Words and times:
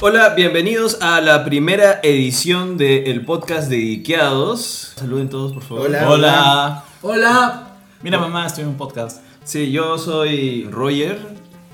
Hola, 0.00 0.34
bienvenidos 0.36 0.98
a 1.00 1.20
la 1.20 1.44
primera 1.44 2.00
edición 2.02 2.76
del 2.76 3.24
podcast 3.24 3.68
de 3.68 3.78
Ikeados. 3.78 4.92
Saluden 4.96 5.28
todos, 5.28 5.52
por 5.52 5.62
favor. 5.62 5.86
Hola. 5.86 6.08
Hola. 6.10 6.84
Hola. 7.02 7.68
Mira 8.02 8.18
mamá, 8.18 8.46
estoy 8.46 8.62
en 8.62 8.70
un 8.70 8.76
podcast. 8.76 9.20
Sí, 9.44 9.72
yo 9.72 9.98
soy 9.98 10.68
Roger 10.70 11.18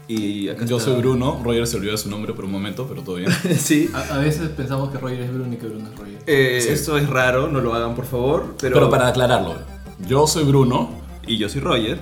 y 0.09 0.49
acá 0.49 0.65
Yo 0.65 0.79
está- 0.79 0.91
soy 0.93 1.01
Bruno. 1.01 1.41
Roger 1.45 1.67
se 1.67 1.77
olvidó 1.77 1.93
de 1.93 1.99
su 1.99 2.09
nombre 2.09 2.33
por 2.33 2.47
un 2.47 2.53
momento, 2.53 2.87
pero 2.89 3.03
todo 3.03 3.17
bien. 3.17 3.31
sí. 3.59 3.91
A, 3.93 4.15
a 4.15 4.19
veces 4.19 4.49
pensamos 4.51 4.91
que 4.91 4.99
Roger 4.99 5.21
es 5.21 5.33
Bruno 5.33 5.53
y 5.53 5.57
que 5.57 5.67
Bruno 5.67 5.89
es 5.93 5.99
Roger. 5.99 6.19
Eh, 6.27 6.61
Sí. 6.63 6.69
Esto 6.71 6.97
es 6.97 7.09
raro, 7.09 7.49
no 7.49 7.61
lo 7.61 7.75
hagan 7.75 7.95
por 7.95 8.07
favor. 8.07 8.55
Pero, 8.61 8.75
Pero 8.75 8.91
para 8.91 9.09
aclararlo, 9.09 9.57
yo 10.09 10.27
soy 10.27 10.45
Bruno. 10.45 11.03
Y 11.27 11.37
yo 11.39 11.49
soy 11.49 11.61
Roger. 11.61 11.99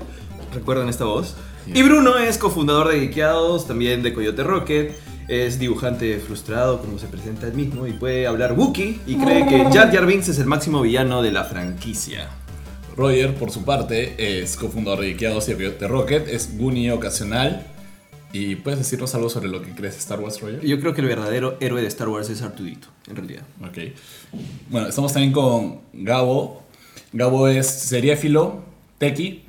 Recuerdan 0.55 0.89
esta 0.89 1.05
voz. 1.05 1.35
Y 1.73 1.83
Bruno 1.85 2.19
es 2.19 2.39
cofundador 2.39 2.89
de 2.89 2.99
Geekeados, 3.01 3.67
también 3.69 4.03
de 4.03 4.13
Coyote 4.13 4.43
Rocket. 4.43 4.97
Es 5.29 5.59
dibujante 5.59 6.19
frustrado, 6.19 6.81
como 6.81 6.99
se 6.99 7.07
presenta 7.07 7.47
él 7.47 7.55
mismo, 7.55 7.87
y 7.87 7.93
puede 7.93 8.27
hablar 8.27 8.53
Wookiee. 8.53 9.01
Y 9.07 9.17
cree 9.17 9.47
que 9.47 9.65
Jar 9.73 9.93
Jar 9.93 10.07
Binks 10.07 10.29
es 10.29 10.39
el 10.39 10.47
máximo 10.47 10.83
villano 10.83 11.23
de 11.23 11.31
la 11.31 11.45
franquicia. 11.45 12.29
Roger, 12.97 13.35
por 13.35 13.51
su 13.51 13.65
parte, 13.65 14.41
es 14.41 14.57
cofundador 14.57 15.01
de 15.01 15.11
Ikeados 15.11 15.49
y 15.49 15.55
de 15.55 15.89
Rocket. 15.89 16.29
Es 16.29 16.59
Goonie 16.59 16.93
ocasional. 16.93 17.67
¿Y 18.33 18.57
puedes 18.57 18.79
decirnos 18.79 19.15
algo 19.15 19.29
sobre 19.29 19.49
lo 19.49 19.61
que 19.61 19.75
crees 19.75 19.95
de 19.95 20.01
Star 20.01 20.21
Wars, 20.21 20.41
Roger? 20.41 20.61
Yo 20.65 20.81
creo 20.81 20.95
que 20.95 21.03
el 21.03 21.07
verdadero 21.07 21.57
héroe 21.61 21.83
de 21.83 21.89
Star 21.89 22.09
Wars 22.09 22.31
es 22.31 22.41
Artudito, 22.41 22.89
en 23.07 23.17
realidad. 23.17 23.43
Ok. 23.63 23.79
Bueno, 24.71 24.89
estamos 24.89 25.13
también 25.13 25.33
con 25.33 25.81
Gabo. 25.93 26.63
Gabo 27.13 27.49
es 27.49 27.67
seriéfilo, 27.67 28.63
tequi, 28.97 29.43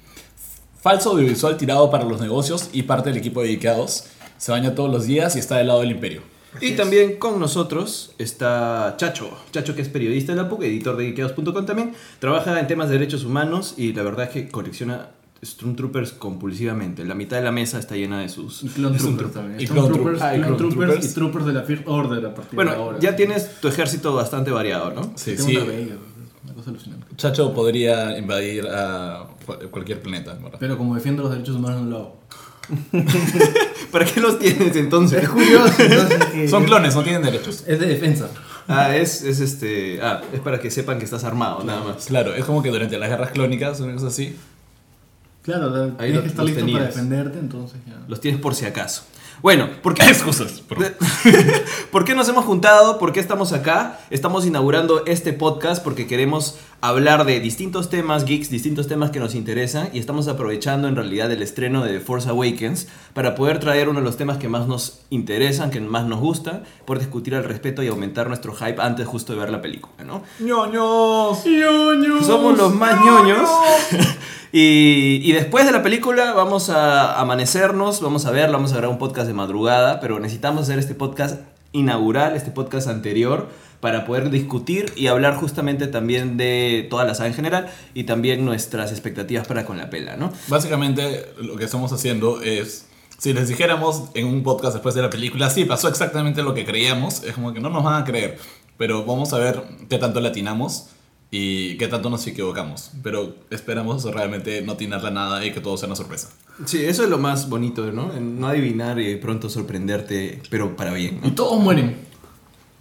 falso 0.81 1.12
audiovisual 1.12 1.55
tirado 1.55 1.90
para 1.90 2.03
los 2.03 2.20
negocios 2.20 2.70
y 2.73 2.84
parte 2.84 3.09
del 3.09 3.17
equipo 3.17 3.42
de 3.42 3.53
Ikeados. 3.53 4.08
Se 4.44 4.52
baña 4.52 4.76
todos 4.76 4.92
los 4.92 5.06
días 5.06 5.38
y 5.38 5.40
está 5.40 5.56
del 5.56 5.67
lado 5.67 5.80
del 5.80 5.92
imperio. 5.92 6.22
Y 6.59 6.73
también 6.73 7.16
con 7.16 7.40
nosotros 7.40 8.14
está 8.17 8.95
Chacho. 8.98 9.30
Chacho 9.54 9.73
que 9.73 9.81
es 9.81 9.88
periodista 9.88 10.34
de 10.36 10.42
la 10.42 10.50
PUC, 10.50 10.64
editor 10.64 10.98
de 10.98 11.06
Geekeados.com 11.06 11.66
también. 11.66 11.94
Trabaja 12.20 12.59
en 12.59 12.67
temas 12.67 12.90
de 12.90 12.95
derechos 13.00 13.23
humanos 13.23 13.76
y 13.78 13.94
la 13.94 14.04
verdad 14.04 14.26
es 14.26 14.32
que 14.32 14.50
colecciona 14.50 15.12
Stormtroopers 15.45 16.12
compulsivamente. 16.12 17.06
La 17.06 17.16
mitad 17.16 17.38
de 17.38 17.44
la 17.44 17.54
mesa 17.54 17.80
está 17.80 17.95
llena 17.95 18.20
de 18.20 18.28
sus... 18.28 18.64
Y 18.64 18.67
Clone 18.67 18.98
Troopers 18.98 19.32
también. 19.32 19.62
Y 19.62 19.66
Clone 19.66 19.88
Clone 19.88 19.94
Troopers, 19.94 20.20
Troopers. 20.20 20.22
Ah, 20.22 20.36
y 20.36 20.42
Clone 20.42 20.58
Troopers 20.58 20.76
Troopers. 20.89 21.06
y 21.06 21.14
Troopers 21.14 21.45
de 21.45 21.54
la 21.54 21.62
First 21.64 21.84
Order 21.88 22.26
a 22.26 22.36
partir 22.36 22.50
de 22.52 22.56
Bueno, 22.58 22.72
ahora. 22.73 23.00
ya 23.00 23.16
tienes 23.16 23.62
tu 23.62 23.70
ejército 23.70 24.14
bastante 24.14 24.52
variado, 24.52 24.92
¿no? 24.92 25.14
Sí, 25.16 25.36
Tengo 25.38 25.48
sí. 25.50 25.56
una 25.56 25.66
bella, 25.66 25.95
una 26.44 26.54
cosa 26.54 26.70
alucinante. 26.70 27.08
Chacho 27.16 27.54
podría 27.54 28.17
invadir 28.17 28.67
a 28.67 29.26
cual- 29.45 29.70
cualquier 29.72 30.02
planeta. 30.02 30.34
¿verdad? 30.34 30.58
Pero 30.60 30.78
como 30.78 30.95
defiendo 30.95 31.23
los 31.23 31.32
derechos 31.32 31.56
humanos 31.56 31.84
no 31.84 31.89
lo 31.89 31.98
hago. 31.98 32.23
¿Para 33.92 34.06
qué 34.06 34.19
los 34.19 34.39
tienes 34.39 34.75
entonces? 34.75 35.23
Es 35.23 35.30
curioso, 35.30 35.73
entonces, 35.80 36.25
que- 36.33 36.47
Son 36.47 36.64
clones, 36.66 36.95
no 36.95 37.03
tienen 37.03 37.22
derechos. 37.22 37.64
Es 37.67 37.80
de 37.80 37.86
defensa. 37.88 38.28
Ah, 38.67 38.95
es, 38.95 39.22
es 39.23 39.39
este... 39.42 40.02
Ah, 40.02 40.22
es 40.33 40.39
para 40.39 40.59
que 40.59 40.72
sepan 40.72 40.97
que 40.97 41.05
estás 41.05 41.23
armado, 41.23 41.64
nada 41.64 41.83
más. 41.83 42.05
Claro, 42.05 42.33
es 42.33 42.45
como 42.45 42.64
que 42.64 42.70
durante 42.70 42.97
las 42.97 43.09
guerras 43.09 43.31
clónicas, 43.31 43.80
una 43.81 43.94
cosa 43.94 44.08
así. 44.08 44.36
Claro, 45.42 45.73
Ahí 46.00 46.11
tienes 46.11 46.16
lo- 46.16 46.22
que 46.22 46.28
estar 46.30 46.45
los 46.45 46.55
listo 46.55 46.66
para 46.66 46.73
tenías. 46.78 46.95
defenderte, 46.95 47.39
entonces 47.39 47.78
ya. 47.86 48.02
Los 48.08 48.22
tienes 48.22 48.39
por 48.39 48.55
si 48.55 48.66
acaso. 48.66 49.03
Bueno, 49.44 49.67
¿por 49.81 49.94
qué, 49.94 50.03
Excusas. 50.08 50.61
perdón. 50.61 50.94
¿Por 51.91 52.05
qué 52.05 52.16
nos 52.16 52.30
hemos 52.30 52.45
juntado? 52.45 52.97
¿Por 52.97 53.11
qué 53.11 53.19
estamos 53.19 53.52
acá? 53.52 53.99
Estamos 54.09 54.45
inaugurando 54.45 55.05
este 55.05 55.33
podcast 55.33 55.83
porque 55.83 56.08
queremos 56.08 56.59
hablar 56.80 57.25
de 57.25 57.41
distintos 57.41 57.89
temas 57.89 58.23
geeks, 58.23 58.49
distintos 58.49 58.88
temas 58.88 59.11
que 59.11 59.19
nos 59.19 59.36
interesan 59.36 59.89
y 59.91 59.99
estamos 59.99 60.30
aprovechando 60.30 60.88
en 60.88 60.95
realidad 60.95 61.30
el 61.30 61.41
estreno 61.41 61.83
de 61.83 61.91
The 61.91 61.99
Force 61.99 62.30
Awakens 62.30 62.88
para 63.14 63.36
poder 63.36 63.59
traer 63.59 63.89
uno 63.89 63.99
de 63.99 64.05
los 64.05 64.16
temas 64.16 64.38
que 64.38 64.47
más 64.47 64.66
nos 64.66 65.02
interesan, 65.09 65.71
que 65.71 65.81
más 65.81 66.05
nos 66.05 66.21
gusta, 66.21 66.64
poder 66.86 67.02
discutir 67.02 67.36
al 67.36 67.44
respeto 67.44 67.83
y 67.83 67.89
aumentar 67.89 68.30
nuestro 68.30 68.53
hype 68.53 68.81
antes 68.81 69.05
justo 69.05 69.33
de 69.33 69.39
ver 69.39 69.49
la 69.49 69.61
película, 69.61 70.05
¿no? 70.05 70.23
¡Ñoños! 70.39 71.43
Somos 72.26 72.58
los 72.58 72.73
más 72.73 72.98
ñoños. 73.03 73.49
y, 74.55 75.19
y 75.23 75.31
después 75.31 75.65
de 75.65 75.71
la 75.71 75.81
película 75.81 76.33
vamos 76.33 76.69
a 76.69 77.19
amanecernos, 77.19 78.02
vamos 78.02 78.27
a 78.27 78.31
ver, 78.31 78.52
vamos 78.52 78.71
a 78.71 78.75
grabar 78.77 78.91
un 78.91 78.99
podcast 78.99 79.25
de 79.25 79.33
madrugada, 79.33 79.99
pero 79.99 80.19
necesitamos 80.19 80.61
hacer 80.61 80.77
este 80.77 80.93
podcast 80.93 81.41
inaugural, 81.71 82.36
este 82.36 82.52
podcast 82.52 82.87
anterior, 82.87 83.49
para 83.80 84.05
poder 84.05 84.30
discutir 84.30 84.93
y 84.95 85.08
hablar 85.08 85.37
justamente 85.37 85.87
también 85.87 86.37
de 86.37 86.86
toda 86.87 87.03
la 87.03 87.15
saga 87.15 87.30
en 87.30 87.33
general 87.33 87.69
y 87.95 88.03
también 88.03 88.45
nuestras 88.45 88.91
expectativas 88.91 89.47
para 89.47 89.65
con 89.65 89.77
la 89.77 89.89
pela, 89.89 90.17
¿no? 90.17 90.31
Básicamente 90.49 91.33
lo 91.41 91.55
que 91.58 91.65
estamos 91.65 91.91
haciendo 91.91 92.41
es, 92.43 92.85
si 93.17 93.33
les 93.33 93.49
dijéramos 93.49 94.03
en 94.14 94.27
un 94.27 94.43
podcast 94.43 94.73
después 94.73 94.93
de 94.93 95.02
la 95.02 95.09
película, 95.09 95.49
sí, 95.49 95.65
pasó 95.65 95.87
exactamente 95.87 96.43
lo 96.43 96.53
que 96.53 96.64
creíamos, 96.64 97.23
es 97.23 97.33
como 97.33 97.53
que 97.53 97.59
no 97.59 97.70
nos 97.71 97.83
van 97.83 98.03
a 98.03 98.05
creer, 98.05 98.37
pero 98.77 99.03
vamos 99.03 99.33
a 99.33 99.39
ver 99.39 99.64
qué 99.89 99.97
tanto 99.97 100.21
latinamos 100.21 100.89
y 101.36 101.77
qué 101.77 101.88
tanto 101.88 102.11
nos 102.11 102.27
equivocamos, 102.27 102.92
pero 103.02 103.36
esperamos 103.49 104.04
realmente 104.04 104.61
no 104.61 104.73
atinarla 104.73 105.10
nada 105.10 105.44
y 105.44 105.52
que 105.52 105.61
todo 105.61 105.76
sea 105.77 105.88
una 105.88 105.95
sorpresa. 105.95 106.30
Sí, 106.66 106.86
eso 106.86 107.04
es 107.04 107.10
lo 107.10 107.17
más 107.17 107.49
bonito, 107.49 107.92
¿no? 107.92 108.14
No 108.20 108.48
adivinar 108.48 108.99
y 108.99 109.16
pronto 109.16 109.49
sorprenderte, 109.49 110.44
pero 110.52 110.76
para 110.76 110.94
bien, 110.94 111.20
Y 111.23 111.30
¿no? 111.30 111.33
todos 111.33 111.60
mueren. 111.60 111.95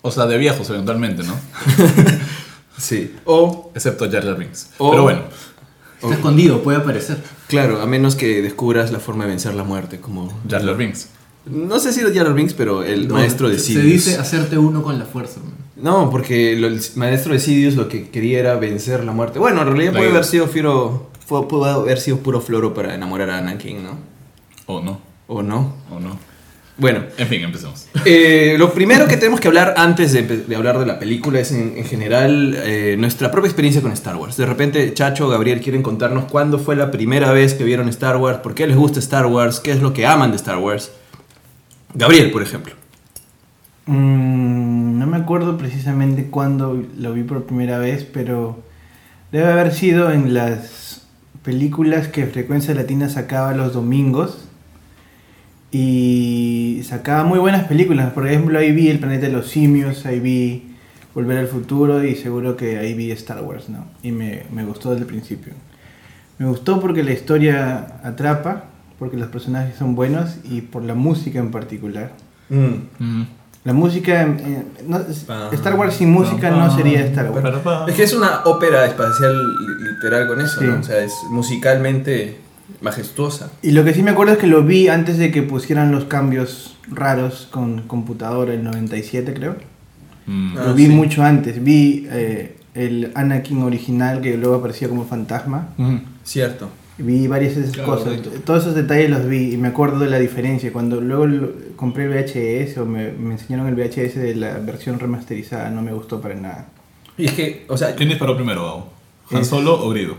O 0.03 0.11
sea, 0.11 0.27
de 0.27 0.37
viejos 0.37 0.69
eventualmente, 0.69 1.23
¿no? 1.23 1.35
Sí. 2.77 3.15
O, 3.25 3.71
Excepto 3.75 4.11
Jar 4.11 4.25
Jar 4.25 4.37
Binks. 4.37 4.71
O- 4.79 4.91
Pero 4.91 5.03
bueno, 5.05 5.23
Está 6.03 6.15
escondido, 6.15 6.63
puede 6.63 6.79
aparecer. 6.79 7.23
claro, 7.47 7.81
a 7.81 7.87
menos 7.87 8.17
que 8.17 8.43
descubras 8.43 8.91
la 8.91 8.99
forma 8.99 9.25
de 9.25 9.31
vencer 9.31 9.55
la 9.55 9.63
muerte, 9.65 10.01
como... 10.01 10.29
Jar 10.51 10.65
Jar 10.65 10.77
Binks. 10.77 11.09
No 11.47 11.79
sé 11.81 11.93
si 11.93 12.01
los 12.03 12.13
Jar 12.13 12.33
Binks, 12.35 12.55
pero 12.55 12.85
el 12.85 13.09
No, 13.09 13.15
maestro 13.15 13.49
de 13.49 13.59
se- 13.59 13.67
Sidious. 13.67 14.05
Se 14.05 14.11
dice 14.11 14.21
hacerte 14.21 14.59
uno 14.59 14.83
con 14.83 14.99
la 14.99 15.05
fuerza. 15.07 15.41
man. 15.41 15.53
No, 15.77 16.11
porque 16.11 16.55
lo- 16.57 16.69
el 16.69 16.81
maestro 16.97 17.33
de 17.33 17.41
Sidious 17.41 17.75
lo 17.75 17.89
que 17.89 18.09
quería 18.11 18.39
era 18.39 18.55
vencer 18.57 19.03
la 19.05 19.13
muerte. 19.13 19.39
Bueno, 19.41 19.63
en 19.63 19.69
realidad 19.69 19.93
puede 19.93 20.11
haber 20.11 20.25
sido 20.25 20.47
fiero, 20.47 21.11
fue- 21.27 21.49
pudo 21.49 21.65
haber 21.65 21.99
sido 21.99 22.19
puro 22.19 22.41
floro 22.41 22.73
para 22.75 22.95
enamorar 22.95 23.31
a 23.31 23.39
Anakin, 23.39 23.83
¿no? 23.83 23.99
O 24.67 24.81
no, 24.81 25.01
¿O 25.27 25.43
no? 25.43 25.75
o 25.91 25.99
no. 25.99 26.17
Bueno, 26.79 27.01
En 27.19 27.29
fin, 27.29 27.43
empecemos. 27.43 27.87
eh, 28.07 28.55
lo 28.59 28.73
primero 28.73 29.07
que 29.07 29.17
tenemos 29.17 29.41
que 29.41 29.49
hablar 29.49 29.75
antes 29.77 30.13
de, 30.13 30.23
de 30.23 30.57
hablar 30.57 30.79
de 30.79 30.87
la 30.87 30.99
película 30.99 31.39
es 31.41 31.53
en, 31.53 31.75
en 31.77 31.85
general 31.85 32.55
eh, 32.57 32.97
nuestra 32.99 33.31
propia 33.31 33.49
experiencia 33.49 33.83
con 33.83 33.93
Star 33.93 34.17
Wars. 34.17 34.37
De 34.37 34.47
repente, 34.47 34.93
Chacho, 34.95 35.29
Gabriel 35.29 35.61
quieren 35.61 35.83
contarnos 35.83 36.25
cuándo 36.31 36.59
fue 36.59 36.75
la 36.77 36.91
primera 36.91 37.31
vez 37.33 37.55
que 37.55 37.65
vieron 37.65 37.89
Star 37.89 38.17
Wars, 38.17 38.39
por 38.39 38.55
qué 38.55 38.67
les 38.67 38.77
gusta 38.77 39.01
Star 39.01 39.27
Wars, 39.27 39.61
qué 39.61 39.73
es 39.73 39.83
lo 39.83 39.93
que 39.93 40.07
aman 40.07 40.31
de 40.31 40.37
Star 40.37 40.59
Wars. 40.59 40.93
Gabriel, 41.95 42.31
por 42.31 42.43
ejemplo. 42.43 42.75
Mm, 43.87 44.99
no 44.99 45.07
me 45.07 45.17
acuerdo 45.17 45.59
precisamente 45.59 46.27
cuándo 46.27 46.83
lo 46.97 47.13
vi 47.13 47.23
por 47.23 47.45
primera 47.45 47.79
vez, 47.79 48.05
pero 48.05 48.63
debe 49.31 49.51
haber 49.51 49.73
sido 49.73 50.11
en 50.11 50.35
las 50.35 51.07
películas 51.43 52.09
que 52.09 52.27
Frecuencia 52.27 52.75
Latina 52.75 53.09
sacaba 53.09 53.55
los 53.55 53.73
domingos. 53.73 54.49
Y 55.75 56.83
sacaba 56.85 57.25
muy 57.25 57.39
buenas 57.39 57.65
películas. 57.65 58.13
Por 58.13 58.29
ejemplo, 58.29 58.59
ahí 58.59 58.73
vi 58.73 58.89
El 58.89 58.99
Planeta 58.99 59.27
de 59.27 59.33
los 59.33 59.49
Simios, 59.49 60.05
ahí 60.05 60.21
vi 60.21 60.75
Volver 61.15 61.39
al 61.39 61.47
Futuro 61.47 62.05
y 62.05 62.15
seguro 62.15 62.57
que 62.59 62.79
ahí 62.79 62.93
vi 62.93 63.11
Star 63.13 63.43
Wars, 63.43 63.71
¿no? 63.71 63.87
Y 64.03 64.13
me, 64.13 64.43
me 64.53 64.65
gustó 64.65 64.91
desde 64.91 65.03
el 65.03 65.09
principio. 65.09 65.55
Me 66.39 66.47
gustó 66.47 66.79
porque 66.79 67.03
la 67.03 67.13
historia 67.13 68.01
atrapa, 68.03 68.65
porque 68.99 69.17
los 69.17 69.29
personajes 69.29 69.77
son 69.77 69.95
buenos 69.95 70.37
y 70.45 70.61
por 70.63 70.83
la 70.85 70.95
música 70.95 71.39
en 71.39 71.51
particular. 71.51 72.13
Mm. 72.49 73.23
La 73.65 73.73
música, 73.73 74.23
eh, 74.23 74.65
no, 74.89 75.01
Star 75.53 75.75
Wars 75.77 75.95
sin 75.95 76.11
música 76.11 76.51
no 76.51 76.75
sería 76.77 77.05
Star 77.07 77.31
Wars. 77.31 77.89
Es 77.89 77.95
que 77.95 78.03
es 78.03 78.13
una 78.13 78.41
ópera 78.45 78.85
espacial 78.87 79.33
li- 79.37 79.93
literal 79.95 80.27
con 80.27 80.41
eso, 80.41 80.59
Sí. 80.61 80.67
¿no? 80.67 80.81
O 80.81 80.83
sea, 80.83 80.99
es 80.99 81.13
musicalmente 81.31 82.39
majestuosa. 82.81 83.51
Y 83.63 83.71
lo 83.71 83.85
que 83.85 83.95
sí 83.95 84.03
me 84.03 84.11
acuerdo 84.11 84.33
es 84.33 84.39
que 84.41 84.49
lo 84.49 84.65
vi 84.65 84.89
antes 84.89 85.17
de 85.19 85.31
que 85.31 85.43
pusieran 85.43 85.93
los 85.93 86.05
cambios 86.07 86.77
raros 86.91 87.47
con 87.53 87.83
computadora, 87.83 88.53
el 88.53 88.65
97 88.65 89.33
creo. 89.35 89.57
Mm. 90.27 90.57
Ah, 90.59 90.65
lo 90.67 90.75
vi 90.75 90.87
sí. 90.87 90.93
mucho 90.93 91.23
antes. 91.23 91.63
Vi 91.63 92.09
eh, 92.11 92.57
el 92.75 93.13
Anakin 93.15 93.63
original 93.63 94.21
que 94.21 94.37
luego 94.37 94.57
aparecía 94.57 94.89
como 94.89 95.05
fantasma. 95.05 95.69
Mm. 95.77 95.97
Cierto. 96.25 96.69
Vi 96.99 97.27
varias 97.27 97.57
de 97.57 97.63
esas 97.63 97.75
Claro, 97.75 97.93
cosas. 97.97 98.19
Todos 98.45 98.63
esos 98.63 98.75
detalles 98.75 99.09
los 99.11 99.27
vi 99.27 99.55
y 99.55 99.57
me 99.57 99.69
acuerdo 99.69 99.99
de 99.99 100.11
la 100.11 100.19
diferencia. 100.19 100.73
Cuando 100.73 101.01
luego 101.01 101.27
lo- 101.27 101.51
compré 101.77 102.05
el 102.05 102.11
VHS 102.11 102.79
o 102.79 102.87
me, 102.87 103.11
me 103.13 103.33
enseñaron 103.35 103.67
el 103.67 103.75
VHS 103.75 104.17
de 104.21 104.35
la 104.35 104.59
versión 104.59 104.99
remasterizada, 105.01 105.71
no 105.71 105.81
me 105.83 105.93
gustó 105.93 106.21
para 106.21 106.35
nada. 106.35 106.67
Y 107.17 107.25
es 107.27 107.33
que, 107.33 107.65
o 107.69 107.77
sea, 107.77 107.95
¿Quién 107.95 108.09
disparó 108.11 108.37
primero, 108.37 108.63
Gabo? 108.65 108.93
¿Han 109.31 109.39
Es- 109.41 109.49
Solo 109.49 109.75
o 109.85 109.91
Grido? 109.91 110.17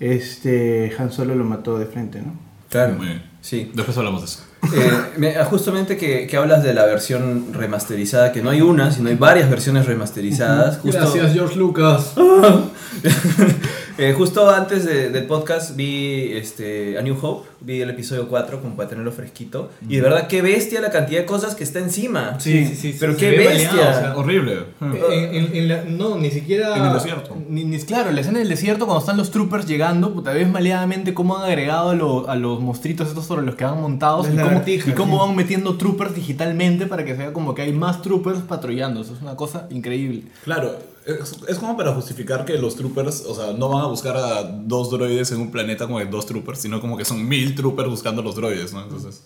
Este 0.00 0.92
Han 0.98 1.10
Solo 1.12 1.34
lo 1.34 1.44
mató 1.44 1.78
de 1.78 1.86
frente, 1.86 2.20
¿no? 2.20 2.32
claro. 2.68 2.94
Muy 2.94 3.06
bien. 3.06 3.22
Sí. 3.40 3.70
Después 3.74 3.96
hablamos 3.96 4.22
de 4.22 4.26
eso. 4.26 4.42
Eh, 4.74 4.90
me- 5.18 5.34
justamente 5.44 5.96
que, 5.96 6.26
que 6.26 6.36
hablas 6.36 6.64
de 6.64 6.74
la 6.74 6.84
versión 6.86 7.52
remasterizada, 7.52 8.32
que 8.32 8.42
no 8.42 8.50
hay 8.50 8.60
una, 8.60 8.90
sino 8.90 9.08
hay 9.08 9.14
varias 9.14 9.48
versiones 9.48 9.86
remasterizadas. 9.86 10.78
Justo, 10.78 11.12
George 11.32 11.56
Lucas. 11.56 12.14
Eh, 13.98 14.12
justo 14.12 14.50
antes 14.50 14.84
de- 14.84 15.08
del 15.08 15.24
podcast 15.24 15.74
vi 15.74 16.30
este, 16.34 16.98
A 16.98 17.02
New 17.02 17.16
Hope, 17.20 17.48
vi 17.62 17.80
el 17.80 17.88
episodio 17.88 18.28
4 18.28 18.60
como 18.60 18.76
para 18.76 18.90
tenerlo 18.90 19.10
fresquito. 19.10 19.70
Y 19.88 19.96
de 19.96 20.02
verdad, 20.02 20.26
qué 20.26 20.42
bestia 20.42 20.82
la 20.82 20.90
cantidad 20.90 21.20
de 21.20 21.26
cosas 21.26 21.54
que 21.54 21.64
está 21.64 21.78
encima. 21.78 22.38
Sí, 22.38 22.66
sí, 22.66 22.74
sí. 22.76 22.96
Pero 23.00 23.16
qué 23.16 23.30
bestia. 23.30 23.68
baleado, 23.70 23.90
o 23.90 24.00
sea, 24.00 24.16
Horrible. 24.16 24.56
En, 24.82 25.34
en- 25.34 25.56
en 25.56 25.68
la- 25.68 25.84
no, 25.84 26.18
ni 26.18 26.30
siquiera. 26.30 26.76
En 26.76 26.84
el 26.84 26.92
desierto. 26.92 27.34
Ni, 27.48 27.64
ni- 27.64 27.78
claro, 27.78 28.12
la 28.12 28.20
escena 28.20 28.38
del 28.40 28.50
desierto, 28.50 28.84
cuando 28.84 29.00
están 29.00 29.16
los 29.16 29.30
troopers 29.30 29.66
llegando, 29.66 30.12
puta, 30.12 30.32
ves 30.32 30.48
maleadamente 30.48 31.14
cómo 31.14 31.38
han 31.38 31.44
agregado 31.46 31.90
a, 31.90 31.94
lo- 31.94 32.28
a 32.28 32.36
los 32.36 32.60
monstruitos 32.60 33.08
estos 33.08 33.24
sobre 33.24 33.46
los 33.46 33.54
que 33.54 33.64
van 33.64 33.80
montados 33.80 34.26
y 34.28 34.36
cómo, 34.36 34.62
y 34.66 34.92
cómo 34.92 35.26
van 35.26 35.34
metiendo 35.34 35.78
troopers 35.78 36.14
digitalmente 36.14 36.86
para 36.86 37.02
que 37.06 37.16
sea 37.16 37.32
como 37.32 37.54
que 37.54 37.62
hay 37.62 37.72
más 37.72 38.02
troopers 38.02 38.40
patrullando. 38.40 39.00
Eso 39.00 39.14
es 39.14 39.22
una 39.22 39.36
cosa 39.36 39.66
increíble. 39.70 40.24
Claro, 40.44 40.76
es, 41.06 41.36
es 41.48 41.58
como 41.58 41.76
para 41.76 41.94
justificar 41.94 42.44
que 42.44 42.58
los 42.58 42.76
troopers, 42.76 43.24
o 43.26 43.34
sea, 43.34 43.52
no 43.52 43.68
van 43.68 43.84
a 43.84 43.86
buscar 43.86 44.16
a 44.16 44.42
dos 44.42 44.90
droides 44.90 45.30
en 45.32 45.40
un 45.40 45.50
planeta 45.50 45.86
como 45.86 45.98
de 45.98 46.06
dos 46.06 46.26
troopers, 46.26 46.60
sino 46.60 46.80
como 46.80 46.96
que 46.96 47.04
son 47.04 47.26
mil 47.26 47.54
troopers 47.54 47.88
buscando 47.88 48.22
a 48.22 48.24
los 48.24 48.34
droides, 48.34 48.72
¿no? 48.72 48.82
Entonces, 48.82 49.22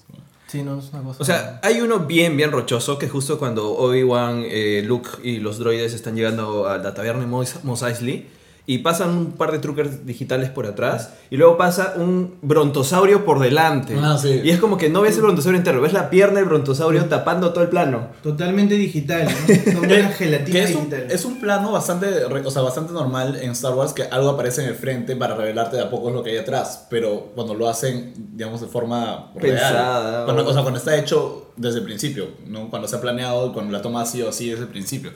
Sí, 0.51 0.65
no, 0.65 0.81
es 0.81 0.91
una 0.93 1.03
cosa. 1.05 1.23
O 1.23 1.25
sea, 1.25 1.61
hay 1.63 1.81
uno 1.81 2.01
bien, 2.01 2.37
bien 2.37 2.51
rochoso 2.51 2.99
que 2.99 3.09
justo 3.09 3.39
cuando 3.39 3.71
Obi-Wan, 3.71 4.43
eh, 4.45 4.83
Luke 4.85 5.09
y 5.23 5.39
los 5.39 5.59
droides 5.59 5.95
están 5.95 6.17
llegando 6.17 6.67
a 6.67 6.79
la 6.79 6.93
taberna 6.93 7.21
de 7.21 7.29
Mos, 7.29 7.63
Mos 7.63 7.83
Eisley 7.83 8.27
y 8.67 8.79
pasan 8.79 9.11
un 9.11 9.33
par 9.33 9.51
de 9.53 9.59
truckers 9.59 10.07
digitales 10.07 10.51
por 10.51 10.67
atrás 10.67 11.15
y 11.31 11.37
luego 11.37 11.57
pasa 11.57 11.95
un 11.97 12.37
brontosaurio 12.43 13.25
por 13.25 13.41
delante. 13.41 13.97
Ah, 14.01 14.17
sí. 14.21 14.41
Y 14.45 14.51
es 14.51 14.59
como 14.61 14.77
que 14.77 14.89
no 14.89 15.01
ves 15.03 15.17
el 15.17 15.23
brontosaurio 15.23 15.59
entero, 15.59 15.81
ves 15.81 15.93
la 15.93 16.09
pierna 16.11 16.39
del 16.41 16.45
brontosaurio 16.49 17.05
tapando 17.07 17.53
todo 17.53 17.65
el 17.65 17.71
plano. 17.71 18.09
Totalmente 18.23 18.75
digital, 18.75 19.27
¿no? 19.27 19.73
Como 19.81 19.87
una 19.93 20.09
gelatina 20.11 20.59
que 20.61 20.65
es 20.65 20.75
un, 20.77 20.91
digital. 20.91 21.11
es 21.11 21.25
un 21.25 21.41
plano 21.41 21.73
bastante, 21.73 22.25
o 22.25 22.51
sea, 22.51 22.63
bastante 22.63 22.93
normal 22.93 23.37
en 23.41 23.51
Star 23.53 23.75
Wars 23.75 23.93
que 23.93 24.05
algo 24.05 24.29
aparece 24.31 24.63
en 24.63 24.69
el 24.69 24.75
frente 24.75 25.17
para 25.17 25.35
revelarte 25.35 25.77
de 25.77 25.83
a 25.83 25.91
poco 25.91 26.11
lo 26.11 26.23
que 26.23 26.31
hay 26.31 26.37
atrás, 26.39 26.87
pero 26.91 27.31
cuando 27.35 27.55
lo 27.55 27.69
hacen, 27.69 28.13
digamos, 28.35 28.61
de 28.61 28.67
forma 28.69 29.33
Pensada, 29.35 30.11
real, 30.13 30.25
cuando, 30.27 30.47
o- 30.49 30.53
sea, 30.53 30.63
cuando 30.63 30.79
está 30.79 30.97
hecho 30.97 31.53
desde 31.57 31.79
el 31.81 31.85
principio, 31.85 32.29
¿no? 32.47 32.71
cuando 32.71 32.87
se 32.89 32.97
ha 32.97 33.01
planeado 33.01 33.53
cuando 33.53 33.73
la 33.73 33.83
toma 33.83 34.03
así 34.03 34.23
o 34.23 34.29
así 34.29 34.49
desde 34.51 34.63
el 34.63 34.69
principio, 34.69 35.11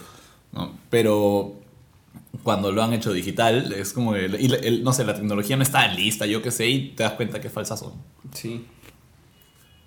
¿no? 0.52 0.73
pero 0.91 1.55
cuando 2.42 2.72
lo 2.72 2.82
han 2.82 2.92
hecho 2.92 3.12
digital, 3.12 3.72
es 3.72 3.92
como, 3.92 4.14
el- 4.16 4.82
no 4.82 4.92
sé, 4.92 5.04
la 5.04 5.14
tecnología 5.14 5.56
no 5.56 5.62
está 5.62 5.86
lista, 5.88 6.26
yo 6.26 6.42
qué 6.42 6.50
sé, 6.50 6.66
y 6.69 6.88
te 6.90 7.02
das 7.02 7.12
cuenta 7.12 7.40
que 7.40 7.48
es 7.48 7.52
falsazo. 7.52 7.94
Sí. 8.32 8.66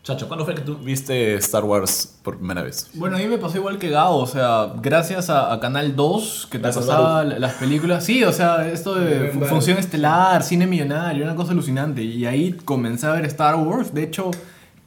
Chacho, 0.03 0.29
¿cuándo 0.29 0.45
fue 0.45 0.55
que 0.55 0.61
tú 0.61 0.77
viste 0.77 1.35
Star 1.35 1.65
Wars 1.65 2.17
por 2.23 2.37
primera 2.37 2.63
vez? 2.63 2.89
Bueno, 2.93 3.17
a 3.17 3.19
mí 3.19 3.25
me 3.25 3.37
pasó 3.37 3.57
igual 3.57 3.77
que 3.77 3.89
Gao, 3.89 4.15
o 4.15 4.25
sea, 4.27 4.71
gracias 4.81 5.29
a, 5.29 5.51
a 5.51 5.59
Canal 5.59 5.97
2, 5.97 6.47
que 6.49 6.59
te 6.59 6.63
Gracias, 6.63 6.85
pasaba 6.85 7.25
la- 7.25 7.39
las 7.39 7.55
películas. 7.55 8.05
Sí, 8.05 8.23
o 8.23 8.31
sea, 8.31 8.69
esto 8.69 8.95
de 8.95 9.31
función 9.49 9.77
estelar, 9.77 10.43
cine 10.43 10.65
millonario, 10.65 11.25
una 11.25 11.35
cosa 11.35 11.51
alucinante. 11.51 12.01
Y 12.03 12.25
ahí 12.25 12.53
comencé 12.53 13.05
a 13.05 13.11
ver 13.11 13.25
Star 13.25 13.55
Wars. 13.57 13.93
De 13.93 14.03
hecho, 14.03 14.31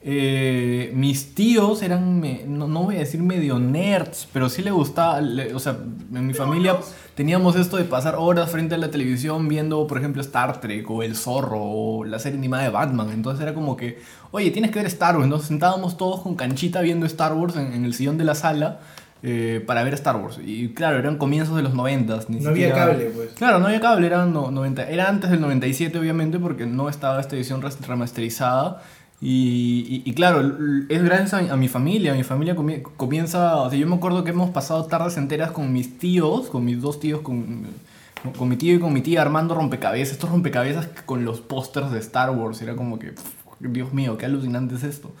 eh, 0.01 0.91
mis 0.95 1.35
tíos 1.35 1.83
eran, 1.83 2.19
me- 2.19 2.43
no, 2.47 2.67
no 2.67 2.81
voy 2.85 2.95
a 2.95 2.99
decir 2.99 3.21
medio 3.21 3.59
nerds, 3.59 4.27
pero 4.33 4.49
sí 4.49 4.63
le 4.63 4.71
gustaba, 4.71 5.21
le- 5.21 5.53
o 5.53 5.59
sea, 5.59 5.77
en 6.13 6.25
mi 6.25 6.33
familia 6.33 6.77
teníamos 7.15 7.55
esto 7.55 7.77
de 7.77 7.83
pasar 7.83 8.15
horas 8.17 8.49
frente 8.51 8.75
a 8.75 8.77
la 8.77 8.89
televisión 8.91 9.47
viendo, 9.47 9.85
por 9.87 9.97
ejemplo, 9.97 10.21
Star 10.21 10.59
Trek 10.61 10.89
o 10.89 11.03
El 11.03 11.15
Zorro 11.15 11.61
o 11.61 12.03
la 12.05 12.19
serie 12.19 12.37
animada 12.37 12.63
de 12.63 12.69
Batman. 12.69 13.09
Entonces 13.11 13.41
era 13.43 13.53
como 13.53 13.75
que, 13.77 13.99
oye, 14.31 14.51
tienes 14.51 14.71
que 14.71 14.79
ver 14.79 14.85
Star 14.87 15.15
Wars. 15.15 15.25
Entonces 15.25 15.47
sentábamos 15.47 15.97
todos 15.97 16.21
con 16.21 16.35
canchita 16.35 16.81
viendo 16.81 17.05
Star 17.05 17.33
Wars 17.33 17.55
en, 17.55 17.73
en 17.73 17.85
el 17.85 17.93
sillón 17.93 18.17
de 18.17 18.23
la 18.25 18.35
sala. 18.35 18.79
eh, 19.23 19.63
para 19.67 19.83
ver 19.83 19.93
Star 19.93 20.15
Wars. 20.15 20.39
Y 20.43 20.69
claro, 20.69 20.97
eran 20.97 21.17
comienzos 21.17 21.55
de 21.55 21.61
los 21.61 21.75
90. 21.75 22.21
Ni 22.29 22.39
No 22.39 22.49
había 22.49 22.73
cable, 22.73 23.11
pues. 23.15 23.29
Claro, 23.33 23.59
no 23.59 23.67
había 23.67 23.79
cable, 23.79 24.07
era, 24.07 24.25
no- 24.25 24.49
90, 24.49 24.89
era 24.89 25.07
antes 25.09 25.29
del 25.29 25.39
97 25.41 25.99
obviamente 25.99 26.39
porque 26.39 26.65
no 26.65 26.89
estaba 26.89 27.21
esta 27.21 27.35
edición 27.35 27.61
remasterizada. 27.87 28.81
Y, 29.23 30.01
y- 30.05 30.09
y 30.09 30.13
claro, 30.15 30.41
es 30.89 31.03
gracias 31.03 31.33
a, 31.51 31.55
mi 31.55 31.67
familia, 31.67 32.13
mi 32.15 32.23
familia 32.23 32.55
comie- 32.55 32.81
comienza, 32.81 33.57
o 33.57 33.69
sea, 33.69 33.77
yo 33.77 33.85
me 33.87 33.95
acuerdo 33.95 34.23
que 34.23 34.31
hemos 34.31 34.49
pasado 34.49 34.85
tardes 34.85 35.15
enteras 35.17 35.51
con 35.51 35.71
mis 35.71 35.99
tíos, 35.99 36.47
con 36.47 36.65
mis 36.65 36.81
dos 36.81 36.99
tíos, 36.99 37.21
con, 37.21 37.67
con- 38.35 38.49
mi 38.49 38.55
tío 38.57 38.73
y 38.75 38.79
con 38.79 38.91
mi 38.93 39.01
tía 39.01 39.21
armando 39.21 39.53
rompecabezas, 39.53 40.13
estos 40.13 40.31
rompecabezas 40.31 40.87
con 41.05 41.23
los 41.23 41.39
pósters 41.39 41.91
de 41.91 41.99
Star 41.99 42.31
Wars, 42.31 42.61
era 42.63 42.75
como 42.75 42.97
que, 42.97 43.09
pff, 43.11 43.33
Dios 43.59 43.93
mío, 43.93 44.17
qué 44.17 44.25
alucinante 44.25 44.73
es 44.73 44.83
esto. 44.83 45.11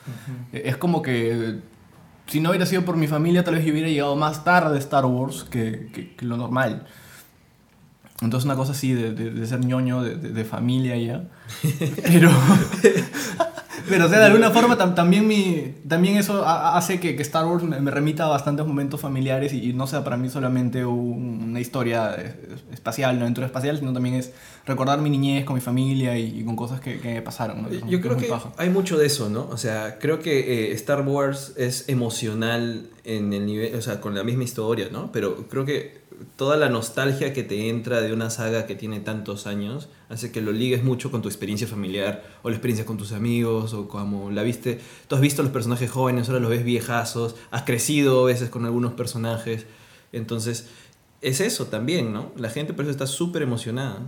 Eh, 0.51 0.63
Es 0.65 0.77
como 0.77 1.03
que 1.03 1.59
si 2.25 2.39
no 2.39 2.49
hubiera 2.49 2.65
sido 2.65 2.83
por 2.83 2.97
mi 2.97 3.05
familia, 3.07 3.43
tal 3.43 3.53
vez 3.53 3.65
yo 3.65 3.71
hubiera 3.71 3.87
llegado 3.89 4.15
más 4.15 4.43
tarde 4.43 4.77
a 4.77 4.79
Star 4.79 5.05
Wars 5.05 5.43
que, 5.43 5.89
que- 5.93 6.15
que 6.15 6.25
lo 6.25 6.37
normal. 6.37 6.87
Entonces 8.21 8.45
una 8.45 8.55
cosa 8.55 8.71
así 8.73 8.93
de, 8.93 9.13
de- 9.13 9.31
de 9.31 9.47
ser 9.47 9.59
ñoño, 9.65 10.03
de, 10.03 10.15
de- 10.15 10.45
familia 10.45 10.95
ya. 10.97 11.23
Pero... 12.03 12.29
Pero, 13.89 14.05
o 14.05 14.09
sea, 14.09 14.19
de 14.19 14.25
alguna 14.25 14.51
forma 14.51 14.77
tam- 14.77 14.93
también, 14.93 15.27
mi, 15.27 15.73
también 15.87 16.15
eso 16.15 16.45
ha- 16.45 16.77
hace 16.77 16.99
que, 16.99 17.15
que 17.15 17.23
Star 17.23 17.45
Wars 17.47 17.63
me, 17.63 17.79
me 17.81 17.89
remita 17.89 18.25
a 18.25 18.27
bastantes 18.29 18.65
momentos 18.65 19.01
familiares 19.01 19.53
y, 19.53 19.69
y 19.69 19.73
no 19.73 19.87
sea 19.87 20.03
para 20.03 20.17
mí 20.17 20.29
solamente 20.29 20.85
un- 20.85 21.41
una 21.49 21.59
historia 21.59 22.15
espacial, 22.71 23.15
una 23.15 23.23
aventura 23.23 23.47
espacial, 23.47 23.79
sino 23.79 23.91
también 23.91 24.15
es 24.15 24.31
recordar 24.67 25.01
mi 25.01 25.09
niñez 25.09 25.45
con 25.45 25.55
mi 25.55 25.61
familia 25.61 26.17
y, 26.17 26.39
y 26.41 26.43
con 26.45 26.55
cosas 26.55 26.79
que, 26.79 26.99
que 26.99 27.21
pasaron. 27.23 27.63
¿no? 27.63 27.69
Yo 27.69 27.97
es 27.97 28.03
creo 28.03 28.17
que 28.17 28.31
hay 28.57 28.69
mucho 28.69 28.97
de 28.99 29.07
eso, 29.07 29.29
¿no? 29.29 29.47
O 29.51 29.57
sea, 29.57 29.97
creo 29.99 30.19
que 30.19 30.69
eh, 30.69 30.73
Star 30.73 31.01
Wars 31.01 31.53
es 31.57 31.89
emocional 31.89 32.87
en 33.03 33.33
el 33.33 33.45
nivel, 33.47 33.75
o 33.75 33.81
sea, 33.81 33.99
con 33.99 34.13
la 34.13 34.23
misma 34.23 34.43
historia, 34.43 34.89
¿no? 34.91 35.11
Pero 35.11 35.47
creo 35.49 35.65
que 35.65 36.00
toda 36.35 36.57
la 36.57 36.69
nostalgia 36.69 37.33
que 37.33 37.43
te 37.43 37.69
entra 37.69 38.01
de 38.01 38.13
una 38.13 38.29
saga 38.29 38.65
que 38.65 38.75
tiene 38.75 38.99
tantos 38.99 39.47
años 39.47 39.89
hace 40.09 40.31
que 40.31 40.41
lo 40.41 40.51
ligues 40.51 40.83
mucho 40.83 41.11
con 41.11 41.21
tu 41.21 41.29
experiencia 41.29 41.67
familiar 41.67 42.23
o 42.43 42.49
la 42.49 42.55
experiencia 42.55 42.85
con 42.85 42.97
tus 42.97 43.11
amigos 43.11 43.73
o 43.73 43.87
como 43.87 44.31
la 44.31 44.43
viste. 44.43 44.79
Tú 45.07 45.15
has 45.15 45.21
visto 45.21 45.43
los 45.43 45.51
personajes 45.51 45.89
jóvenes, 45.89 46.27
ahora 46.29 46.39
los 46.39 46.49
ves 46.49 46.63
viejazos, 46.63 47.35
has 47.51 47.63
crecido 47.63 48.23
a 48.23 48.27
veces 48.27 48.49
con 48.49 48.65
algunos 48.65 48.93
personajes. 48.93 49.65
Entonces, 50.11 50.67
es 51.21 51.41
eso 51.41 51.67
también, 51.67 52.13
¿no? 52.13 52.31
La 52.35 52.49
gente 52.49 52.73
por 52.73 52.85
eso 52.85 52.91
está 52.91 53.07
súper 53.07 53.41
emocionada. 53.41 53.99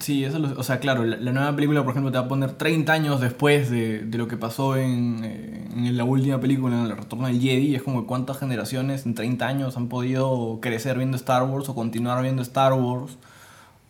Sí, 0.00 0.24
eso 0.24 0.38
lo- 0.38 0.58
o 0.58 0.62
sea, 0.62 0.80
claro, 0.80 1.04
la, 1.04 1.32
nueva 1.32 1.54
película, 1.54 1.82
por 1.82 1.90
ejemplo, 1.90 2.10
te 2.10 2.16
va 2.18 2.24
a 2.24 2.28
poner 2.28 2.52
30 2.52 2.94
años 2.94 3.20
después 3.20 3.70
de, 3.70 4.00
de 4.00 4.16
lo 4.18 4.28
que 4.28 4.38
pasó 4.38 4.76
en, 4.78 5.20
eh, 5.24 5.68
en 5.76 5.96
la 5.98 6.04
última 6.04 6.40
película, 6.40 6.74
en 6.80 6.86
El 6.86 6.96
Retorno 6.96 7.26
del 7.26 7.38
Jedi, 7.38 7.74
es 7.74 7.82
como 7.82 8.06
cuántas 8.06 8.38
generaciones 8.38 9.04
en 9.04 9.14
30 9.14 9.46
años 9.46 9.76
han 9.76 9.88
podido 9.90 10.58
crecer 10.62 10.96
viendo 10.96 11.16
Star 11.18 11.42
Wars 11.42 11.68
o 11.68 11.74
continuar 11.74 12.22
viendo 12.22 12.40
Star 12.40 12.72
Wars. 12.72 13.18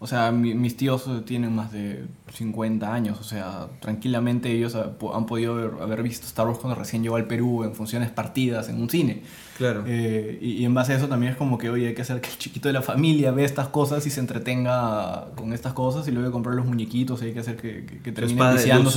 O 0.01 0.07
sea, 0.07 0.33
mi- 0.33 0.55
mis 0.55 0.77
tíos 0.77 1.05
eh, 1.07 1.23
tienen 1.25 1.55
más 1.55 1.73
de 1.73 2.05
50 2.35 2.93
años, 2.93 3.19
o 3.21 3.25
sea, 3.25 3.69
tranquilamente 3.81 4.53
ellos 4.53 4.75
han 4.75 5.25
podido 5.27 5.55
haber, 5.55 5.71
haber 5.83 6.03
visto 6.03 6.27
Star 6.27 6.47
Wars 6.47 6.59
cuando 6.59 6.79
recién 6.79 7.03
llegó 7.03 7.17
al 7.17 7.27
Perú 7.27 7.65
en 7.65 7.75
funciones 7.75 8.11
partidas 8.11 8.69
en 8.69 8.83
un 8.83 8.91
cine. 8.91 9.23
Claro. 9.57 9.85
Eh, 9.87 10.39
y, 10.43 10.51
y 10.55 10.65
en 10.67 10.75
base 10.75 10.93
a 10.93 10.97
eso 10.97 11.09
también 11.09 11.33
es 11.33 11.39
como 11.39 11.57
que, 11.57 11.71
oye, 11.71 11.87
hay 11.89 11.95
que 11.95 12.03
hacer 12.03 12.21
que 12.21 12.29
el 12.29 12.37
chiquito 12.37 12.69
de 12.69 12.75
la 12.75 12.83
familia 12.83 13.31
vea 13.31 13.47
estas 13.47 13.69
cosas 13.69 14.05
y 14.07 14.11
se 14.11 14.21
entretenga 14.21 15.29
con 15.37 15.53
estas 15.55 15.73
cosas 15.73 16.07
y 16.09 16.11
luego 16.11 16.31
comprar 16.33 16.55
los 16.57 16.67
muñequitos 16.67 17.23
y 17.23 17.27
hay 17.27 17.33
que 17.33 17.41
hacer 17.41 17.57
que, 17.57 17.87
que, 17.87 17.99
que 18.01 18.13
termine 18.13 18.41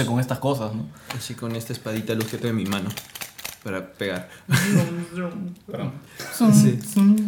con 0.08 0.20
estas 0.20 0.40
cosas, 0.40 0.74
¿no? 0.76 0.88
Así 1.16 1.36
con 1.36 1.56
esta 1.56 1.72
espadita 1.74 2.14
de 2.14 2.16
luz 2.16 2.26
que 2.28 2.38
tengo 2.38 2.50
en 2.50 2.58
mi 2.58 2.66
mano 2.66 2.90
para 3.68 3.92
pegar. 3.94 4.30
Sí. 6.64 6.80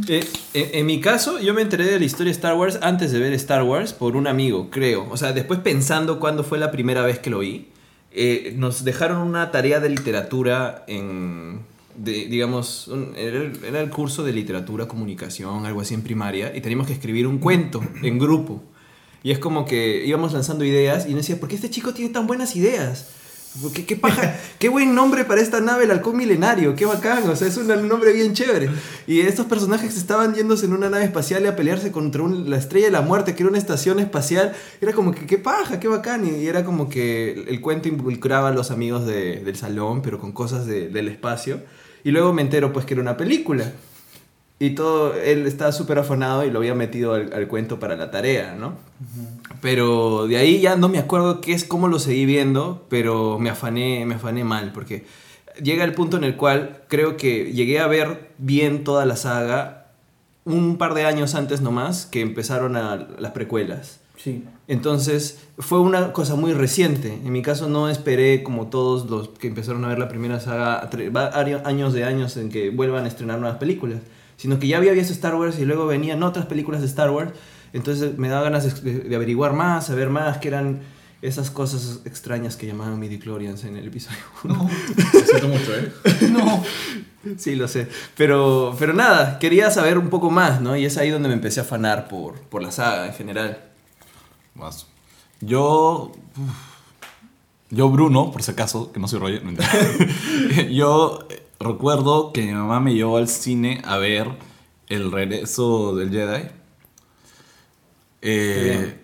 Eh, 0.08 0.24
en, 0.54 0.86
mi 0.86 1.02
caso, 1.02 1.38
yo 1.40 1.54
me 1.54 1.62
enteré 1.62 1.84
de 1.86 2.00
la 2.00 2.06
historia 2.06 2.32
de 2.32 2.36
Star 2.36 2.56
Wars 2.56 2.80
antes 2.82 3.12
de 3.12 3.20
ver 3.20 3.34
Star 3.34 3.64
Wars 3.64 3.92
por 3.92 4.16
un 4.16 4.26
amigo, 4.26 4.70
creo. 4.70 5.06
O 5.12 5.18
sea, 5.18 5.34
después 5.34 5.60
pensando 5.60 6.18
cuándo 6.22 6.46
fue 6.46 6.58
la 6.58 6.72
primera 6.72 7.02
vez 7.02 7.20
que 7.20 7.30
lo 7.30 7.40
vi, 7.40 7.68
eh, 8.14 8.54
nos 8.56 8.86
dejaron 8.86 9.18
una 9.28 9.52
tarea 9.52 9.82
de 9.82 9.90
literatura 9.90 10.86
en, 10.88 11.60
de- 11.98 12.28
digamos, 12.28 12.88
un- 12.88 13.14
era, 13.18 13.38
el, 13.40 13.60
era 13.66 13.82
el 13.82 13.90
curso 13.90 14.24
de 14.24 14.32
literatura, 14.32 14.88
comunicación, 14.88 15.66
algo 15.66 15.82
así 15.82 15.94
en 15.94 16.04
primaria, 16.04 16.56
y 16.56 16.62
teníamos 16.62 16.88
que 16.88 16.94
escribir 16.94 17.28
un 17.28 17.40
cuento 17.40 17.84
en 18.02 18.18
grupo. 18.18 18.64
Y 19.24 19.32
es 19.32 19.40
como 19.40 19.66
que 19.66 20.06
íbamos 20.06 20.32
lanzando 20.32 20.64
ideas 20.64 21.04
y 21.06 21.10
uno 21.10 21.18
decía, 21.18 21.38
¿por 21.38 21.50
qué 21.50 21.56
este 21.56 21.70
chico 21.70 21.94
tiene 21.94 22.14
tan 22.14 22.26
buenas 22.28 22.56
ideas? 22.56 23.10
¿Qué, 23.74 23.84
qué 23.86 23.96
paja? 23.96 24.36
Qué 24.60 24.70
buen 24.70 24.94
nombre 24.94 25.26
para 25.26 25.42
esta 25.42 25.60
nave, 25.60 25.86
el 25.86 25.92
halcón 25.92 26.16
milenario, 26.16 26.76
qué 26.76 26.86
bacán, 26.86 27.28
o 27.28 27.36
sea, 27.36 27.48
es 27.48 27.58
un 27.58 27.88
nombre 27.88 28.14
bien 28.14 28.34
chévere. 28.34 28.70
Y 29.08 29.22
estos 29.22 29.48
personajes 29.48 29.98
estaban 29.98 30.36
yéndose 30.36 30.66
en 30.68 30.74
una 30.74 30.90
nave 30.90 31.04
espacial 31.06 31.46
a 31.48 31.56
pelearse 31.56 31.92
contra 31.92 32.24
la 32.28 32.58
estrella 32.58 32.86
de 32.86 32.92
la 32.92 33.02
muerte, 33.02 33.34
que 33.36 33.42
era 33.44 33.50
una 33.50 33.58
estación 33.58 34.00
espacial. 34.00 34.54
Era 34.82 34.94
como 34.94 35.12
que, 35.14 35.26
qué 35.26 35.38
paja, 35.40 35.80
qué 35.80 35.88
bacán. 35.88 36.26
Y, 36.28 36.46
era 36.46 36.64
como 36.64 36.90
que 36.90 37.46
el, 37.48 37.60
cuento 37.60 37.88
involucraba 37.88 38.50
a 38.50 38.52
los 38.52 38.70
amigos 38.72 39.06
de- 39.08 39.40
del 39.44 39.56
salón, 39.56 40.04
pero 40.04 40.20
con 40.20 40.32
cosas 40.32 40.66
de- 40.68 40.90
del 40.90 41.08
espacio. 41.08 41.62
Y 42.04 42.12
luego 42.12 42.32
me 42.34 42.44
entero, 42.44 42.72
pues, 42.72 42.86
que 42.86 42.94
era 42.94 43.02
una 43.02 43.18
película. 43.18 43.74
Y 44.60 44.72
todo, 44.72 45.14
él 45.14 45.48
estaba 45.48 45.72
súper 45.72 46.00
afanado 46.00 46.44
y 46.44 46.52
lo 46.52 46.60
había 46.60 46.76
metido 46.76 47.14
al, 47.14 47.32
al 47.32 47.48
cuento 47.48 47.80
para 47.80 47.96
la 47.96 48.12
tarea, 48.12 48.56
¿no? 48.60 48.74
Pero 49.62 50.28
de 50.28 50.38
ahí 50.38 50.60
ya 50.60 50.76
no 50.76 50.90
me 50.90 51.00
acuerdo 51.00 51.40
qué 51.40 51.54
es, 51.54 51.64
cómo 51.64 51.88
lo 51.88 51.98
seguí 52.00 52.26
viendo, 52.26 52.86
pero 52.90 53.40
me 53.40 53.50
afané, 53.50 54.06
me 54.06 54.16
afané 54.16 54.44
mal, 54.44 54.72
porque 54.74 55.06
llega 55.62 55.84
el 55.84 55.94
punto 55.94 56.18
en 56.18 56.24
el 56.24 56.36
cual 56.36 56.82
creo 56.88 57.18
que 57.18 57.52
llegué 57.54 57.80
a 57.80 57.88
ver 57.88 58.32
bien 58.38 58.84
toda 58.84 59.06
la 59.06 59.16
saga 59.16 59.88
un 60.46 60.78
par 60.78 60.94
de 60.94 61.06
años 61.06 61.36
antes 61.36 61.62
nomás 61.62 62.06
que 62.06 62.22
empezaron 62.22 62.76
a, 62.76 63.08
las 63.18 63.32
precuelas. 63.32 64.00
Sí. 64.18 64.44
Entonces 64.68 65.40
fue 65.58 65.80
una 65.80 66.12
cosa 66.12 66.36
muy 66.36 66.54
reciente. 66.54 67.14
En 67.14 67.32
mi 67.32 67.42
caso 67.42 67.70
no 67.70 67.90
esperé 67.90 68.44
como 68.44 68.68
todos 68.68 69.10
los 69.10 69.30
que 69.30 69.48
empezaron 69.48 69.86
a 69.86 69.88
ver 69.88 70.00
la 70.00 70.10
primera 70.10 70.40
saga 70.40 70.90
años 71.64 71.94
de 71.94 72.04
años 72.04 72.36
en 72.38 72.50
que 72.50 72.70
vuelvan 72.70 73.06
a 73.06 73.08
estrenar 73.08 73.40
nuevas 73.40 73.60
películas, 73.60 74.00
sino 74.40 74.58
que 74.58 74.68
ya 74.68 74.78
había 74.78 74.94
visto 74.94 75.12
Star 75.12 75.36
Wars 75.36 75.60
y 75.60 75.66
luego 75.66 75.86
venían 75.86 76.24
otras 76.24 76.46
películas 76.46 76.80
de 76.80 76.88
Star 76.88 77.12
Wars. 77.12 77.34
Entonces 77.74 78.18
me 78.18 78.30
daba 78.30 78.44
ganas 78.44 78.82
de, 78.84 79.00
de 79.02 79.16
averiguar 79.16 79.52
más, 79.52 79.88
saber 79.88 80.10
más, 80.10 80.38
qué 80.38 80.48
eran 80.48 80.80
esas 81.22 81.52
cosas 81.52 82.00
extrañas 82.06 82.56
que 82.56 82.66
llamaban 82.66 82.98
midichlorians 82.98 83.66
en 83.66 83.76
el 83.76 83.88
episodio 83.88 84.20
1. 84.46 84.70
Lo 85.14 85.26
siento 85.26 85.48
mucho, 85.50 85.76
¿eh? 85.76 85.92
No. 86.32 86.64
Sí, 87.38 87.56
lo 87.56 87.68
sé. 87.68 87.90
Pero, 88.16 88.74
pero 88.80 88.94
nada, 88.94 89.40
quería 89.40 89.70
saber 89.72 89.98
un 89.98 90.10
poco 90.10 90.32
más, 90.32 90.62
¿no? 90.62 90.78
Y 90.78 90.86
es 90.86 90.98
ahí 90.98 91.10
donde 91.10 91.28
me 91.28 91.34
empecé 91.34 91.60
a 91.60 91.64
afanar 91.64 92.08
por, 92.08 92.40
por 92.44 92.64
la 92.64 92.72
saga 92.72 93.08
en 93.08 93.14
general. 93.14 93.62
Más. 94.56 94.88
Yo. 95.42 96.14
uf. 96.38 96.70
Yo, 97.72 97.90
Bruno, 97.90 98.32
por 98.32 98.42
si 98.42 98.52
acaso, 98.52 98.92
que 98.92 99.00
no 99.00 99.08
soy 99.08 99.20
Roger. 99.20 99.44
no 99.44 99.52
yo 100.72 101.28
recuerdo 101.60 102.32
que 102.34 102.46
mi 102.46 102.54
mamá 102.54 102.80
me 102.80 102.94
llevó 102.94 103.18
al 103.18 103.28
cine 103.28 103.82
a 103.86 103.98
ver 103.98 104.28
El 104.88 105.12
regreso 105.12 105.96
del 105.96 106.10
Jedi. 106.12 106.48
Eh, 108.22 109.00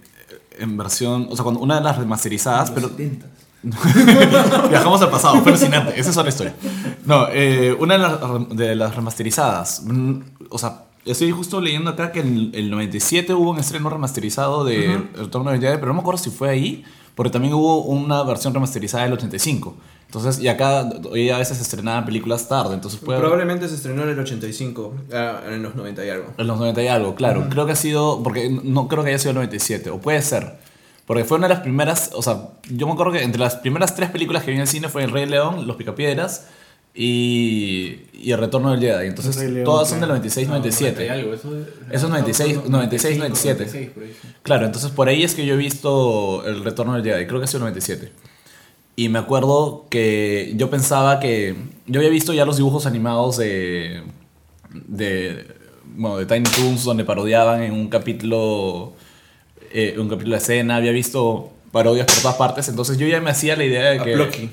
en 0.57 0.77
versión. 0.77 1.27
O 1.29 1.35
sea, 1.35 1.43
cuando 1.43 1.61
una 1.61 1.75
de 1.75 1.81
las 1.81 1.97
remasterizadas, 1.97 2.71
pero. 2.71 2.89
Viajamos 4.69 5.01
al 5.01 5.09
pasado, 5.09 5.41
fue 5.41 5.51
alucinante. 5.51 5.99
Esa 5.99 6.11
es 6.11 6.17
otra 6.17 6.29
historia. 6.29 6.55
No, 7.05 7.27
eh, 7.31 7.75
una 7.79 7.95
de 7.95 7.99
las, 7.99 8.19
de 8.49 8.75
las 8.75 8.95
remasterizadas. 8.95 9.81
mm, 9.85 10.19
O 10.49 10.57
sea, 10.59 10.85
estoy 11.05 11.31
justo 11.31 11.59
leyendo 11.61 11.89
acá 11.91 12.11
que 12.11 12.19
en 12.19 12.51
el 12.53 12.69
97 12.69 13.33
hubo 13.33 13.51
un 13.51 13.59
estreno 13.59 13.89
remasterizado 13.89 14.63
de 14.65 14.93
El 14.93 15.09
Retorno 15.15 15.51
del 15.51 15.59
Jedi, 15.61 15.75
pero 15.75 15.87
no 15.87 15.95
me 15.95 15.99
acuerdo 16.01 16.21
si 16.21 16.29
fue 16.29 16.49
ahí, 16.49 16.83
porque 17.15 17.31
también 17.31 17.53
hubo 17.53 17.83
una 17.83 18.21
versión 18.23 18.53
remasterizada 18.53 19.03
del 19.05 19.13
85. 19.13 19.75
Entonces, 20.07 20.41
y 20.41 20.47
acá 20.47 20.89
hoy 21.09 21.29
a 21.29 21.37
veces 21.37 21.57
se 21.57 21.63
estrenaban 21.63 22.05
películas 22.05 22.47
tarde, 22.47 22.73
entonces 22.73 22.99
puede 22.99 23.19
Probablemente 23.19 23.67
se 23.67 23.75
estrenó 23.75 24.03
en 24.03 24.09
el 24.09 24.19
85, 24.19 24.93
ah, 25.13 25.41
en 25.49 25.61
los 25.61 25.75
90 25.75 26.05
y 26.05 26.09
algo. 26.09 26.33
en 26.37 26.47
los 26.47 26.57
90 26.57 26.83
y 26.83 26.87
algo, 26.87 27.15
claro. 27.15 27.47
Creo 27.49 27.65
que 27.65 27.73
ha 27.73 27.75
sido, 27.75 28.21
porque 28.23 28.49
no 28.49 28.87
creo 28.87 29.03
que 29.03 29.09
haya 29.09 29.19
sido 29.19 29.31
el 29.31 29.35
97, 29.35 29.89
o 29.89 29.99
puede 29.99 30.21
ser. 30.21 30.53
Porque 31.05 31.23
fue 31.23 31.37
una 31.37 31.47
de 31.47 31.53
las 31.53 31.63
primeras, 31.63 32.11
o 32.13 32.21
sea, 32.21 32.49
yo 32.69 32.87
me 32.87 32.93
acuerdo 32.93 33.13
que 33.13 33.23
entre 33.23 33.39
las 33.39 33.55
primeras 33.57 33.95
tres 33.95 34.09
películas 34.09 34.43
que 34.43 34.51
vi 34.51 34.55
en 34.55 34.61
el 34.61 34.67
cine 34.67 34.89
fue 34.89 35.03
El 35.03 35.11
Rey 35.11 35.25
León, 35.27 35.67
Los 35.67 35.75
Picapiedras 35.75 36.47
y, 36.95 37.99
y 38.13 38.31
El 38.31 38.39
Retorno 38.39 38.71
del 38.71 38.79
Jedi. 38.79 39.07
Entonces, 39.07 39.37
León, 39.37 39.65
todas 39.65 39.87
son 39.87 39.99
del 39.99 40.07
claro. 40.07 40.21
96, 40.21 40.47
97. 40.47 41.09
algo, 41.11 41.33
eso, 41.33 41.53
Eso 41.91 42.05
es 42.05 42.09
96, 42.09 42.69
96, 42.69 43.17
97. 43.17 43.91
por 43.93 44.03
ahí, 44.03 44.15
sí. 44.19 44.27
Claro, 44.41 44.65
entonces 44.65 44.91
por 44.91 45.07
ahí 45.09 45.23
es 45.23 45.35
que 45.35 45.45
yo 45.45 45.53
he 45.53 45.57
visto 45.57 46.43
El 46.45 46.63
Retorno 46.63 46.93
del 46.93 47.03
Jedi, 47.03 47.27
creo 47.27 47.39
que 47.39 47.43
ha 47.43 47.47
sido 47.47 47.59
el 47.59 47.73
97. 47.73 48.11
Y 48.95 49.09
me 49.09 49.19
acuerdo 49.19 49.85
que 49.89 50.53
yo 50.55 50.69
pensaba 50.69 51.19
que. 51.19 51.55
Yo 51.87 51.99
había 51.99 52.09
visto 52.09 52.33
ya 52.33 52.45
los 52.45 52.57
dibujos 52.57 52.85
animados 52.85 53.37
de. 53.37 54.03
de. 54.73 55.47
Bueno, 55.97 56.17
de 56.17 56.25
Tiny 56.25 56.43
Toons, 56.43 56.83
donde 56.83 57.05
parodiaban 57.05 57.63
en 57.63 57.73
un 57.73 57.87
capítulo. 57.89 58.93
eh, 59.71 59.95
un 59.97 60.09
capítulo 60.09 60.35
de 60.35 60.41
escena, 60.41 60.77
había 60.77 60.91
visto 60.91 61.51
parodias 61.71 62.07
por 62.07 62.21
todas 62.21 62.37
partes, 62.37 62.69
entonces 62.69 62.97
yo 62.97 63.05
ya 63.05 63.19
me 63.19 63.29
hacía 63.29 63.57
la 63.57 63.65
idea 63.65 63.91
de 63.91 63.99
A 63.99 64.03
que. 64.03 64.49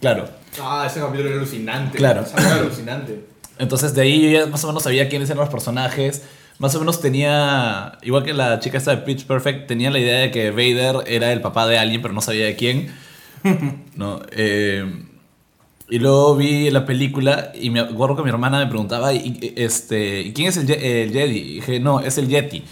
Claro. 0.00 0.28
Ah, 0.62 0.84
ese 0.86 1.00
capítulo 1.00 1.28
era 1.28 1.38
alucinante. 1.38 1.98
Claro. 1.98 2.24
Era 2.38 2.54
alucinante. 2.54 3.24
Entonces 3.58 3.92
de 3.94 4.02
ahí 4.02 4.22
yo 4.22 4.30
ya 4.30 4.46
más 4.46 4.62
o 4.62 4.68
menos 4.68 4.84
sabía 4.84 5.08
quiénes 5.08 5.28
eran 5.28 5.40
los 5.40 5.48
personajes. 5.48 6.22
Más 6.58 6.74
o 6.76 6.78
menos 6.78 7.00
tenía, 7.00 7.98
igual 8.02 8.22
que 8.22 8.32
la 8.34 8.60
chica 8.60 8.78
esta 8.78 8.92
de 8.92 8.98
Pitch 8.98 9.26
Perfect, 9.26 9.66
tenía 9.66 9.90
la 9.90 9.98
idea 9.98 10.18
de 10.20 10.30
que 10.30 10.50
Vader 10.50 11.02
era 11.06 11.32
el 11.32 11.40
papá 11.40 11.66
de 11.66 11.78
alguien, 11.78 12.02
pero 12.02 12.14
no 12.14 12.20
sabía 12.20 12.44
de 12.44 12.54
quién. 12.54 12.94
¿No? 13.96 14.20
Eh, 14.32 14.84
y 15.88 15.98
luego 15.98 16.36
vi 16.36 16.70
la 16.70 16.86
película 16.86 17.52
y 17.60 17.70
me 17.70 17.80
acuerdo 17.80 18.16
que 18.16 18.22
mi 18.22 18.28
hermana 18.28 18.58
me 18.60 18.66
preguntaba, 18.66 19.12
¿y, 19.12 19.52
este, 19.56 20.20
¿y 20.20 20.32
quién 20.32 20.48
es 20.48 20.56
el, 20.56 20.66
Ye- 20.66 21.02
el 21.02 21.12
Jedi? 21.12 21.38
Y 21.38 21.54
dije, 21.56 21.80
no, 21.80 22.00
es 22.00 22.16
el 22.18 22.28
Yeti. 22.28 22.62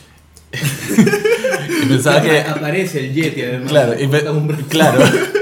y 1.82 1.86
pensaba 1.86 2.22
que... 2.22 2.40
Aparece 2.40 3.00
el 3.06 3.14
Yeti 3.14 3.42
además. 3.42 3.70
Claro, 3.70 3.94
y 4.00 4.08
claro. 4.68 5.00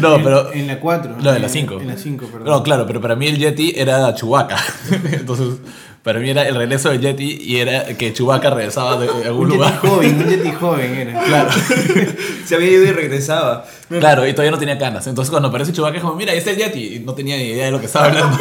No, 0.00 0.16
En- 0.16 0.24
pero... 0.24 0.52
En 0.52 0.66
la 0.66 0.80
4. 0.80 1.16
No, 1.20 1.34
en 1.34 1.42
la 1.42 1.48
5. 1.48 1.80
En 1.80 1.88
la 1.88 1.96
5, 1.96 2.26
perdón. 2.26 2.44
No, 2.48 2.62
claro, 2.62 2.86
pero 2.86 3.00
para 3.00 3.16
mí 3.16 3.26
el 3.28 3.38
Yeti 3.38 3.72
era 3.76 4.14
Chewbacca. 4.14 4.56
Entonces, 5.12 5.58
para 6.02 6.18
mí 6.18 6.30
era 6.30 6.48
el 6.48 6.54
regreso 6.54 6.88
del 6.90 7.00
Yeti 7.00 7.38
y 7.42 7.56
era 7.58 7.84
que 7.96 8.12
Chewbacca 8.12 8.50
regresaba 8.50 8.96
de 8.98 9.08
algún 9.26 9.46
Un 9.46 9.50
Yeti 9.52 9.56
lugar. 9.58 9.78
joven, 9.78 10.18
un 10.22 10.28
Yeti 10.30 10.50
joven 10.60 10.94
era. 10.96 11.22
Claro, 11.24 11.50
Se 12.46 12.54
había 12.54 12.70
ido 12.70 12.84
y 12.84 12.90
regresaba. 12.92 13.64
claro, 13.88 14.26
y 14.26 14.32
todavía 14.32 14.50
no 14.50 14.58
tenía 14.58 14.78
canas. 14.78 15.06
Entonces, 15.06 15.30
cuando 15.30 15.48
aparece 15.48 15.72
Chewbacca, 15.72 15.98
es 15.98 16.02
como, 16.02 16.14
mira, 16.16 16.32
ahí 16.32 16.38
está 16.38 16.50
el 16.50 16.56
Yeti. 16.56 16.96
Y 16.96 16.98
no 17.00 17.14
tenía 17.14 17.36
ni 17.36 17.44
idea 17.44 17.66
de 17.66 17.70
lo 17.72 17.80
que 17.80 17.86
estaba 17.86 18.06
hablando. 18.06 18.38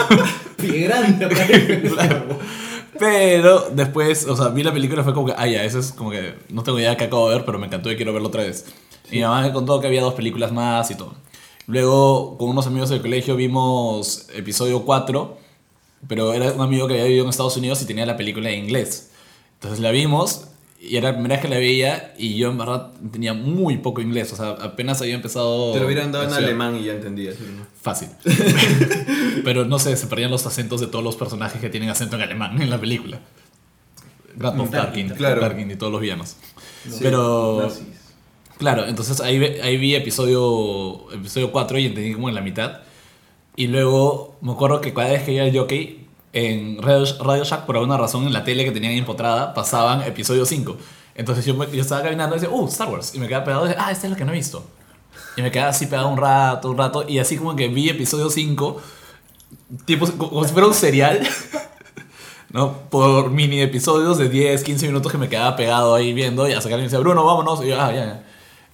Pie 0.58 0.88
grande. 0.88 1.28
Claro. 1.94 2.40
Pero 2.98 3.70
después, 3.72 4.26
o 4.28 4.36
sea, 4.36 4.50
vi 4.50 4.64
la 4.64 4.74
película 4.74 5.02
y 5.02 5.04
fue 5.06 5.14
como 5.14 5.28
que, 5.28 5.34
ah, 5.38 5.48
ya, 5.48 5.64
eso 5.64 5.80
es 5.80 5.92
como 5.94 6.12
que 6.12 6.34
no 6.50 6.64
tengo 6.64 6.80
idea 6.80 6.90
de 6.92 6.98
qué 6.98 7.06
acabo 7.06 7.30
de 7.30 7.36
ver, 7.38 7.46
pero 7.46 7.58
me 7.58 7.68
encantó 7.68 7.90
y 7.92 7.96
quiero 7.96 8.12
verlo 8.14 8.28
otra 8.28 8.44
vez. 8.44 8.66
Y 9.12 9.18
mi 9.18 9.22
mamá 9.24 9.42
me 9.42 9.54
contó 9.54 9.80
que 9.80 9.88
había 9.88 10.02
dos 10.02 10.14
películas 10.16 10.52
más 10.52 10.90
y 10.92 10.96
todo. 10.96 11.14
Luego, 11.70 12.36
con 12.40 12.50
unos 12.50 12.66
amigos 12.66 12.90
del 12.90 13.00
colegio, 13.00 13.36
vimos 13.36 14.28
episodio 14.34 14.86
4, 14.86 15.38
pero 16.08 16.34
era 16.34 16.52
un 16.54 16.62
amigo 16.62 16.88
que 16.88 16.94
había 16.96 17.06
vivido 17.06 17.26
en 17.26 17.30
Estados 17.30 17.56
Unidos 17.58 17.80
y 17.84 17.86
tenía 17.86 18.08
la 18.08 18.18
película 18.18 18.50
en 18.50 18.64
inglés. 18.64 19.12
Entonces 19.54 19.80
la 19.80 19.92
vimos 19.92 20.48
y 20.82 20.98
era 20.98 21.10
la 21.10 21.14
primera 21.14 21.36
vez 21.36 21.44
que 21.44 21.48
la 21.48 21.58
veía 21.58 22.16
y 22.18 22.38
yo 22.38 22.50
en 22.50 22.58
verdad 22.58 22.92
tenía 23.12 23.36
muy 23.36 23.78
poco 23.78 24.02
inglés, 24.02 24.34
o 24.34 24.36
sea, 24.36 24.50
apenas 24.50 25.00
había 25.02 25.14
empezado... 25.14 25.74
Te 25.74 25.80
lo 25.80 25.86
hubieran 25.86 26.12
dado 26.12 26.24
en 26.26 26.34
alemán 26.34 26.76
y 26.76 26.86
ya 26.86 26.94
entendías. 26.94 27.36
¿no? 27.40 27.68
Fácil. 27.80 28.10
Pero 29.44 29.66
no 29.66 29.78
sé, 29.78 29.96
se 29.96 30.08
perdían 30.08 30.32
los 30.32 30.48
acentos 30.48 30.82
de 30.82 30.88
todos 30.88 31.04
los 31.06 31.18
personajes 31.18 31.62
que 31.62 31.70
tienen 31.70 31.92
acento 31.92 32.16
en 32.16 32.24
alemán 32.24 32.60
en 32.60 32.72
la 32.72 32.80
película. 32.80 33.20
Grand 34.36 34.72
Tarkin, 34.72 35.10
Claro. 35.10 35.40
Tarkin 35.42 35.70
y 35.70 35.76
todos 35.76 35.92
los 35.92 36.02
villanos. 36.02 36.36
Pero, 37.00 37.72
claro, 38.60 38.86
entonces 38.86 39.20
ahí, 39.22 39.44
ahí 39.64 39.78
vi 39.78 39.96
episodio, 39.96 41.12
episodio 41.12 41.52
4 41.52 41.80
y 41.80 41.86
entendí 41.88 42.14
como 42.14 42.30
en 42.30 42.36
la 42.36 42.42
mitad. 42.42 42.82
Y 43.56 43.68
luego 43.68 44.36
me 44.42 44.52
acuerdo 44.52 44.80
que 44.82 44.94
cada 44.94 45.10
vez 45.10 45.24
que 45.24 45.34
iba 45.34 45.44
al 45.44 45.58
jockey, 45.58 46.08
en 46.32 46.82
Radio, 46.82 47.06
Radio 47.24 47.44
Shack, 47.44 47.66
por 47.66 47.76
alguna 47.78 47.98
razón, 47.98 48.28
en 48.28 48.34
la 48.34 48.44
tele 48.44 48.64
que 48.64 48.72
tenían 48.72 48.94
empotrada, 48.94 49.54
pasaban 49.54 50.04
episodio 50.04 50.46
5. 50.46 50.78
Entonces 51.16 51.46
yo, 51.46 51.72
yo 51.72 51.82
estaba 51.82 52.04
caminando 52.04 52.36
y 52.36 52.40
decía, 52.40 52.56
uh, 52.56 52.68
Star 52.68 52.90
Wars. 52.90 53.16
Y 53.16 53.20
me 53.20 53.28
quedaba 53.28 53.44
pegado 53.46 53.66
y 53.66 53.70
decía, 53.70 53.84
ah, 53.86 53.92
esta 53.92 54.08
es 54.08 54.12
la 54.12 54.18
que 54.18 54.26
no 54.26 54.32
he 54.32 54.36
visto. 54.36 54.64
Y 55.36 55.42
me 55.42 55.52
quedaba 55.52 55.70
así 55.70 55.88
pegado 55.88 56.10
un 56.10 56.18
rato, 56.18 56.70
un 56.70 56.78
rato. 56.78 57.06
Y 57.08 57.20
así 57.20 57.38
como 57.38 57.56
que 57.56 57.68
vi 57.68 57.90
episodio 57.90 58.30
5, 58.30 58.82
tipo, 59.86 60.06
como 60.18 60.46
si 60.46 60.54
fuera 60.54 60.68
un 60.68 60.74
serial. 60.74 61.28
¿No? 62.52 62.90
Por 62.90 63.30
mini 63.30 63.62
episodios 63.62 64.18
de 64.18 64.30
10, 64.30 64.64
15 64.64 64.88
minutos 64.88 65.12
que 65.12 65.18
me 65.18 65.30
quedaba 65.30 65.56
pegado 65.56 65.96
ahí 65.96 66.14
viendo. 66.14 66.48
Y 66.48 66.54
hasta 66.54 66.70
que 66.70 66.76
alguien 66.76 66.90
decía, 66.90 67.00
Bruno, 67.00 67.26
vámonos. 67.26 67.64
Y 67.64 67.70
yo, 67.70 67.82
ah, 67.82 67.92
ya, 67.92 68.06
ya. 68.06 68.24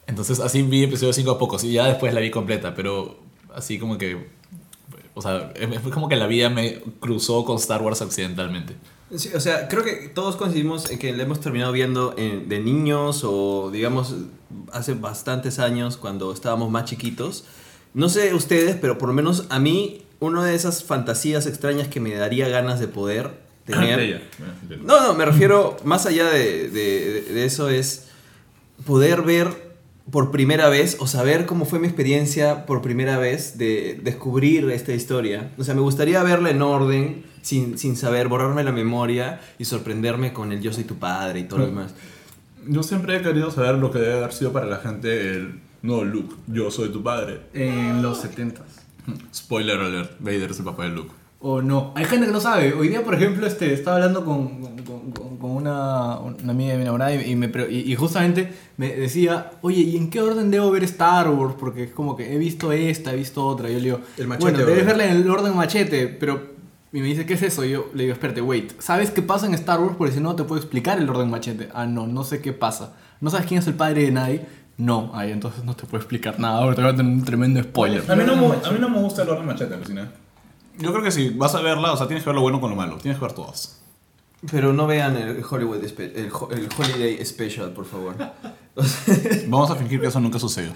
Entonces 0.07 0.39
así 0.39 0.61
vi 0.61 0.83
episodio 0.83 1.13
5 1.13 1.31
a 1.31 1.39
pocos. 1.39 1.63
Y 1.63 1.73
ya 1.73 1.87
después 1.87 2.13
la 2.13 2.19
vi 2.21 2.31
completa. 2.31 2.73
Pero 2.75 3.19
así 3.53 3.79
como 3.79 3.97
que. 3.97 4.27
O 5.13 5.21
sea, 5.21 5.53
fue 5.81 5.91
como 5.91 6.09
que 6.09 6.15
la 6.17 6.27
vida 6.27 6.49
me 6.49 6.81
cruzó 6.99 7.45
con 7.45 7.55
Star 7.57 7.81
Wars 7.81 8.01
accidentalmente. 8.01 8.75
Sí, 9.15 9.29
o 9.33 9.39
sea, 9.39 9.67
creo 9.69 9.83
que 9.83 10.09
todos 10.13 10.35
coincidimos 10.35 10.89
en 10.91 10.99
que 10.99 11.13
la 11.13 11.23
hemos 11.23 11.39
terminado 11.39 11.71
viendo 11.71 12.13
en- 12.17 12.49
de 12.49 12.59
niños 12.59 13.21
o, 13.23 13.69
digamos, 13.71 14.15
hace 14.73 14.93
bastantes 14.93 15.59
años 15.59 15.95
cuando 15.95 16.33
estábamos 16.33 16.69
más 16.69 16.85
chiquitos. 16.85 17.45
No 17.93 18.09
sé 18.09 18.33
ustedes, 18.33 18.75
pero 18.75 18.97
por 18.97 19.07
lo 19.07 19.13
menos 19.13 19.45
a 19.49 19.59
mí, 19.59 20.01
una 20.19 20.43
de 20.43 20.53
esas 20.55 20.83
fantasías 20.83 21.45
extrañas 21.45 21.87
que 21.87 21.99
me 22.01 22.13
daría 22.15 22.49
ganas 22.49 22.79
de 22.81 22.87
poder 22.89 23.39
tener. 23.65 24.21
No, 24.83 25.01
no, 25.01 25.13
me 25.13 25.23
refiero 25.23 25.77
más 25.85 26.05
allá 26.07 26.25
de, 26.29 26.69
de- 26.69 27.21
de 27.21 27.45
eso 27.45 27.69
es 27.69 28.07
poder 28.85 29.21
ver 29.21 29.64
por 30.11 30.31
primera 30.31 30.69
vez 30.69 30.97
o 30.99 31.07
saber 31.07 31.45
cómo 31.45 31.65
fue 31.65 31.79
mi 31.79 31.87
experiencia 31.87 32.65
por 32.65 32.81
primera 32.81 33.17
vez 33.17 33.57
de 33.57 33.99
descubrir 34.03 34.69
esta 34.69 34.93
historia. 34.93 35.51
O 35.57 35.63
sea, 35.63 35.73
me 35.73 35.81
gustaría 35.81 36.21
verla 36.23 36.51
en 36.51 36.61
orden, 36.61 37.25
sin, 37.41 37.77
sin 37.77 37.95
saber, 37.95 38.27
borrarme 38.27 38.63
la 38.63 38.71
memoria 38.71 39.41
y 39.57 39.65
sorprenderme 39.65 40.33
con 40.33 40.51
el 40.51 40.61
yo 40.61 40.71
soy 40.71 40.83
tu 40.83 40.95
padre 40.95 41.41
y 41.41 41.43
todo 41.43 41.59
lo 41.59 41.65
demás. 41.67 41.93
Yo 42.67 42.83
siempre 42.83 43.17
he 43.17 43.21
querido 43.21 43.51
saber 43.51 43.75
lo 43.75 43.91
que 43.91 43.99
debe 43.99 44.17
haber 44.17 44.33
sido 44.33 44.51
para 44.51 44.65
la 44.65 44.77
gente 44.77 45.31
el... 45.31 45.59
No, 45.81 46.03
Luke, 46.03 46.35
yo 46.47 46.71
soy 46.71 46.89
tu 46.89 47.03
padre. 47.03 47.41
En 47.53 48.01
los 48.01 48.19
70 48.19 48.63
Spoiler 49.33 49.79
alert, 49.79 50.13
Vader 50.19 50.49
es 50.51 50.59
el 50.59 50.65
papá 50.65 50.83
de 50.83 50.89
Luke. 50.89 51.11
O 51.47 51.61
no. 51.61 51.91
Hay 51.95 52.05
gente 52.05 52.25
que 52.25 52.31
no 52.31 52.39
sabe. 52.39 52.73
Hoy 52.73 52.87
día, 52.89 53.03
por 53.03 53.13
ejemplo, 53.13 53.45
este, 53.45 53.71
estaba 53.73 53.97
hablando 53.97 54.25
con, 54.25 54.61
con, 54.83 55.11
con- 55.11 55.37
con 55.37 55.51
una, 55.51 56.17
una 56.19 56.51
amiga 56.51 56.71
de 56.71 56.77
mi 56.77 56.81
enamorada 56.83 57.13
y, 57.13 57.31
y 57.31 57.35
me, 57.35 57.51
y, 57.69 57.91
y 57.91 57.95
justamente 57.95 58.51
me 58.77 58.95
decía, 58.95 59.51
oye, 59.61 59.81
¿y 59.81 59.95
en 59.97 60.09
qué 60.09 60.21
orden 60.21 60.49
debo 60.49 60.71
ver 60.71 60.83
Star 60.85 61.29
Wars? 61.29 61.53
Porque 61.59 61.83
es 61.83 61.91
como 61.91 62.15
que 62.15 62.33
he 62.33 62.37
visto 62.39 62.71
esta, 62.71 63.13
he 63.13 63.15
visto 63.17 63.45
otra. 63.45 63.69
Yo 63.69 63.75
le 63.77 63.83
digo, 63.83 63.99
El 64.17 64.27
machete 64.27 64.43
bueno, 64.43 64.57
debes 64.59 64.73
orden. 64.83 64.87
verla 64.87 65.05
en 65.05 65.17
el 65.21 65.29
orden 65.29 65.55
machete, 65.55 66.07
pero... 66.07 66.55
Y 66.93 66.99
me 67.01 67.07
dice, 67.07 67.25
¿qué 67.25 67.33
es 67.33 67.41
eso? 67.43 67.63
Y 67.65 67.71
yo 67.71 67.89
le 67.93 68.03
digo, 68.03 68.13
espérate, 68.13 68.41
wait. 68.41 68.71
¿Sabes 68.79 69.11
qué 69.11 69.21
pasa 69.21 69.45
en 69.45 69.53
Star 69.53 69.79
Wars? 69.81 69.95
Porque 69.97 70.13
si 70.13 70.21
no, 70.21 70.33
te 70.35 70.45
puedo 70.45 70.59
explicar 70.59 70.97
el 70.97 71.07
orden 71.09 71.29
machete. 71.29 71.67
Ah, 71.73 71.85
no, 71.85 72.07
no 72.07 72.23
sé 72.23 72.41
qué 72.41 72.53
pasa. 72.53 72.93
¿No 73.21 73.29
sabes 73.29 73.45
quién 73.45 73.59
es 73.59 73.67
el 73.67 73.73
padre 73.75 74.03
de 74.05 74.11
nadie? 74.11 74.45
No, 74.77 75.11
ay, 75.13 75.31
entonces 75.31 75.63
no 75.65 75.75
te 75.75 75.83
puedo 75.85 75.97
explicar 75.97 76.39
nada. 76.39 76.59
Ahora 76.59 76.75
te 76.75 76.81
voy 76.81 76.91
a 76.91 76.95
tener 76.95 77.11
un 77.11 77.23
tremendo 77.23 77.61
spoiler. 77.61 78.01
A 78.09 78.15
mí, 78.15 78.23
no, 78.25 78.35
me- 78.35 78.45
a 78.65 78.71
mí 78.71 78.77
no 78.79 78.89
me 78.89 78.99
gusta 78.99 79.21
el 79.23 79.29
orden 79.29 79.45
machete, 79.45 79.73
alucina. 79.73 80.09
Yo 80.77 80.91
creo 80.91 81.03
que 81.03 81.11
si 81.11 81.29
vas 81.29 81.55
a 81.55 81.61
verla, 81.61 81.93
o 81.93 81.97
sea, 81.97 82.07
tienes 82.07 82.23
que 82.23 82.29
ver 82.29 82.35
lo 82.35 82.41
bueno 82.41 82.59
con 82.59 82.69
lo 82.69 82.75
malo. 82.75 82.97
Tienes 82.97 83.19
que 83.19 83.25
ver 83.25 83.33
todas. 83.33 83.81
Pero 84.51 84.73
no 84.73 84.85
vean 84.87 85.15
el 85.15 85.43
Hollywood 85.49 85.83
el, 85.83 86.15
el 86.15 86.69
Holiday 86.77 87.25
Special, 87.25 87.71
por 87.71 87.85
favor. 87.85 88.15
Vamos 89.47 89.69
a 89.71 89.75
fingir 89.75 90.01
que 90.01 90.07
eso 90.07 90.19
nunca 90.19 90.37
sucedió. 90.39 90.71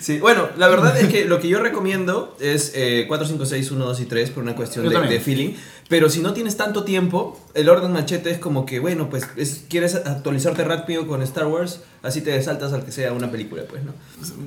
sí, 0.00 0.18
bueno, 0.18 0.48
la 0.56 0.68
verdad 0.68 0.98
es 0.98 1.08
que 1.08 1.26
lo 1.26 1.40
que 1.40 1.48
yo 1.48 1.60
recomiendo 1.60 2.36
es 2.40 2.72
eh, 2.74 3.04
4, 3.06 3.26
5, 3.26 3.44
6, 3.46 3.70
1, 3.70 3.84
2 3.84 4.00
y 4.00 4.04
3 4.06 4.30
por 4.30 4.42
una 4.42 4.54
cuestión 4.56 4.84
de, 4.88 4.94
de 5.10 5.20
feeling. 5.20 5.54
Pero 5.86 6.08
si 6.08 6.20
no 6.20 6.32
tienes 6.32 6.56
tanto 6.56 6.84
tiempo, 6.84 7.38
el 7.52 7.68
orden 7.68 7.92
machete 7.92 8.30
es 8.30 8.38
como 8.38 8.64
que, 8.64 8.78
bueno, 8.80 9.10
pues 9.10 9.26
es- 9.36 9.64
quieres 9.68 9.94
actualizarte 9.94 10.64
rápido 10.64 11.06
con 11.06 11.20
Star 11.20 11.46
Wars, 11.46 11.80
así 12.02 12.22
te 12.22 12.42
saltas 12.42 12.72
al 12.72 12.82
que 12.86 12.90
sea 12.92 13.12
una 13.12 13.30
película, 13.30 13.64
pues, 13.68 13.82
¿no? 13.84 13.92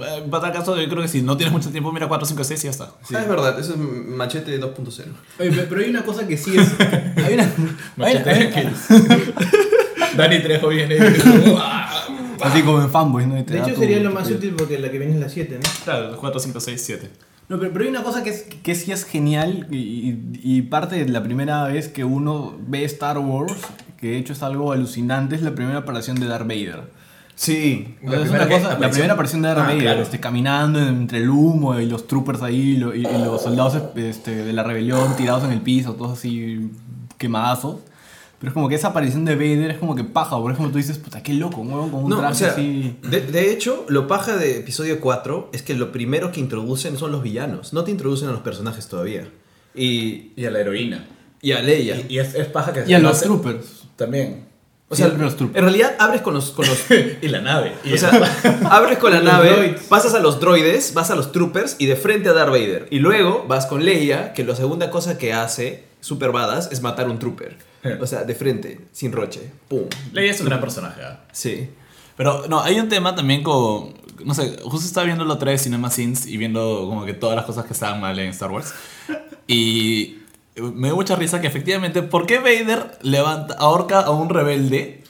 Eh, 0.03 0.23
Para 0.31 0.45
tal 0.45 0.53
caso, 0.53 0.81
yo 0.81 0.89
creo 0.89 1.03
que 1.03 1.07
si 1.07 1.21
no 1.21 1.37
tienes 1.37 1.53
mucho 1.53 1.69
tiempo, 1.69 1.91
mira 1.91 2.07
4, 2.07 2.25
5, 2.27 2.43
6 2.43 2.59
y 2.61 2.63
ya 2.63 2.69
está. 2.71 2.85
Ah, 3.13 3.21
es 3.21 3.27
verdad, 3.29 3.59
eso 3.59 3.73
es 3.73 3.77
machete 3.79 4.59
2.0. 4.59 5.03
Oye, 5.39 5.51
pe- 5.51 5.67
pero 5.69 5.81
hay 5.81 5.89
una 5.91 6.03
cosa 6.03 6.27
que 6.27 6.35
sí 6.37 6.57
es. 6.57 6.67
Hay 7.23 7.35
una. 7.35 7.43
hay 8.07 8.15
una- 8.17 8.31
hay- 8.31 8.73
Dani 10.17 10.39
Trejo 10.41 10.69
viene 10.69 10.95
y 10.95 10.99
así 12.43 12.61
como 12.61 12.81
en 12.81 12.89
fanboys, 12.89 13.27
¿no? 13.27 13.37
Y 13.39 13.43
te 13.43 13.53
De 13.53 13.59
da 13.59 13.65
hecho 13.65 13.75
tu- 13.75 13.81
sería 13.81 13.99
lo 13.99 14.09
tu 14.09 14.15
más 14.15 14.29
útil 14.29 14.53
porque 14.57 14.77
la 14.79 14.89
que 14.91 14.97
viene 14.99 15.13
es 15.15 15.19
la 15.19 15.29
7, 15.29 15.59
¿no? 15.61 15.69
Claro, 15.83 16.17
4, 16.19 16.39
5, 16.39 16.59
6, 16.59 16.81
7. 16.85 17.09
No, 17.49 17.57
pero, 17.59 17.71
pero 17.71 17.85
hay 17.85 17.89
una 17.91 18.03
cosa 18.03 18.23
que, 18.23 18.29
es, 18.31 18.43
que 18.43 18.75
sí 18.75 18.91
es 18.91 19.05
genial 19.05 19.67
y, 19.71 19.77
y- 19.77 20.39
y 20.43 20.61
parte 20.63 20.97
de 21.03 21.09
la 21.09 21.23
primera 21.23 21.63
vez 21.65 21.87
que 21.87 22.03
uno 22.03 22.55
ve 22.67 22.83
Star 22.83 23.17
Wars, 23.19 23.53
que 23.99 24.07
de 24.11 24.17
hecho 24.17 24.33
es 24.33 24.43
algo 24.43 24.71
alucinante, 24.73 25.35
es 25.35 25.41
la 25.41 25.55
primera 25.55 25.79
aparición 25.79 26.19
de 26.19 26.27
Darth 26.27 26.47
Vader. 26.47 26.83
Sí, 27.35 27.95
O 28.05 28.09
sea, 28.09 28.21
es 28.23 28.29
una 28.31 28.49
cosa- 28.49 28.77
la 28.79 28.89
primera 28.89 29.13
aparición 29.13 29.43
de 29.43 29.47
Darth 29.49 29.59
Ah, 29.61 29.67
Vader, 29.67 29.81
claro. 29.81 30.01
este, 30.01 30.19
caminando 30.19 30.79
entre 30.79 31.19
el 31.19 31.29
humo 31.29 31.79
y 31.79 31.85
los 31.85 32.07
troopers 32.07 32.41
ahí 32.41 32.77
lo- 32.77 32.93
y- 32.95 33.01
y 33.01 33.23
los 33.23 33.41
soldados 33.43 33.77
este, 33.95 34.43
de 34.43 34.53
la 34.53 34.63
rebelión 34.63 35.15
tirados 35.15 35.43
en 35.43 35.51
el 35.51 35.61
piso, 35.61 35.93
todos 35.93 36.17
así 36.17 36.69
quemadazos. 37.17 37.77
Pero 38.39 38.49
es 38.49 38.53
como 38.53 38.69
que 38.69 38.75
esa 38.75 38.89
aparición 38.89 39.25
de 39.25 39.35
Vader 39.35 39.71
es 39.71 39.77
como 39.79 39.95
que 39.95 40.03
paja, 40.03 40.37
por 40.37 40.51
ejemplo, 40.51 40.71
tú 40.71 40.77
dices, 40.77 40.97
puta, 40.99 41.23
qué 41.23 41.33
loco, 41.33 41.61
un 41.61 41.71
huevón 41.73 41.89
con 41.89 42.03
un 42.03 42.09
No, 42.11 42.17
traje 42.19 42.33
o 42.33 42.35
sea, 42.35 42.51
así. 42.51 42.95
de, 43.09 43.21
de 43.21 43.51
hecho, 43.51 43.85
lo 43.89 44.05
paja 44.07 44.35
de 44.37 44.57
episodio 44.59 44.99
4 44.99 45.49
es 45.53 45.63
que 45.63 45.73
lo 45.73 45.91
primero 45.91 46.31
que 46.31 46.39
introducen 46.39 46.97
son 46.97 47.11
los 47.11 47.23
villanos. 47.23 47.73
No 47.73 47.83
te 47.83 47.89
introducen 47.91 48.29
a 48.29 48.31
los 48.31 48.41
personajes 48.41 48.87
todavía. 48.87 49.27
Y, 49.73 50.33
Y 50.35 50.45
a 50.45 50.51
la 50.51 50.59
heroína. 50.59 51.07
y 51.41 51.51
a 51.53 51.61
Leia. 51.61 51.95
Y, 52.07 52.15
y 52.15 52.19
es, 52.19 52.35
es 52.35 52.45
paja 52.47 52.73
que 52.73 52.83
Y 52.87 52.93
a 52.93 52.99
los 52.99 53.21
troopers. 53.21 53.85
También. 53.95 54.45
o 54.89 54.95
sea, 54.95 55.09
Sí, 55.09 55.15
los 55.17 55.35
troopers. 55.35 55.57
en 55.57 55.63
realidad 55.63 55.95
abres 55.97 56.21
con 56.21 56.35
los... 56.35 56.51
Con 56.51 56.67
los 56.67 56.77
y 57.21 57.27
la 57.29 57.41
nave. 57.41 57.73
Y 57.83 57.93
o 57.93 57.97
sea, 57.97 58.11
abres 58.69 58.99
con 58.99 59.13
la 59.13 59.21
nave, 59.23 59.49
droids. 59.49 59.81
pasas 59.89 60.13
a 60.13 60.19
los 60.19 60.39
droides, 60.39 60.93
vas 60.93 61.09
a 61.09 61.15
los 61.15 61.31
troopers 61.31 61.75
y 61.79 61.87
de 61.87 61.95
frente 61.95 62.29
a 62.29 62.33
Darth 62.33 62.51
Vader. 62.51 62.87
Y 62.91 62.99
luego 62.99 63.45
vas 63.47 63.65
con 63.65 63.83
Leia, 63.83 64.33
que 64.33 64.43
la 64.43 64.55
segunda 64.55 64.91
cosa 64.91 65.17
que 65.17 65.33
hace, 65.33 65.86
super 65.99 66.31
badass, 66.31 66.69
es 66.71 66.81
matar 66.81 67.09
un 67.09 67.19
trooper. 67.19 67.57
O 68.01 68.07
sea, 68.07 68.23
de 68.23 68.35
frente, 68.35 68.81
sin 68.91 69.11
roche. 69.11 69.49
Pum. 69.69 69.83
Leia 70.11 70.31
es 70.31 70.39
un 70.41 70.47
gran 70.47 70.59
personaje. 70.59 71.01
¿ah? 71.01 71.21
Sí. 71.31 71.69
Pero 72.17 72.47
no, 72.47 72.61
hay 72.61 72.79
un 72.79 72.89
tema 72.89 73.15
también 73.15 73.43
con. 73.43 73.93
No 74.25 74.33
sé, 74.33 74.57
justo 74.63 74.85
estaba 74.85 75.05
viendo 75.05 75.23
la 75.23 75.35
otra 75.35 75.51
vez 75.51 75.61
Cinema 75.61 75.91
Sins 75.91 76.25
y 76.25 76.37
viendo 76.37 76.85
como 76.89 77.05
que 77.05 77.13
todas 77.13 77.35
las 77.35 77.45
cosas 77.45 77.65
que 77.65 77.73
estaban 77.73 78.01
mal 78.01 78.17
en 78.19 78.29
Star 78.29 78.51
Wars. 78.51 78.73
Y 79.47 80.17
me 80.55 80.87
dio 80.87 80.95
mucha 80.95 81.15
risa 81.15 81.39
que 81.39 81.47
efectivamente, 81.47 82.01
¿por 82.01 82.25
qué 82.25 82.39
Vader 82.39 82.97
levanta, 83.01 83.53
ahorca 83.55 84.01
a 84.01 84.09
un 84.09 84.29
rebelde 84.29 85.03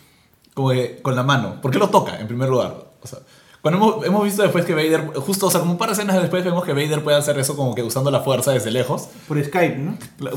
como 0.53 0.70
que 0.70 1.01
con 1.01 1.15
la 1.15 1.24
mano? 1.24 1.62
¿Por 1.62 1.72
qué 1.72 1.79
lo 1.79 1.89
toca 1.89 2.20
en 2.20 2.27
primer 2.27 2.50
lugar? 2.50 2.75
O 3.01 3.08
sea, 3.08 3.20
cuando 3.69 3.77
hemos, 3.95 4.05
hemos 4.05 4.24
visto 4.24 4.41
después 4.43 4.65
que 4.65 4.74
Vader, 4.74 5.07
justo, 5.15 5.47
o 5.47 5.51
sea, 5.51 5.59
como 5.59 5.74
un 5.74 5.77
par 5.77 5.89
de 5.89 5.93
escenas 5.93 6.19
después 6.21 6.43
vemos 6.43 6.63
que 6.65 6.74
Vader 6.74 7.03
puede 7.03 7.17
hacer 7.17 7.38
eso 7.39 7.55
como 7.55 7.74
que 7.75 7.83
usando 7.83 8.09
la 8.12 8.21
fuerza 8.21 8.51
desde 8.51 8.71
lejos. 8.71 9.07
Por 9.27 9.43
Skype, 9.43 9.75
¿no? 9.77 9.97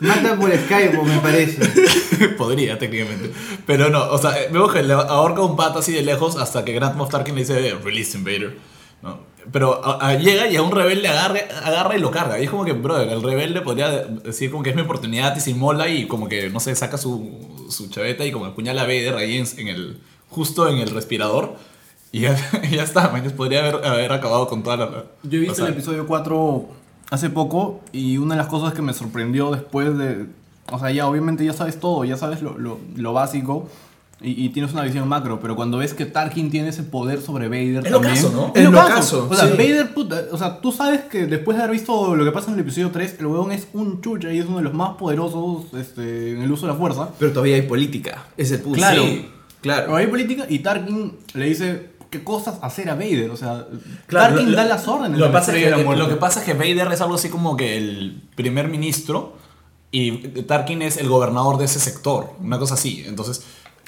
Mata 0.00 0.36
por 0.38 0.52
Skype, 0.54 0.98
me 1.02 1.18
parece. 1.20 2.28
Podría, 2.38 2.78
técnicamente. 2.78 3.32
Pero 3.66 3.88
no, 3.88 4.04
o 4.10 4.18
sea, 4.18 4.38
eh, 4.42 4.48
vemos 4.52 4.70
que 4.72 4.82
le 4.82 4.92
ahorca 4.92 5.40
un 5.42 5.56
pato 5.56 5.78
así 5.78 5.92
de 5.92 6.02
lejos 6.02 6.36
hasta 6.36 6.64
que 6.64 6.72
Grand 6.74 6.96
Moff 6.96 7.10
Tarkin 7.10 7.34
le 7.34 7.40
dice, 7.42 7.74
Release 7.82 8.16
Invader. 8.18 8.58
¿no? 9.02 9.20
Pero 9.52 9.82
a- 9.84 10.08
a- 10.08 10.14
llega 10.16 10.48
y 10.48 10.56
a 10.56 10.62
un 10.62 10.70
rebelde 10.72 11.08
agarra, 11.08 11.40
agarra 11.64 11.96
y 11.96 12.00
lo 12.00 12.10
carga. 12.10 12.38
Y 12.38 12.44
es 12.44 12.50
como 12.50 12.64
que, 12.64 12.72
brother, 12.72 13.08
el 13.08 13.22
rebelde 13.22 13.62
podría 13.62 13.90
decir 14.04 14.50
como 14.50 14.62
que 14.62 14.70
es 14.70 14.76
mi 14.76 14.82
oportunidad 14.82 15.34
y 15.36 15.40
se 15.40 15.50
inmola 15.52 15.88
y 15.88 16.06
como 16.06 16.28
que, 16.28 16.50
no 16.50 16.60
sé, 16.60 16.74
saca 16.76 16.98
su, 16.98 17.64
su 17.70 17.88
chaveta 17.88 18.24
y 18.24 18.32
como 18.32 18.44
apuñala 18.44 18.82
a 18.82 18.86
Vader 18.86 19.14
ahí 19.16 19.38
en, 19.38 19.46
en 19.58 19.68
el, 19.68 20.00
justo 20.36 20.68
en 20.68 20.78
el 20.78 20.90
respirador. 20.90 21.54
Y 22.12 22.20
ya, 22.20 22.36
ya 22.70 22.82
está, 22.84 23.08
man, 23.10 23.22
podría 23.36 23.60
haber, 23.66 23.84
haber 23.86 24.12
acabado 24.12 24.46
con 24.46 24.62
toda 24.62 24.76
la... 24.76 25.04
Yo 25.24 25.38
he 25.38 25.40
visto 25.40 25.66
el 25.66 25.72
episodio 25.72 26.06
4 26.06 26.66
hace 27.10 27.30
poco 27.30 27.80
y 27.92 28.18
una 28.18 28.34
de 28.36 28.42
las 28.42 28.48
cosas 28.50 28.72
que 28.74 28.82
me 28.82 28.92
sorprendió 28.92 29.50
después 29.50 29.96
de... 29.98 30.26
O 30.70 30.78
sea, 30.78 30.90
ya 30.90 31.06
obviamente 31.08 31.44
ya 31.44 31.52
sabes 31.52 31.80
todo, 31.80 32.04
ya 32.04 32.16
sabes 32.16 32.42
lo, 32.42 32.58
lo- 32.58 32.78
lo 32.96 33.12
básico 33.12 33.68
y, 34.20 34.44
y 34.44 34.48
tienes 34.48 34.72
una 34.72 34.82
visión 34.82 35.06
macro, 35.08 35.38
pero 35.40 35.54
cuando 35.56 35.78
ves 35.78 35.94
que 35.94 36.06
Tarkin 36.06 36.50
tiene 36.50 36.68
ese 36.70 36.82
poder 36.84 37.20
sobre 37.20 37.48
Vader 37.48 37.86
Es 37.86 37.92
también... 37.92 38.14
locazo, 38.14 38.30
¿no? 38.32 38.52
Es 38.54 38.62
Es 38.64 38.70
locazo. 38.70 39.16
locazo, 39.22 39.28
O 39.30 39.34
sea, 39.36 39.46
sí. 39.48 39.56
Vader, 39.56 39.94
puta, 39.94 40.22
o 40.32 40.38
sea, 40.38 40.60
tú 40.60 40.72
sabes 40.72 41.02
que 41.02 41.26
después 41.26 41.56
de 41.56 41.62
haber 41.64 41.76
visto 41.76 42.16
lo 42.16 42.24
que 42.24 42.30
pasa 42.32 42.48
en 42.48 42.54
el 42.54 42.60
episodio 42.60 42.90
3, 42.90 43.16
el 43.20 43.26
huevón 43.26 43.52
es 43.52 43.68
un 43.74 44.00
chucha 44.00 44.32
y 44.32 44.38
es 44.38 44.46
uno 44.46 44.56
de 44.58 44.64
los 44.64 44.74
más 44.74 44.96
poderosos 44.96 45.66
este, 45.78 46.32
en 46.32 46.42
el 46.42 46.50
uso 46.50 46.66
de 46.66 46.72
la 46.72 46.78
fuerza. 46.78 47.10
Pero 47.18 47.32
todavía 47.32 47.56
hay 47.56 47.62
política. 47.62 48.24
Es 48.38 48.50
el 48.52 48.60
punto. 48.60 48.78
Claro. 48.78 49.02
Sí, 49.02 49.28
claro. 49.66 49.84
Pero 49.86 49.96
hay 49.96 50.06
política 50.06 50.46
y 50.48 50.58
Tarkin 50.60 51.12
le 51.34 51.44
dice 51.46 51.90
qué 52.10 52.22
cosas 52.24 52.58
hacer 52.62 52.88
a 52.88 52.94
Vader, 52.94 53.30
o 53.30 53.36
sea, 53.36 53.66
Claro, 54.06 54.34
Tarkin 54.36 54.52
lo- 54.52 54.56
da 54.56 54.64
las 54.64 54.86
órdenes. 54.88 55.18
Lo 55.18 55.26
que, 55.26 55.32
pasa 55.32 55.52
lo 55.52 56.08
que 56.08 56.16
pasa 56.16 56.40
es 56.40 56.46
que 56.46 56.54
Vader 56.54 56.90
es 56.92 57.00
algo 57.00 57.14
así 57.16 57.28
como 57.28 57.56
que 57.56 57.76
el 57.76 58.22
primer 58.34 58.68
ministro 58.68 59.36
y 59.90 60.12
Tarkin 60.42 60.82
es 60.82 60.96
el 60.98 61.08
gobernador 61.08 61.58
de 61.58 61.64
ese 61.66 61.80
sector, 61.80 62.32
una 62.40 62.58
cosa 62.58 62.74
así. 62.74 63.04
Entonces, 63.06 63.42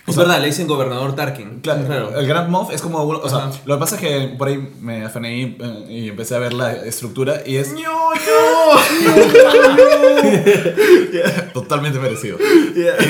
o 0.08 0.10
Es 0.10 0.14
sea, 0.16 0.24
verdad, 0.24 0.40
le 0.40 0.46
dicen 0.46 0.66
gobernador 0.66 1.14
Tarkin. 1.14 1.60
Claro, 1.60 2.18
el 2.18 2.26
Grand 2.26 2.50
Moff 2.50 2.72
es 2.72 2.82
como. 2.82 2.98
O 3.02 3.28
sea, 3.28 3.38
Ajá. 3.38 3.50
lo 3.64 3.74
que 3.76 3.80
pasa 3.80 3.94
es 3.96 4.00
que 4.00 4.34
por 4.36 4.48
ahí 4.48 4.72
me 4.80 5.04
afané 5.04 5.36
y, 5.38 5.56
eh, 5.60 5.86
y 5.88 6.08
empecé 6.08 6.34
a 6.34 6.38
ver 6.38 6.52
la 6.52 6.72
estructura 6.72 7.42
y 7.46 7.56
es. 7.56 7.72
Totalmente 11.52 11.98
merecido. 11.98 12.38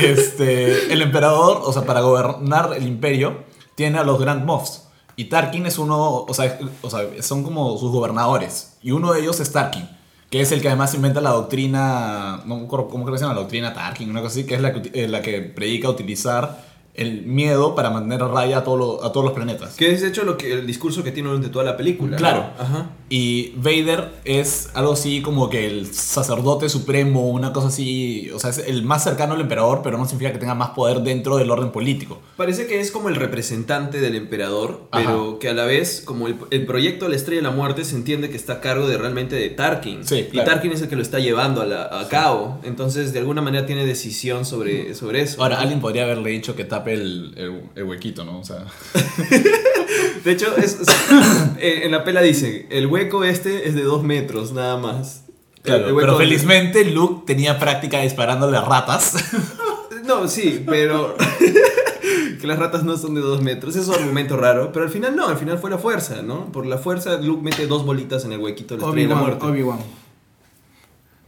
Este, 0.03 0.93
el 0.93 1.03
emperador, 1.03 1.63
o 1.65 1.73
sea, 1.73 1.83
para 1.83 2.01
gobernar 2.01 2.73
el 2.77 2.87
imperio, 2.87 3.45
tiene 3.75 3.99
a 3.99 4.05
los 4.05 4.21
Grand 4.21 4.45
Moffs. 4.45 4.85
Y 5.17 5.25
Tarkin 5.25 5.67
es 5.67 5.79
uno, 5.79 6.25
o 6.29 6.35
sea, 6.35 6.59
o 6.81 6.91
sea, 6.91 7.01
son 7.23 7.43
como 7.43 7.77
sus 7.79 7.91
gobernadores. 7.91 8.77
Y 8.83 8.93
uno 8.93 9.13
de 9.13 9.21
ellos 9.21 9.41
es 9.41 9.51
Tarkin, 9.51 9.89
que 10.31 10.41
es 10.41 10.53
el 10.53 10.63
que 10.63 10.69
además 10.69 10.95
inventa 10.95 11.21
la 11.21 11.31
doctrina, 11.31 12.43
no 12.45 12.69
cómo 12.69 13.05
que 13.05 13.19
se 13.19 13.25
llama, 13.25 13.35
la 13.35 13.41
doctrina 13.41 13.75
Tarkin, 13.75 14.11
una 14.11 14.21
cosa 14.21 14.33
así, 14.33 14.47
que 14.47 14.55
es 14.55 14.61
la 14.61 14.73
que, 14.73 14.91
eh, 14.95 15.09
la 15.09 15.21
que 15.21 15.41
predica 15.41 15.89
utilizar 15.89 16.68
el 16.99 17.23
miedo 17.23 17.75
para 17.75 17.91
mantener 17.91 18.23
a 18.23 18.29
raya 18.29 18.59
a, 18.59 18.65
todo 18.65 18.77
lo- 18.77 19.05
a 19.05 19.13
todos 19.13 19.25
los 19.25 19.35
planetas. 19.35 19.77
Que 19.77 19.93
es 19.93 20.03
de 20.03 20.09
hecho 20.09 20.25
lo 20.25 20.37
que, 20.37 20.53
el 20.53 20.67
discurso 20.67 21.03
que 21.05 21.13
tiene 21.13 21.29
durante 21.29 21.49
toda 21.49 21.65
la 21.65 21.77
película. 21.77 22.11
¿no? 22.13 22.17
Claro. 22.17 22.51
Ajá. 22.59 22.91
Y 23.11 23.53
Vader 23.57 24.11
es 24.25 24.69
algo 24.75 24.93
así 24.93 25.23
como 25.23 25.49
que 25.49 25.67
el 25.67 25.87
sacerdote 25.95 26.69
supremo, 26.69 27.29
una 27.31 27.53
cosa 27.53 27.69
así, 27.69 28.31
o 28.35 28.39
sea, 28.39 28.51
es 28.51 28.59
el 28.59 28.83
más 28.83 29.05
cercano 29.05 29.35
al 29.35 29.41
emperador, 29.41 29.81
pero 29.83 29.97
no 29.97 30.05
significa 30.05 30.33
que 30.33 30.39
tenga 30.39 30.55
más 30.55 30.71
poder 30.71 31.01
dentro 31.01 31.37
del 31.39 31.51
orden 31.51 31.71
político. 31.71 32.21
Parece 32.37 32.67
que 32.67 32.81
es 32.81 32.91
como 32.91 33.09
el 33.09 33.15
representante 33.17 34.01
del 34.01 34.15
emperador, 34.15 34.83
Ajá. 34.91 35.05
pero 35.05 35.39
que 35.39 35.49
a 35.49 35.55
la 35.55 35.65
vez, 35.65 36.03
como 36.05 36.27
el, 36.27 36.37
el 36.51 36.67
proyecto 36.67 37.05
de 37.07 37.13
la 37.13 37.17
Estrella 37.17 37.41
de 37.43 37.49
la 37.49 37.55
Muerte, 37.55 37.85
se 37.85 37.97
entiende 37.97 38.29
que 38.29 38.37
está 38.37 38.55
a 38.55 38.61
cargo 38.61 38.87
de 38.89 38.99
realmente 38.99 39.37
de 39.37 39.49
Tarkin. 39.51 40.07
Sí, 40.07 40.27
claro. 40.31 40.43
Y 40.49 40.53
Tarkin 40.53 40.73
es 40.73 40.83
el 40.83 40.89
que 40.89 40.97
lo 40.97 41.03
está 41.03 41.19
llevando 41.19 41.63
a, 41.63 41.67
la- 41.67 42.01
a 42.01 42.09
cabo. 42.09 42.59
Entonces, 42.65 43.13
de 43.13 43.21
alguna 43.21 43.41
manera 43.41 43.65
tiene 43.67 43.87
decisión 43.87 44.45
sobre, 44.45 44.95
sobre 44.95 45.23
eso. 45.23 45.43
Ahora, 45.43 45.61
alguien 45.61 45.81
podría 45.81 46.03
haberle 46.05 46.31
dicho 46.31 46.55
que 46.57 46.65
tape 46.89 46.95
el, 47.03 47.35
el- 47.37 47.63
el 47.75 47.85
huequito, 47.85 48.25
¿no? 48.25 48.41
O 48.41 48.45
sea, 48.45 48.65
De 50.25 50.33
hecho, 50.33 50.57
es, 50.57 50.79
eh, 51.59 51.81
en 51.85 51.93
la 51.93 52.05
pela 52.05 52.21
dice, 52.21 52.67
el 52.71 52.87
hueco 52.87 53.25
este 53.25 53.69
es 53.69 53.75
de 53.75 53.83
dos 53.83 54.03
metros, 54.05 54.53
nada 54.53 54.77
más. 54.77 55.25
claro, 55.63 55.95
pero 55.97 56.17
felizmente 56.17 56.85
Luke 56.85 57.25
tenía 57.27 57.59
práctica 57.59 58.01
disparándole 58.01 58.57
a 58.57 58.63
ratas. 58.63 59.15
No, 60.05 60.27
sí, 60.27 60.65
pero... 60.67 61.15
que 62.41 62.47
las 62.47 62.59
ratas 62.59 62.83
no 62.83 62.97
son 62.97 63.15
de 63.15 63.21
dos 63.21 63.43
metros. 63.43 63.77
Es 63.77 63.89
un 63.89 63.95
argumento 63.95 64.39
raro. 64.39 64.73
Pero 64.73 64.87
al 64.87 64.91
final 64.91 65.15
no, 65.15 65.29
al 65.29 65.37
final 65.37 65.59
fue 65.59 65.69
la 65.69 65.77
fuerza, 65.77 66.23
¿no? 66.23 66.51
Por 66.51 66.65
la 66.65 66.79
fuerza, 66.79 67.19
Luke 67.21 67.43
mete 67.43 67.67
dos 67.67 67.85
bolitas 67.85 68.25
en 68.25 68.33
el 68.33 68.39
huequito 68.41 68.75
de 68.75 68.81
la 68.81 68.87
estrella 68.87 69.09
de 69.09 69.15
la 69.15 69.21
muerte. 69.21 69.45
Obi-Wan. 69.45 69.79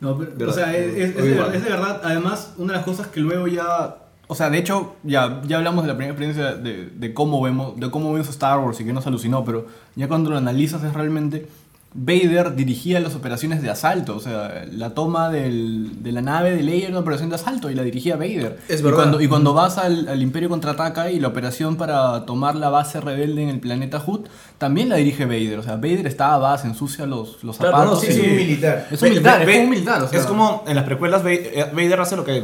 No, 0.01 0.17
pero, 0.17 0.31
¿Verdad? 0.35 0.49
o 0.49 0.53
sea, 0.59 0.75
es, 0.75 0.95
es- 0.97 1.11
es 1.11 1.15
de, 1.17 1.23
Obi-Wan. 1.23 1.47
ver- 1.49 1.57
es 1.57 1.65
de 1.65 1.69
verdad. 1.71 2.01
Además, 2.03 2.55
una 2.57 2.73
de 2.73 2.77
las 2.79 2.87
cosas 2.87 3.09
que 3.09 3.21
luego 3.21 3.47
ya. 3.49 3.97
O 4.31 4.35
sea, 4.37 4.49
de 4.49 4.59
hecho, 4.59 4.95
ya, 5.03 5.43
ya 5.47 5.57
hablamos 5.59 5.83
de 5.85 5.89
la 5.89 5.97
primera 5.97 6.13
experiencia 6.15 6.55
de, 6.55 6.87
de 6.87 7.13
cómo 7.15 7.43
vemos 7.43 7.79
de 7.79 7.91
cómo 7.91 8.13
vemos 8.13 8.29
Star 8.29 8.61
Wars 8.61 8.81
y 8.81 8.85
que 8.85 8.93
nos 8.93 9.07
alucinó, 9.07 9.45
pero 9.45 9.67
ya 9.97 10.07
cuando 10.09 10.31
lo 10.31 10.39
analizas 10.39 10.83
es 10.85 10.95
realmente. 10.95 11.47
Vader 11.93 12.55
dirigía 12.55 13.01
las 13.01 13.17
operaciones 13.17 13.63
de 13.63 13.69
asalto, 13.71 14.15
o 14.15 14.21
sea, 14.21 14.65
la 14.71 14.91
toma 14.91 15.29
del- 15.29 16.05
de 16.05 16.13
la 16.13 16.23
nave 16.23 16.53
de 16.55 16.63
Leia 16.63 16.83
era 16.85 16.91
una 16.91 17.01
operación 17.01 17.31
de 17.31 17.35
asalto 17.35 17.69
y 17.69 17.75
la 17.75 17.83
dirigía 17.83 18.15
Vader. 18.15 18.61
Es 18.69 18.79
y 18.79 18.83
verdad. 18.85 18.99
Cuando, 18.99 19.21
y 19.21 19.27
cuando 19.27 19.55
vas 19.55 19.77
al, 19.77 20.07
al 20.07 20.23
Imperio 20.23 20.49
contraataca 20.49 21.11
y 21.11 21.19
la 21.19 21.27
operación 21.27 21.75
para 21.75 22.25
tomar 22.27 22.55
la 22.55 22.69
base 22.69 23.01
rebelde 23.01 23.43
en 23.43 23.49
el 23.49 23.59
planeta 23.59 23.99
Hood, 23.99 24.29
también 24.57 24.89
la 24.89 24.97
dirige 24.97 25.25
Vader. 25.25 25.59
O 25.59 25.63
sea, 25.65 25.75
Vader 25.79 26.07
está 26.07 26.33
a 26.35 26.39
base, 26.39 26.69
ensucia 26.69 27.07
los, 27.07 27.43
los 27.43 27.57
Claro, 27.59 27.79
zapatos. 27.79 28.05
no, 28.05 28.09
sí, 28.09 28.13
y- 28.13 28.21
Es 28.21 28.29
un 28.31 28.37
militar. 28.37 28.87
Es 28.93 29.03
un 29.03 29.09
militar, 29.09 29.43
es 29.43 29.49
como 29.51 29.65
un 29.65 29.71
militar. 29.71 30.03
o 30.05 30.09
sea. 30.09 30.21
es 30.21 30.27
como 30.27 30.65
en 30.69 30.77
las 30.77 30.85
precuelas, 30.85 31.25
Va- 31.27 31.33
eh, 31.33 31.67
Vader 31.75 32.01
hace 32.03 32.15
lo 32.15 32.25
que 32.25 32.41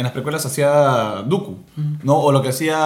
en 0.00 0.04
las 0.04 0.12
precuelas 0.12 0.44
hacía 0.46 1.22
Dooku, 1.26 1.58
¿no? 2.02 2.18
O 2.20 2.32
lo 2.32 2.42
que 2.42 2.48
hacía 2.48 2.76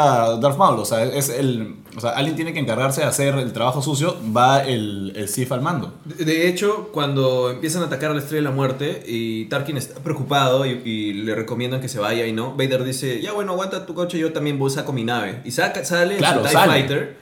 Darth 0.40 0.58
Maul. 0.58 0.78
O 0.80 0.84
sea, 0.84 1.04
es 1.04 1.28
el, 1.28 1.76
o 1.96 2.00
sea, 2.00 2.10
alguien 2.10 2.34
tiene 2.36 2.52
que 2.52 2.58
encargarse 2.58 3.00
de 3.02 3.06
hacer 3.06 3.34
el 3.36 3.52
trabajo 3.52 3.80
sucio, 3.82 4.16
va 4.36 4.62
el, 4.64 5.12
el 5.16 5.28
Sith 5.28 5.50
al 5.52 5.60
mando. 5.62 5.94
De 6.04 6.24
de 6.24 6.48
hecho, 6.48 6.90
cuando 6.92 7.50
empiezan 7.50 7.82
a 7.82 7.86
atacar 7.86 8.10
a 8.10 8.14
la 8.14 8.20
Estrella 8.20 8.42
de 8.42 8.48
la 8.50 8.54
Muerte 8.54 9.02
y 9.06 9.46
Tarkin 9.46 9.76
está 9.76 10.00
preocupado 10.00 10.66
y, 10.66 10.70
y 10.84 11.12
le 11.14 11.34
recomiendan 11.34 11.80
que 11.80 11.88
se 11.88 11.98
vaya 11.98 12.26
y 12.26 12.32
no, 12.32 12.52
Vader 12.56 12.84
dice, 12.84 13.20
ya 13.22 13.32
bueno, 13.32 13.52
aguanta 13.52 13.86
tu 13.86 13.94
coche, 13.94 14.18
yo 14.18 14.32
también 14.32 14.58
voy, 14.58 14.70
saco 14.70 14.92
mi 14.92 15.04
nave. 15.04 15.40
Y 15.44 15.52
saca, 15.52 15.84
sale 15.84 16.16
Claro, 16.16 16.42
TIE 16.42 16.50
sale. 16.52 16.72
Fighter. 16.72 17.16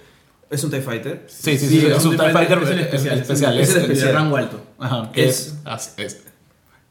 Es 0.51 0.65
un 0.65 0.71
TIE 0.71 0.81
Fighter. 0.83 1.25
Sí, 1.29 1.57
sí, 1.59 1.67
Sí, 1.67 1.81
sí, 1.81 1.87
es 1.87 1.97
es 1.97 2.05
un 2.05 2.17
TIE 2.17 2.31
Fighter, 2.31 2.59
Fighter, 2.59 2.63
es 2.63 2.71
el 2.71 2.79
el 2.79 2.85
especial, 2.85 3.19
especial. 3.21 3.61
es 3.61 3.71
el 3.71 3.77
es- 3.77 3.83
especial. 3.83 4.07
de 4.09 4.13
rango 4.15 4.37
alto. 4.37 4.61
Ajá, 4.79 5.11
que 5.13 5.29
Es- 5.29 5.55
es, 5.67 5.95
es, 5.97 6.13
es 6.15 6.23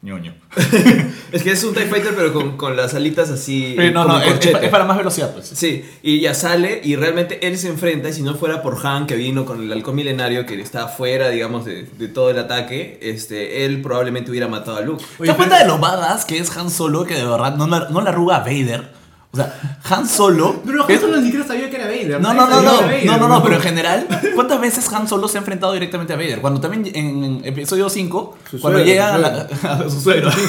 ñoño. 0.02 0.34
Es 1.32 1.42
que 1.42 1.52
es 1.52 1.64
un 1.64 1.72
TIE 1.72 1.86
Fighter 1.86 2.12
pero 2.14 2.30
con, 2.34 2.58
con 2.58 2.76
las 2.76 2.92
alitas 2.92 3.30
así... 3.30 3.72
Pero 3.74 3.94
no, 3.94 4.04
no, 4.04 4.20
es, 4.20 4.68
para 4.68 4.84
más 4.84 4.98
velocidad, 4.98 5.32
pues. 5.32 5.46
Sí, 5.48 5.82
y 6.02 6.20
ya 6.20 6.34
sale 6.34 6.82
y 6.84 6.94
realmente 6.96 7.46
él 7.46 7.56
se 7.56 7.68
enfrenta 7.68 8.10
y 8.10 8.12
si 8.12 8.20
no 8.22 8.34
fuera 8.34 8.60
por 8.62 8.86
Han 8.86 9.06
que 9.06 9.16
vino 9.16 9.46
con 9.46 9.62
el 9.62 9.72
halcón 9.72 9.94
milenario 9.94 10.44
que 10.44 10.60
está 10.60 10.88
fuera, 10.88 11.30
digamos, 11.30 11.64
de, 11.64 11.84
de 11.84 12.08
todo 12.08 12.28
el 12.28 12.38
ataque, 12.38 12.98
este, 13.00 13.64
él 13.64 13.80
probablemente 13.80 14.30
hubiera 14.30 14.46
matado 14.48 14.76
a 14.76 14.82
Luke. 14.82 15.02
¿Te 15.18 15.26
das 15.26 15.36
cuenta 15.36 15.58
de 15.58 15.66
lo 15.66 15.78
badass 15.78 16.26
que 16.26 16.36
es 16.36 16.54
Han 16.54 16.68
Solo 16.70 17.04
que 17.06 17.14
de 17.14 17.24
verdad 17.24 17.56
no, 17.56 17.66
la- 17.66 17.88
no 17.88 18.02
le 18.02 18.08
arruga 18.10 18.36
a 18.36 18.40
Vader? 18.40 18.90
O 19.32 19.36
sea, 19.36 19.78
Han 19.88 20.06
Solo. 20.06 20.60
Pero 20.66 20.84
Han 20.86 21.00
Solo 21.00 21.16
ni 21.16 21.24
siquiera 21.24 21.46
sabía 21.46 21.70
que 21.70 21.76
era 21.76 21.86
Vader. 21.86 22.20
No, 22.20 22.34
no, 22.34 22.46
no, 22.46 22.60
no, 22.62 22.80
no, 22.82 23.16
no, 23.18 23.28
no, 23.28 23.42
pero 23.42 23.54
en 23.56 23.62
general, 23.62 24.06
¿cuántas 24.34 24.60
veces 24.60 24.92
Han 24.92 25.08
Solo 25.08 25.26
se 25.26 25.38
ha 25.38 25.40
enfrentado 25.40 25.72
directamente 25.72 26.12
a 26.12 26.16
Vader? 26.16 26.40
Cuando 26.40 26.60
también 26.60 26.94
en 26.94 27.40
episodio 27.44 27.88
5, 27.88 28.36
Su 28.50 28.60
cuando 28.60 28.80
llega 28.84 29.14
a, 29.62 29.88
su 29.88 30.00
suegro, 30.00 30.30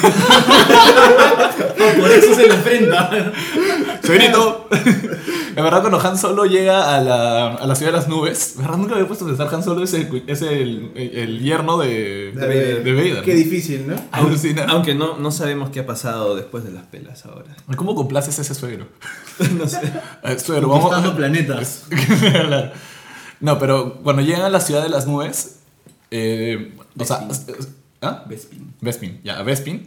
Por 1.99 2.11
eso 2.11 2.35
se 2.35 2.47
le 2.47 2.53
enfrenta. 2.55 3.09
suegrito, 4.03 4.67
en 4.71 5.55
verdad 5.63 5.81
cuando 5.81 5.99
Han 5.99 6.17
Solo 6.17 6.45
llega 6.45 6.95
a 6.95 7.01
la, 7.01 7.53
a 7.53 7.65
la 7.67 7.75
ciudad 7.75 7.91
de 7.93 7.97
las 7.99 8.07
nubes, 8.09 8.55
¿verdad? 8.57 8.77
Nunca 8.77 8.95
había 8.95 9.07
puesto 9.07 9.25
a 9.25 9.27
pensar, 9.29 9.47
Han 9.53 9.63
Solo 9.63 9.83
es 9.83 9.93
el, 9.93 10.23
es 10.27 10.41
el, 10.41 10.91
el 10.95 11.39
yerno 11.41 11.77
de, 11.77 12.31
de, 12.33 12.47
Vader. 12.47 12.83
de 12.83 12.93
Vader. 12.93 13.23
Qué 13.23 13.33
difícil, 13.35 13.87
¿no? 13.87 13.95
Alucina. 14.11 14.65
Aunque 14.69 14.93
no, 14.95 15.17
no 15.17 15.31
sabemos 15.31 15.69
qué 15.69 15.79
ha 15.81 15.85
pasado 15.85 16.35
después 16.35 16.63
de 16.65 16.71
las 16.71 16.83
pelas 16.83 17.25
ahora. 17.25 17.55
¿Cómo 17.75 17.95
complaces 17.95 18.37
a 18.39 18.41
ese 18.41 18.53
suegro? 18.55 18.72
no 19.57 19.67
sé. 19.67 19.93
Vamos 20.21 20.43
Conquistando 20.43 21.15
planetas. 21.17 21.86
No, 23.39 23.59
pero 23.59 23.95
cuando 24.03 24.21
llegan 24.21 24.43
a 24.43 24.49
la 24.49 24.62
ciudad 24.62 24.81
de 24.81 24.88
las 24.88 25.05
nubes, 25.05 25.59
eh, 26.12 26.73
o 26.97 27.03
sea. 27.03 27.27
¿ah? 28.01 28.23
Bespin. 28.25 28.73
Bespin, 28.79 29.19
ya, 29.21 29.39
a 29.39 29.43
Bespin, 29.43 29.86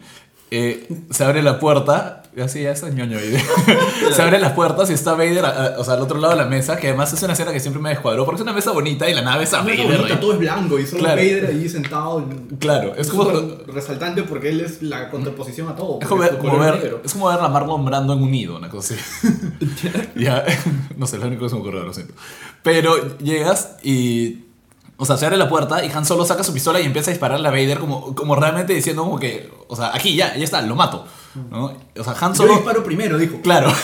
eh, 0.50 0.86
se 1.10 1.24
abre 1.24 1.42
la 1.42 1.58
puerta, 1.58 2.24
así 2.42 2.62
ya 2.62 2.70
está 2.72 2.88
ñoño 2.90 3.18
ahí. 3.18 3.36
se 4.12 4.22
abre 4.22 4.38
las 4.38 4.52
puertas 4.52 4.90
y 4.90 4.92
está 4.92 5.12
Vader, 5.14 5.44
a- 5.44 5.48
a- 5.76 5.78
o 5.80 5.84
sea, 5.84 5.94
al 5.94 6.02
otro 6.02 6.18
lado 6.18 6.34
de 6.34 6.42
la 6.42 6.46
mesa, 6.48 6.76
que 6.76 6.88
además 6.88 7.12
es 7.12 7.22
una 7.22 7.32
escena 7.32 7.52
que 7.52 7.60
siempre 7.60 7.80
me 7.80 7.88
descuadró, 7.90 8.24
porque 8.24 8.36
es 8.36 8.42
una 8.42 8.52
mesa 8.52 8.72
bonita 8.72 9.08
y 9.08 9.14
la 9.14 9.22
nave 9.22 9.44
es 9.44 9.54
a 9.54 9.62
Vader. 9.62 10.04
ahí. 10.04 10.18
todo 10.20 10.32
es 10.34 10.38
blanco 10.38 10.78
y 10.78 10.86
solo 10.86 11.00
Claro. 11.02 11.16
Vader 11.16 11.46
ahí 11.46 11.68
sentado. 11.68 12.24
Claro, 12.58 12.94
es 12.96 13.08
como, 13.08 13.24
súper 13.24 13.66
resaltante 13.74 14.22
porque 14.24 14.50
él 14.50 14.60
es 14.60 14.82
la 14.82 15.10
contraposición 15.10 15.68
a 15.68 15.76
todo. 15.76 15.98
es 16.00 16.06
como, 16.06 16.20
porque 16.22 16.30
ver, 16.30 16.30
su 16.32 16.38
como 16.38 16.50
color 16.58 16.72
ver- 16.72 16.82
negro. 16.82 17.00
es 17.04 17.12
como 17.12 17.28
ver 17.28 17.40
a 17.40 17.48
Marlon 17.48 17.84
Brando 17.84 18.12
en 18.12 18.22
un 18.22 18.30
nido, 18.30 18.56
una 18.56 18.68
cosa 18.68 18.94
así. 18.94 19.28
ya, 20.16 20.44
no 20.96 21.06
sé, 21.06 21.18
lo 21.18 21.26
único 21.26 21.44
que 21.44 21.48
se 21.48 21.54
me 21.54 21.60
ocurrió, 21.62 21.82
lo 21.84 21.92
siento. 21.92 22.14
Pero 22.62 23.16
llegas 23.18 23.76
y 23.82 24.42
O 24.98 25.04
sea, 25.04 25.16
se 25.16 25.26
abre 25.26 25.36
la 25.36 25.48
puerta 25.48 25.84
y 25.84 25.90
Han 25.90 26.04
Solo 26.06 26.24
saca 26.24 26.42
su 26.42 26.52
pistola 26.54 26.80
y 26.80 26.84
empieza 26.86 27.10
a 27.10 27.12
dispararle 27.14 27.46
a 27.48 27.50
Vader 27.50 27.78
como, 27.78 28.14
como 28.14 28.34
realmente 28.34 28.72
diciendo 28.72 29.02
como 29.04 29.18
que, 29.18 29.50
o 29.68 29.76
sea, 29.76 29.90
aquí 29.94 30.16
ya, 30.16 30.34
ya 30.36 30.44
está, 30.44 30.62
lo 30.62 30.74
mato. 30.74 31.06
¿No? 31.50 31.72
O 31.98 32.04
sea, 32.04 32.14
Han 32.20 32.32
Yo 32.32 32.36
Solo... 32.36 32.54
disparo 32.54 32.82
primero, 32.84 33.18
dijo. 33.18 33.40
Claro. 33.42 33.72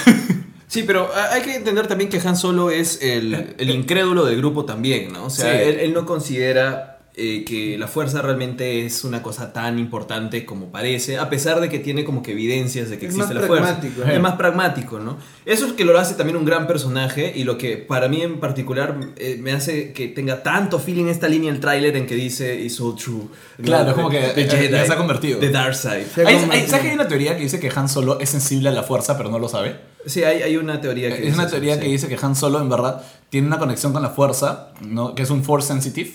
Sí, 0.68 0.84
pero 0.86 1.10
hay 1.30 1.42
que 1.42 1.54
entender 1.54 1.86
también 1.86 2.08
que 2.08 2.18
Han 2.26 2.34
Solo 2.34 2.70
es 2.70 3.02
el, 3.02 3.54
el 3.58 3.68
incrédulo 3.68 4.24
del 4.24 4.38
grupo 4.38 4.64
también, 4.64 5.12
¿no? 5.12 5.26
O 5.26 5.28
sea, 5.30 5.52
Sí. 5.52 5.68
él, 5.68 5.80
él 5.80 5.92
no 5.92 6.06
considera 6.06 6.91
eh, 7.14 7.44
que 7.44 7.76
la 7.76 7.88
fuerza 7.88 8.22
realmente 8.22 8.86
es 8.86 9.04
una 9.04 9.22
cosa 9.22 9.52
tan 9.52 9.78
importante 9.78 10.46
como 10.46 10.72
parece, 10.72 11.18
a 11.18 11.28
pesar 11.28 11.60
de 11.60 11.68
que 11.68 11.78
tiene 11.78 12.04
como 12.04 12.22
que 12.22 12.32
evidencias 12.32 12.88
de 12.88 12.98
que 12.98 13.06
Es 13.06 13.14
existe 13.14 13.34
la 13.34 13.42
fuerza. 13.42 13.78
pragmático. 13.80 14.02
Es 14.10 14.20
más 14.20 14.36
pragmático, 14.36 14.98
¿no? 14.98 15.18
Eso 15.44 15.66
es 15.66 15.72
que 15.74 15.84
lo 15.84 15.98
hace 15.98 16.14
también 16.14 16.36
un 16.38 16.44
gran 16.46 16.66
personaje 16.66 17.32
y 17.36 17.44
lo 17.44 17.58
que 17.58 17.76
para 17.76 18.08
mí 18.08 18.22
en 18.22 18.40
particular 18.40 18.98
eh, 19.16 19.36
me 19.40 19.52
hace 19.52 19.92
que 19.92 20.08
tenga 20.08 20.42
tanto 20.42 20.78
feeling 20.78 21.06
esta 21.08 21.28
línea 21.28 21.50
el 21.52 21.60
tráiler 21.60 21.96
en 21.96 22.06
que 22.06 22.14
dice 22.14 22.58
It's 22.60 22.76
so 22.76 22.94
true. 22.94 23.24
Claro, 23.62 23.90
es 23.90 23.94
como 23.94 24.08
que, 24.08 24.18
The 24.20 24.40
eh, 24.42 24.48
Jedi, 24.48 24.68
ya 24.70 24.86
se 24.86 24.92
ha 24.92 24.96
convertido. 24.96 25.38
The 25.38 25.50
Dark 25.50 25.74
Side. 25.74 26.06
¿Sabes 26.14 26.72
que 26.80 26.88
hay 26.88 26.94
una 26.94 27.08
teoría 27.08 27.36
que 27.36 27.42
dice 27.42 27.60
que 27.60 27.70
Han 27.74 27.88
Solo 27.90 28.20
es 28.20 28.30
sensible 28.30 28.70
a 28.70 28.72
la 28.72 28.84
fuerza 28.84 29.18
pero 29.18 29.28
no 29.30 29.38
lo 29.38 29.48
sabe? 29.48 29.76
Sí, 30.06 30.24
hay, 30.24 30.42
hay 30.42 30.56
una 30.56 30.80
teoría 30.80 31.08
que 31.10 31.16
Es 31.16 31.20
dice 31.20 31.34
una 31.34 31.42
eso, 31.44 31.50
teoría 31.52 31.74
sí. 31.74 31.80
que 31.82 31.86
dice 31.88 32.08
que 32.08 32.16
Han 32.20 32.34
Solo 32.34 32.58
en 32.60 32.68
verdad 32.70 33.02
tiene 33.28 33.46
una 33.48 33.58
conexión 33.58 33.92
con 33.92 34.02
la 34.02 34.10
fuerza, 34.10 34.72
¿no? 34.80 35.14
que 35.14 35.22
es 35.22 35.30
un 35.30 35.44
force 35.44 35.68
sensitive, 35.68 36.12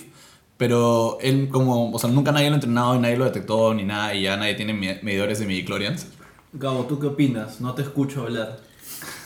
pero 0.58 1.16
él 1.22 1.48
como, 1.50 1.90
o 1.92 1.98
sea, 1.98 2.10
nunca 2.10 2.30
nadie 2.32 2.48
lo 2.48 2.52
ha 2.52 2.56
entrenado 2.56 2.96
y 2.96 2.98
nadie 2.98 3.16
lo 3.16 3.24
detectó 3.24 3.72
ni 3.72 3.84
nada 3.84 4.14
y 4.14 4.22
ya 4.24 4.36
nadie 4.36 4.54
tiene 4.54 4.74
me- 4.74 4.98
medidores 5.02 5.38
de 5.38 5.46
midichlorians. 5.46 6.06
Gabo, 6.52 6.84
¿tú 6.84 6.98
qué 6.98 7.06
opinas? 7.06 7.60
No 7.62 7.74
te 7.74 7.82
escucho 7.82 8.22
hablar. 8.24 8.58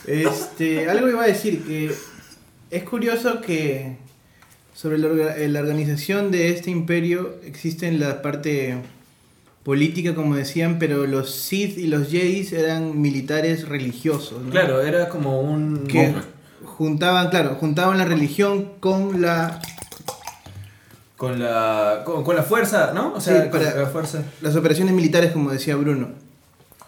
Este, 0.07 0.89
algo 0.89 1.09
iba 1.09 1.23
a 1.23 1.27
decir 1.27 1.63
que 1.65 1.91
es 2.71 2.83
curioso 2.83 3.41
que 3.41 3.97
sobre 4.73 4.97
la, 4.97 5.07
orga- 5.07 5.47
la 5.47 5.59
organización 5.59 6.31
de 6.31 6.49
este 6.49 6.69
imperio 6.71 7.35
existe 7.45 7.87
en 7.87 7.99
la 7.99 8.21
parte 8.21 8.77
política, 9.63 10.13
como 10.13 10.35
decían, 10.35 10.77
pero 10.77 11.07
los 11.07 11.31
Sith 11.33 11.77
y 11.77 11.87
los 11.87 12.09
Jedi 12.09 12.47
eran 12.53 13.01
militares 13.01 13.67
religiosos. 13.69 14.41
¿no? 14.41 14.49
Claro, 14.49 14.81
era 14.81 15.07
como 15.09 15.39
un... 15.41 15.87
que 15.87 16.13
juntaban, 16.65 17.29
claro, 17.29 17.55
juntaban 17.55 17.97
la 17.97 18.05
religión 18.05 18.73
con 18.81 19.21
la 19.21 19.61
Con 21.23 21.39
la, 21.39 22.01
con, 22.03 22.23
con 22.23 22.35
la 22.35 22.43
fuerza, 22.43 22.91
¿no? 22.93 23.13
O 23.15 23.21
sea, 23.21 23.43
Sí, 23.45 23.49
con 23.49 23.63
la 23.63 23.85
fuerza. 23.85 24.23
las 24.41 24.55
operaciones 24.57 24.93
militares, 24.93 25.31
como 25.31 25.51
decía 25.51 25.75
Bruno. 25.77 26.09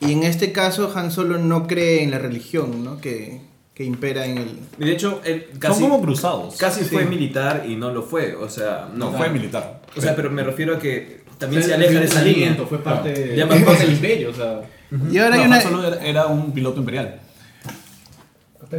Y 0.01 0.11
en 0.11 0.23
este 0.23 0.51
caso 0.51 0.91
Han 0.93 1.09
Solo 1.11 1.37
no 1.37 1.67
cree 1.67 2.03
en 2.03 2.11
la 2.11 2.19
religión, 2.19 2.83
¿no? 2.83 2.99
Que, 2.99 3.39
que 3.73 3.85
impera 3.85 4.25
en 4.25 4.37
el... 4.39 4.59
De 4.77 4.91
hecho, 4.91 5.21
él 5.23 5.47
casi, 5.57 5.79
Son 5.79 5.89
como 5.89 6.01
cruzados. 6.03 6.57
casi 6.57 6.81
Sí. 6.83 6.89
fue 6.89 7.05
militar 7.05 7.63
y 7.65 7.77
no 7.77 7.91
lo 7.91 8.03
fue. 8.03 8.35
O 8.35 8.49
sea, 8.49 8.89
no, 8.93 9.11
No 9.11 9.17
fue 9.17 9.29
militar. 9.29 9.79
O 9.95 10.01
sea, 10.01 10.15
pero 10.17 10.29
me 10.29 10.43
refiero 10.43 10.75
a 10.75 10.79
que 10.79 11.23
también 11.37 11.61
Fue 11.61 11.69
se 11.69 11.75
aleja 11.75 11.99
de 11.99 12.05
esa 12.05 12.21
línea. 12.21 12.55
Fue 12.67 12.79
parte, 12.83 13.13
de- 13.13 13.35
Ya 13.37 13.47
fue 13.47 13.57
me- 13.59 13.65
parte 13.65 13.83
del 13.85 13.93
imperio, 13.93 14.31
o 14.31 14.33
sea. 14.33 14.61
Y 15.09 15.17
ahora 15.17 15.35
No, 15.37 15.41
hay 15.43 15.47
una... 15.47 15.55
Han 15.55 15.61
Solo 15.63 15.87
era, 15.87 16.05
era 16.05 16.25
un 16.27 16.51
piloto 16.51 16.79
imperial. 16.81 17.21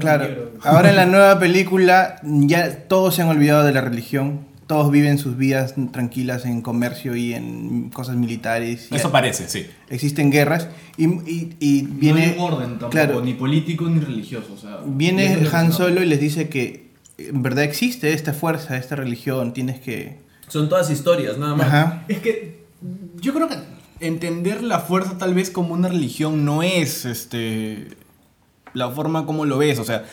Claro, 0.00 0.50
ahora 0.62 0.90
en 0.90 0.96
la 0.96 1.06
nueva 1.06 1.38
película 1.38 2.16
ya 2.22 2.86
todos 2.88 3.14
se 3.14 3.22
han 3.22 3.28
olvidado 3.28 3.64
de 3.64 3.72
la 3.72 3.80
religión, 3.80 4.45
todos 4.66 4.90
viven 4.90 5.18
sus 5.18 5.36
vidas 5.36 5.74
tranquilas 5.92 6.44
en 6.44 6.60
comercio 6.62 7.14
y 7.16 7.34
en 7.34 7.90
cosas 7.90 8.16
militares. 8.16 8.88
y 8.90 8.96
Eso 8.96 9.10
parece, 9.12 9.48
sí. 9.48 9.66
existen 9.88 10.30
guerras 10.30 10.68
y, 10.96 11.04
y- 11.06 11.56
y 11.60 11.82
no 11.82 11.88
hay 11.92 11.98
viene, 12.00 12.34
un 12.36 12.40
orden 12.40 12.68
tampoco, 12.70 12.90
claro, 12.90 13.20
ni 13.24 13.34
político 13.34 13.84
ni 13.88 14.00
religioso. 14.00 14.52
O 14.54 14.56
sea, 14.58 14.78
viene 14.84 15.46
Han 15.52 15.72
Solo 15.72 16.02
y 16.02 16.06
les 16.06 16.20
dice 16.20 16.48
que 16.48 16.90
en 17.18 17.42
verdad 17.42 17.64
existe 17.64 18.12
esta 18.12 18.32
fuerza, 18.32 18.76
esta 18.76 18.96
religión, 18.96 19.52
tienes 19.54 19.80
que... 19.80 20.18
Son 20.48 20.68
todas 20.68 20.90
historias, 20.90 21.38
nada 21.38 21.54
más. 21.56 21.66
Ajá. 21.66 22.04
Es 22.08 22.18
que 22.18 22.64
yo 23.20 23.32
creo 23.34 23.48
que 23.48 23.56
entender 24.00 24.62
la 24.62 24.80
fuerza 24.80 25.16
tal 25.18 25.32
vez 25.34 25.48
como 25.50 25.72
una 25.74 25.88
religión 25.88 26.44
no 26.44 26.62
es 26.62 27.04
este 27.04 27.88
la 28.76 28.90
forma 28.90 29.26
como 29.26 29.44
lo 29.44 29.58
ves. 29.58 29.78
O 29.78 29.84
sea, 29.84 30.04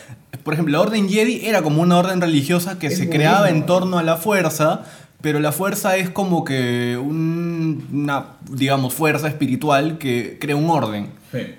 por 0.42 0.54
ejemplo, 0.54 0.72
la 0.72 0.80
Orden 0.80 1.08
Jedi 1.08 1.46
era 1.46 1.62
como 1.62 1.82
una 1.82 1.98
orden 1.98 2.20
religiosa 2.20 2.78
que 2.78 2.88
Es 2.88 2.98
se 2.98 3.08
creaba 3.10 3.48
en 3.50 3.66
torno 3.66 3.98
a 3.98 4.02
la 4.02 4.16
fuerza, 4.16 4.82
pero 5.20 5.38
la 5.40 5.52
fuerza 5.52 5.96
es 5.96 6.10
como 6.10 6.44
que 6.44 6.98
un- 7.00 7.88
una, 7.92 8.26
digamos, 8.50 8.92
fuerza 8.94 9.28
espiritual 9.28 9.98
que 9.98 10.38
crea 10.40 10.56
un 10.56 10.68
orden. 10.70 11.10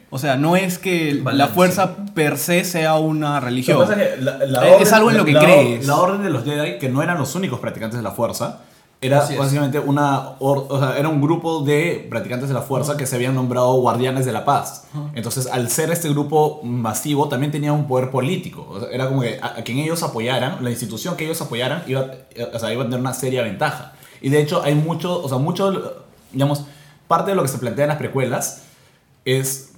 O 0.09 0.19
sea, 0.19 0.37
no 0.37 0.55
es 0.55 0.77
que 0.77 1.21
la 1.33 1.47
fuerza 1.47 1.97
per 2.13 2.37
se 2.37 2.63
sea 2.63 2.95
una 2.95 3.39
religión. 3.41 3.77
Lo 3.79 3.85
que 3.85 3.91
pasa 3.93 4.03
es 4.03 4.15
que 4.15 4.21
la- 4.21 4.37
la 4.45 4.67
Es 4.77 4.93
algo 4.93 5.09
en 5.11 5.17
lo 5.17 5.25
que 5.25 5.33
crees. 5.33 5.85
La 5.87 5.95
orden 5.97 6.23
de 6.23 6.29
los 6.29 6.43
Jedi, 6.45 6.77
que 6.79 6.87
no 6.89 7.01
eran 7.03 7.17
los 7.17 7.35
únicos 7.35 7.59
practicantes 7.59 7.97
de 7.97 8.03
la 8.03 8.11
fuerza, 8.11 8.59
era 9.05 9.21
básicamente 9.37 9.79
una, 9.79 10.31
or- 10.39 10.65
o 10.69 10.79
sea, 10.79 10.97
era 10.97 11.09
un 11.09 11.21
grupo 11.21 11.61
de 11.61 12.07
practicantes 12.09 12.47
de 12.49 12.53
la 12.55 12.61
fuerza 12.61 12.97
que 12.97 13.05
se 13.05 13.15
habían 13.15 13.35
nombrado 13.35 13.73
guardianes 13.75 14.25
de 14.25 14.31
la 14.31 14.45
paz. 14.45 14.87
Entonces, 15.13 15.47
al 15.47 15.69
ser 15.69 15.91
este 15.91 16.09
grupo 16.09 16.61
masivo, 16.63 17.27
también 17.29 17.51
tenía 17.51 17.73
un 17.73 17.87
poder 17.87 18.11
político. 18.11 18.67
O 18.69 18.79
sea, 18.79 18.89
era 18.91 19.07
como 19.07 19.21
que 19.21 19.39
a, 19.41 19.59
a 19.59 19.63
quien 19.63 19.79
ellos 19.79 20.03
apoyaran, 20.03 20.63
la 20.63 20.69
institución 20.69 21.15
que 21.15 21.25
ellos 21.25 21.41
apoyaran, 21.41 21.83
iba, 21.87 22.05
o 22.53 22.59
sea, 22.59 22.71
iba 22.73 22.81
a 22.83 22.85
tener 22.85 22.99
una 22.99 23.13
seria 23.13 23.41
ventaja. 23.43 23.93
Y 24.21 24.29
de 24.29 24.41
hecho, 24.41 24.61
hay 24.63 24.75
mucho, 24.75 25.21
o 25.23 25.27
sea, 25.29 25.37
mucho, 25.37 26.05
digamos, 26.31 26.65
parte 27.07 27.31
de 27.31 27.35
lo 27.35 27.41
que 27.43 27.49
se 27.49 27.57
plantea 27.57 27.85
en 27.85 27.89
las 27.89 27.97
precuelas 27.97 28.63
es 29.25 29.71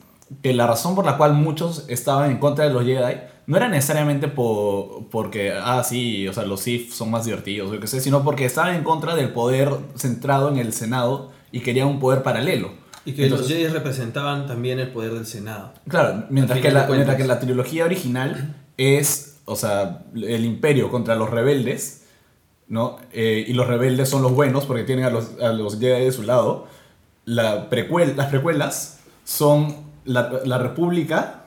que 0.44 0.54
la 0.54 0.68
razón 0.68 0.94
por 0.96 1.06
la 1.06 1.18
cual 1.18 1.34
muchos 1.34 1.86
estaban 1.88 2.32
en 2.32 2.38
contra 2.38 2.66
de 2.66 2.74
los 2.74 2.84
Jedi 2.84 3.16
no 3.48 3.56
era 3.56 3.70
necesariamente 3.70 4.28
por, 4.28 5.08
porque, 5.10 5.54
ah, 5.54 5.82
sí, 5.84 6.28
o 6.28 6.34
sea, 6.34 6.44
los 6.44 6.60
Sith 6.60 6.92
son 6.92 7.10
más 7.10 7.24
divertidos, 7.24 7.72
o 7.74 7.80
qué 7.80 7.88
sé, 7.88 8.02
sino 8.02 8.24
porque 8.24 8.46
estaban 8.46 8.76
en 8.76 8.84
contra 8.84 9.16
del 9.16 9.30
poder 9.30 9.72
centrado 9.96 10.50
en 10.50 10.58
el 10.58 10.74
Senado 10.74 11.32
y 11.54 11.62
querían 11.62 11.88
un 11.88 12.00
poder 12.00 12.24
paralelo. 12.24 12.72
Y 13.06 13.14
que 13.14 13.24
Entonces, 13.24 13.50
los 13.50 13.58
Jedi 13.58 13.74
representaban 13.74 14.48
también 14.48 14.80
el 14.80 14.90
poder 14.90 15.14
del 15.14 15.26
Senado. 15.26 15.72
Claro, 15.88 16.26
mientras 16.30 16.60
que, 16.60 16.72
la, 16.72 16.88
mientras 16.88 17.16
que 17.16 17.24
la 17.24 17.40
trilogía 17.40 17.86
original 17.86 18.54
es, 18.76 19.38
o 19.46 19.56
sea, 19.56 20.04
el 20.14 20.44
imperio 20.44 20.92
contra 20.92 21.16
los 21.16 21.30
rebeldes, 21.30 22.04
¿no? 22.68 22.98
Eh, 23.14 23.46
y 23.48 23.54
los 23.54 23.66
rebeldes 23.66 24.10
son 24.10 24.24
los 24.24 24.34
buenos 24.34 24.66
porque 24.66 24.84
tienen 24.84 25.06
a 25.06 25.10
los, 25.10 25.40
a 25.42 25.54
los 25.54 25.80
Jedi 25.80 26.04
de 26.04 26.12
su 26.12 26.24
lado. 26.24 26.68
La 27.24 27.70
precuel, 27.70 28.18
las 28.18 28.28
precuelas 28.28 29.00
son 29.24 29.74
la, 30.04 30.42
la 30.44 30.58
república, 30.58 31.46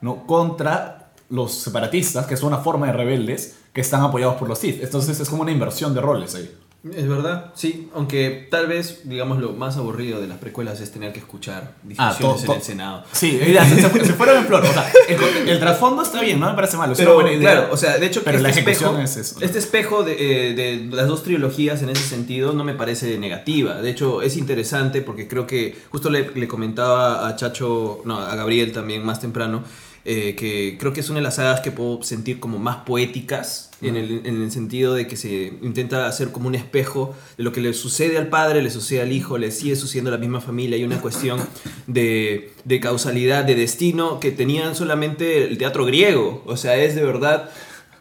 ¿no? 0.00 0.26
Contra 0.26 0.95
los 1.30 1.52
separatistas, 1.52 2.26
que 2.26 2.34
es 2.34 2.42
una 2.42 2.58
forma 2.58 2.86
de 2.86 2.92
rebeldes 2.92 3.56
que 3.72 3.80
están 3.80 4.02
apoyados 4.02 4.36
por 4.36 4.48
los 4.48 4.58
Sith. 4.58 4.82
Entonces 4.82 5.18
es 5.20 5.28
como 5.28 5.42
una 5.42 5.52
inversión 5.52 5.94
de 5.94 6.00
roles 6.00 6.34
ahí. 6.34 6.50
Es 6.94 7.08
verdad, 7.08 7.50
sí, 7.56 7.90
aunque 7.96 8.46
tal 8.48 8.68
vez, 8.68 9.00
digamos, 9.04 9.38
lo 9.40 9.52
más 9.54 9.76
aburrido 9.76 10.20
de 10.20 10.28
las 10.28 10.38
precuelas 10.38 10.80
es 10.80 10.92
tener 10.92 11.12
que 11.12 11.18
escuchar 11.18 11.72
Ah, 11.98 12.10
discusiones 12.12 12.42
todo- 12.44 12.52
en 12.52 12.58
el 12.60 12.62
Senado. 12.64 13.04
Sí, 13.10 13.40
se, 13.40 14.12
fueron 14.14 14.36
en 14.38 14.44
flor. 14.46 14.62
O 14.64 14.72
sea, 14.72 14.88
el, 15.08 15.48
el 15.48 15.58
trasfondo 15.58 16.02
está 16.02 16.20
bien, 16.20 16.38
no 16.38 16.48
me 16.48 16.54
parece 16.54 16.76
malo. 16.76 16.92
Es 16.92 16.98
Pero 16.98 17.16
una 17.16 17.22
buena 17.24 17.36
idea. 17.36 17.52
claro, 17.54 17.68
o 17.72 17.76
sea, 17.76 17.98
de 17.98 18.06
hecho, 18.06 18.22
pero 18.22 18.36
que 18.36 18.42
la 18.44 18.48
este 18.50 18.60
ejecución 18.60 19.00
espejo, 19.00 19.20
es 19.20 19.32
eso. 19.32 19.44
este 19.44 19.58
espejo 19.58 20.04
de, 20.04 20.12
eh, 20.50 20.54
de 20.54 20.96
las 20.96 21.08
dos 21.08 21.24
trilogías 21.24 21.82
en 21.82 21.88
ese 21.88 22.02
sentido 22.04 22.52
no 22.52 22.62
me 22.62 22.74
parece 22.74 23.18
negativa. 23.18 23.82
De 23.82 23.90
hecho, 23.90 24.22
es 24.22 24.36
interesante 24.36 25.02
porque 25.02 25.26
creo 25.26 25.44
que 25.44 25.76
justo 25.90 26.08
le, 26.08 26.30
le 26.36 26.46
comentaba 26.46 27.26
a 27.26 27.34
Chacho, 27.34 28.02
no, 28.04 28.16
a 28.20 28.36
Gabriel 28.36 28.70
también 28.72 29.04
más 29.04 29.20
temprano, 29.20 29.64
eh, 30.08 30.36
que 30.36 30.76
creo 30.78 30.92
que 30.92 31.00
es 31.00 31.10
una 31.10 31.18
de 31.18 31.24
las 31.24 31.34
sagas 31.34 31.60
que 31.62 31.72
puedo 31.72 32.00
sentir 32.04 32.38
como 32.38 32.60
más 32.60 32.76
poéticas 32.86 33.70
en 33.82 33.96
el, 33.96 34.22
en 34.24 34.40
el 34.40 34.52
sentido 34.52 34.94
de 34.94 35.08
que 35.08 35.16
se 35.16 35.52
intenta 35.62 36.06
hacer 36.06 36.30
como 36.30 36.46
un 36.46 36.54
espejo 36.54 37.16
de 37.36 37.42
lo 37.42 37.50
que 37.50 37.60
le 37.60 37.74
sucede 37.74 38.16
al 38.16 38.28
padre, 38.28 38.62
le 38.62 38.70
sucede 38.70 39.00
al 39.02 39.10
hijo, 39.10 39.36
le 39.36 39.50
sigue 39.50 39.74
sucediendo 39.74 40.10
a 40.10 40.12
la 40.12 40.18
misma 40.18 40.40
familia. 40.40 40.76
Hay 40.76 40.84
una 40.84 41.00
cuestión 41.00 41.40
de, 41.88 42.52
de 42.64 42.78
causalidad, 42.78 43.44
de 43.44 43.56
destino 43.56 44.20
que 44.20 44.30
tenían 44.30 44.76
solamente 44.76 45.42
el 45.42 45.58
teatro 45.58 45.84
griego. 45.84 46.40
O 46.46 46.56
sea, 46.56 46.76
es 46.76 46.94
de 46.94 47.02
verdad. 47.02 47.50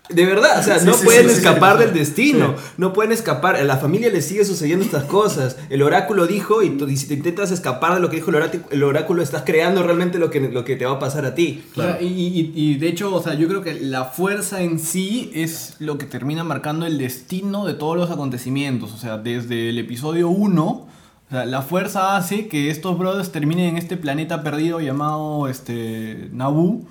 De 0.09 0.25
verdad, 0.25 0.59
o 0.59 0.63
sea, 0.63 0.77
Sí, 0.79 0.85
no 0.85 0.93
sí, 0.93 1.03
pueden 1.05 1.27
sí, 1.29 1.35
escapar 1.37 1.77
sí. 1.77 1.85
del 1.85 1.93
destino, 1.93 2.53
no 2.77 2.93
pueden 2.93 3.11
escapar, 3.11 3.55
a 3.55 3.63
la 3.63 3.77
familia 3.77 4.09
le 4.09 4.21
sigue 4.21 4.45
sucediendo 4.45 4.85
estas 4.85 5.05
cosas, 5.05 5.57
el 5.69 5.81
oráculo 5.81 6.27
dijo 6.27 6.61
y, 6.61 6.69
tú- 6.77 6.87
y 6.87 6.95
si 6.97 7.07
te 7.07 7.15
intentas 7.15 7.49
escapar 7.51 7.95
de 7.95 7.99
lo 8.01 8.09
que 8.09 8.17
dijo 8.17 8.29
el 8.29 8.35
oráculo, 8.35 8.63
el 8.69 8.83
oráculo 8.83 9.23
estás 9.23 9.41
creando 9.45 9.81
realmente 9.81 10.19
lo 10.19 10.29
que, 10.29 10.39
lo 10.41 10.63
que 10.63 10.75
te 10.75 10.85
va 10.85 10.93
a 10.93 10.99
pasar 10.99 11.25
a 11.25 11.33
ti. 11.33 11.63
Claro, 11.73 11.97
y, 12.01 12.05
y- 12.05 12.51
y 12.55 12.75
de 12.75 12.87
hecho, 12.87 13.13
o 13.15 13.21
sea, 13.23 13.33
yo 13.33 13.47
creo 13.47 13.61
que 13.61 13.73
la 13.81 14.05
fuerza 14.05 14.61
en 14.61 14.77
sí 14.79 15.31
es 15.33 15.75
lo 15.79 15.97
que 15.97 16.05
termina 16.05 16.43
marcando 16.43 16.85
el 16.85 16.97
destino 16.99 17.65
de 17.65 17.73
todos 17.73 17.97
los 17.97 18.11
acontecimientos. 18.11 18.93
O 18.93 18.97
sea, 18.97 19.17
desde 19.17 19.69
el 19.69 19.79
episodio 19.79 20.29
1, 20.29 20.63
o 20.67 20.87
sea, 21.31 21.45
la 21.45 21.63
fuerza 21.63 22.15
hace 22.15 22.47
que 22.47 22.69
estos 22.69 22.97
brothers 22.99 23.31
terminen 23.31 23.69
en 23.69 23.77
este 23.77 23.97
planeta 23.97 24.43
perdido 24.43 24.79
llamado 24.81 25.47
este, 25.47 26.29
Naboo. 26.31 26.83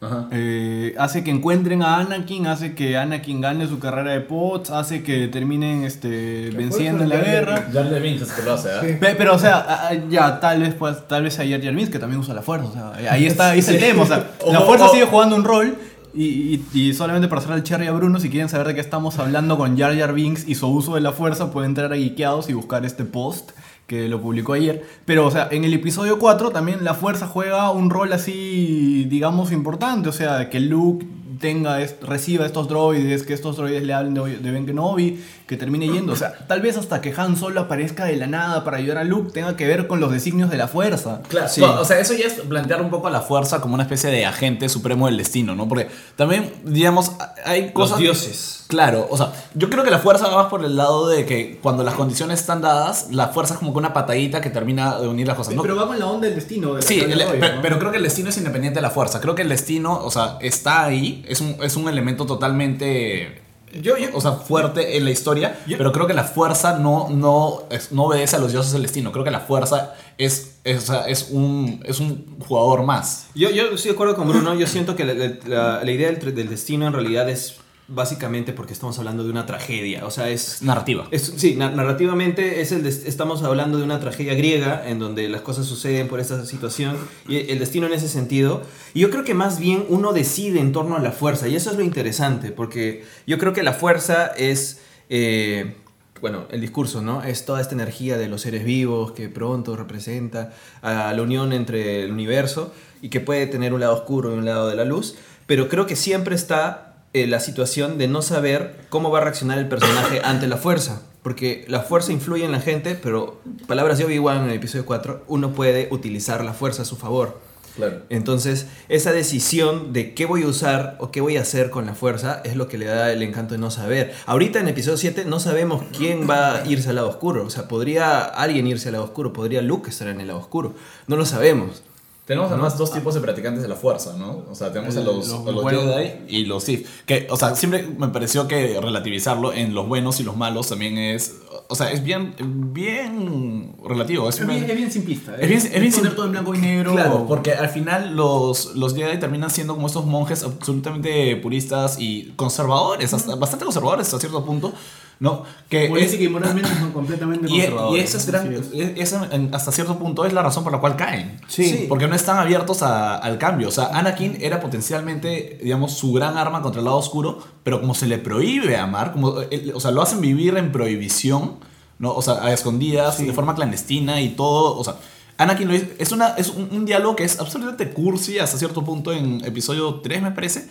Ajá. 0.00 0.28
Eh, 0.30 0.94
hace 0.98 1.24
que 1.24 1.30
encuentren 1.30 1.82
a 1.82 1.96
Anakin, 1.98 2.46
hace 2.46 2.74
que 2.74 2.98
Anakin 2.98 3.40
gane 3.40 3.66
su 3.66 3.78
carrera 3.78 4.12
de 4.12 4.20
POTS, 4.20 4.70
hace 4.70 5.02
que 5.02 5.26
terminen 5.28 5.84
este, 5.84 6.50
venciendo 6.54 7.02
en 7.04 7.08
la 7.08 7.16
guerra. 7.16 7.68
Jar 7.72 7.90
Jar 7.90 8.02
Binks 8.02 8.22
es 8.22 8.32
que 8.32 8.42
lo 8.42 8.52
hace, 8.52 8.68
¿eh? 8.68 8.72
Sí. 8.82 8.86
Pe- 9.00 9.14
Pero, 9.16 9.34
o 9.34 9.38
sea, 9.38 9.56
a- 9.56 9.88
a- 9.88 10.08
ya, 10.10 10.38
tal 10.38 10.60
vez, 10.60 10.74
pues, 10.74 11.08
tal 11.08 11.22
vez 11.22 11.38
hay 11.38 11.50
Jar 11.50 11.62
Jar 11.62 11.74
Binks 11.74 11.90
que 11.90 11.98
también 11.98 12.20
usa 12.20 12.34
la 12.34 12.42
fuerza. 12.42 12.66
O 12.68 12.72
sea, 12.72 12.92
ahí 13.10 13.26
está, 13.26 13.50
ahí 13.50 13.60
está 13.60 13.72
el 13.72 13.80
tema. 13.80 14.02
O 14.02 14.06
sea, 14.06 14.30
la 14.52 14.60
fuerza 14.60 14.86
o- 14.86 14.92
sigue 14.92 15.06
jugando 15.06 15.34
un 15.36 15.44
rol. 15.44 15.76
Y, 16.14 16.24
y- 16.24 16.64
y 16.88 16.94
solamente 16.94 17.28
para 17.28 17.42
hacer 17.42 17.54
el 17.54 17.62
cherry 17.62 17.86
a 17.88 17.92
Bruno, 17.92 18.18
si 18.20 18.30
quieren 18.30 18.48
saber 18.48 18.66
de 18.68 18.74
qué 18.74 18.80
estamos 18.80 19.18
hablando 19.18 19.58
con 19.58 19.76
Jar 19.78 19.94
Jar 19.98 20.14
Binks 20.14 20.48
y 20.48 20.54
su 20.54 20.66
uso 20.68 20.94
de 20.94 21.02
la 21.02 21.12
fuerza, 21.12 21.50
pueden 21.52 21.70
entrar 21.72 21.92
a 21.92 21.96
Geekeados 21.96 22.48
y 22.48 22.54
buscar 22.54 22.86
este 22.86 23.04
post 23.04 23.50
que 23.86 24.08
lo 24.08 24.20
publicó 24.20 24.54
ayer. 24.54 24.84
Pero, 25.04 25.26
o 25.26 25.30
sea, 25.30 25.48
en 25.50 25.64
el 25.64 25.72
episodio 25.74 26.18
4 26.18 26.50
también 26.50 26.84
la 26.84 26.94
fuerza 26.94 27.26
juega 27.26 27.70
un 27.70 27.90
rol 27.90 28.12
así, 28.12 29.06
digamos, 29.08 29.52
importante. 29.52 30.08
O 30.08 30.12
sea, 30.12 30.50
que 30.50 30.60
Luke 30.60 31.06
tenga 31.38 31.78
reciba 32.02 32.46
estos 32.46 32.68
droides, 32.68 33.22
que 33.22 33.34
estos 33.34 33.56
droides 33.56 33.82
le 33.82 33.92
hablen 33.92 34.14
de 34.14 34.50
Ben 34.50 34.66
Kenobi, 34.66 35.20
que 35.46 35.56
termine 35.56 35.86
yendo. 35.88 36.12
O 36.12 36.16
sea, 36.16 36.32
tal 36.48 36.60
vez 36.60 36.76
hasta 36.76 37.00
que 37.00 37.14
Han 37.16 37.36
Solo 37.36 37.60
aparezca 37.60 38.04
de 38.04 38.16
la 38.16 38.26
nada 38.26 38.64
para 38.64 38.78
ayudar 38.78 38.98
a 38.98 39.04
Luke 39.04 39.30
tenga 39.32 39.56
que 39.56 39.66
ver 39.66 39.86
con 39.86 40.00
los 40.00 40.10
designios 40.10 40.50
de 40.50 40.56
la 40.56 40.66
fuerza. 40.68 41.20
Claro, 41.28 41.48
Sí. 41.48 41.62
o 41.62 41.84
sea, 41.84 42.00
eso 42.00 42.14
ya 42.14 42.26
es 42.26 42.34
plantear 42.34 42.82
un 42.82 42.90
poco 42.90 43.06
a 43.06 43.10
la 43.10 43.20
fuerza 43.20 43.60
como 43.60 43.74
una 43.74 43.84
especie 43.84 44.10
de 44.10 44.26
agente 44.26 44.68
supremo 44.68 45.06
del 45.06 45.16
destino, 45.18 45.54
¿no? 45.54 45.68
Porque 45.68 45.88
también, 46.16 46.52
digamos, 46.64 47.12
hay 47.44 47.72
cosas... 47.72 47.92
Los 47.92 48.00
dioses. 48.00 48.64
Claro, 48.66 49.06
o 49.08 49.16
sea, 49.16 49.32
yo 49.54 49.70
creo 49.70 49.84
que 49.84 49.92
la 49.92 50.00
fuerza 50.00 50.26
va 50.26 50.42
más 50.42 50.46
por 50.46 50.64
el 50.64 50.76
lado 50.76 51.06
de 51.08 51.24
que 51.24 51.60
cuando 51.62 51.84
las 51.84 51.94
condiciones 51.94 52.40
están 52.40 52.60
dadas, 52.62 53.06
la 53.12 53.28
fuerza 53.28 53.54
es 53.54 53.60
como 53.60 53.72
que 53.72 53.78
una 53.78 53.92
patadita 53.92 54.40
que 54.40 54.50
termina 54.50 54.98
de 54.98 55.06
unir 55.06 55.28
las 55.28 55.36
cosas. 55.36 55.54
¿no? 55.54 55.62
Pero 55.62 55.76
va 55.76 55.86
con 55.86 55.96
la 56.00 56.06
onda 56.06 56.26
del 56.26 56.34
destino. 56.34 56.74
de 56.74 56.82
Sí, 56.82 56.98
que 56.98 57.04
el- 57.04 57.12
habla 57.12 57.30
hoy, 57.32 57.38
pe- 57.38 57.52
¿no? 57.54 57.62
pero 57.62 57.78
creo 57.78 57.92
que 57.92 57.98
el 57.98 58.02
destino 58.02 58.30
es 58.30 58.36
independiente 58.36 58.78
de 58.78 58.82
la 58.82 58.90
fuerza. 58.90 59.20
Creo 59.20 59.36
que 59.36 59.42
el 59.42 59.48
destino, 59.48 59.96
o 60.02 60.10
sea, 60.10 60.38
está 60.40 60.82
ahí, 60.84 61.24
es 61.28 61.40
un, 61.40 61.56
es 61.62 61.76
un 61.76 61.88
elemento 61.88 62.26
totalmente... 62.26 63.42
Yo, 63.82 63.96
yo, 63.96 64.08
O 64.14 64.20
sea, 64.20 64.32
fuerte 64.32 64.96
en 64.96 65.04
la 65.04 65.10
historia, 65.10 65.58
Yo- 65.66 65.78
pero 65.78 65.92
creo 65.92 66.06
que 66.06 66.14
la 66.14 66.24
fuerza 66.24 66.78
no, 66.78 67.08
no, 67.10 67.64
no 67.90 68.02
obedece 68.04 68.36
a 68.36 68.38
los 68.38 68.52
dioses 68.52 68.72
del 68.72 68.82
destino. 68.82 69.12
Creo 69.12 69.24
que 69.24 69.30
la 69.30 69.40
fuerza 69.40 69.94
es, 70.18 70.56
es, 70.64 70.90
es, 71.06 71.28
un, 71.30 71.82
es 71.86 72.00
un 72.00 72.36
jugador 72.46 72.82
más. 72.84 73.26
Yo, 73.34 73.50
yo 73.50 73.64
estoy 73.70 73.90
de 73.90 73.94
acuerdo 73.94 74.16
con 74.16 74.28
Bruno. 74.28 74.54
Yo 74.54 74.66
siento 74.66 74.96
que 74.96 75.04
la, 75.04 75.14
la- 75.46 75.84
la 75.84 75.90
idea 75.90 76.10
del 76.10 76.48
destino 76.48 76.86
en 76.86 76.92
realidad 76.92 77.28
es 77.28 77.56
básicamente 77.88 78.52
porque 78.52 78.72
estamos 78.72 78.98
hablando 78.98 79.22
de 79.24 79.30
una 79.30 79.46
tragedia. 79.46 80.06
O 80.06 80.10
sea, 80.10 80.28
es. 80.28 80.62
Narrativa. 80.62 81.06
es- 81.10 81.32
sí, 81.36 81.54
na- 81.54 81.70
narrativamente 81.70 82.60
es 82.60 82.72
el 82.72 82.84
estamos 82.86 83.42
hablando 83.42 83.78
de 83.78 83.84
una 83.84 84.00
tragedia 84.00 84.34
griega 84.34 84.88
en 84.88 84.98
donde 84.98 85.28
las 85.28 85.42
cosas 85.42 85.66
suceden 85.66 86.08
por 86.08 86.18
esta 86.20 86.44
situación 86.46 86.96
y 87.28 87.50
el 87.50 87.58
destino 87.58 87.86
en 87.86 87.92
ese 87.92 88.08
sentido. 88.08 88.62
Y 88.94 89.00
yo 89.00 89.10
creo 89.10 89.24
que 89.24 89.34
más 89.34 89.58
bien 89.60 89.84
uno 89.88 90.12
decide 90.12 90.60
en 90.60 90.72
torno 90.72 90.96
a 90.96 91.00
la 91.00 91.12
fuerza 91.12 91.46
y 91.48 91.54
eso 91.56 91.70
es 91.70 91.76
lo 91.76 91.84
interesante 91.84 92.50
porque 92.50 93.04
yo 93.26 93.38
creo 93.38 93.52
que 93.52 93.62
la 93.62 93.72
fuerza 93.72 94.26
es... 94.36 94.80
eh, 95.08 95.76
bueno, 96.22 96.46
el 96.50 96.62
discurso, 96.62 97.02
¿no? 97.02 97.22
Es 97.22 97.44
toda 97.44 97.60
esta 97.60 97.74
energía 97.74 98.16
de 98.16 98.26
los 98.26 98.40
seres 98.40 98.64
vivos 98.64 99.12
que 99.12 99.28
pronto 99.28 99.76
representa 99.76 100.54
a 100.80 101.12
la 101.12 101.22
unión 101.22 101.52
entre 101.52 102.04
el 102.04 102.10
universo 102.10 102.72
y 103.02 103.10
que 103.10 103.20
puede 103.20 103.46
tener 103.46 103.74
un 103.74 103.80
lado 103.80 103.92
oscuro 103.94 104.34
y 104.34 104.38
un 104.38 104.46
lado 104.46 104.66
de 104.66 104.76
la 104.76 104.86
luz, 104.86 105.14
pero 105.46 105.68
creo 105.68 105.84
que 105.86 105.94
siempre 105.94 106.34
está 106.34 106.95
eh, 107.16 107.26
la 107.26 107.40
situación 107.40 107.96
de 107.96 108.08
no 108.08 108.20
saber 108.20 108.76
cómo 108.90 109.10
va 109.10 109.20
a 109.20 109.22
reaccionar 109.22 109.56
el 109.58 109.68
personaje 109.68 110.20
ante 110.24 110.46
la 110.46 110.58
fuerza, 110.58 111.00
porque 111.22 111.64
la 111.66 111.80
fuerza 111.80 112.12
influye 112.12 112.44
en 112.44 112.52
la 112.52 112.60
gente, 112.60 112.94
pero 112.94 113.40
palabras 113.66 113.96
de 113.96 114.04
Obi-Wan 114.04 114.44
en 114.44 114.50
el 114.50 114.56
episodio 114.56 114.84
4, 114.84 115.24
uno 115.26 115.52
puede 115.52 115.88
utilizar 115.90 116.44
la 116.44 116.52
fuerza 116.52 116.82
a 116.82 116.84
su 116.84 116.96
favor. 116.96 117.40
Claro. 117.74 118.02
Entonces, 118.10 118.66
esa 118.90 119.12
decisión 119.12 119.94
de 119.94 120.12
qué 120.12 120.26
voy 120.26 120.42
a 120.42 120.46
usar 120.46 120.98
o 120.98 121.10
qué 121.10 121.22
voy 121.22 121.38
a 121.38 121.40
hacer 121.40 121.70
con 121.70 121.86
la 121.86 121.94
fuerza 121.94 122.42
es 122.44 122.54
lo 122.54 122.68
que 122.68 122.76
le 122.76 122.84
da 122.84 123.10
el 123.10 123.22
encanto 123.22 123.54
de 123.54 123.60
no 123.60 123.70
saber. 123.70 124.12
Ahorita 124.26 124.60
en 124.60 124.68
episodio 124.68 124.98
7 124.98 125.24
no 125.24 125.40
sabemos 125.40 125.84
quién 125.96 126.28
va 126.28 126.56
a 126.56 126.66
irse 126.66 126.90
al 126.90 126.96
lado 126.96 127.08
oscuro. 127.08 127.46
O 127.46 127.50
sea, 127.50 127.66
podría 127.66 128.24
alguien 128.24 128.66
irse 128.66 128.88
al 128.88 128.92
lado 128.92 129.04
oscuro, 129.04 129.32
podría 129.32 129.62
Luke 129.62 129.88
estar 129.88 130.08
en 130.08 130.20
el 130.20 130.26
lado 130.26 130.40
oscuro. 130.40 130.74
No 131.06 131.16
lo 131.16 131.24
sabemos. 131.24 131.82
Tenemos 132.26 132.50
además 132.50 132.76
dos 132.76 132.92
tipos 132.92 133.14
de 133.14 133.20
practicantes 133.20 133.62
de 133.62 133.68
la 133.68 133.76
fuerza, 133.76 134.14
¿no? 134.18 134.44
O 134.50 134.54
sea, 134.56 134.72
tenemos 134.72 134.96
a 134.96 134.98
El- 134.98 135.06
los, 135.06 135.28
los 135.28 135.46
a 135.46 135.52
los. 135.52 135.70
Jedi 135.70 136.12
y 136.28 136.44
los 136.44 136.64
Sith. 136.64 136.84
Que, 137.06 137.28
o 137.30 137.36
sea, 137.36 137.54
siempre 137.54 137.86
me 137.86 138.08
pareció 138.08 138.48
que 138.48 138.80
relativizarlo 138.80 139.52
en 139.52 139.74
los 139.74 139.86
buenos 139.86 140.18
y 140.18 140.24
los 140.24 140.36
malos 140.36 140.68
también 140.68 140.98
es. 140.98 141.36
O 141.68 141.76
sea, 141.76 141.90
es 141.92 142.02
bien, 142.02 142.34
bien 142.74 143.74
relativo. 143.84 144.28
Es, 144.28 144.40
Es 144.40 144.46
bien, 144.46 144.68
es 144.68 144.76
bien 144.76 144.90
simplista. 144.90 145.36
Es 145.36 145.48
bien- 145.48 145.60
es 145.72 145.80
bien 145.80 145.92
poner 145.92 146.14
todo 146.16 146.26
en 146.26 146.32
blanco 146.32 146.54
y 146.54 146.58
negro. 146.58 146.92
Claro, 146.92 147.26
porque 147.28 147.52
al 147.52 147.68
final 147.68 148.16
los, 148.16 148.74
los 148.74 148.94
Jedi 148.94 149.18
terminan 149.18 149.50
siendo 149.50 149.74
como 149.74 149.86
estos 149.86 150.04
monjes 150.04 150.42
absolutamente 150.42 151.36
puristas 151.36 151.96
y 152.00 152.32
conservadores, 152.36 153.12
hasta- 153.14 153.36
bastante 153.36 153.64
conservadores 153.64 154.06
hasta 154.06 154.18
cierto 154.18 154.44
punto, 154.44 154.72
¿no? 155.18 155.44
Que 155.70 155.88
Política 155.88 156.22
y 156.24 156.28
moralmente 156.28 156.68
son 156.78 156.92
completamente 156.92 157.46
y, 157.48 157.50
conservadores. 157.50 158.00
y 158.02 158.04
esa 158.04 158.18
es 158.18 158.28
es. 158.74 159.12
esa, 159.12 159.28
en- 159.34 159.54
hasta 159.54 159.72
cierto 159.72 159.98
punto 159.98 160.24
es 160.26 160.32
la 160.32 160.42
razón 160.42 160.62
por 160.62 160.72
la 160.72 160.78
cual 160.80 160.94
caen. 160.96 161.40
Sí. 161.48 161.86
Porque 161.88 162.06
no 162.06 162.14
están 162.14 162.38
abiertos 162.38 162.82
a- 162.82 163.16
al 163.16 163.38
cambio. 163.38 163.68
O 163.68 163.72
sea, 163.72 163.86
Anakin 163.92 164.36
era 164.40 164.60
potencialmente, 164.60 165.58
digamos, 165.62 165.92
su 165.94 166.12
gran 166.12 166.36
arma 166.36 166.62
contra 166.62 166.80
el 166.80 166.84
lado 166.84 166.98
oscuro, 166.98 167.38
pero 167.62 167.80
como 167.80 167.94
se 167.94 168.06
le 168.06 168.18
prohíbe 168.18 168.76
amar, 168.76 169.12
como, 169.12 169.40
eh, 169.50 169.72
o 169.74 169.80
sea, 169.80 169.90
lo 169.90 170.02
hacen 170.02 170.20
vivir 170.20 170.56
en 170.56 170.70
prohibición, 170.72 171.56
¿no? 171.98 172.12
O 172.14 172.22
sea, 172.22 172.34
a 172.44 172.52
escondidas, 172.52 173.16
Sí. 173.16 173.24
de 173.24 173.32
forma 173.32 173.54
clandestina 173.54 174.20
y 174.20 174.30
todo. 174.30 174.78
O 174.78 174.84
sea, 174.84 174.96
Anakin 175.38 175.68
lo 175.68 175.74
dice- 175.74 175.94
es, 175.98 176.12
una, 176.12 176.28
es 176.36 176.48
un, 176.50 176.68
un 176.72 176.84
diálogo 176.86 177.16
que 177.16 177.24
es 177.24 177.38
absolutamente 177.40 177.90
cursi 177.90 178.38
hasta 178.38 178.56
cierto 178.58 178.84
punto 178.84 179.12
en 179.12 179.42
episodio 179.44 179.96
3, 180.02 180.22
me 180.22 180.30
parece. 180.30 180.68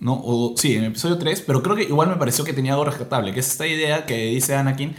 ¿No? 0.00 0.20
O, 0.24 0.54
sí, 0.56 0.76
en 0.76 0.84
episodio 0.84 1.18
3, 1.18 1.44
pero 1.46 1.62
creo 1.62 1.76
que 1.76 1.82
igual 1.82 2.08
me 2.08 2.16
pareció 2.16 2.44
que 2.44 2.52
tenía 2.52 2.72
algo 2.72 2.84
rescatable, 2.84 3.32
que 3.32 3.40
es 3.40 3.48
esta 3.48 3.66
idea 3.66 4.06
que 4.06 4.16
dice 4.26 4.54
Anakin 4.54 4.96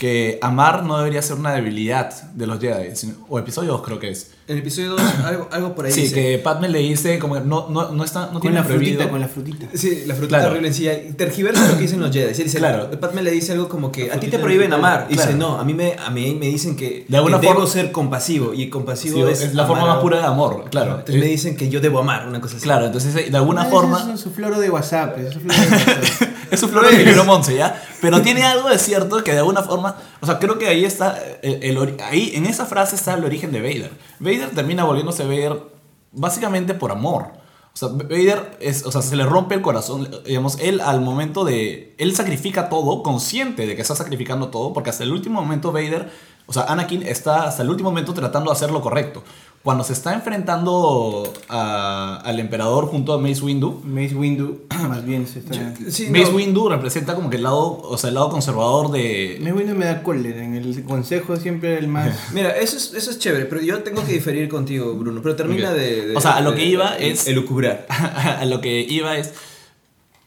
que 0.00 0.38
amar 0.40 0.82
no 0.82 0.96
debería 0.96 1.20
ser 1.20 1.36
una 1.36 1.52
debilidad 1.52 2.10
de 2.32 2.46
los 2.46 2.58
Jedi, 2.58 2.96
sino- 2.96 3.16
o 3.28 3.38
episodio 3.38 3.72
2 3.72 3.82
creo 3.82 3.98
que 3.98 4.08
es. 4.08 4.30
En 4.48 4.56
episodio 4.56 4.92
2, 4.92 5.00
algo, 5.26 5.48
algo 5.52 5.74
por 5.74 5.84
ahí 5.84 5.92
Sí, 5.92 6.00
dice. 6.02 6.14
que 6.14 6.38
Padme 6.38 6.70
le 6.70 6.78
dice 6.78 7.18
como 7.18 7.34
que 7.34 7.40
no, 7.42 7.68
no, 7.68 7.90
no, 7.92 8.02
está, 8.02 8.26
no 8.26 8.32
Con 8.32 8.40
tiene 8.40 8.56
la 8.56 8.64
prohibido. 8.64 8.92
frutita, 8.96 9.10
con 9.10 9.20
la 9.20 9.28
frutita. 9.28 9.66
Sí, 9.74 10.04
la 10.06 10.14
frutita 10.14 10.38
Claro. 10.38 10.50
horrible 10.52 10.68
en 10.68 10.74
sí. 10.74 10.88
Tergiversa 11.18 11.68
lo 11.68 11.74
que 11.76 11.82
dicen 11.82 12.00
los 12.00 12.10
Jedi. 12.10 12.34
Sí, 12.34 12.44
dice, 12.44 12.58
Claro. 12.58 12.90
Padme 12.98 13.22
le 13.22 13.30
dice 13.30 13.52
algo 13.52 13.68
como 13.68 13.92
que 13.92 14.10
a 14.10 14.18
ti 14.18 14.28
te 14.28 14.38
prohíben 14.38 14.72
amar. 14.72 15.06
Y 15.10 15.12
dice, 15.12 15.24
Claro. 15.34 15.38
no, 15.38 15.58
a 15.60 15.64
mí 15.64 15.74
me, 15.74 15.94
a 16.04 16.08
mí 16.10 16.34
me 16.40 16.46
dicen 16.46 16.76
que, 16.76 17.04
De 17.06 17.16
alguna 17.18 17.38
que 17.38 17.46
debo 17.46 17.60
forma- 17.60 17.70
ser 17.70 17.92
compasivo. 17.92 18.54
Y 18.54 18.70
compasivo 18.70 19.26
Sí, 19.26 19.32
es, 19.32 19.42
es 19.42 19.54
la 19.54 19.66
forma 19.66 19.84
más 19.86 19.98
pura 19.98 20.18
de 20.18 20.24
amor, 20.24 20.64
claro. 20.70 20.92
Entonces 21.00 21.16
me 21.22 21.26
dicen 21.26 21.56
que 21.58 21.68
yo 21.68 21.80
debo 21.80 21.98
amar, 22.00 22.26
una 22.26 22.40
cosa 22.40 22.56
así. 22.56 22.64
Claro, 22.64 22.86
entonces 22.86 23.14
de 23.30 23.36
alguna 23.36 23.66
forma... 23.66 24.10
Es 24.14 24.20
su 24.20 24.30
floro 24.30 24.58
de 24.58 24.70
WhatsApp. 24.70 25.18
Es 25.18 25.34
su 25.34 25.40
floro 25.40 25.60
de 25.60 25.66
WhatsApp. 25.68 26.30
Es 26.50 26.58
su 26.60 26.68
flor 26.68 26.90
de 26.90 27.04
libro 27.04 27.24
Monse, 27.24 27.54
¿ya? 27.54 27.80
Pero 28.00 28.22
tiene 28.22 28.42
algo 28.44 28.68
de 28.70 28.78
cierto 28.78 29.22
que 29.22 29.32
de 29.32 29.38
alguna 29.38 29.62
forma. 29.62 29.89
O 30.20 30.26
sea, 30.26 30.38
creo 30.38 30.58
que 30.58 30.68
ahí 30.68 30.84
está. 30.84 31.18
El, 31.42 31.76
el 31.76 31.96
ahí, 32.02 32.32
en 32.34 32.46
esa 32.46 32.66
frase 32.66 32.96
está 32.96 33.14
el 33.14 33.24
origen 33.24 33.52
de 33.52 33.60
Vader. 33.60 33.92
Vader 34.18 34.50
termina 34.50 34.84
volviéndose 34.84 35.24
Vader 35.24 35.62
básicamente 36.12 36.74
por 36.74 36.90
amor. 36.90 37.40
O 37.72 37.76
sea, 37.76 37.88
Vader 37.88 38.58
o 38.84 38.90
sea, 38.90 39.00
se 39.00 39.16
le 39.16 39.24
rompe 39.24 39.54
el 39.54 39.62
corazón. 39.62 40.10
Digamos, 40.26 40.58
él 40.60 40.80
al 40.80 41.00
momento 41.00 41.44
de. 41.44 41.94
Él 41.98 42.14
sacrifica 42.14 42.68
todo, 42.68 43.02
consciente 43.02 43.66
de 43.66 43.76
que 43.76 43.82
está 43.82 43.94
sacrificando 43.94 44.48
todo, 44.48 44.72
porque 44.72 44.90
hasta 44.90 45.04
el 45.04 45.12
último 45.12 45.40
momento 45.40 45.72
Vader. 45.72 46.10
O 46.46 46.52
sea, 46.52 46.64
Anakin 46.64 47.02
está 47.02 47.44
hasta 47.44 47.62
el 47.62 47.70
último 47.70 47.90
momento 47.90 48.12
tratando 48.12 48.50
de 48.50 48.56
hacer 48.56 48.72
lo 48.72 48.80
correcto. 48.80 49.22
Cuando 49.62 49.84
se 49.84 49.92
está 49.92 50.14
enfrentando 50.14 51.30
a- 51.50 52.16
al 52.24 52.40
emperador 52.40 52.86
junto 52.86 53.12
a 53.12 53.18
Mace 53.18 53.42
Windu, 53.42 53.82
Mace 53.84 54.14
Windu, 54.14 54.62
más 54.88 55.04
bien 55.04 55.26
se 55.26 55.40
está. 55.40 55.54
Sí, 55.90 56.06
Mace 56.08 56.30
no. 56.30 56.36
Windu 56.36 56.68
representa 56.70 57.14
como 57.14 57.28
que 57.28 57.36
el 57.36 57.42
lado, 57.42 57.78
o 57.82 57.98
sea, 57.98 58.08
el 58.08 58.14
lado 58.14 58.30
conservador 58.30 58.90
de... 58.90 59.36
Mace 59.40 59.52
Windu 59.52 59.74
me 59.74 59.84
da 59.84 60.02
cólera. 60.02 60.42
En 60.42 60.54
el 60.54 60.82
consejo 60.84 61.36
siempre 61.36 61.76
el 61.76 61.88
más. 61.88 62.14
Mira, 62.32 62.56
eso 62.56 62.78
es, 62.78 62.94
eso 62.94 63.10
es 63.10 63.18
chévere, 63.18 63.44
pero 63.44 63.60
yo 63.60 63.82
tengo 63.82 64.02
que 64.06 64.12
diferir 64.14 64.48
contigo, 64.48 64.94
Bruno. 64.94 65.20
Pero 65.22 65.36
termina 65.36 65.72
de, 65.72 66.06
de- 66.06 66.16
O 66.16 66.20
sea, 66.22 66.36
a 66.36 66.40
lo 66.40 66.52
de- 66.52 66.56
que 66.56 66.64
iba 66.64 66.92
de- 66.96 67.10
es- 67.10 67.26
Elucubrar. 67.28 67.86
a 67.90 68.44
lo 68.46 68.62
que 68.62 68.80
iba 68.80 69.18
es... 69.18 69.34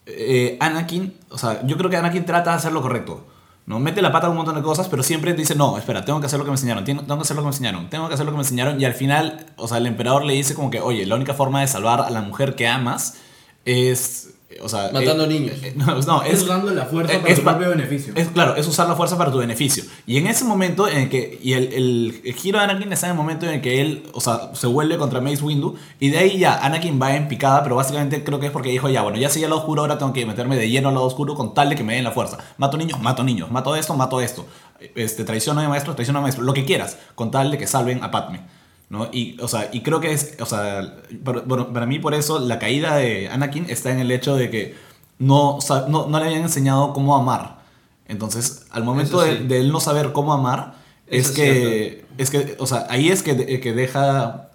eh, 0.06 0.58
Anakin, 0.60 1.12
o 1.30 1.40
sea, 1.40 1.66
yo 1.66 1.76
creo 1.78 1.90
que 1.90 1.98
Anakin 1.98 2.26
trata 2.26 2.52
de 2.52 2.58
hacer 2.58 2.72
lo 2.72 2.84
correcto. 2.84 3.26
¿No? 3.66 3.80
Mete 3.80 4.02
la 4.02 4.12
pata 4.12 4.28
a 4.28 4.30
un 4.30 4.36
montón 4.36 4.56
de 4.56 4.62
cosas, 4.62 4.88
pero 4.90 5.04
siempre 5.04 5.34
dice, 5.34 5.56
no, 5.56 5.78
espera, 5.78 6.04
tengo 6.04 6.20
que 6.20 6.26
hacer 6.26 6.40
lo 6.40 6.46
que 6.46 6.52
me 6.52 6.56
enseñaron, 6.56 6.84
tengo 6.84 7.06
que 7.06 7.22
hacer 7.22 7.36
lo 7.36 7.42
que 7.42 7.48
me 7.48 7.52
enseñaron, 7.52 7.90
tengo 7.90 8.08
que 8.08 8.14
hacer 8.14 8.26
lo 8.26 8.32
que 8.32 8.38
me 8.38 8.44
enseñaron. 8.44 8.80
Y 8.80 8.86
al 8.86 8.94
final, 8.94 9.46
o 9.56 9.68
sea, 9.68 9.78
el 9.78 9.88
emperador 9.88 10.26
le 10.26 10.34
dice 10.34 10.56
como 10.56 10.70
que, 10.70 10.82
oye, 10.82 11.06
la 11.06 11.16
única 11.16 11.34
forma 11.34 11.62
de 11.62 11.68
salvar 11.68 12.02
a 12.02 12.10
la 12.10 12.22
mujer 12.22 12.56
que 12.56 12.68
amas 12.68 13.18
es... 13.66 14.30
O 14.62 14.70
sea, 14.70 14.90
Matando 14.94 15.26
eh, 15.26 15.28
niños. 15.28 15.58
eh, 15.64 15.74
no, 15.76 16.00
no, 16.02 16.24
Es 16.24 16.42
usando 16.42 16.72
la 16.72 16.86
fuerza 16.86 17.18
para 17.20 17.30
es 17.30 17.38
tu 17.40 17.44
propio 17.44 17.70
beneficio. 17.70 18.14
Es, 18.16 18.28
claro, 18.30 18.56
es 18.56 18.68
usar 18.68 18.88
la 18.88 18.96
fuerza 18.96 19.18
para 19.18 19.32
tu 19.32 19.40
beneficio. 19.40 19.84
Y 20.06 20.18
en 20.18 20.28
ese 20.28 20.46
momento 20.46 20.88
en 20.88 21.00
el 21.00 21.10
que. 21.10 21.40
Y 21.42 21.54
el, 21.54 21.74
el, 21.74 22.22
el 22.24 22.34
giro 22.34 22.60
de 22.60 22.66
Anakin 22.66 22.92
está 22.94 23.08
en 23.08 23.12
el 23.12 23.18
momento 23.18 23.46
en 23.46 23.54
el 23.54 23.62
que 23.62 23.82
él, 23.82 24.04
o 24.14 24.22
sea, 24.22 24.52
se 24.54 24.68
vuelve 24.68 24.98
contra 24.98 25.22
Mace 25.22 25.44
Windu. 25.44 25.76
Y 26.00 26.10
de 26.10 26.18
ahí 26.18 26.38
ya 26.38 26.58
Anakin 26.66 27.00
va 27.02 27.16
en 27.16 27.28
picada, 27.28 27.64
pero 27.64 27.76
básicamente 27.76 28.24
creo 28.24 28.40
que 28.40 28.48
es 28.48 28.52
porque 28.52 28.70
dijo: 28.70 28.90
Ya, 28.90 29.02
bueno, 29.02 29.18
ya 29.18 29.30
seguí 29.30 29.46
al 29.46 29.52
lado 29.52 29.62
oscuro, 29.62 29.82
ahora 29.82 29.98
tengo 29.98 30.14
que 30.14 30.26
meterme 30.26 30.56
de 30.56 30.70
lleno 30.70 30.90
al 30.90 30.96
lado 30.96 31.06
oscuro 31.08 31.36
con 31.36 31.54
tal 31.54 31.70
de 31.70 31.76
que 31.76 31.84
me 31.84 31.96
den 31.96 32.04
la 32.04 32.12
fuerza. 32.12 32.38
Mato 32.58 32.78
niños, 32.78 33.00
mato 33.02 33.24
niños. 33.24 33.52
Mato 33.52 33.76
esto, 33.76 33.94
mato 33.96 34.22
esto. 34.22 34.46
Este, 34.96 35.24
traiciono 35.24 35.62
a 35.62 35.64
mi 35.64 35.70
maestro, 35.70 35.96
traiciono 35.96 36.20
a 36.20 36.22
mi 36.22 36.24
maestro. 36.26 36.44
Lo 36.44 36.54
que 36.54 36.66
quieras, 36.66 36.98
con 37.16 37.32
tal 37.32 37.52
de 37.52 37.58
que 37.58 37.68
salven 37.68 38.04
a 38.04 38.12
Padme. 38.12 38.42
¿No? 38.94 39.10
Y, 39.12 39.38
o 39.42 39.48
sea, 39.48 39.72
y 39.74 39.82
creo 39.82 40.00
que 40.00 40.12
es, 40.12 40.38
o 40.40 40.46
sea, 40.46 40.98
para, 41.24 41.88
mí 41.88 41.98
por 41.98 42.14
eso 42.14 42.38
la 42.38 42.60
caída 42.60 42.96
de 42.96 43.28
Anakin 43.28 43.66
está 43.68 43.92
en 43.92 43.98
el 43.98 44.12
hecho 44.12 44.36
de 44.36 44.52
que 44.52 44.76
no, 45.18 45.58
no, 45.90 46.08
no 46.08 46.20
le 46.20 46.26
habían 46.26 46.44
enseñado 46.44 46.94
cómo 46.94 47.16
amar. 47.16 47.64
Entonces, 48.08 48.68
al 48.70 48.84
momento 48.84 49.22
de, 49.22 49.60
él 49.60 49.72
no 49.72 49.80
saber 49.80 50.12
cómo 50.14 50.32
amar, 50.32 50.76
es 51.08 51.22
Eso 51.22 51.30
es 51.30 51.36
que, 51.36 52.06
es 52.20 52.30
que, 52.30 52.56
o 52.60 52.68
sea, 52.68 52.86
ahí 52.88 53.10
es 53.10 53.24
que, 53.24 53.34
de- 53.34 53.60
que 53.60 53.74
deja, 53.74 54.52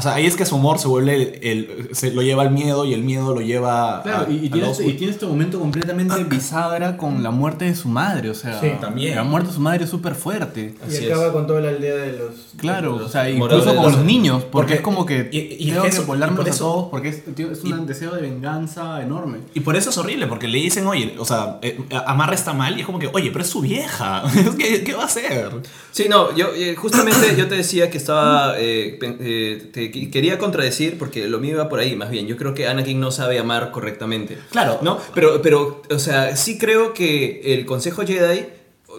o 0.00 0.02
sea, 0.02 0.14
ahí 0.14 0.26
es 0.26 0.34
que 0.36 0.44
su 0.46 0.56
amor 0.56 0.78
se 0.78 0.88
vuelve, 0.88 1.38
el, 1.52 1.90
se 1.92 2.10
lo 2.10 2.22
lleva 2.22 2.42
al 2.42 2.50
miedo 2.50 2.84
y 2.84 2.94
el 2.94 3.02
miedo 3.02 3.34
lo 3.34 3.40
lleva 3.40 4.02
Claro, 4.02 4.26
a, 4.28 4.32
y, 4.32 4.38
tiene 4.48 4.58
lado 4.62 4.72
este, 4.72 4.86
y 4.86 4.94
tiene 4.94 5.12
este 5.12 5.26
momento 5.26 5.60
completamente 5.60 6.24
bisagra 6.28 6.96
con 6.96 7.22
la 7.22 7.30
muerte 7.30 7.66
de 7.66 7.74
su 7.74 7.88
madre, 7.88 8.30
o 8.30 8.34
sea, 8.34 8.60
Sí. 8.60 8.68
También. 8.80 9.14
la 9.16 9.22
muerte 9.24 9.48
de 9.48 9.54
su 9.54 9.60
madre 9.60 9.84
es 9.84 9.90
súper 9.90 10.14
fuerte. 10.14 10.74
Y 10.82 10.84
Así 10.96 11.06
acaba 11.06 11.26
es. 11.26 11.32
con 11.32 11.46
toda 11.46 11.60
la 11.60 11.68
aldea 11.68 11.94
de 11.94 12.12
los. 12.18 12.30
Claro, 12.56 12.92
de 12.92 12.96
o 12.96 12.98
los- 13.02 13.12
sea, 13.12 13.22
morados 13.36 13.62
incluso 13.62 13.74
con 13.76 13.84
los- 13.84 13.96
los 13.96 14.04
niños, 14.04 14.42
porque, 14.42 14.50
porque- 14.50 14.74
es 14.74 14.80
como 14.80 15.06
que 15.06 15.28
y- 15.32 15.38
y 15.68 15.70
tengo 15.70 15.84
eso- 15.84 16.00
que 16.02 16.06
por 16.06 16.22
a 16.22 16.50
eso- 16.50 16.58
todos, 16.64 16.88
porque 16.90 17.08
es, 17.10 17.24
tío, 17.34 17.52
es 17.52 17.64
y- 17.64 17.72
un 17.72 17.86
deseo 17.86 18.14
de 18.14 18.22
venganza 18.22 19.02
enorme. 19.02 19.38
Y 19.54 19.60
por 19.60 19.76
eso 19.76 19.90
es 19.90 19.98
horrible, 19.98 20.26
porque 20.26 20.48
le 20.48 20.58
dicen, 20.58 20.86
oye, 20.86 21.14
o 21.18 21.24
sea, 21.24 21.58
eh, 21.62 21.78
Amarra 22.06 22.34
está 22.34 22.52
mal, 22.52 22.76
y 22.76 22.80
es 22.80 22.86
como 22.86 22.98
que, 22.98 23.08
oye, 23.12 23.30
pero 23.30 23.44
es 23.44 23.50
su 23.50 23.60
vieja, 23.60 24.22
¿qué, 24.58 24.82
qué 24.84 24.94
va 24.94 25.02
a 25.02 25.06
hacer? 25.06 25.50
Sí, 25.92 26.06
no, 26.08 26.34
yo 26.36 26.48
eh, 26.54 26.74
justamente 26.76 27.34
yo 27.36 27.48
te 27.48 27.56
decía 27.56 27.90
que 27.90 27.98
estaba, 27.98 28.54
eh, 28.58 28.98
eh, 29.02 29.70
te 29.72 29.89
quería 29.90 30.38
contradecir 30.38 30.98
porque 30.98 31.28
lo 31.28 31.38
mío 31.38 31.52
iba 31.54 31.68
por 31.68 31.80
ahí, 31.80 31.96
más 31.96 32.10
bien. 32.10 32.26
Yo 32.26 32.36
creo 32.36 32.54
que 32.54 32.66
Anakin 32.66 32.98
no 33.00 33.10
sabe 33.10 33.38
amar 33.38 33.70
correctamente. 33.72 34.38
Claro. 34.50 34.78
¿No? 34.82 34.98
Pero, 35.14 35.40
pero, 35.42 35.82
o 35.90 35.98
sea, 35.98 36.36
sí 36.36 36.58
creo 36.58 36.92
que 36.94 37.40
el 37.54 37.66
Consejo 37.66 38.02
Jedi, 38.06 38.46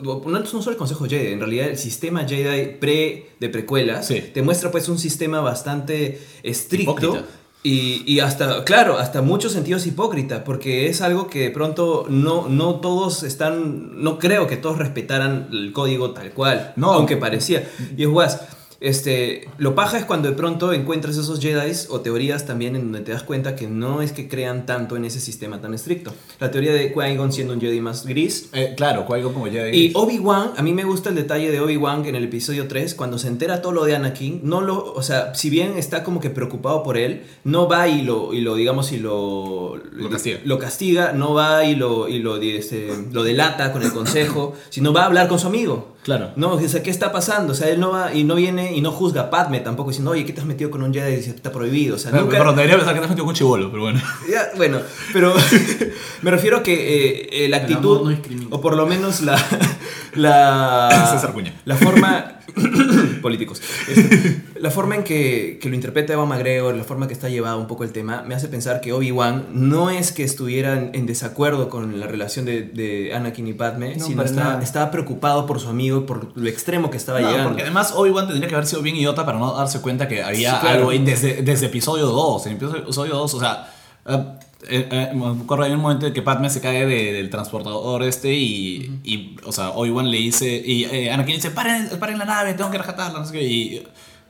no, 0.04 0.22
no 0.26 0.46
solo 0.46 0.72
el 0.72 0.78
Consejo 0.78 1.06
Jedi, 1.06 1.34
en 1.34 1.40
realidad 1.40 1.68
el 1.70 1.78
sistema 1.78 2.28
Jedi 2.28 2.78
pre 2.80 3.28
de 3.40 3.50
precuelas, 3.50 4.08
Sí. 4.08 4.22
te 4.34 4.42
muestra 4.42 4.72
pues 4.72 4.88
un 4.90 4.98
sistema 5.00 5.42
bastante 5.42 6.20
estricto. 6.44 7.24
Y, 7.64 8.02
y 8.12 8.22
hasta, 8.22 8.64
claro, 8.64 8.98
hasta 8.98 9.22
muchos 9.22 9.52
sentidos 9.52 9.86
hipócrita, 9.86 10.44
porque 10.44 10.88
es 10.88 11.00
algo 11.02 11.28
que 11.28 11.42
de 11.42 11.52
pronto 11.52 12.08
no, 12.10 12.48
no 12.50 12.80
todos 12.80 13.22
están, 13.22 14.02
no 14.04 14.18
creo 14.18 14.48
que 14.48 14.58
todos 14.58 14.80
respetaran 14.80 15.48
el 15.52 15.72
código 15.72 16.10
tal 16.10 16.32
cual, 16.32 16.74
No. 16.76 16.92
aunque 16.94 17.18
parecía. 17.18 17.70
Y 17.96 18.02
es 18.02 18.10
guas, 18.10 18.42
este, 18.82 19.48
lo 19.60 19.76
paja 19.76 20.00
es 20.00 20.06
cuando 20.06 20.28
de 20.28 20.36
pronto 20.36 20.74
encuentras 20.74 21.16
esos 21.16 21.40
Jedi 21.40 21.72
o 21.90 22.02
teorías 22.02 22.48
también 22.48 22.76
en 22.76 22.82
donde 22.84 23.02
te 23.02 23.12
das 23.12 23.22
cuenta 23.22 23.56
que 23.56 23.68
no 23.68 24.02
es 24.02 24.12
que 24.12 24.28
crean 24.28 24.66
tanto 24.66 24.98
en 24.98 25.06
ese 25.06 25.20
sistema 25.20 25.62
tan 25.62 25.76
estricto. 25.76 26.12
La 26.40 26.50
teoría 26.50 26.74
de 26.74 26.92
Qui-Gon 26.94 27.32
siendo 27.32 27.54
un 27.54 27.62
Jedi 27.62 27.80
más 27.80 28.06
gris, 28.08 28.50
Eh, 28.54 28.74
claro, 28.76 29.06
algo 29.14 29.34
como 29.34 29.48
ya 29.48 29.70
y 29.70 29.92
Obi-Wan, 29.94 30.54
a 30.58 30.64
mí 30.64 30.74
me 30.74 30.84
gusta 30.84 31.10
el 31.10 31.16
detalle 31.16 31.52
de 31.52 31.62
Obi-Wan 31.62 32.06
en 32.06 32.16
el 32.16 32.24
episodio 32.24 32.68
3, 32.68 32.96
cuando 32.96 33.20
se 33.20 33.28
entera 33.28 33.62
todo 33.62 33.72
lo 33.72 33.86
de 33.86 33.96
Anakin, 33.96 34.42
no 34.44 34.62
lo, 34.62 34.92
o 34.94 35.04
sea, 35.04 35.36
si 35.36 35.52
bien 35.52 35.78
está 35.78 36.04
como 36.04 36.20
que 36.20 36.32
preocupado 36.32 36.82
por 36.82 36.98
él, 36.98 37.24
no 37.44 37.68
va 37.68 37.88
y 37.88 38.02
lo, 38.02 38.34
y 38.34 38.42
lo 38.42 38.56
digamos, 38.56 38.92
y 38.92 38.98
lo, 38.98 39.78
Lo 39.94 40.10
castiga. 40.10 40.40
lo 40.44 40.58
castiga, 40.58 41.12
no 41.14 41.36
va 41.36 41.66
y 41.66 41.76
lo, 41.76 42.08
y 42.08 42.18
lo, 42.18 42.38
este, 42.38 42.90
lo 43.12 43.24
delata 43.24 43.72
con 43.72 43.84
el 43.84 43.92
consejo, 43.94 44.56
sino 44.70 44.92
va 44.92 45.04
a 45.04 45.06
hablar 45.06 45.28
con 45.28 45.38
su 45.38 45.46
amigo. 45.46 45.91
Claro. 46.04 46.32
No, 46.36 46.54
o 46.54 46.68
sea, 46.68 46.82
¿qué 46.82 46.90
está 46.90 47.12
pasando? 47.12 47.54
O 47.54 47.56
sea, 47.56 47.70
él 47.70 47.80
no 47.80 47.92
va 47.92 48.14
y 48.14 48.24
no 48.24 48.36
viene 48.36 48.76
y 48.76 48.82
no 48.82 48.92
juzga 48.92 49.24
a 49.24 49.30
Padme 49.30 49.60
tampoco, 49.60 49.90
diciendo, 49.92 50.12
oye, 50.12 50.26
¿qué 50.26 50.34
te 50.34 50.42
has 50.42 50.48
metido 50.48 50.72
con 50.72 50.82
un 50.82 50.94
Jedi? 50.94 51.16
Dice, 51.16 51.30
Está 51.30 51.52
prohibido. 51.52 51.96
O 51.96 52.00
sea, 52.00 52.12
Pero, 52.12 52.24
nunca... 52.24 52.38
pero 52.40 52.54
debería 52.54 52.78
pensar 52.78 52.94
que 52.94 53.00
te 53.00 53.06
has 53.06 53.10
metido 53.12 53.26
con 53.26 53.30
un 53.32 53.36
chivolo, 53.36 53.70
pero 53.70 53.84
bueno. 53.84 54.02
Ya, 54.32 54.50
bueno, 54.58 54.80
pero 55.14 55.34
me 56.22 56.32
refiero 56.32 56.58
a 56.58 56.64
que 56.64 56.74
eh, 56.74 57.46
eh, 57.46 57.50
la 57.50 57.58
actitud, 57.58 58.10
no 58.12 58.48
o 58.50 58.62
por 58.62 58.76
lo 58.76 58.88
menos 58.88 59.22
la, 59.22 59.38
la, 60.16 61.10
César 61.12 61.34
Cuña. 61.34 61.54
la 61.66 61.76
forma, 61.76 62.40
políticos, 63.22 63.62
Este, 63.88 64.42
la 64.60 64.72
forma 64.72 64.96
en 64.96 65.04
que, 65.04 65.60
que 65.62 65.70
lo 65.70 65.76
interpreta 65.76 66.14
Evan 66.14 66.28
McGregor, 66.28 66.76
la 66.76 66.84
forma 66.84 67.08
que 67.08 67.14
está 67.14 67.30
llevado 67.30 67.58
un 67.60 67.68
poco 67.68 67.84
el 67.84 67.92
tema, 67.92 68.24
me 68.28 68.36
hace 68.36 68.48
pensar 68.48 68.82
que 68.82 68.94
Obi-Wan 68.94 69.48
no 69.54 69.90
es 69.90 70.12
que 70.12 70.24
estuviera 70.24 70.74
en, 70.94 71.06
desacuerdo 71.06 71.70
con 71.70 72.00
la 72.00 72.08
relación 72.08 72.46
de, 72.46 72.64
de 72.64 73.14
Anakin 73.14 73.48
y 73.48 73.54
Padme, 73.54 73.96
No, 73.98 74.06
sino 74.06 74.24
estaba, 74.24 74.62
estaba 74.62 74.92
preocupado 74.92 75.46
por 75.46 75.60
su 75.60 75.70
amigo, 75.70 76.06
por 76.06 76.36
lo 76.38 76.50
extremo 76.50 76.90
que 76.90 76.98
estaba 76.98 77.20
No, 77.22 77.28
llegando. 77.30 77.50
porque 77.50 77.64
además 77.64 77.94
Obi-Wan 77.96 78.28
tendría 78.28 78.48
que 78.48 78.56
haber 78.56 78.68
sido 78.68 78.82
bien 78.82 78.96
idiota 78.96 79.26
para 79.26 79.38
no 79.40 79.54
darse 79.56 79.82
cuenta 79.82 80.08
que 80.08 80.22
había 80.24 80.54
Sí, 80.54 80.58
claro. 80.62 80.78
algo 80.80 80.90
ahí 80.92 81.00
desde, 81.00 81.42
desde 81.42 81.68
episodio 81.68 82.06
2. 82.08 82.46
En 82.48 82.54
episodio 82.54 83.16
2, 83.16 83.34
o 83.34 83.40
sea, 83.40 83.74
eh, 84.08 84.26
eh, 84.70 84.88
eh, 84.92 85.12
me 85.16 85.44
acuerdo 85.44 85.64
hay 85.66 85.72
un 85.74 85.80
momento 85.82 86.08
en 86.08 86.14
que 86.14 86.22
Padme 86.22 86.50
se 86.50 86.62
cae 86.62 86.86
de- 86.86 87.14
del 87.14 87.30
transportador 87.30 88.04
este 88.04 88.34
y, 88.34 89.00
y, 89.04 89.36
o 89.46 89.52
sea, 89.52 89.70
Obi-Wan 89.72 90.10
le 90.12 90.18
dice, 90.18 90.62
y 90.66 90.86
eh, 90.86 91.12
Anakin 91.12 91.36
dice, 91.36 91.52
paren, 91.52 91.90
paren 92.00 92.18
la 92.18 92.26
nave, 92.26 92.54
tengo 92.54 92.70
que 92.72 92.78
rescatarla, 92.78 93.20
no 93.20 93.26
sé 93.26 93.34
qué, 93.34 93.44
y 93.44 93.84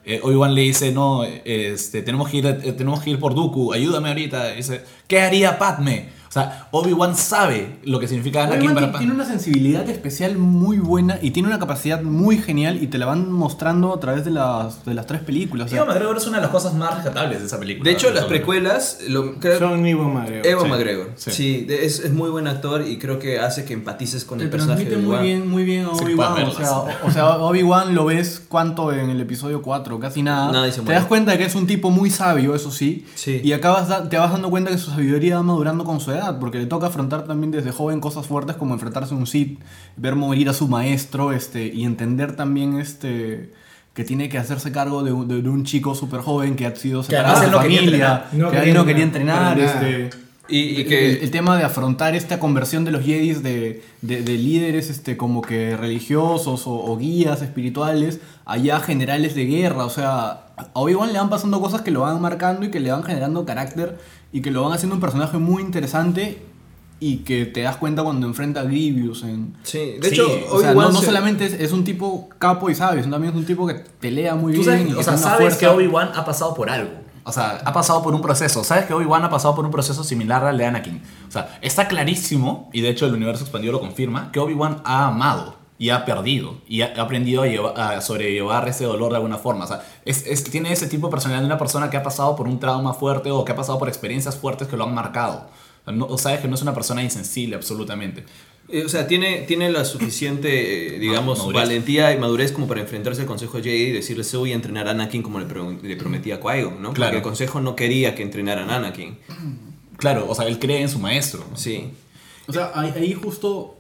eh, 0.06 0.20
Obi-Wan 0.24 0.56
le 0.56 0.62
dice, 0.62 0.92
no, 0.92 1.24
este, 1.24 2.02
tenemos, 2.02 2.30
que 2.30 2.38
ir, 2.38 2.46
eh, 2.48 2.72
tenemos 2.74 3.02
que 3.02 3.12
ir 3.12 3.20
por 3.20 3.36
Dooku, 3.36 3.74
ayúdame 3.74 4.10
ahorita. 4.10 4.54
Y 4.54 4.58
dice, 4.58 4.84
¿qué 5.08 5.22
haría 5.22 5.60
Padme? 5.60 6.10
O 6.32 6.34
sea, 6.34 6.70
Obi-Wan 6.72 7.18
sabe 7.18 7.80
lo 7.84 8.00
que 8.00 8.08
significa 8.08 8.44
Anakin 8.46 8.70
Obi-Wan 8.70 8.76
para 8.76 8.92
ti- 8.94 8.98
tiene 9.00 9.14
una 9.14 9.26
sensibilidad 9.26 9.90
especial 9.90 10.38
muy 10.38 10.78
buena 10.80 11.20
y 11.22 11.32
tiene 11.32 11.50
una 11.50 11.60
capacidad 11.60 12.02
muy 12.02 12.38
genial 12.38 12.82
y 12.82 12.88
te 12.88 12.98
la 12.98 13.06
van 13.06 13.30
mostrando 13.34 13.94
a 13.94 14.00
través 14.00 14.24
de 14.24 14.32
las, 14.32 14.86
de 14.86 14.94
las 14.94 15.06
tres 15.08 15.20
películas. 15.22 15.68
o 15.68 15.70
sea, 15.70 15.80
Ewan 15.80 15.90
McGregor 15.90 16.16
es 16.16 16.28
una 16.28 16.38
de 16.38 16.44
las 16.44 16.52
cosas 16.52 16.74
más 16.74 16.96
rescatables 16.96 17.42
de 17.42 17.48
esa 17.48 17.60
película. 17.60 17.84
De 17.84 17.92
hecho, 17.96 18.12
las 18.12 18.24
precuelas, 18.26 19.00
lo, 19.10 19.36
creo, 19.40 19.60
Son 19.60 19.86
Ewan 19.86 20.14
McGregor. 20.14 20.48
Ewan 20.48 20.64
Sí, 20.66 20.70
McGregor. 20.72 21.12
Sí, 21.18 21.32
sí. 21.32 21.68
es, 21.70 22.00
es 22.00 22.14
muy 22.14 22.30
buen 22.30 22.48
actor 22.48 22.88
y 22.88 22.98
creo 22.98 23.20
que 23.20 23.38
hace 23.40 23.66
que 23.66 23.74
empatices 23.74 24.24
con 24.24 24.38
te 24.38 24.46
el 24.46 24.50
personaje 24.50 24.86
transmite 24.86 25.02
de 25.02 25.06
muy 25.06 25.16
Obi-Wan. 25.18 25.24
bien, 25.26 25.50
muy 25.50 25.64
bien 25.66 25.86
a 25.86 25.96
Sí, 25.98 26.06
Obi-Wan. 26.06 26.34
puedes 26.34 26.48
o 26.48 26.52
sea, 26.58 26.72
o, 27.04 27.12
sea, 27.12 27.30
Obi-Wan 27.40 27.94
lo 27.94 28.06
ves 28.06 28.42
cuánto 28.48 28.94
en 28.94 29.10
el 29.10 29.20
episodio 29.20 29.62
4, 29.62 30.00
casi 30.00 30.24
nada. 30.24 30.50
Te 30.72 30.94
das 30.94 31.06
cuenta 31.08 31.32
de 31.34 31.38
que 31.40 31.44
es 31.46 31.56
un 31.56 31.68
tipo 31.68 31.90
muy 31.92 32.10
sabio, 32.10 32.56
eso 32.56 32.72
sí. 32.72 33.06
Sí. 33.16 33.42
Y 33.44 33.52
acabas 33.52 33.90
da- 33.90 34.08
te 34.08 34.18
vas 34.18 34.32
dando 34.32 34.50
cuenta 34.50 34.72
que 34.72 34.78
su 34.78 34.92
sabiduría 34.92 35.36
va 35.36 35.44
madurando 35.44 35.84
con 35.84 36.00
su 36.00 36.12
edad, 36.12 36.21
porque 36.40 36.60
le 36.60 36.66
toca 36.66 36.88
afrontar 36.88 37.26
también 37.26 37.52
desde 37.52 37.72
joven 37.72 38.00
cosas 38.00 38.28
fuertes 38.28 38.56
como 38.56 38.74
enfrentarse 38.74 39.14
a 39.14 39.18
un 39.18 39.28
Sith, 39.28 39.60
ver 39.98 40.16
morir 40.16 40.50
a 40.50 40.54
su 40.54 40.68
maestro, 40.68 41.32
este, 41.32 41.68
y 41.68 41.84
entender 41.86 42.36
también 42.36 42.80
este 42.80 43.52
que 43.94 44.04
tiene 44.06 44.30
que 44.30 44.38
hacerse 44.38 44.72
cargo 44.72 45.04
de 45.04 45.12
un, 45.12 45.28
de- 45.28 45.42
de 45.42 45.50
un 45.50 45.66
chico 45.66 45.96
súper 45.96 46.22
joven 46.22 46.56
que 46.56 46.66
ha 46.66 46.74
sido 46.76 47.04
separado 47.04 47.40
de 47.42 47.46
su 47.48 47.52
no 47.52 47.58
familia. 47.58 48.26
No 48.32 48.50
que 48.52 48.58
ahí 48.58 48.72
no 48.74 48.86
quería 48.86 49.04
entrenar, 49.04 49.60
este, 49.60 50.10
Y, 50.48 50.60
y 50.60 50.76
el, 50.82 50.88
que... 50.88 51.12
el 51.24 51.32
tema 51.32 51.58
de 51.58 51.64
afrontar 51.66 52.16
esta 52.16 52.40
conversión 52.40 52.84
de 52.86 52.92
los 52.92 53.04
Jedis 53.06 53.44
de, 53.44 53.84
de- 54.02 54.22
de 54.22 54.34
líderes 54.38 54.90
este, 54.90 55.18
como 55.18 55.42
que 55.42 55.76
religiosos 55.76 56.68
o, 56.68 56.72
o 56.74 56.98
guías 56.98 57.42
espirituales 57.42 58.20
allá 58.46 58.80
generales 58.80 59.36
de 59.36 59.46
guerra. 59.46 59.84
O 59.86 59.90
sea, 59.90 60.46
a 60.58 60.68
Obi-Wan 60.74 61.12
le 61.12 61.20
van 61.20 61.30
pasando 61.30 61.60
cosas 61.62 61.82
que 61.82 61.92
lo 61.92 62.02
van 62.02 62.22
marcando 62.22 62.66
y 62.66 62.72
que 62.72 62.80
le 62.80 62.92
van 62.92 63.04
generando 63.04 63.46
carácter 63.46 63.98
y 64.32 64.42
que 64.42 64.52
lo 64.52 64.64
van 64.64 64.74
haciendo 64.74 64.96
un 64.96 65.02
personaje 65.02 65.38
muy 65.38 65.62
interesante 65.62 66.42
y 67.00 67.18
que 67.18 67.46
te 67.48 67.62
das 67.62 67.78
cuenta 67.78 68.04
cuando 68.04 68.28
enfrenta 68.28 68.62
a 68.62 68.64
Grievous 68.64 69.24
en... 69.24 69.56
sí, 69.64 69.96
de 70.00 70.10
Sí, 70.10 70.14
hecho, 70.14 70.28
O 70.52 70.60
sea, 70.60 70.70
Obi-Wan 70.72 70.88
no, 70.88 70.92
no 70.94 71.00
se- 71.00 71.06
solamente 71.08 71.46
es, 71.46 71.54
es 71.54 71.72
un 71.72 71.84
tipo 71.84 72.30
capo 72.38 72.70
y 72.70 72.76
sabio, 72.76 73.02
sino 73.02 73.16
también 73.16 73.34
es 73.34 73.40
un 73.40 73.46
tipo 73.46 73.66
que 73.66 73.74
pelea 73.74 74.36
muy 74.36 74.54
Tú 74.54 74.60
bien 74.62 74.66
sabes, 74.72 74.94
que 74.94 75.00
o 75.00 75.04
sea, 75.04 75.18
sabes 75.18 75.58
que 75.58 75.68
Obi-Wan 75.68 76.12
ha 76.16 76.24
pasado 76.24 76.54
por 76.54 76.70
algo. 76.70 76.92
O 77.24 77.32
sea, 77.32 77.62
ha 77.66 77.74
pasado 77.74 78.02
por 78.02 78.14
un 78.16 78.22
proceso. 78.22 78.64
Sabes 78.64 78.86
que 78.86 78.94
Obi-Wan 78.94 79.24
ha 79.24 79.30
pasado 79.30 79.54
por 79.56 79.64
un 79.66 79.72
proceso 79.72 80.04
similar 80.04 80.44
al 80.44 80.58
de 80.58 80.66
Anakin. 80.66 81.02
O 81.28 81.32
sea, 81.32 81.58
está 81.62 81.88
clarísimo, 81.88 82.70
y 82.74 82.82
de 82.82 82.90
hecho 82.90 83.06
el 83.08 83.14
universo 83.14 83.44
expandido 83.44 83.74
lo 83.74 83.80
confirma, 83.80 84.32
que 84.32 84.40
Obi-Wan 84.40 84.82
ha 84.86 85.08
amado 85.08 85.56
y 85.82 85.90
ha 85.90 86.06
perdido 86.06 86.58
y 86.68 86.82
ha 86.82 86.94
aprendido 87.02 87.42
a, 87.42 87.48
llevar- 87.48 87.74
a 87.80 88.02
sobrellevar 88.02 88.70
ese 88.70 88.84
dolor 88.86 89.10
de 89.10 89.16
alguna 89.16 89.40
forma. 89.40 89.66
O 89.66 89.68
sea, 89.68 89.82
es, 90.06 90.28
es- 90.28 90.44
tiene 90.44 90.72
ese 90.72 90.86
tipo 90.86 91.08
de 91.08 91.12
personalidad 91.12 91.42
de 91.42 91.48
una 91.48 91.58
persona 91.58 91.90
que 91.90 91.98
ha 91.98 92.04
pasado 92.04 92.36
por 92.36 92.48
un 92.48 92.60
trauma 92.60 92.94
fuerte 92.94 93.32
o 93.32 93.44
que 93.44 93.52
ha 93.52 93.56
pasado 93.56 93.80
por 93.80 93.88
experiencias 93.88 94.36
fuertes 94.38 94.68
que 94.68 94.78
lo 94.78 94.84
han 94.84 94.94
marcado. 94.94 95.48
O 95.82 95.86
sea, 95.86 95.94
no- 95.94 96.06
o 96.06 96.18
sabes 96.20 96.40
que 96.40 96.48
no 96.48 96.54
es 96.54 96.62
una 96.62 96.76
persona 96.76 97.02
insensible 97.02 97.56
absolutamente. 97.56 98.24
Eh, 98.70 98.84
O 98.86 98.90
sea, 98.90 99.08
tiene, 99.08 99.40
tiene 99.48 99.72
la 99.72 99.84
suficiente, 99.84 100.96
eh, 100.96 101.00
digamos, 101.00 101.40
Madurez. 101.40 101.62
valentía 101.64 102.14
y 102.14 102.20
madurez 102.20 102.52
como 102.52 102.68
para 102.68 102.80
enfrentarse 102.82 103.22
al 103.22 103.28
Consejo 103.28 103.58
de 103.58 103.64
Jedi 103.64 103.82
y 103.86 103.92
decirle, 103.92 104.24
se 104.24 104.38
voy 104.38 104.52
a 104.52 104.56
entrenar 104.56 104.88
a 104.88 104.92
Anakin 104.92 105.24
como 105.24 105.40
le, 105.40 105.46
pro- 105.48 105.76
le 105.82 105.96
prometía 105.98 106.36
a 106.36 106.40
Qui-Gon, 106.40 106.80
¿no? 106.80 106.94
Claro. 106.94 107.10
Porque 107.10 107.18
el 107.18 107.24
Consejo 107.24 107.60
no 107.60 107.76
quería 107.76 108.14
que 108.14 108.22
entrenaran 108.22 108.70
a 108.70 108.76
Anakin. 108.76 109.18
Claro, 109.98 110.28
o 110.30 110.36
sea, 110.36 110.46
él 110.46 110.60
cree 110.60 110.82
en 110.84 110.90
su 110.90 111.00
maestro. 111.00 111.44
Sí. 111.56 111.90
O 112.48 112.54
sea, 112.54 112.72
ahí, 112.76 112.94
ahí 112.96 113.14
justo 113.14 113.78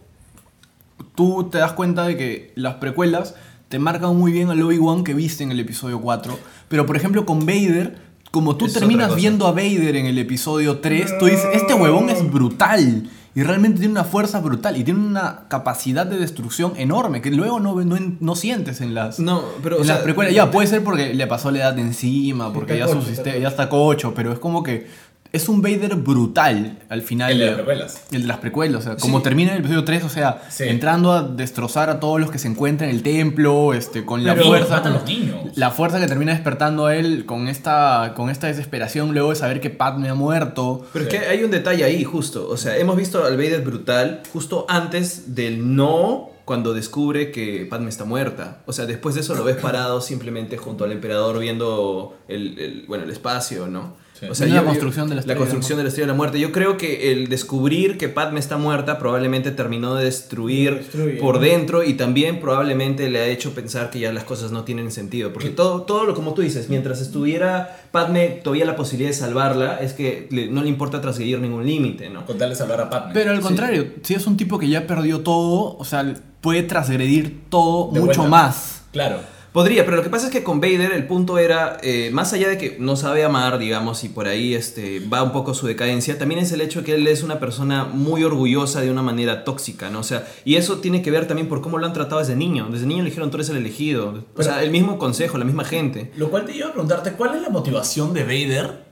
tú 1.15 1.49
te 1.51 1.57
das 1.59 1.73
cuenta 1.73 2.05
de 2.05 2.17
que 2.17 2.51
las 2.55 2.75
precuelas 2.75 3.35
te 3.69 3.79
marcan 3.79 4.15
muy 4.17 4.31
bien 4.31 4.49
al 4.49 4.61
Obi-Wan 4.61 5.03
que 5.03 5.13
viste 5.13 5.43
en 5.43 5.51
el 5.51 5.59
episodio 5.59 6.01
4. 6.01 6.37
Pero 6.67 6.85
por 6.85 6.95
ejemplo 6.97 7.25
con 7.25 7.45
Vader, 7.45 7.97
como 8.31 8.55
tú 8.57 8.65
Es 8.65 8.73
terminas 8.73 9.15
viendo 9.15 9.47
a 9.47 9.51
Vader 9.51 9.95
en 9.95 10.05
el 10.05 10.17
episodio 10.17 10.79
3, 10.79 11.17
tú 11.19 11.25
dices, 11.25 11.45
este 11.53 11.73
huevón 11.73 12.09
es 12.09 12.29
brutal. 12.31 13.09
Y 13.33 13.43
realmente 13.43 13.79
tiene 13.79 13.93
una 13.93 14.03
fuerza 14.03 14.41
brutal 14.41 14.75
y 14.75 14.83
tiene 14.83 14.99
una 14.99 15.45
capacidad 15.47 16.05
de 16.05 16.17
destrucción 16.17 16.73
enorme 16.75 17.21
que 17.21 17.31
luego 17.31 17.61
no, 17.61 17.81
no, 17.81 17.97
no 18.19 18.35
sientes 18.35 18.81
en 18.81 18.93
las, 18.93 19.21
No, 19.21 19.41
pero, 19.63 19.77
en 19.77 19.83
o 19.83 19.85
las 19.85 19.95
sea, 19.97 20.03
precuelas. 20.03 20.33
Ya, 20.33 20.51
puede 20.51 20.67
ser 20.67 20.83
porque 20.83 21.13
le 21.13 21.27
pasó 21.27 21.49
la 21.49 21.59
edad 21.59 21.73
de 21.73 21.81
encima, 21.81 22.51
porque 22.51 22.77
ya, 22.77 22.89
su 22.89 23.01
sistema- 23.01 23.37
ya 23.37 23.47
está 23.47 23.69
cocho, 23.69 24.13
pero 24.13 24.33
es 24.33 24.39
como 24.39 24.63
que 24.63 24.87
es 25.33 25.47
un 25.49 25.61
Vader 25.61 25.95
brutal 25.95 26.79
al 26.89 27.01
final. 27.01 27.31
El 27.31 27.39
de 27.39 27.45
las 27.45 27.55
precuelas. 27.55 28.01
El 28.11 28.21
de 28.23 28.27
las 28.27 28.37
precuelas, 28.37 28.81
o 28.81 28.83
sea, 28.83 28.97
como 28.97 29.19
Sí. 29.19 29.23
termina 29.23 29.51
el 29.53 29.59
episodio 29.59 29.83
3, 29.85 30.03
o 30.03 30.09
sea, 30.09 30.41
Sí. 30.49 30.65
entrando 30.65 31.13
a 31.13 31.23
destrozar 31.23 31.89
a 31.89 31.99
todos 31.99 32.19
los 32.19 32.31
que 32.31 32.37
se 32.39 32.47
encuentran 32.47 32.89
en 32.89 32.95
el 32.97 33.03
templo, 33.03 33.73
este, 33.73 34.05
con 34.05 34.23
la 34.23 34.35
fuerza. 34.35 34.81
los 34.89 35.05
niños. 35.05 35.55
La 35.57 35.71
fuerza 35.71 35.99
que 35.99 36.07
termina 36.07 36.33
despertando 36.33 36.85
a 36.87 36.95
él 36.95 37.25
con 37.25 37.47
esta, 37.47 38.13
con 38.15 38.29
esta 38.29 38.47
desesperación 38.47 39.13
luego 39.13 39.29
de 39.29 39.35
saber 39.35 39.61
que 39.61 39.69
Padme 39.69 40.09
ha 40.09 40.15
muerto. 40.15 40.85
Pero 40.93 41.05
Sí. 41.09 41.15
es 41.15 41.21
que 41.23 41.29
hay 41.29 41.43
un 41.43 41.51
detalle 41.51 41.83
ahí, 41.83 42.03
justo. 42.03 42.47
O 42.49 42.57
sea, 42.57 42.77
hemos 42.77 42.97
visto 42.97 43.23
al 43.23 43.37
Vader 43.37 43.61
brutal 43.61 44.21
justo 44.33 44.65
antes 44.69 45.33
del 45.35 45.75
no 45.75 46.29
cuando 46.45 46.73
descubre 46.73 47.31
que 47.31 47.65
Padme 47.69 47.89
está 47.89 48.03
muerta. 48.03 48.57
O 48.65 48.73
sea, 48.73 48.85
después 48.85 49.15
de 49.15 49.21
eso 49.21 49.35
lo 49.35 49.43
ves 49.45 49.55
parado 49.55 50.01
simplemente 50.01 50.57
junto 50.57 50.83
al 50.83 50.91
emperador 50.91 51.39
viendo 51.39 52.17
el, 52.27 52.59
el- 52.59 52.85
bueno, 52.87 53.05
el 53.05 53.11
espacio, 53.11 53.67
¿no? 53.67 53.95
Sí. 54.21 54.27
O 54.29 54.35
sea, 54.35 54.45
Viendo 54.45 54.61
la 54.61 54.67
yo- 54.67 54.69
construcción 54.69 55.09
de 55.09 55.15
la 55.15 55.21
Estrella 55.21 55.33
de 55.33 55.39
la 55.39 55.43
construcción 55.45 55.77
de 55.77 55.83
la 55.83 55.89
Estrella 55.89 56.05
de 56.05 56.13
la 56.13 56.17
Muerte. 56.17 56.39
Yo 56.39 56.51
creo 56.51 56.77
que 56.77 57.11
el 57.11 57.27
descubrir 57.27 57.97
que 57.97 58.07
Padme 58.07 58.39
está 58.39 58.55
muerta 58.57 58.99
probablemente 58.99 59.49
terminó 59.51 59.95
de 59.95 60.05
destruir 60.05 60.75
Destruye, 60.77 61.13
por 61.17 61.35
¿no? 61.35 61.41
dentro 61.41 61.83
y 61.83 61.95
también 61.95 62.39
probablemente 62.39 63.09
le 63.09 63.19
ha 63.19 63.25
hecho 63.25 63.55
pensar 63.55 63.89
que 63.89 63.99
ya 63.99 64.13
las 64.13 64.23
cosas 64.23 64.51
no 64.51 64.63
tienen 64.63 64.91
sentido. 64.91 65.33
Porque 65.33 65.49
todo, 65.49 65.81
todo 65.81 66.05
lo 66.05 66.13
como 66.13 66.33
tú 66.35 66.43
dices, 66.43 66.69
mientras 66.69 67.01
estuviera 67.01 67.81
Padme 67.91 68.27
todavía 68.43 68.65
la 68.65 68.75
posibilidad 68.75 69.09
de 69.09 69.15
salvarla, 69.17 69.77
es 69.81 69.93
que 69.93 70.27
le- 70.29 70.47
no 70.49 70.61
le 70.61 70.69
importa 70.69 71.01
transgredir 71.01 71.39
ningún 71.39 71.65
límite, 71.65 72.09
¿no? 72.11 72.25
Con 72.25 72.37
tal 72.37 72.51
de 72.51 72.55
salvar 72.55 72.79
a 72.79 72.89
Padme. 72.91 73.11
Pero 73.15 73.31
al 73.31 73.37
Sí. 73.37 73.43
contrario, 73.43 73.87
si 74.03 74.13
es 74.13 74.27
un 74.27 74.37
tipo 74.37 74.59
que 74.59 74.69
ya 74.69 74.85
perdió 74.85 75.21
todo, 75.21 75.75
o 75.77 75.83
sea, 75.83 76.13
puede 76.41 76.61
transgredir 76.63 77.41
todo 77.49 77.91
De 77.91 77.99
mucho 77.99 78.25
más. 78.25 78.83
Claro. 78.91 79.17
Podría, 79.51 79.83
pero 79.83 79.97
lo 79.97 80.03
que 80.03 80.09
pasa 80.09 80.27
es 80.27 80.31
que 80.31 80.43
con 80.43 80.61
Vader 80.61 80.93
el 80.93 81.05
punto 81.07 81.37
era, 81.37 81.77
eh, 81.83 82.09
más 82.13 82.31
allá 82.31 82.47
de 82.47 82.57
que 82.57 82.77
no 82.79 82.95
sabe 82.95 83.25
amar, 83.25 83.59
digamos, 83.59 84.01
y 84.05 84.09
por 84.09 84.27
ahí 84.27 84.53
este, 84.53 85.01
va 85.01 85.23
un 85.23 85.33
poco 85.33 85.53
su 85.53 85.67
decadencia, 85.67 86.17
también 86.17 86.39
es 86.39 86.53
el 86.53 86.61
hecho 86.61 86.79
de 86.79 86.85
que 86.85 86.95
él 86.95 87.05
es 87.05 87.21
una 87.21 87.37
persona 87.37 87.83
muy 87.83 88.23
orgullosa 88.23 88.79
de 88.79 88.89
una 88.89 89.01
manera 89.01 89.43
tóxica, 89.43 89.89
¿no? 89.89 89.99
O 89.99 90.03
sea, 90.03 90.25
y 90.45 90.55
eso 90.55 90.77
tiene 90.77 91.01
que 91.01 91.11
ver 91.11 91.27
también 91.27 91.49
por 91.49 91.61
cómo 91.61 91.79
lo 91.79 91.85
han 91.85 91.91
tratado 91.91 92.19
desde 92.19 92.37
niño. 92.37 92.69
Desde 92.71 92.85
niño 92.85 93.03
le 93.03 93.09
dijeron, 93.09 93.29
tú 93.29 93.35
eres 93.35 93.49
el 93.49 93.57
elegido. 93.57 94.23
O 94.37 94.41
sea, 94.43 94.63
el 94.63 94.71
mismo 94.71 94.97
consejo, 94.97 95.37
la 95.37 95.43
misma 95.43 95.65
gente. 95.65 96.13
Lo 96.15 96.29
cual 96.29 96.45
te 96.45 96.55
iba 96.55 96.67
a 96.67 96.71
preguntarte, 96.71 97.11
¿cuál 97.13 97.35
es 97.35 97.41
la 97.41 97.49
motivación 97.49 98.13
de 98.13 98.23
Vader 98.23 98.85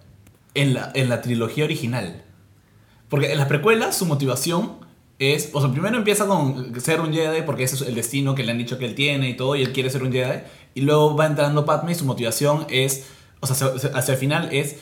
en 0.55 0.73
la, 0.73 0.91
en 0.93 1.07
la 1.07 1.21
trilogía 1.21 1.63
original? 1.63 2.25
Porque 3.07 3.31
en 3.31 3.37
las 3.37 3.47
precuelas 3.47 3.97
su 3.97 4.05
motivación 4.05 4.88
es, 5.19 5.49
o 5.53 5.61
sea, 5.61 5.69
primero 5.69 5.97
empieza 5.97 6.25
con 6.25 6.79
ser 6.79 7.01
un 7.01 7.13
Jedi 7.13 7.41
porque 7.41 7.63
ese 7.63 7.75
es 7.75 7.81
el 7.81 7.93
destino 7.93 8.35
que 8.35 8.43
le 8.43 8.51
han 8.51 8.57
dicho 8.57 8.77
que 8.77 8.85
él 8.85 8.95
tiene 8.95 9.29
y 9.29 9.35
todo, 9.35 9.55
y 9.55 9.61
él 9.61 9.73
quiere 9.73 9.89
ser 9.89 10.01
un 10.01 10.11
Jedi, 10.11 10.39
y 10.73 10.81
luego 10.81 11.15
va 11.15 11.25
entrando 11.25 11.65
Padme 11.65 11.91
y 11.91 11.95
su 11.95 12.05
motivación 12.05 12.65
es, 12.69 13.05
o 13.41 13.47
sea, 13.47 13.67
hacia, 13.67 13.89
hacia 13.89 14.13
el 14.13 14.17
final 14.17 14.49
es 14.51 14.77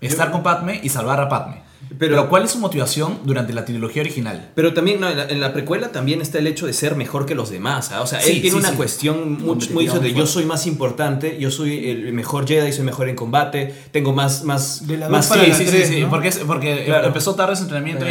estar 0.00 0.30
con 0.30 0.42
Padme 0.42 0.80
y 0.82 0.88
salvar 0.88 1.20
a 1.20 1.28
Padme. 1.28 1.69
Pero- 1.98 1.98
Pero, 2.16 2.28
¿cuál 2.28 2.44
es 2.44 2.50
su 2.52 2.58
motivación 2.58 3.18
durante 3.24 3.52
la 3.52 3.64
trilogía 3.64 4.02
original? 4.02 4.50
Pero 4.54 4.74
también 4.74 5.00
no, 5.00 5.08
en, 5.08 5.16
la, 5.16 5.24
en 5.28 5.40
la 5.40 5.52
precuela 5.52 5.92
también 5.92 6.20
está 6.20 6.38
el 6.38 6.46
hecho 6.46 6.66
de 6.66 6.72
ser 6.72 6.94
mejor 6.94 7.26
que 7.26 7.34
los 7.34 7.50
demás. 7.50 7.90
¿ah? 7.92 8.02
O 8.02 8.06
sea, 8.06 8.20
Sí, 8.20 8.32
él 8.32 8.40
tiene 8.42 8.50
sí, 8.56 8.60
una 8.60 8.70
sí. 8.70 8.76
cuestión 8.76 9.32
muy, 9.42 9.56
muy 9.72 9.86
de 9.86 10.12
yo 10.14 10.26
soy 10.26 10.44
más 10.44 10.66
importante, 10.66 11.36
yo 11.40 11.50
soy 11.50 11.90
el 11.90 12.12
mejor 12.12 12.46
Jedi, 12.46 12.72
soy 12.72 12.84
mejor 12.84 13.08
en 13.08 13.16
combate, 13.16 13.74
tengo 13.92 14.12
más... 14.12 14.44
más, 14.44 14.86
De 14.86 14.96
la 14.98 15.08
más 15.08 15.26
para 15.26 15.42
Sí, 15.44 15.50
la 15.50 15.56
sí, 15.86 16.04
porque, 16.08 16.28
es- 16.28 16.38
porque 16.38 16.84
Claro. 16.84 17.06
empezó 17.08 17.34
tarde 17.34 17.56
su 17.56 17.62
entrenamiento 17.62 18.04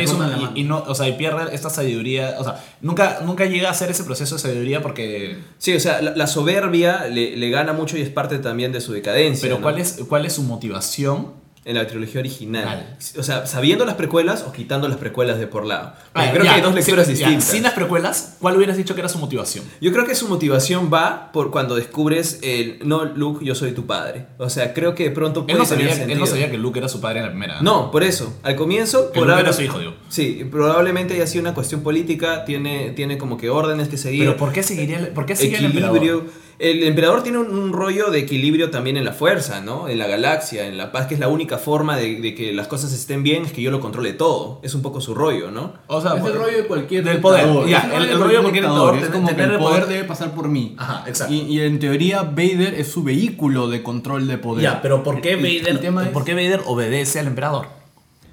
y, 0.55 0.63
no, 0.63 0.83
o 0.87 0.95
sea, 0.95 1.07
y 1.07 1.13
pierde 1.13 1.53
esta 1.55 1.69
sabiduría, 1.69 2.35
o 2.39 2.43
sea, 2.43 2.63
nunca, 2.81 3.21
nunca 3.25 3.45
llega 3.45 3.69
a 3.69 3.71
hacer 3.71 3.89
ese 3.91 4.03
proceso 4.03 4.35
de 4.35 4.41
sabiduría 4.41 4.81
porque... 4.81 5.37
Sí, 5.57 5.73
o 5.73 5.79
sea, 5.79 6.01
la, 6.01 6.15
la 6.15 6.27
soberbia 6.27 7.05
le, 7.07 7.37
le 7.37 7.49
gana 7.49 7.73
mucho 7.73 7.97
y 7.97 8.01
es 8.01 8.09
parte 8.09 8.39
también 8.39 8.71
de 8.71 8.81
su 8.81 8.91
decadencia. 8.93 9.43
Pero 9.43 9.55
¿no? 9.57 9.61
¿cuál 9.61 9.79
es, 9.79 9.99
¿cuál 10.07 10.25
es 10.25 10.33
su 10.33 10.43
motivación? 10.43 11.33
En 11.69 11.75
la 11.75 11.85
trilogía 11.85 12.19
original. 12.21 12.65
Vale. 12.65 12.83
O 13.19 13.21
sea, 13.21 13.45
sabiendo 13.45 13.85
las 13.85 13.93
precuelas 13.93 14.41
o 14.47 14.51
quitando 14.51 14.87
las 14.87 14.97
precuelas 14.97 15.37
de 15.37 15.45
por 15.45 15.65
lado. 15.67 15.93
Porque 16.13 16.27
Ah, 16.27 16.31
creo 16.31 16.43
ya, 16.43 16.49
que 16.51 16.55
hay 16.55 16.61
dos 16.63 16.73
lecturas 16.73 17.05
sí, 17.05 17.13
ya, 17.13 17.27
distintas. 17.27 17.49
Sin 17.51 17.61
las 17.61 17.73
precuelas, 17.73 18.37
¿cuál 18.39 18.57
hubieras 18.57 18.75
dicho 18.75 18.95
que 18.95 19.01
era 19.01 19.09
su 19.09 19.19
motivación? 19.19 19.63
Yo 19.79 19.91
creo 19.91 20.03
que 20.05 20.15
su 20.15 20.27
motivación 20.27 20.89
va 20.91 21.31
por 21.31 21.51
cuando 21.51 21.75
descubres 21.75 22.39
el 22.41 22.79
no, 22.85 23.05
Luke, 23.05 23.45
yo 23.45 23.53
soy 23.53 23.73
tu 23.73 23.85
padre. 23.85 24.25
O 24.39 24.49
sea, 24.49 24.73
creo 24.73 24.95
que 24.95 25.03
de 25.03 25.11
pronto 25.11 25.41
puede 25.45 25.53
Él 25.53 25.59
no, 25.59 25.65
tener 25.69 25.91
sabía, 25.91 26.11
él 26.11 26.19
no 26.19 26.25
sabía 26.25 26.49
que 26.49 26.57
Luke 26.57 26.79
era 26.79 26.89
su 26.89 26.99
padre 27.01 27.19
en 27.19 27.25
la 27.25 27.31
primera. 27.31 27.61
No, 27.61 27.91
por 27.91 28.01
eso. 28.03 28.33
Al 28.41 28.55
comienzo, 28.55 29.11
probable- 29.11 29.41
era 29.41 29.53
su 29.53 29.61
hijo, 29.61 29.77
digo. 29.77 29.93
Sí, 30.09 30.47
probablemente 30.49 31.13
haya 31.13 31.27
sido 31.27 31.41
una 31.43 31.53
cuestión 31.53 31.81
política, 31.81 32.45
tiene, 32.45 32.93
tiene 32.95 33.19
como 33.19 33.37
que 33.37 33.51
órdenes 33.51 33.89
que 33.89 33.97
seguir. 33.97 34.21
Pero 34.25 34.37
¿por 34.37 34.51
qué 34.51 34.63
seguiría 34.63 34.97
el, 34.97 35.09
por 35.09 35.27
qué 35.27 35.33
el 35.33 35.39
equilibrio. 35.39 35.85
emperador? 35.87 36.23
El 36.59 36.83
emperador 36.83 37.23
tiene 37.23 37.37
un, 37.37 37.47
un 37.57 37.71
rollo 37.71 38.11
de 38.11 38.19
equilibrio 38.19 38.69
también 38.69 38.97
en 38.97 39.05
la 39.05 39.13
fuerza, 39.13 39.61
¿no? 39.61 39.87
En 39.87 39.97
la 39.97 40.07
galaxia, 40.07 40.67
en 40.67 40.75
la 40.77 40.91
paz, 40.91 41.07
que 41.07 41.13
es 41.13 41.19
la 41.21 41.29
única 41.29 41.57
forma 41.57 41.95
de, 41.95 42.19
de 42.19 42.35
que 42.35 42.51
las 42.51 42.67
cosas 42.67 42.91
estén 42.91 43.23
bien, 43.23 43.45
es 43.45 43.53
que 43.53 43.61
yo 43.61 43.71
lo 43.71 43.79
controle 43.79 44.11
todo. 44.11 44.59
Es 44.61 44.73
un 44.75 44.81
poco 44.81 44.99
su 44.99 45.15
rollo, 45.15 45.51
¿no? 45.51 45.73
O 45.87 46.01
sea, 46.01 46.15
es 46.17 46.25
el 46.25 46.33
rollo 46.33 46.57
de 46.57 46.67
cualquier 46.67 47.03
del 47.05 47.21
poder. 47.21 47.45
dictador. 47.45 47.69
Ya, 47.69 47.77
Es 47.79 48.09
el, 48.11 48.19
rollo 48.19 48.35
de 48.37 48.41
cualquier 48.41 48.63
dictador 48.65 48.97
Es 48.97 49.07
como 49.09 49.33
que 49.35 49.41
el 49.41 49.57
poder 49.57 49.85
debe 49.87 50.03
pasar 50.03 50.35
por 50.35 50.49
mí. 50.49 50.75
Ajá, 50.77 51.05
exacto. 51.07 51.33
Y, 51.33 51.39
y 51.43 51.61
en 51.61 51.79
teoría 51.79 52.23
Vader 52.23 52.73
es 52.77 52.89
su 52.91 53.03
vehículo 53.03 53.69
de 53.69 53.81
control 53.81 54.27
de 54.27 54.37
poder. 54.37 54.63
Ya, 54.63 54.81
pero 54.81 55.01
¿por 55.01 55.21
qué 55.21 55.33
El- 55.33 55.45
el 55.45 55.61
Vader, 55.61 55.79
tema 55.79 56.03
es- 56.03 56.09
¿por 56.09 56.25
qué 56.25 56.33
Vader 56.33 56.61
obedece 56.65 57.19
al 57.19 57.27
emperador? 57.27 57.67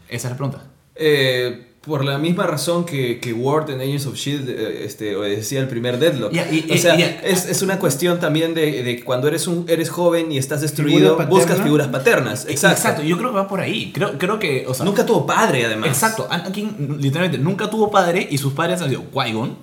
Esa 0.08 0.26
es 0.28 0.32
la 0.32 0.36
pregunta. 0.36 0.64
Eh, 0.96 1.74
por 1.86 2.04
la 2.04 2.18
misma 2.18 2.46
razón 2.46 2.84
que, 2.84 3.20
que 3.20 3.32
Ward 3.32 3.70
en 3.70 3.80
Agents 3.80 4.06
of 4.06 4.16
Shield 4.16 4.48
eh, 4.50 4.84
este, 4.84 5.14
obedecía 5.16 5.60
el 5.60 5.68
primer 5.68 5.98
Deadlock. 5.98 6.32
Y- 6.34 6.70
o 6.72 6.76
sea, 6.76 6.96
es, 6.96 7.46
es 7.48 7.62
una 7.62 7.78
cuestión 7.78 8.18
también 8.18 8.54
de, 8.54 8.82
de 8.82 9.04
cuando 9.04 9.28
eres 9.28 9.46
un 9.46 9.64
eres 9.68 9.88
joven 9.88 10.32
y 10.32 10.38
estás 10.38 10.60
destruido, 10.60 11.10
¿Figura 11.16 11.26
buscas 11.26 11.60
figuras 11.62 11.86
paternas. 11.88 12.46
Exacto. 12.48 12.76
Exacto, 12.76 13.02
yo 13.04 13.16
creo 13.16 13.30
que 13.30 13.36
va 13.36 13.46
por 13.48 13.60
ahí. 13.60 13.92
Creo, 13.92 14.18
creo 14.18 14.38
que, 14.38 14.66
o 14.68 14.74
sea, 14.74 14.84
Nunca 14.84 15.06
tuvo 15.06 15.24
padre, 15.26 15.64
además. 15.64 15.88
Exacto, 15.88 16.26
Anakin 16.28 16.98
literalmente 17.00 17.38
nunca 17.38 17.70
tuvo 17.70 17.90
padre 17.90 18.26
y 18.30 18.36
sus 18.38 18.52
padres 18.52 18.82
han 18.82 18.88
sido 18.90 19.04
Qui-Gon, 19.12 19.56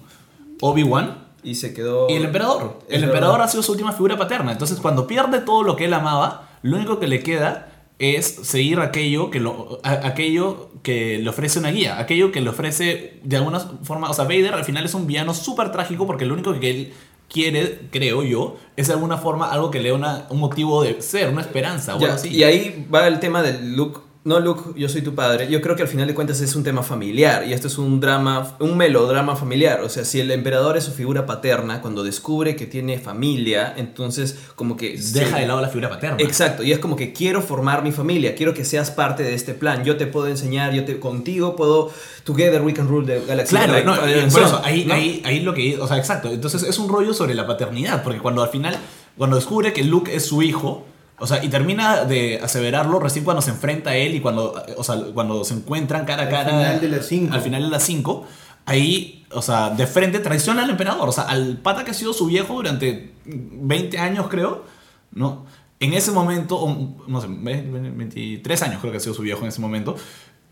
Obi-Wan 0.61 1.17
Y 1.43 1.55
se 1.55 1.73
quedó. 1.73 2.09
y 2.09 2.13
el 2.13 2.25
emperador. 2.25 2.79
El 2.87 3.01
verdad. 3.01 3.09
emperador 3.15 3.41
ha 3.41 3.47
sido 3.49 3.63
su 3.63 3.73
última 3.73 3.91
figura 3.91 4.17
paterna. 4.17 4.51
Entonces, 4.53 4.79
cuando 4.79 5.07
pierde 5.07 5.39
todo 5.39 5.63
lo 5.63 5.75
que 5.75 5.85
él 5.85 5.93
amaba, 5.93 6.49
lo 6.61 6.77
único 6.77 6.99
que 6.99 7.07
le 7.07 7.21
queda 7.21 7.72
es 8.03 8.25
seguir 8.43 8.79
aquello 8.79 9.29
que, 9.29 9.39
lo, 9.39 9.79
a- 9.83 10.07
aquello 10.07 10.69
que 10.83 11.17
le 11.19 11.29
ofrece 11.29 11.59
una 11.59 11.71
guía, 11.71 11.99
aquello 11.99 12.31
que 12.31 12.41
le 12.41 12.49
ofrece 12.49 13.19
de 13.23 13.37
alguna 13.37 13.59
forma. 13.59 14.09
O 14.09 14.13
sea, 14.13 14.25
Vader 14.25 14.53
al 14.53 14.65
final 14.65 14.85
es 14.85 14.93
un 14.93 15.07
villano 15.07 15.33
súper 15.33 15.71
trágico 15.71 16.05
porque 16.07 16.25
lo 16.25 16.33
único 16.33 16.59
que 16.59 16.69
él 16.69 16.93
quiere, 17.29 17.79
creo 17.91 18.21
yo, 18.23 18.57
es 18.75 18.87
de 18.87 18.93
alguna 18.93 19.17
forma 19.17 19.51
algo 19.51 19.71
que 19.71 19.79
le 19.79 19.89
dé 19.89 19.93
una- 19.95 20.27
un 20.29 20.39
motivo 20.39 20.83
de 20.83 21.01
ser, 21.01 21.29
una 21.29 21.41
esperanza 21.41 21.95
o 21.95 21.99
Ya, 21.99 22.05
algo 22.07 22.15
así. 22.17 22.29
Y 22.29 22.43
ahí 22.43 22.87
va 22.93 23.07
el 23.07 23.19
tema 23.19 23.41
del 23.41 23.75
Luke. 23.75 23.99
No, 24.25 24.39
Luke, 24.39 24.79
yo 24.79 24.87
soy 24.87 25.01
tu 25.01 25.13
padre. 25.15 25.49
Yo 25.51 25.59
creo 25.61 25.75
que 25.75 25.81
al 25.81 25.89
final 25.89 26.07
de 26.07 26.13
cuentas 26.15 26.39
es 26.39 26.55
un 26.55 26.63
tema 26.63 26.81
familiar. 26.81 27.45
Y 27.45 27.51
esto 27.51 27.67
es 27.67 27.77
un 27.77 27.99
drama, 27.99 28.55
un 28.61 28.77
melodrama 28.77 29.35
familiar. 29.35 29.81
O 29.81 29.89
sea, 29.89 30.05
si 30.05 30.21
el 30.21 30.31
emperador 30.31 30.77
es 30.77 30.85
su 30.85 30.91
figura 30.93 31.25
paterna, 31.25 31.81
cuando 31.81 32.03
descubre 32.05 32.55
que 32.55 32.65
tiene 32.65 32.99
familia, 32.99 33.73
entonces 33.75 34.39
como 34.55 34.77
que... 34.77 34.91
Deja 34.97 35.35
se- 35.35 35.41
de 35.41 35.45
lado 35.47 35.59
la 35.59 35.67
figura 35.67 35.89
paterna. 35.89 36.15
Exacto, 36.21 36.63
y 36.63 36.71
es 36.71 36.79
como 36.79 36.95
que 36.95 37.11
quiero 37.11 37.41
formar 37.41 37.83
mi 37.83 37.91
familia, 37.91 38.33
quiero 38.33 38.53
que 38.53 38.63
seas 38.63 38.91
parte 38.91 39.23
de 39.23 39.33
este 39.33 39.53
plan. 39.53 39.83
Yo 39.83 39.97
te 39.97 40.07
puedo 40.07 40.27
enseñar, 40.27 40.71
yo 40.73 40.85
te 40.85 41.01
contigo 41.01 41.57
puedo 41.57 41.91
together 42.23 42.61
we 42.61 42.73
can 42.73 42.87
rule 42.87 43.05
the 43.05 43.25
galaxy. 43.25 43.49
Claro, 43.57 43.73
Like, 43.73 43.85
no, 43.85 43.91
and 43.93 44.31
por 44.31 44.41
eso, 44.41 44.61
ahí, 44.63 44.85
¿no? 44.85 44.93
ahí, 44.93 45.21
ahí 45.25 45.41
lo 45.41 45.53
que. 45.53 45.77
O 45.79 45.87
sea, 45.87 45.97
exacto. 45.97 46.29
Entonces 46.31 46.63
es 46.63 46.79
un 46.79 46.87
rollo 46.87 47.13
sobre 47.13 47.33
la 47.35 47.45
paternidad, 47.45 48.01
porque 48.03 48.19
cuando 48.19 48.41
al 48.41 48.47
final, 48.49 48.77
cuando 49.17 49.35
descubre 49.35 49.73
que 49.73 49.83
Luke 49.83 50.15
es 50.15 50.25
su 50.25 50.41
hijo, 50.41 50.85
o 51.23 51.25
sea, 51.25 51.41
y 51.41 51.47
termina 51.47 52.03
de 52.03 52.41
aseverarlo 52.43 52.99
recién 52.99 53.23
cuando 53.23 53.41
se 53.41 53.51
enfrenta 53.51 53.91
a 53.91 53.95
él 53.95 54.13
y 54.13 54.19
cuando, 54.19 54.61
o 54.75 54.83
sea, 54.83 54.97
cuando 55.13 55.45
se 55.45 55.53
encuentran 55.53 56.03
cara 56.03 56.23
a 56.23 56.25
Al 56.25 56.31
cara. 56.31 56.49
final 56.49 56.81
de 56.81 56.89
las 56.89 57.05
cinco. 57.05 57.33
Al 57.33 57.39
final 57.39 57.63
de 57.63 57.69
las 57.69 57.83
5, 57.83 58.27
ahí, 58.65 59.25
o 59.31 59.41
sea, 59.41 59.69
de 59.69 59.87
frente 59.87 60.19
traiciona 60.19 60.65
al 60.65 60.69
emperador, 60.69 61.07
o 61.07 61.13
sea, 61.13 61.23
al 61.23 61.59
pata 61.59 61.85
que 61.85 61.91
ha 61.91 61.93
sido 61.93 62.11
su 62.11 62.25
viejo 62.25 62.55
durante 62.55 63.13
20 63.23 63.99
años, 63.99 64.27
creo, 64.29 64.65
¿no? 65.13 65.45
En 65.79 65.93
ese 65.93 66.11
momento, 66.11 66.59
no 67.07 67.21
sé, 67.21 67.27
23 67.29 68.61
años 68.63 68.81
creo 68.81 68.91
que 68.91 68.97
ha 68.97 68.99
sido 68.99 69.15
su 69.15 69.21
viejo 69.21 69.43
en 69.43 69.47
ese 69.47 69.61
momento. 69.61 69.95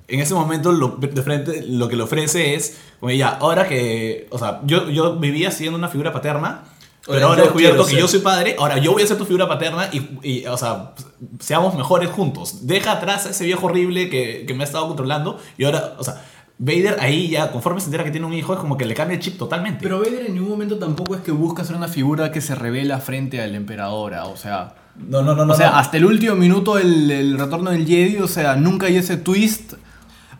En 0.08 0.22
ese 0.22 0.34
momento, 0.34 0.72
lo, 0.72 0.96
de 0.96 1.22
frente, 1.22 1.66
lo 1.68 1.90
que 1.90 1.98
le 1.98 2.04
ofrece 2.04 2.56
es, 2.56 2.78
como 3.02 3.12
ya, 3.12 3.28
ahora 3.28 3.68
que, 3.68 4.30
o 4.32 4.40
sea, 4.40 4.62
yo, 4.64 4.90
yo 4.90 5.18
vivía 5.18 5.52
siendo 5.52 5.78
una 5.78 5.90
figura 5.90 6.14
paterna, 6.14 6.64
pero 7.06 7.14
Ahora 7.14 7.26
ahora 7.28 7.42
he 7.42 7.44
descubierto 7.46 7.84
que 7.86 7.92
ser. 7.92 8.00
yo 8.00 8.08
soy 8.08 8.20
padre, 8.20 8.56
ahora 8.60 8.78
yo 8.78 8.92
voy 8.92 9.02
a 9.04 9.08
ser 9.08 9.18
tu 9.18 9.26
figura 9.26 9.48
paterna 9.48 9.90
y, 9.92 10.20
y, 10.22 10.46
o 10.46 10.58
sea, 10.58 10.94
seamos 11.40 11.76
mejores 11.76 12.10
juntos. 12.10 12.68
Deja 12.68 12.92
atrás 12.94 13.26
a 13.26 13.30
ese 13.32 13.46
viejo 13.46 13.66
horrible 13.66 14.10
que, 14.10 14.46
que 14.46 14.54
me 14.54 14.64
ha 14.64 14.66
estado 14.66 14.88
controlando 14.88 15.40
y 15.58 15.64
ahora, 15.64 15.96
o 15.98 16.04
sea, 16.04 16.22
Vader 16.60 16.98
ahí 17.00 17.30
ya, 17.30 17.52
conforme 17.52 17.80
se 17.80 17.88
entera 17.88 18.04
que 18.04 18.12
tiene 18.12 18.28
un 18.28 18.34
hijo, 18.34 18.54
es 18.54 18.60
como 18.60 18.78
que 18.78 18.86
le 18.86 18.94
cambia 18.94 19.16
el 19.16 19.22
chip 19.22 19.36
totalmente. 19.36 19.80
Pero 19.82 19.98
Vader 19.98 20.28
en 20.28 20.36
ningún 20.36 20.52
momento 20.52 20.78
tampoco 20.78 21.16
es 21.16 21.22
que 21.22 21.32
busca 21.32 21.64
ser 21.64 21.76
una 21.76 21.88
figura 21.88 22.32
que 22.32 22.40
se 22.40 22.54
revela 22.54 23.00
frente 23.00 23.42
al 23.42 23.56
emperador, 23.56 24.14
ah, 24.14 24.26
o 24.26 24.38
sea... 24.38 24.76
no, 24.96 25.24
no, 25.24 25.34
no, 25.34 25.44
no. 25.44 25.54
o 25.54 25.56
sea, 25.56 25.72
no. 25.72 25.78
hasta 25.78 25.98
el 25.98 26.06
último 26.06 26.36
minuto 26.36 26.78
el, 26.78 27.10
el 27.10 27.40
retorno 27.40 27.72
del 27.72 27.88
Jedi, 27.88 28.18
o 28.18 28.28
sea, 28.28 28.56
nunca 28.58 28.86
hay 28.86 28.98
ese 28.98 29.18
twist. 29.18 29.74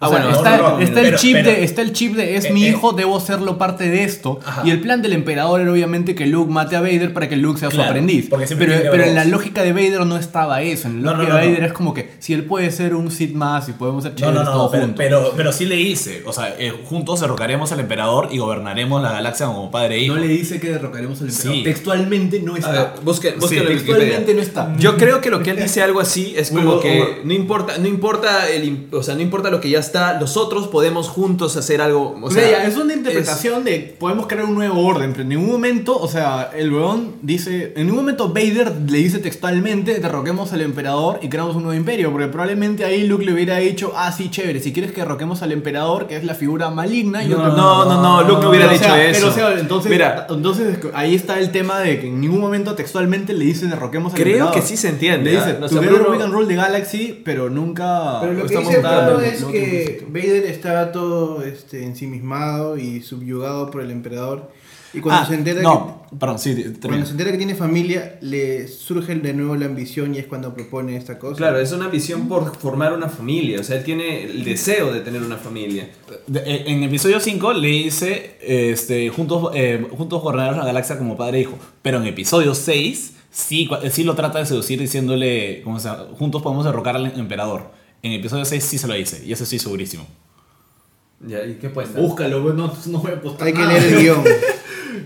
O 0.02 0.06
Ah, 0.06 0.10
sea, 0.10 0.18
bueno, 0.18 0.36
está, 0.36 0.58
no, 0.58 0.64
no, 0.64 0.70
no, 0.78 0.80
está 0.80 1.00
el 1.02 1.06
pero- 1.06 1.18
chip 1.18 1.34
pero- 1.34 1.50
de, 1.52 1.64
está 1.64 1.82
el 1.84 1.94
chip 1.94 2.16
de 2.16 2.36
es 2.36 2.46
Eh, 2.46 2.54
mi 2.54 2.66
eh. 2.66 2.70
hijo, 2.70 2.92
debo 2.94 3.20
serlo 3.20 3.60
parte 3.60 3.88
de 3.88 4.04
esto. 4.04 4.40
Ajá. 4.44 4.64
Y 4.66 4.72
el 4.72 4.82
plan 4.82 5.04
del 5.04 5.14
emperador 5.14 5.62
era 5.62 5.72
obviamente 5.72 6.16
que 6.16 6.26
Luke 6.26 6.52
mate 6.52 6.76
a 6.76 6.82
Vader 6.82 7.14
para 7.14 7.30
que 7.30 7.36
Luke 7.38 7.60
sea 7.60 7.70
su 7.70 7.80
aprendiz. 7.82 8.28
porque 8.28 8.48
siempre 8.48 8.66
Pero, 8.68 8.90
pero 8.92 9.04
en 9.04 9.14
la 9.14 9.26
lógica 9.26 9.62
de 9.62 9.74
Vader 9.74 10.06
no 10.08 10.18
estaba 10.18 10.64
eso. 10.64 10.88
En 10.88 11.04
la 11.04 11.12
No, 11.12 11.18
no, 11.18 11.24
lógica 11.24 11.36
de 11.38 11.42
no, 11.42 11.46
no. 11.46 11.52
Vader 11.54 11.68
es 11.70 11.74
como 11.74 11.94
que 11.94 12.10
si 12.18 12.34
él 12.34 12.46
puede 12.46 12.72
ser 12.72 12.96
un 12.96 13.12
Sith 13.12 13.36
más 13.36 13.70
y 13.70 13.74
podemos 13.74 14.02
ser 14.04 14.14
No, 14.14 14.18
chéveres 14.18 14.40
no, 14.40 14.46
no, 14.46 14.52
todos 14.52 14.72
pero, 14.72 14.84
juntos. 14.86 14.98
pero, 15.06 15.34
pero 15.38 15.52
sí 15.54 15.66
le 15.66 15.80
hice. 15.80 16.24
O 16.26 16.34
sea, 16.34 16.56
eh, 16.58 16.74
juntos 16.86 17.20
derrocaremos 17.22 17.72
al 17.72 17.80
emperador 17.82 18.30
y 18.32 18.40
gobernaremos 18.40 19.04
la 19.04 19.12
galaxia 19.12 19.46
como 19.46 19.70
padre 19.70 19.98
e 19.98 20.00
hijo. 20.06 20.16
no 20.16 20.22
le 20.22 20.28
dice 20.30 20.60
que 20.60 20.70
derrocaremos 20.72 21.22
al 21.22 21.28
emperador. 21.30 21.54
Sí. 21.58 21.64
Textualmente 21.64 22.40
no 22.40 22.56
A 22.56 22.58
está. 22.58 22.72
ver, 22.72 23.16
Sí, 23.52 23.58
en 23.58 23.68
textualmente 23.68 24.34
no 24.34 24.42
está. 24.42 24.76
Yo 24.80 24.98
creo 24.98 25.22
que 25.22 25.30
lo 25.30 25.44
que 25.44 25.52
él 25.52 25.58
dice 25.62 25.82
algo 25.84 26.00
así 26.00 26.34
es 26.36 26.50
como 26.50 26.80
que 26.80 27.22
no 27.24 27.34
importa, 27.34 27.78
no 27.78 27.88
importa 27.88 28.50
el, 28.50 28.88
o 28.92 29.04
sea, 29.04 29.14
no 29.16 29.22
importa 29.22 29.50
lo 29.52 29.60
que 29.62 29.70
ya 29.70 29.80
está, 29.80 29.91
nosotros 30.20 30.68
podemos 30.68 31.08
juntos 31.10 31.58
hacer 31.58 31.82
algo, 31.82 32.18
o 32.22 32.32
sea, 32.32 32.66
es 32.66 32.78
una 32.78 32.94
interpretación 32.94 33.64
de 33.64 33.96
podemos 34.00 34.28
crear 34.28 34.46
un 34.46 34.56
nuevo 34.56 34.86
orden, 34.86 35.12
pero 35.12 35.24
en 35.24 35.30
ningún 35.30 35.52
momento, 35.52 35.98
o 35.98 36.08
sea, 36.08 36.50
el 36.56 36.72
weón 36.74 37.16
dice, 37.22 37.74
en 37.76 37.88
ningún 37.88 38.02
momento 38.02 38.30
Vader 38.30 38.74
le 38.88 38.98
dice 38.98 39.20
textualmente, 39.20 40.00
derroquemos 40.00 40.54
al 40.54 40.62
emperador 40.62 41.20
y 41.22 41.30
creamos 41.30 41.56
un 41.56 41.64
nuevo 41.64 41.78
imperio, 41.78 42.12
porque 42.12 42.28
probablemente 42.28 42.86
ahí 42.86 43.06
Luke 43.08 43.26
le 43.26 43.34
hubiera 43.34 43.58
dicho, 43.58 43.94
ah, 43.96 44.12
sí, 44.12 44.30
chévere, 44.30 44.60
si 44.60 44.74
quieres 44.74 44.92
que 44.92 45.02
derroquemos 45.02 45.42
al 45.42 45.52
emperador, 45.52 46.08
que 46.08 46.16
es 46.16 46.24
la 46.24 46.36
figura 46.36 46.70
maligna, 46.70 47.24
yo 47.24 47.38
no, 47.38 47.50
te- 47.52 47.58
no, 47.58 47.86
no, 47.86 48.02
no, 48.02 48.22
Luke 48.28 48.42
no 48.42 48.50
hubiera 48.50 48.68
Pero, 48.68 48.76
o 48.76 48.80
dicho 48.80 48.94
sea, 48.94 49.06
eso. 49.10 49.20
Pero, 49.20 49.32
o 49.32 49.34
sea, 49.52 49.60
entonces, 49.60 49.92
Mira, 49.92 50.28
entonces 50.30 50.78
ahí 50.94 51.16
está 51.16 51.40
el 51.40 51.52
tema 51.52 51.80
de 51.80 52.00
que 52.00 52.08
en 52.08 52.22
ningún 52.22 52.40
momento 52.40 52.76
textualmente 52.76 53.34
le 53.34 53.46
dice 53.46 53.66
derroquemos 53.68 54.14
al 54.14 54.20
Creo 54.20 54.34
emperador. 54.36 54.54
que 54.56 54.62
sí 54.62 54.78
se 54.78 54.90
entiende, 54.90 55.32
Le 55.32 55.38
dice, 55.38 55.58
¿ah? 55.62 55.66
O 55.66 55.68
sea, 55.68 55.82
can 56.20 56.32
rule 56.32 56.48
the 56.48 56.56
galaxy, 56.56 57.22
pero 57.24 57.50
nunca... 57.50 58.20
Pero 58.22 58.34
lo 58.34 58.40
que 58.42 58.46
estamos 58.48 58.70
dice 58.70 58.80
es 59.34 59.42
no 59.42 59.50
que 59.86 60.06
Vader 60.08 60.46
estaba 60.46 60.92
todo 60.92 61.44
este, 61.44 61.84
ensimismado 61.86 62.78
y 62.78 63.02
subyugado 63.02 63.70
por 63.72 63.82
el 63.82 63.92
emperador. 63.92 64.52
Y 64.94 65.00
cuando 65.00 65.22
Ah, 65.24 65.26
se 65.26 65.36
entera 65.36 65.62
no, 65.62 66.04
perdón, 66.20 66.38
sí, 66.38 66.54
que 66.54 66.74
cuando 66.86 67.06
se 67.06 67.14
entera 67.14 67.32
que 67.32 67.38
tiene 67.38 67.56
familia, 67.56 68.18
le 68.20 68.68
surge 68.68 69.16
de 69.16 69.34
nuevo 69.34 69.56
la 69.56 69.68
ambición 69.68 70.14
y 70.14 70.18
es 70.18 70.26
cuando 70.26 70.54
propone 70.54 70.98
esta 70.98 71.18
cosa. 71.18 71.38
claro, 71.38 71.60
es 71.60 71.72
una 71.72 71.88
visión 71.88 72.28
por 72.28 72.54
formar 72.58 72.92
una 72.92 73.08
familia, 73.08 73.62
o 73.62 73.64
sea, 73.64 73.78
él 73.78 73.86
tiene 73.86 74.26
el 74.26 74.44
deseo 74.44 74.92
de 74.92 75.00
tener 75.00 75.22
una 75.22 75.38
familia. 75.38 75.88
Eh, 76.34 76.64
En 76.68 76.84
episodio 76.84 77.22
5 77.22 77.54
le 77.54 77.68
dice 77.70 78.36
este, 78.42 79.08
juntos, 79.08 79.52
eh, 79.56 79.88
juntos 79.96 80.22
gobernar 80.22 80.58
la 80.58 80.66
galaxia 80.66 80.98
como 80.98 81.16
padre 81.16 81.38
e 81.38 81.42
hijo. 81.44 81.58
Pero 81.82 82.00
en 82.00 82.08
episodio 82.08 82.54
6 82.54 83.14
sí, 83.32 83.70
cua- 83.70 83.90
sí 83.90 84.04
lo 84.04 84.14
trata 84.16 84.40
de 84.40 84.46
seducir 84.46 84.78
diciéndole, 84.78 85.62
como 85.64 85.80
sea, 85.80 86.06
juntos 86.20 86.42
podemos 86.42 86.66
derrocar 86.66 86.98
al 86.98 87.06
emperador. 87.18 87.72
En 88.04 88.14
episodio 88.14 88.46
6 88.46 88.64
sí 88.64 88.78
se 88.78 88.88
lo 88.88 88.94
dice, 88.94 89.24
y 89.26 89.32
eso 89.32 89.44
estoy 89.44 89.60
segurísimo. 89.60 90.08
Ya, 91.28 91.46
¿y 91.46 91.56
qué 91.56 91.70
puesta? 91.70 92.00
Búscalo, 92.00 92.42
pues, 92.42 92.56
no, 92.56 92.74
no 92.88 92.98
voy 93.00 93.12
a 93.12 93.16
apostar 93.16 93.48
Hay 93.48 93.54
que 93.54 93.60
nada. 93.60 93.74
leer 93.74 93.94
el 93.94 94.00
guion. 94.02 94.24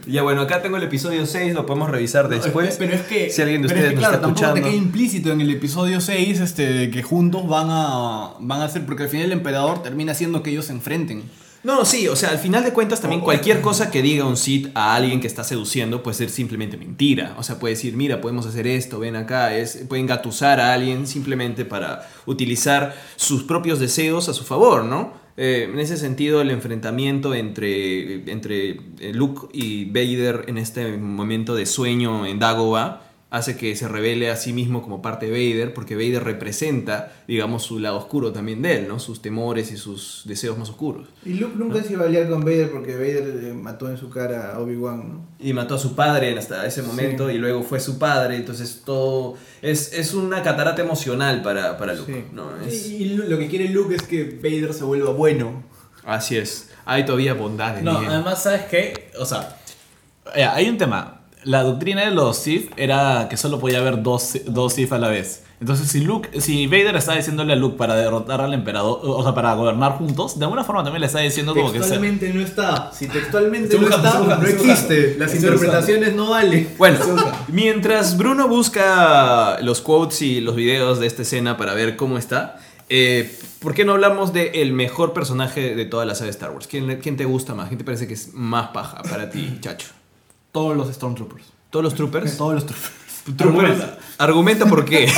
Ya 0.08 0.24
bueno, 0.24 0.42
acá 0.42 0.62
tengo 0.62 0.78
el 0.78 0.84
episodio 0.84 1.26
6, 1.26 1.54
lo 1.54 1.66
podemos 1.66 1.90
revisar 1.90 2.28
después. 2.28 2.76
Pero 2.78 2.94
es 2.94 3.02
que, 3.02 3.30
si 3.30 3.42
alguien 3.42 3.62
de 3.62 3.68
pero 3.68 3.80
es 3.80 3.86
ustedes 3.86 3.90
que, 3.90 3.96
nos 3.96 4.02
claro, 4.02 4.16
está 4.16 4.22
tampoco 4.22 4.42
te 4.42 4.46
escuchando. 4.46 4.70
queda 4.70 4.84
implícito 4.84 5.32
en 5.32 5.42
el 5.42 5.50
episodio 5.52 6.02
6 6.02 6.40
este, 6.40 6.74
de 6.74 6.90
que 6.92 7.04
juntos 7.04 7.48
van 7.48 7.68
a, 7.70 8.34
van 8.40 8.62
a 8.62 8.66
hacer, 8.66 8.86
porque 8.86 9.04
al 9.04 9.10
final 9.10 9.28
el 9.28 9.32
emperador 9.34 9.84
termina 9.84 10.12
haciendo 10.14 10.42
que 10.44 10.50
ellos 10.50 10.66
se 10.66 10.74
enfrenten. 10.74 11.24
No, 11.66 11.84
sí, 11.84 12.08
o 12.08 12.16
sea, 12.16 12.30
al 12.30 12.38
final 12.38 12.64
de 12.64 12.74
cuentas 12.74 13.02
también 13.02 13.22
cualquier 13.22 13.60
cosa 13.60 13.90
que 13.90 14.04
diga 14.04 14.24
un 14.24 14.38
Sith 14.38 14.70
a 14.76 14.94
alguien 14.94 15.20
que 15.20 15.26
está 15.26 15.44
seduciendo 15.44 16.04
puede 16.04 16.16
ser 16.16 16.30
simplemente 16.30 16.78
mentira. 16.78 17.34
O 17.40 17.44
sea, 17.44 17.58
puede 17.58 17.74
decir, 17.74 17.96
mira, 17.96 18.22
podemos 18.22 18.46
hacer 18.46 18.68
esto, 18.68 19.00
ven 19.00 19.16
acá, 19.16 19.58
es, 19.58 19.84
pueden 19.90 20.06
gatusar 20.06 20.60
a 20.60 20.76
alguien 20.76 21.08
simplemente 21.08 21.66
para 21.66 22.08
utilizar 22.28 22.96
sus 23.16 23.42
propios 23.42 23.80
deseos 23.80 24.30
a 24.30 24.36
su 24.36 24.44
favor, 24.44 24.86
¿no? 24.86 25.14
Eh, 25.38 25.68
en 25.68 25.80
ese 25.80 25.98
sentido, 25.98 26.40
el 26.40 26.52
enfrentamiento 26.52 27.34
entre, 27.34 28.32
entre 28.32 28.70
eh, 29.00 29.12
Luke 29.16 29.48
y 29.52 29.86
Vader 29.86 30.46
en 30.46 30.60
este 30.60 30.96
momento 30.98 31.56
de 31.56 31.66
sueño 31.66 32.28
en 32.28 32.38
Dagobah 32.38 33.05
hace 33.36 33.58
que 33.58 33.76
se 33.76 33.88
revele 33.90 34.32
a 34.32 34.36
sí 34.38 34.54
mismo 34.54 34.82
como 34.82 35.02
parte 35.02 35.26
de 35.30 35.32
Vader, 35.32 35.74
porque 35.74 35.96
Vader 35.96 36.24
representa, 36.24 37.12
digamos, 37.28 37.64
su 37.64 37.80
lado 37.80 37.98
oscuro 37.98 38.32
también 38.32 38.62
de 38.62 38.78
él, 38.80 38.88
¿no? 38.88 38.98
Sus 39.00 39.22
temores 39.22 39.72
y 39.72 39.78
sus 39.78 40.22
deseos 40.26 40.58
más 40.58 40.70
oscuros. 40.70 41.08
Y 41.26 41.34
Luke 41.34 41.56
nunca 41.58 41.84
se 41.84 41.94
iba 41.94 42.04
a 42.04 42.08
aliar 42.08 42.30
con 42.30 42.46
Vader 42.46 42.72
porque 42.72 42.94
Vader 42.94 43.26
le 43.44 43.54
mató 43.54 43.90
en 43.90 43.98
su 43.98 44.10
cara 44.10 44.54
a 44.54 44.60
Obi-Wan, 44.60 45.10
¿no? 45.10 45.26
y 45.40 45.52
mató 45.54 45.76
a 45.76 45.80
su 45.80 45.96
padre 45.96 46.38
hasta 46.38 46.66
ese 46.66 46.82
momento 46.82 47.30
y 47.30 47.38
luego 47.38 47.62
fue 47.62 47.80
su 47.82 48.00
padre, 48.00 48.38
entonces 48.38 48.84
todo 48.86 49.36
es, 49.62 49.92
es 49.94 50.14
una 50.14 50.42
catarata 50.42 50.82
emocional 50.82 51.42
para, 51.42 51.78
para 51.78 51.94
Luke. 51.94 52.14
Sí. 52.14 52.24
¿no? 52.34 52.50
Es- 52.66 52.88
Y 52.90 53.06
lo 53.16 53.38
que 53.38 53.48
quiere 53.50 53.68
Luke 53.70 53.96
es 53.96 54.04
que 54.04 54.40
Vader 54.42 54.74
se 54.74 54.86
vuelva 54.86 55.12
bueno. 55.12 55.62
así 56.06 56.38
es, 56.38 56.70
hay 56.86 57.04
todavía 57.06 57.34
bondad 57.34 57.78
en 57.80 57.84
No, 57.86 57.98
además, 57.98 58.44
¿sabes 58.44 58.62
qué? 58.72 59.10
O 59.20 59.26
sea, 59.26 59.58
ya, 60.38 60.56
hay 60.56 60.70
un 60.70 60.78
tema. 60.78 61.15
La 61.46 61.62
doctrina 61.62 62.02
de 62.06 62.12
los 62.12 62.38
Sith 62.38 62.72
era 62.76 63.28
que 63.30 63.38
solo 63.38 63.60
podía 63.60 63.78
haber 63.78 64.02
dos, 64.02 64.38
dos 64.48 64.74
Sith 64.74 64.92
a 64.92 64.98
la 64.98 65.10
vez. 65.10 65.44
Entonces, 65.62 65.88
si 65.88 66.02
Luke, 66.02 66.42
si 66.42 66.66
Vader 66.66 66.96
está 66.96 67.16
diciéndole 67.16 67.54
a 67.54 67.56
Luke 67.56 67.78
para 67.78 67.96
derrotar 67.96 68.42
al 68.42 68.54
emperador, 68.54 69.00
o 69.04 69.24
sea, 69.24 69.34
para 69.34 69.54
gobernar 69.54 69.94
juntos, 69.94 70.38
de 70.38 70.46
alguna 70.46 70.64
forma 70.64 70.84
también 70.84 71.02
le 71.02 71.08
está 71.08 71.20
diciendo 71.20 71.54
como 71.54 71.72
que 71.72 71.80
Textualmente 71.80 72.34
no 72.34 72.42
está. 72.42 72.92
Si 72.92 73.08
textualmente 73.08 73.80
no 73.80 73.88
está, 73.88 74.20
no 74.20 74.48
existe. 74.48 75.16
Las 75.18 75.34
interpretaciones 75.36 76.16
no 76.16 76.32
valen. 76.32 76.68
Bueno, 76.78 77.00
mientras 77.48 78.18
Bruno 78.18 78.48
busca 78.48 79.62
los 79.62 79.82
quotes 79.82 80.24
y 80.24 80.42
los 80.42 80.56
videos 80.56 81.00
de 81.00 81.08
esta 81.08 81.22
escena 81.22 81.58
para 81.58 81.74
ver 81.74 81.96
cómo 81.96 82.18
está, 82.18 82.58
eh, 82.90 83.34
¿por 83.60 83.74
qué 83.74 83.86
no 83.86 83.94
hablamos 83.94 84.34
del 84.34 84.74
mejor 84.74 85.14
personaje 85.14 85.76
de 85.76 85.86
toda 85.86 86.06
la 86.06 86.16
saga 86.16 86.26
de 86.26 86.32
Star 86.32 86.52
Wars? 86.52 86.68
¿Quién, 86.68 87.00
¿Quién 87.02 87.18
te 87.18 87.26
gusta 87.26 87.54
más? 87.54 87.68
¿Quién 87.68 87.78
te 87.78 87.86
parece 87.86 88.08
que 88.08 88.16
es 88.16 88.34
más 88.34 88.70
paja 88.70 89.04
para 89.04 89.30
ti, 89.30 89.60
chacho? 89.62 89.88
Todos 90.56 90.78
los 90.78 90.88
Stormtroopers. 90.88 91.44
¿Todos 91.70 91.84
los 91.84 91.94
troopers? 91.96 92.38
Todos 92.38 92.54
los 92.56 92.66
Troopers. 92.66 92.92
Argumenta, 93.42 93.98
argumenta 94.20 94.66
por 94.68 94.86
qué. 94.86 95.12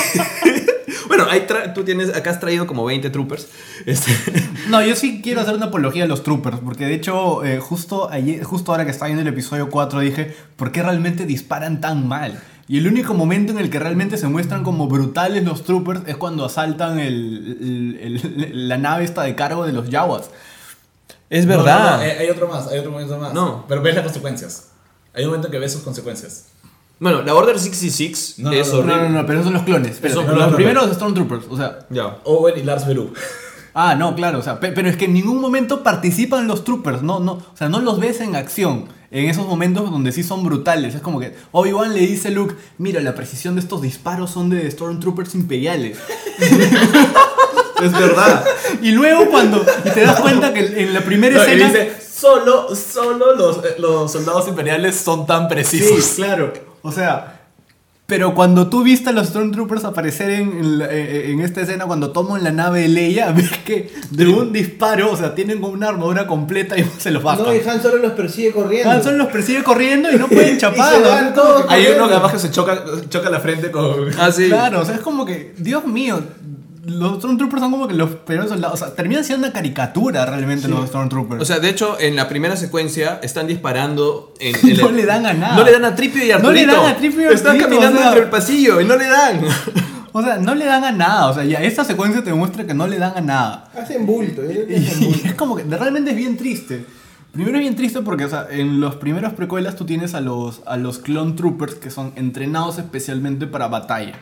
bueno, 1.08 1.26
hay 1.30 1.42
tra- 1.48 1.74
tú 1.76 1.84
tienes, 1.84 2.16
acá 2.16 2.32
has 2.32 2.40
traído 2.40 2.66
como 2.66 2.84
20 2.86 3.10
troopers. 3.12 3.48
Este, 3.86 4.12
No, 4.70 4.82
yo 4.82 4.96
sí 4.96 5.22
quiero 5.22 5.42
hacer 5.42 5.54
una 5.54 5.68
apología 5.68 6.06
a 6.06 6.08
los 6.08 6.24
troopers, 6.24 6.58
porque 6.64 6.86
de 6.88 6.96
hecho, 6.96 7.44
eh, 7.46 7.60
justo, 7.60 8.10
ayer, 8.10 8.44
justo 8.44 8.72
ahora 8.72 8.86
que 8.86 8.90
estaba 8.92 9.08
viendo 9.10 9.22
el 9.22 9.28
episodio 9.28 9.70
4 9.70 10.00
dije, 10.00 10.36
¿por 10.56 10.72
qué 10.72 10.82
realmente 10.82 11.26
disparan 11.28 11.80
tan 11.82 12.08
mal? 12.08 12.42
Y 12.68 12.80
el 12.80 12.88
único 12.88 13.14
momento 13.14 13.52
en 13.54 13.60
el 13.60 13.70
que 13.70 13.78
realmente 13.80 14.18
se 14.18 14.28
muestran 14.28 14.64
como 14.64 14.88
brutales 14.88 15.44
los 15.44 15.64
troopers 15.66 16.02
es 16.08 16.18
cuando 16.18 16.46
asaltan 16.46 16.98
el, 16.98 17.96
el- 18.02 18.44
el- 18.44 18.68
la 18.68 18.78
nave 18.80 19.04
esta 19.06 19.22
de 19.22 19.36
cargo 19.36 19.66
de 19.68 19.72
los 19.74 19.90
Jawas. 19.90 20.32
es 21.30 21.46
verdad. 21.46 21.92
no, 21.92 21.98
no, 21.98 22.20
hay 22.22 22.30
otro 22.30 22.48
más, 22.48 22.68
hay 22.68 22.80
otro 22.80 22.92
momento 22.92 23.18
más. 23.20 23.34
No. 23.34 23.66
Pero 23.68 23.82
ves 23.84 23.94
las 23.96 24.04
consecuencias. 24.06 24.70
Hay 25.18 25.24
un 25.24 25.32
momento 25.32 25.48
en 25.48 25.52
que 25.52 25.60
ves 25.60 25.74
sus 25.74 25.82
consecuencias. 25.82 26.46
Bueno, 27.00 27.22
la 27.24 27.36
Order 27.36 27.60
66 27.60 28.36
No, 28.38 28.52
es 28.54 28.68
no, 28.72 28.82
no, 28.82 28.86
No, 28.86 28.94
horrible. 28.94 29.10
no, 29.10 29.22
no, 29.22 29.26
pero 29.28 29.40
esos 29.40 29.46
son 29.46 29.54
los 29.56 29.64
clones. 29.64 29.92
espérate. 29.92 30.14
Son 30.26 30.40
los 30.40 30.54
primeros 30.56 30.92
Stormtroopers, 30.96 31.46
o 31.50 31.58
sea... 31.58 31.80
Ya. 31.90 32.18
Owen 32.24 32.58
y 32.58 32.64
Lars 32.64 32.88
Beru. 32.88 33.12
Ah, 33.80 33.94
no, 33.94 34.16
claro, 34.16 34.40
o 34.40 34.42
sea, 34.42 34.60
pe- 34.60 34.72
pero 34.72 34.90
es 34.90 34.98
que 34.98 35.06
en 35.06 35.14
ningún 35.14 35.40
momento 35.40 35.84
participan 35.84 36.48
los 36.48 36.64
troopers, 36.64 37.04
no, 37.04 37.20
no, 37.20 37.34
o 37.34 37.44
sea, 37.56 37.70
no 37.70 37.80
los 37.80 38.00
ves 38.00 38.22
en 38.22 38.36
acción. 38.36 38.86
En 39.12 39.30
esos 39.30 39.46
momentos 39.46 39.92
donde 39.92 40.12
sí 40.12 40.24
son 40.24 40.44
brutales, 40.44 40.96
es 40.96 41.02
como 41.02 41.20
que 41.20 41.36
Obi-Wan 41.52 41.94
le 41.94 42.00
dice 42.00 42.30
a 42.30 42.32
Luke, 42.32 42.56
mira, 42.80 43.02
la 43.02 43.14
precisión 43.14 43.54
de 43.54 43.62
estos 43.62 43.84
disparos 43.84 44.32
son 44.32 44.50
de 44.50 44.70
Stormtroopers 44.72 45.36
imperiales. 45.36 46.00
Es 47.84 47.92
verdad. 47.92 48.44
Y 48.82 48.92
luego 48.92 49.30
cuando 49.30 49.64
y 49.86 49.90
te 49.92 50.02
das 50.02 50.20
cuenta 50.22 50.52
que 50.54 50.82
en 50.82 50.94
la 50.96 51.02
primera 51.02 51.40
escena... 51.44 51.68
dice, 51.68 51.92
solo, 52.20 52.76
solo 52.76 53.36
los, 53.36 53.58
eh, 53.58 53.76
los 53.78 54.12
soldados 54.12 54.48
imperiales 54.48 54.96
son 54.96 55.26
tan 55.26 55.48
precisos. 55.48 56.04
Sí, 56.04 56.22
claro. 56.22 56.54
O 56.82 56.92
sea, 56.92 57.38
pero 58.08 58.34
cuando 58.34 58.70
tú 58.70 58.84
viste 58.84 59.10
a 59.10 59.12
los 59.12 59.28
Stormtroopers 59.28 59.84
aparecer 59.84 60.30
en, 60.30 60.58
en 60.58 60.82
eh, 60.82 61.32
en 61.32 61.42
esta 61.42 61.60
escena, 61.60 61.86
cuando 61.86 62.12
toman 62.12 62.42
la 62.42 62.52
nave 62.52 62.84
de 62.84 62.88
Leia, 62.88 63.32
ves 63.36 63.52
que 63.66 63.92
de 64.12 64.28
un 64.28 64.54
disparo, 64.54 65.12
o 65.12 65.18
sea, 65.18 65.36
tienen 65.36 65.60
como 65.60 65.74
una 65.74 65.90
armadura 65.90 66.26
completa 66.26 66.78
y 66.78 66.90
se 66.98 67.12
los 67.12 67.22
bajan. 67.22 67.46
No, 67.46 67.54
y 67.54 67.60
Han 67.60 67.82
Solo 67.82 67.98
los 67.98 68.14
persigue 68.14 68.54
corriendo. 68.54 68.90
Han 68.90 69.04
Solo 69.04 69.18
los 69.18 69.28
persigue 69.28 69.62
corriendo 69.62 70.10
y 70.10 70.16
no 70.16 70.28
pueden 70.28 70.58
chapar. 70.58 70.94
Y 70.98 71.04
se 71.04 71.10
van 71.10 71.26
¿no? 71.26 71.34
todos 71.34 71.66
Hay 71.68 71.86
uno 71.94 72.08
que 72.08 72.14
además 72.14 72.32
que 72.32 72.40
se 72.40 72.50
choca, 72.50 72.82
choca 73.10 73.30
la 73.30 73.42
frente 73.42 73.72
con... 73.72 74.10
Ah, 74.18 74.32
sí. 74.32 74.48
Claro, 74.48 74.82
o 74.82 74.86
sea, 74.86 74.96
es 74.96 75.02
como 75.02 75.26
que, 75.26 75.54
Dios 75.58 75.86
mío, 75.86 76.22
los 76.88 77.18
Stormtroopers 77.18 77.62
son 77.62 77.72
como 77.72 77.88
que 77.88 77.94
los 77.94 78.10
peores 78.12 78.50
soldados. 78.50 78.82
O 78.82 78.86
sea, 78.86 78.96
terminan 78.96 79.24
siendo 79.24 79.46
una 79.46 79.54
caricatura 79.54 80.26
realmente 80.26 80.68
los 80.68 80.88
Stormtroopers. 80.88 81.42
O 81.42 81.46
sea, 81.46 81.60
de 81.60 81.70
hecho, 81.70 81.98
en 82.00 82.16
la 82.16 82.28
primera 82.30 82.56
secuencia 82.56 83.20
están 83.22 83.46
disparando 83.48 84.34
en, 84.40 84.56
en 84.70 84.78
No 84.78 84.90
el- 84.90 84.96
le 84.96 85.06
dan 85.06 85.26
a 85.26 85.34
nada. 85.34 85.56
No 85.58 85.64
le 85.64 85.72
dan 85.74 85.86
a 85.86 85.96
Tripio 85.96 86.24
y 86.26 86.30
No 86.30 86.36
Arturito. 86.36 86.66
le 86.68 86.74
dan 86.74 86.86
a 86.86 86.96
Tripio 86.98 87.22
y 87.30 87.34
Están 87.34 87.56
Arturito, 87.58 87.70
caminando 87.70 88.00
o 88.00 88.02
sea- 88.02 88.08
entre 88.12 88.24
el 88.24 88.30
pasillo 88.30 88.82
y 88.82 88.86
no 88.86 88.96
le 88.96 89.08
dan. 89.08 89.42
O 90.14 90.24
sea, 90.24 90.38
no 90.38 90.56
le 90.56 90.66
dan 90.66 90.84
a 90.84 90.92
nada. 90.92 91.28
O 91.30 91.34
sea, 91.36 91.44
ya 91.44 91.60
esta 91.62 91.84
secuencia 91.84 92.24
te 92.24 92.32
demuestra 92.32 92.66
que 92.66 92.74
no 92.74 92.88
le 92.88 92.98
dan 92.98 93.14
a 93.18 93.22
nada. 93.22 93.70
Hacen 93.80 94.06
bulto. 94.08 94.42
¿eh? 94.42 94.66
Y, 94.70 94.76
Hacen 94.88 95.00
bulto. 95.04 95.20
y 95.24 95.28
es 95.28 95.34
como 95.36 95.56
que 95.56 95.64
realmente 95.64 96.10
es 96.12 96.18
bien 96.18 96.38
triste. 96.38 96.86
Primero 97.34 97.58
es 97.58 97.62
bien 97.62 97.76
triste 97.76 98.02
porque, 98.02 98.26
o 98.26 98.30
sea, 98.30 98.48
en 98.50 98.80
los 98.80 98.96
primeros 98.96 99.34
precuelas 99.34 99.76
tú 99.76 99.86
tienes 99.86 100.16
a 100.16 100.22
los, 100.22 100.62
a 100.66 100.76
los 100.78 100.98
clone 100.98 101.34
troopers 101.34 101.76
que 101.76 101.92
son 101.92 102.14
entrenados 102.16 102.80
especialmente 102.80 103.46
para 103.46 103.68
batalla. 103.68 104.14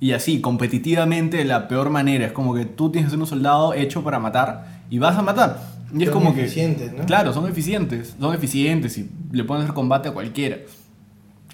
Y 0.00 0.12
así, 0.12 0.40
competitivamente, 0.40 1.38
de 1.38 1.44
la 1.44 1.68
peor 1.68 1.90
manera. 1.90 2.26
Es 2.26 2.32
como 2.32 2.54
que 2.54 2.64
tú 2.64 2.90
tienes 2.90 3.12
un 3.12 3.26
soldado 3.26 3.74
hecho 3.74 4.02
para 4.04 4.18
matar 4.18 4.82
y 4.90 4.98
vas 4.98 5.16
a 5.16 5.22
matar. 5.22 5.60
Y 5.92 6.04
es 6.04 6.10
como 6.10 6.34
que... 6.34 6.42
eficientes, 6.44 6.92
¿no? 6.92 7.04
Claro, 7.06 7.32
son 7.32 7.48
eficientes. 7.48 8.14
Son 8.18 8.34
eficientes 8.34 8.96
y 8.98 9.10
le 9.32 9.44
pueden 9.44 9.64
hacer 9.64 9.74
combate 9.74 10.08
a 10.08 10.12
cualquiera. 10.12 10.58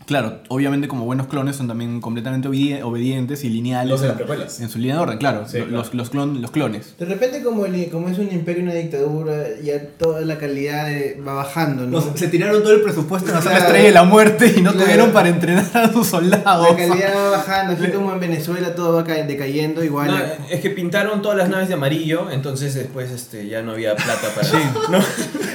Claro, 0.07 0.41
obviamente 0.49 0.87
como 0.87 1.05
buenos 1.07 1.29
clones 1.29 1.57
son 1.57 1.67
también 1.67 2.01
completamente 2.03 2.49
obedi- 2.49 2.83
obedientes 2.83 3.43
y 3.45 3.49
lineales. 3.49 3.91
Los 3.91 4.01
de 4.03 4.09
las 4.09 4.13
en- 4.15 4.19
precuelas. 4.19 4.61
En 4.61 4.69
su 4.69 4.79
línea 4.79 4.97
de 4.97 5.01
orden, 5.03 5.19
claro. 5.19 5.45
Sí, 5.49 5.59
los, 5.59 5.67
claro. 5.69 5.89
Los, 5.93 6.13
clon- 6.13 6.41
los 6.41 6.51
clones. 6.51 6.95
De 6.99 7.07
repente, 7.07 7.43
como, 7.43 7.65
el- 7.65 7.89
como 7.91 8.09
es 8.09 8.19
un 8.19 8.31
imperio 8.31 8.61
y 8.63 8.67
una 8.67 8.75
dictadura, 8.75 9.45
ya 9.63 9.81
toda 9.99 10.21
la 10.21 10.37
calidad 10.37 10.87
de- 10.87 11.21
va 11.27 11.35
bajando, 11.35 11.87
¿no? 11.87 12.03
se 12.17 12.29
tiraron 12.29 12.63
todo 12.63 12.75
el 12.75 12.83
presupuesto 12.83 13.31
en 13.31 13.37
hacer 13.37 13.53
la 13.53 13.59
estrella 13.59 13.85
de 13.87 13.93
la 13.93 14.05
muerte 14.05 14.53
y 14.57 14.61
no 14.61 14.73
Claro. 14.73 14.85
tuvieron 14.87 15.11
para 15.13 15.29
entrenar 15.31 15.65
a 15.75 15.93
sus 15.93 16.07
soldados. 16.07 16.69
La 16.71 16.77
calidad 16.77 17.15
va 17.17 17.31
bajando, 17.31 17.73
así 17.73 17.91
como 17.93 18.13
en 18.13 18.21
Venezuela 18.21 18.75
todo 18.75 18.95
va 18.97 19.05
ca- 19.05 19.15
decayendo, 19.25 19.83
igual. 19.83 20.09
No, 20.09 20.19
es 20.51 20.61
que 20.61 20.69
pintaron 20.71 21.23
todas 21.23 21.39
las 21.39 21.49
naves 21.49 21.69
de 21.69 21.75
amarillo, 21.75 22.31
entonces 22.31 22.75
después 22.75 23.11
este, 23.11 23.47
ya 23.49 23.63
no 23.63 23.73
había 23.73 23.97
plata 23.97 24.29
para... 24.35 24.49
¿no? 24.91 24.99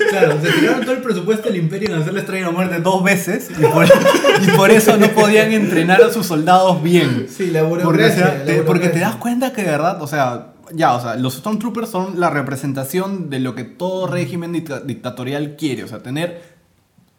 Claro, 0.09 0.41
se 0.41 0.51
tiraron 0.53 0.81
todo 0.81 0.93
el 0.93 1.01
presupuesto 1.01 1.49
del 1.49 1.57
imperio 1.57 1.93
en 1.93 2.01
hacer 2.01 2.13
la 2.13 2.21
estrella 2.21 2.45
de 2.47 2.51
la 2.51 2.57
muerte 2.57 2.79
dos 2.79 3.03
veces 3.03 3.49
y 3.51 3.61
por, 3.61 3.85
y 4.43 4.47
por 4.57 4.71
eso 4.71 4.97
no 4.97 5.07
podían 5.09 5.51
entrenar 5.51 6.01
a 6.03 6.11
sus 6.11 6.25
soldados 6.25 6.81
bien. 6.83 7.27
Sí, 7.29 7.47
la 7.51 7.67
Porque, 7.67 7.83
burocracia. 7.85 8.35
la 8.39 8.45
te, 8.45 8.61
porque 8.63 8.89
te 8.89 8.99
das 8.99 9.15
cuenta 9.15 9.53
que 9.53 9.63
de 9.63 9.71
verdad, 9.71 10.01
o 10.01 10.07
sea, 10.07 10.53
ya, 10.73 10.93
o 10.95 11.01
sea, 11.01 11.15
los 11.15 11.35
Stormtroopers 11.35 11.89
son 11.89 12.19
la 12.19 12.29
representación 12.29 13.29
de 13.29 13.39
lo 13.39 13.55
que 13.55 13.63
todo 13.63 14.07
régimen 14.07 14.51
dicta- 14.53 14.81
dictatorial 14.81 15.55
quiere, 15.57 15.83
o 15.83 15.87
sea, 15.87 15.99
tener 15.99 16.41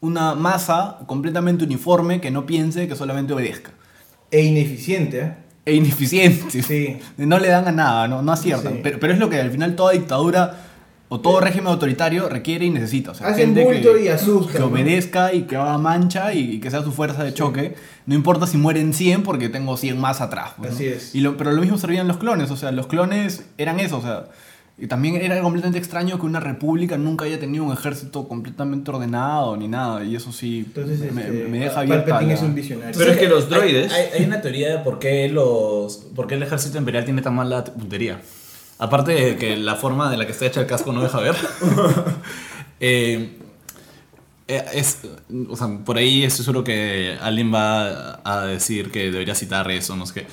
una 0.01 0.35
masa 0.35 0.99
completamente 1.07 1.64
uniforme 1.64 2.21
que 2.21 2.31
no 2.31 2.47
piense, 2.47 2.89
que 2.89 2.97
solamente 2.97 3.33
obedezca. 3.33 3.73
E 4.31 4.43
ineficiente, 4.43 5.21
¿eh? 5.21 5.35
E 5.66 5.75
ineficiente. 5.75 6.62
Sí. 6.62 6.99
No 7.18 7.39
le 7.39 7.49
dan 7.49 7.68
a 7.68 7.73
nada, 7.73 8.09
no, 8.09 8.23
no 8.23 8.33
aciertan. 8.33 8.75
Sí. 8.75 8.81
Pero, 8.83 8.99
pero 9.01 9.12
es 9.12 9.18
lo 9.18 9.29
que 9.29 9.41
al 9.41 9.51
final 9.51 9.77
toda 9.77 9.93
dictadura 9.93 10.57
o 11.13 11.21
todo 11.21 11.41
régimen 11.41 11.67
autoritario 11.67 12.29
requiere 12.29 12.65
y 12.65 12.71
necesita. 12.71 13.11
O 13.11 13.15
sea, 13.15 13.27
Hacen 13.27 13.47
gente 13.55 13.65
bulto 13.65 13.95
que, 13.95 14.05
y 14.05 14.09
asustan, 14.09 14.53
que 14.53 14.59
¿no? 14.61 14.67
obedezca 14.67 15.35
y 15.35 15.43
que 15.43 15.57
haga 15.57 15.77
mancha 15.77 16.33
y, 16.33 16.53
y 16.53 16.61
que 16.61 16.71
sea 16.71 16.83
su 16.85 16.93
fuerza 16.93 17.25
de 17.25 17.35
choque. 17.35 17.75
No 18.07 18.15
importa 18.15 18.47
si 18.47 18.57
mueren 18.57 18.95
100 18.95 19.25
porque 19.25 19.49
tengo 19.49 19.77
100 19.77 19.99
más 20.01 20.21
atrás. 20.21 20.53
pues, 20.57 20.71
¿no? 20.71 20.77
Así 20.77 20.87
es. 20.87 21.15
Y 21.15 21.21
lo- 21.21 21.37
pero 21.37 21.51
lo 21.53 21.61
mismo 21.61 21.77
servían 21.79 22.07
los 22.09 22.17
clones. 22.19 22.51
O 22.53 22.57
sea, 22.57 22.71
los 22.73 22.87
clones 22.87 23.45
eran 23.59 23.81
eso. 23.81 23.99
O 23.99 24.03
sea, 24.03 24.27
y 24.79 24.87
también 24.87 25.17
era 25.17 25.39
completamente 25.43 25.79
extraño 25.79 26.19
que 26.19 26.25
una 26.27 26.39
república 26.41 26.97
nunca 26.97 27.25
haya 27.27 27.39
tenido 27.41 27.65
un 27.65 27.73
ejército 27.73 28.27
completamente 28.29 28.91
ordenado 28.93 29.57
ni 29.57 29.67
nada. 29.67 30.05
Y 30.05 30.15
eso 30.15 30.31
sí 30.33 30.63
Entonces, 30.69 31.13
me, 31.13 31.23
este, 31.23 31.49
me 31.49 31.59
deja 31.59 31.81
abierta. 31.81 32.05
Palpatine 32.05 32.33
la- 32.33 32.39
es 32.39 32.43
un 32.43 32.55
visionario. 32.55 32.95
Pero 32.97 33.11
es 33.11 33.19
que 33.19 33.29
los 33.29 33.45
Hay- 33.47 33.51
droides- 33.51 33.91
Hay, 33.93 34.07
hay 34.21 34.25
una 34.27 34.41
teoría 34.41 34.77
de 34.77 34.85
por 34.85 35.01
qué, 35.01 35.29
los, 35.29 35.97
por 36.15 36.29
qué 36.29 36.37
el 36.37 36.45
ejército 36.45 36.79
imperial 36.79 37.05
tiene 37.05 37.21
tan 37.21 37.35
mala 37.35 37.65
puntería. 37.65 38.21
Aparte 38.81 39.12
de 39.12 39.37
que 39.37 39.59
la 39.59 39.76
forma 39.76 40.11
de 40.11 40.16
la 40.16 40.24
que 40.24 40.33
está 40.33 40.47
hecha 40.47 40.62
el 40.62 40.66
casco 40.66 40.91
no 40.91 41.03
deja 41.03 41.20
ver. 41.20 41.37
eh, 42.81 43.39
eh, 44.49 44.64
es, 44.72 45.03
o 45.51 45.55
sea, 45.55 45.68
por 45.85 45.99
ahí 45.99 46.24
estoy 46.24 46.47
seguro 46.47 46.64
que 46.64 47.18
alguien 47.20 47.53
va 47.53 48.20
a 48.24 48.47
decir 48.47 48.91
que 48.91 49.11
debería 49.11 49.35
citar 49.35 49.70
eso, 49.70 49.97
no 49.97 50.07
sé 50.07 50.14
qué. 50.14 50.26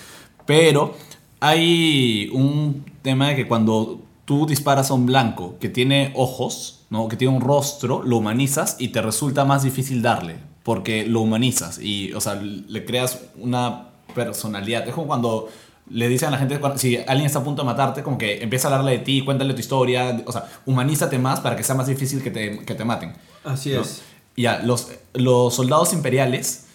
Pero 0.45 0.95
hay 1.41 2.29
un 2.31 2.85
tema 3.01 3.27
de 3.27 3.35
que 3.35 3.49
cuando 3.49 3.99
tú 4.23 4.45
disparas 4.47 4.91
a 4.91 4.93
un 4.93 5.05
blanco 5.05 5.57
que 5.59 5.67
tiene 5.67 6.13
ojos, 6.15 6.85
¿no? 6.89 7.09
que 7.09 7.17
tiene 7.17 7.35
un 7.35 7.41
rostro, 7.41 8.01
lo 8.01 8.15
humanizas 8.15 8.77
y 8.79 8.87
te 8.87 9.01
resulta 9.01 9.43
más 9.43 9.63
difícil 9.63 10.01
darle, 10.01 10.37
porque 10.63 11.05
lo 11.05 11.19
humanizas 11.19 11.79
y, 11.79 12.13
o 12.13 12.21
sea, 12.21 12.35
le 12.35 12.85
creas 12.85 13.23
una 13.37 13.89
personalidad. 14.15 14.87
Es 14.87 14.93
como 14.93 15.07
cuando 15.07 15.49
le 15.89 16.07
dicen 16.09 16.27
a 16.29 16.31
la 16.31 16.37
gente, 16.37 16.59
si 16.75 16.97
alguien 16.97 17.25
está 17.25 17.39
a 17.39 17.43
punto 17.43 17.61
de 17.61 17.65
matarte, 17.65 18.03
como 18.03 18.17
que 18.17 18.43
empieza 18.43 18.67
a 18.67 18.71
hablarle 18.71 18.93
de 18.97 19.03
ti, 19.03 19.23
cuéntale 19.23 19.53
tu 19.53 19.59
historia, 19.59 20.21
o 20.25 20.31
sea, 20.31 20.45
humanízate 20.65 21.17
más 21.19 21.39
para 21.39 21.55
que 21.55 21.63
sea 21.63 21.75
más 21.75 21.87
difícil 21.87 22.21
que 22.21 22.31
te, 22.31 22.59
que 22.59 22.75
te 22.75 22.83
maten. 22.85 23.13
Así 23.43 23.71
¿no? 23.71 23.81
es. 23.81 24.01
Y 24.35 24.43
Ya, 24.43 24.59
los, 24.59 24.89
los 25.13 25.55
soldados 25.55 25.93
imperiales, 25.93 26.65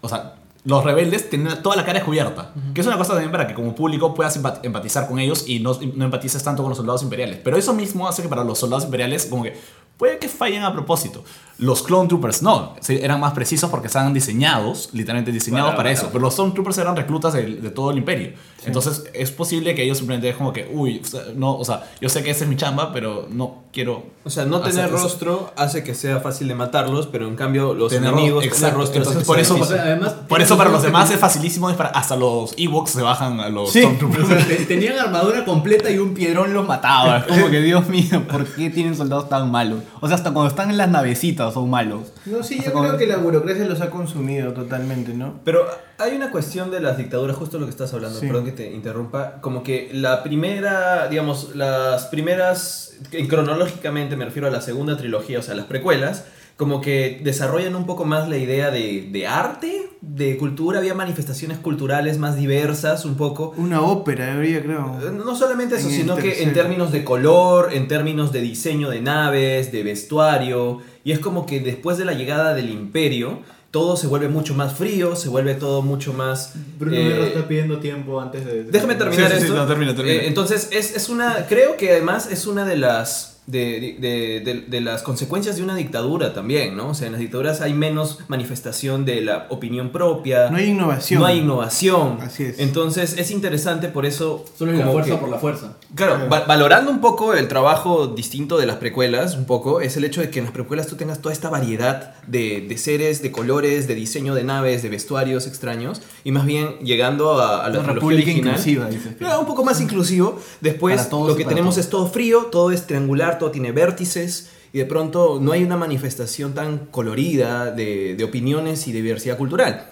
o 0.00 0.08
sea, 0.08 0.34
los 0.64 0.84
rebeldes 0.84 1.30
tienen 1.30 1.62
toda 1.62 1.74
la 1.76 1.84
cara 1.84 1.94
descubierta. 1.98 2.52
Que 2.74 2.82
es 2.82 2.86
una 2.86 2.98
cosa 2.98 3.12
también 3.14 3.32
para 3.32 3.46
que 3.46 3.54
como 3.54 3.74
público 3.74 4.14
puedas 4.14 4.40
empat- 4.42 4.60
empatizar 4.62 5.08
con 5.08 5.18
ellos 5.18 5.44
y 5.48 5.60
no, 5.60 5.72
no 5.94 6.04
empatices 6.04 6.42
tanto 6.42 6.62
con 6.62 6.68
los 6.70 6.76
soldados 6.76 7.02
imperiales. 7.02 7.38
Pero 7.42 7.56
eso 7.56 7.72
mismo 7.72 8.06
hace 8.06 8.22
que 8.22 8.28
para 8.28 8.44
los 8.44 8.58
soldados 8.58 8.84
imperiales, 8.84 9.26
como 9.26 9.42
que 9.42 9.54
puede 10.00 10.18
que 10.18 10.28
fallen 10.28 10.64
a 10.64 10.72
propósito. 10.72 11.22
Los 11.58 11.82
clone 11.82 12.08
troopers 12.08 12.40
no, 12.40 12.74
sí, 12.80 12.98
eran 13.02 13.20
más 13.20 13.34
precisos 13.34 13.68
porque 13.68 13.88
estaban 13.88 14.14
diseñados, 14.14 14.88
literalmente 14.94 15.30
diseñados 15.30 15.72
Para 15.72 15.76
para, 15.76 15.90
matar. 15.90 16.04
eso. 16.04 16.10
Pero 16.10 16.22
los 16.22 16.32
storm 16.32 16.54
troopers 16.54 16.78
eran 16.78 16.96
reclutas 16.96 17.34
de, 17.34 17.42
de 17.56 17.70
todo 17.70 17.90
el 17.90 17.98
imperio. 17.98 18.32
Entonces 18.64 19.04
es 19.12 19.30
posible 19.30 19.74
que 19.74 19.82
ellos 19.82 19.98
simplemente 19.98 20.30
es 20.30 20.36
como 20.36 20.54
que, 20.54 20.70
uy, 20.72 21.02
o 21.04 21.06
sea, 21.06 21.20
no, 21.36 21.54
o 21.58 21.64
sea, 21.64 21.84
yo 22.00 22.08
sé 22.08 22.22
que 22.22 22.30
esa 22.30 22.44
es 22.44 22.50
mi 22.50 22.56
chamba, 22.56 22.92
pero 22.94 23.28
no 23.30 23.64
quiero 23.74 24.04
O 24.24 24.30
sea, 24.30 24.46
no 24.46 24.60
tener 24.62 24.86
eso". 24.86 24.96
rostro 24.96 25.52
hace 25.56 25.84
que 25.84 25.94
sea 25.94 26.20
fácil 26.20 26.48
de 26.48 26.54
matarlos, 26.54 27.06
pero 27.08 27.28
en 27.28 27.36
cambio 27.36 27.74
los 27.74 27.92
Tener 27.92 28.10
enemigos 28.10 28.42
exacto. 28.44 28.78
rostro 28.78 28.98
Entonces, 29.02 29.24
por 29.24 29.38
eso, 29.38 29.54
difícil. 29.56 29.78
además, 29.78 30.14
por 30.28 30.40
eso 30.40 30.56
para 30.56 30.70
los 30.70 30.82
demás 30.82 31.10
es 31.10 31.18
facilísimo 31.20 31.68
disparar. 31.68 31.92
Hasta 31.94 32.16
los 32.16 32.54
Ewoks 32.56 32.90
se 32.92 33.02
bajan 33.02 33.38
a 33.40 33.50
los 33.50 33.70
Sí, 33.70 33.80
Stormtroopers. 33.82 34.24
o 34.24 34.28
sea, 34.28 34.46
te- 34.46 34.64
tenían 34.64 34.98
armadura 34.98 35.44
completa 35.44 35.90
y 35.90 35.98
un 35.98 36.14
piedrón 36.14 36.54
los 36.54 36.66
mataba. 36.66 37.18
Es 37.18 37.24
como 37.26 37.50
que, 37.50 37.60
Dios 37.60 37.86
mío, 37.88 38.24
¿por 38.30 38.46
qué 38.46 38.70
tienen 38.70 38.96
soldados 38.96 39.28
tan 39.28 39.50
malos? 39.50 39.80
O 40.00 40.06
sea, 40.06 40.16
hasta 40.16 40.32
cuando 40.32 40.48
están 40.48 40.70
en 40.70 40.78
las 40.78 40.88
navecitas 40.88 41.52
son 41.54 41.68
malos. 41.68 42.12
No, 42.26 42.42
sí, 42.42 42.60
yo 42.64 42.72
creo 42.72 42.96
que 42.96 43.06
la 43.06 43.16
burocracia 43.18 43.64
los 43.66 43.80
ha 43.80 43.90
consumido 43.90 44.52
totalmente, 44.52 45.12
¿no? 45.12 45.40
Pero 45.44 45.66
hay 45.98 46.16
una 46.16 46.30
cuestión 46.30 46.70
de 46.70 46.80
las 46.80 46.96
dictaduras, 46.96 47.36
justo 47.36 47.58
lo 47.58 47.66
que 47.66 47.70
estás 47.70 47.92
hablando, 47.92 48.18
Sí. 48.18 48.26
perdón 48.26 48.44
que 48.46 48.52
te 48.52 48.70
interrumpa, 48.72 49.40
como 49.40 49.62
que 49.62 49.90
la 49.92 50.22
primera, 50.22 51.08
digamos, 51.08 51.54
las 51.54 52.06
primeras, 52.06 52.94
en- 53.12 53.28
cronológicamente 53.28 54.16
me 54.16 54.24
refiero 54.24 54.48
a 54.48 54.50
la 54.50 54.60
segunda 54.62 54.96
trilogía, 54.96 55.38
o 55.38 55.42
sea, 55.42 55.54
las 55.54 55.66
precuelas, 55.66 56.24
como 56.60 56.82
que 56.82 57.18
desarrollan 57.24 57.74
un 57.74 57.86
poco 57.86 58.04
más 58.04 58.28
la 58.28 58.36
idea 58.36 58.70
de, 58.70 59.08
de 59.10 59.26
arte, 59.26 59.88
de 60.02 60.36
cultura, 60.36 60.78
había 60.78 60.92
manifestaciones 60.92 61.56
culturales 61.56 62.18
más 62.18 62.36
diversas 62.36 63.06
un 63.06 63.14
poco. 63.14 63.54
Una 63.56 63.80
ópera, 63.80 64.34
habría, 64.34 64.62
creo. 64.62 64.98
Eh, 65.02 65.10
No 65.10 65.34
solamente 65.34 65.76
eso, 65.76 65.88
En 65.88 65.94
sino 65.94 66.16
que 66.16 66.42
en 66.42 66.52
términos 66.52 66.92
de 66.92 67.02
color, 67.02 67.70
en 67.72 67.88
términos 67.88 68.30
de 68.30 68.42
diseño 68.42 68.90
de 68.90 69.00
naves, 69.00 69.72
de 69.72 69.82
vestuario, 69.82 70.80
y 71.02 71.12
es 71.12 71.18
como 71.18 71.46
que 71.46 71.60
después 71.60 71.96
de 71.96 72.04
la 72.04 72.12
llegada 72.12 72.52
del 72.52 72.68
imperio, 72.68 73.38
todo 73.70 73.96
se 73.96 74.06
vuelve 74.06 74.28
mucho 74.28 74.52
más 74.52 74.74
frío, 74.74 75.16
se 75.16 75.30
vuelve 75.30 75.54
todo 75.54 75.80
mucho 75.80 76.12
más... 76.12 76.56
Bruno 76.78 76.94
eh, 76.94 77.28
está 77.28 77.48
pidiendo 77.48 77.78
tiempo 77.78 78.20
antes 78.20 78.44
de. 78.44 78.64
Déjame 78.64 78.96
terminar 78.96 79.28
Sí, 79.30 79.32
sí, 79.32 79.38
sí, 79.38 79.46
esto. 79.46 79.56
no, 79.56 79.66
termina, 79.66 79.94
termina. 79.94 80.14
Eh, 80.14 80.26
entonces, 80.26 80.68
es, 80.72 80.94
es 80.94 81.08
una. 81.08 81.46
Creo 81.48 81.78
que 81.78 81.92
además 81.92 82.28
es 82.30 82.46
una 82.46 82.66
de 82.66 82.76
las. 82.76 83.39
De, 83.50 83.96
de- 83.98 84.40
de- 84.44 84.60
de 84.68 84.80
las 84.80 85.02
consecuencias 85.02 85.56
de 85.56 85.62
una 85.62 85.74
dictadura 85.74 86.32
también, 86.32 86.76
¿no? 86.76 86.90
O 86.90 86.94
sea, 86.94 87.06
en 87.06 87.12
las 87.14 87.20
dictaduras 87.20 87.60
hay 87.60 87.74
menos 87.74 88.18
manifestación 88.28 89.04
de 89.04 89.20
la 89.22 89.46
opinión 89.50 89.90
propia. 89.90 90.50
No 90.50 90.56
hay 90.58 90.66
innovación. 90.70 91.20
No 91.20 91.26
hay 91.26 91.38
innovación. 91.38 92.18
Así 92.20 92.44
es. 92.44 92.58
Entonces, 92.60 93.16
es 93.18 93.30
interesante 93.30 93.88
por 93.88 94.06
eso. 94.06 94.44
Solo 94.56 94.72
es 94.72 94.78
la 94.78 94.86
fuerza 94.86 95.10
que- 95.10 95.16
por 95.16 95.28
la 95.28 95.38
fuerza. 95.38 95.76
Claro, 95.94 96.14
Claro. 96.16 96.30
va- 96.30 96.44
valorando 96.46 96.90
un 96.90 97.00
poco 97.00 97.34
el 97.34 97.48
trabajo 97.48 98.06
distinto 98.06 98.56
de 98.56 98.66
las 98.66 98.76
precuelas, 98.76 99.34
un 99.36 99.46
poco, 99.46 99.80
es 99.80 99.96
el 99.96 100.04
hecho 100.04 100.20
de 100.20 100.30
que 100.30 100.38
en 100.38 100.44
las 100.44 100.54
precuelas 100.54 100.86
tú 100.86 100.96
tengas 100.96 101.20
toda 101.20 101.32
esta 101.32 101.50
variedad 101.50 102.14
de, 102.28 102.64
de 102.68 102.78
seres, 102.78 103.20
de 103.22 103.32
colores, 103.32 103.88
de 103.88 103.94
diseño 103.96 104.34
de 104.34 104.44
naves, 104.44 104.82
de 104.84 104.88
vestuarios 104.90 105.46
extraños, 105.48 106.02
y 106.22 106.30
más 106.30 106.46
bien 106.46 106.78
llegando 106.84 107.40
a, 107.40 107.64
a 107.64 107.68
la 107.68 107.78
trilogía 107.78 107.92
república 107.94 108.22
original, 108.30 108.48
inclusiva, 108.54 108.86
dices. 108.88 109.16
Ah, 109.22 109.38
un 109.40 109.46
poco 109.46 109.64
más 109.64 109.80
inclusivo. 109.80 110.38
Después 110.60 111.08
lo 111.10 111.34
que 111.34 111.44
tenemos 111.44 111.74
todos. 111.74 111.84
es 111.86 111.90
todo 111.90 112.06
frío, 112.06 112.46
todo 112.52 112.70
es 112.70 112.86
triangular, 112.86 113.38
todo 113.40 113.50
tiene 113.50 113.72
vértices 113.72 114.50
y 114.72 114.78
de 114.78 114.84
pronto 114.84 115.40
no 115.42 115.50
hay 115.50 115.64
una 115.64 115.76
manifestación 115.76 116.54
tan 116.54 116.78
colorida 116.92 117.72
de, 117.72 118.14
de 118.14 118.22
opiniones 118.24 118.86
y 118.86 118.92
de 118.92 119.02
diversidad 119.02 119.36
cultural. 119.36 119.88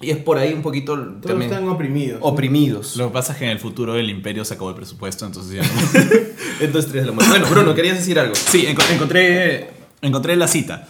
Y 0.00 0.10
es 0.10 0.16
por 0.16 0.38
ahí 0.38 0.52
un 0.52 0.62
poquito 0.62 0.94
Todos 0.96 1.20
también 1.22 1.50
están 1.52 1.68
oprimidos. 1.68 2.18
oprimidos. 2.22 2.96
Lo 2.96 3.08
que 3.08 3.12
pasa 3.12 3.32
es 3.32 3.38
que 3.38 3.44
en 3.44 3.50
el 3.50 3.58
futuro 3.58 3.96
el 3.96 4.08
imperio 4.10 4.44
se 4.44 4.54
acabó 4.54 4.70
el 4.70 4.76
presupuesto, 4.76 5.26
entonces 5.26 5.52
ya 5.54 5.62
no. 5.62 5.68
Entonces, 6.60 6.90
tres 6.90 7.02
de 7.04 7.06
la 7.06 7.12
muerte. 7.12 7.30
Bueno, 7.30 7.46
Bruno, 7.48 7.74
querías 7.74 7.96
decir 7.98 8.18
algo. 8.18 8.34
Sí, 8.34 8.64
enco- 8.66 8.84
encontré, 8.92 9.70
encontré 10.02 10.34
la 10.36 10.46
cita. 10.48 10.88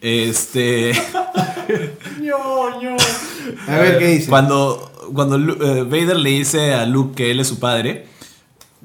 Este. 0.00 0.92
A 3.68 3.78
ver 3.78 3.98
qué 3.98 4.06
dice. 4.08 4.28
Cuando, 4.28 4.92
cuando 5.14 5.36
eh, 5.36 5.82
Vader 5.84 6.16
le 6.16 6.30
dice 6.30 6.74
a 6.74 6.86
Luke 6.86 7.14
que 7.16 7.30
él 7.30 7.40
es 7.40 7.48
su 7.48 7.58
padre, 7.58 8.06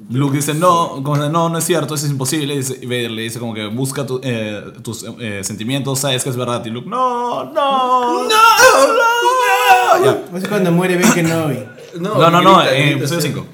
Luke 0.08 0.36
dice, 0.36 0.54
no, 0.54 1.02
como, 1.04 1.16
no, 1.16 1.48
no 1.48 1.58
es 1.58 1.64
cierto, 1.64 1.94
eso 1.94 2.06
es 2.06 2.12
imposible. 2.12 2.54
Y 2.54 2.58
dice- 2.58 2.78
y 2.80 2.86
Vader 2.86 3.10
le 3.10 3.22
dice 3.22 3.38
como 3.38 3.54
que 3.54 3.66
busca 3.66 4.06
tu- 4.06 4.20
eh, 4.22 4.62
tus 4.82 5.04
eh, 5.20 5.42
sentimientos, 5.44 5.98
sabes 6.00 6.24
que 6.24 6.30
es 6.30 6.36
verdad. 6.36 6.64
Y 6.64 6.70
Luke, 6.70 6.88
no, 6.88 7.44
no, 7.44 8.22
no, 8.24 8.28
no. 8.28 10.04
Ya. 10.04 10.38
Es 10.38 10.48
cuando 10.48 10.72
muere 10.72 10.96
Ben 10.96 11.12
Kenobi. 11.12 11.58
No, 12.00 12.30
no, 12.30 12.40
no, 12.40 12.62
en 12.66 12.98
episodio 12.98 13.20
sí. 13.20 13.28
5. 13.28 13.46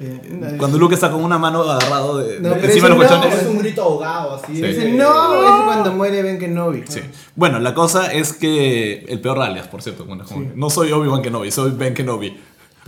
Eh, 0.00 0.54
Cuando 0.58 0.78
Luke 0.78 0.94
está 0.94 1.10
con 1.10 1.24
una 1.24 1.38
mano 1.38 1.62
agarrado 1.62 2.18
de, 2.18 2.38
No, 2.38 2.50
de- 2.50 2.66
encima 2.66 2.88
de 2.88 2.94
los 2.94 3.02
no, 3.02 3.08
colchones. 3.16 3.40
Es 3.42 3.46
un 3.48 3.58
grito 3.58 3.82
ahogado 3.82 4.34
así. 4.36 4.54
Sí. 4.54 4.62
Dice, 4.62 4.92
no, 4.92 5.34
es 5.58 5.64
cuando 5.64 5.92
muere 5.92 6.22
Ben 6.22 6.38
Kenobi. 6.38 6.84
Sí. 6.88 7.00
Bueno, 7.34 7.58
la 7.58 7.74
cosa 7.74 8.12
es 8.12 8.32
que 8.32 9.04
el 9.08 9.20
peor 9.20 9.40
alias, 9.42 9.66
por 9.66 9.82
cierto, 9.82 10.04
bueno, 10.04 10.24
como 10.24 10.42
que 10.42 10.52
no 10.54 10.70
soy 10.70 10.92
Obi-Wan 10.92 11.22
Kenobi, 11.22 11.50
soy 11.50 11.72
Ben 11.72 11.94
Kenobi. 11.94 12.36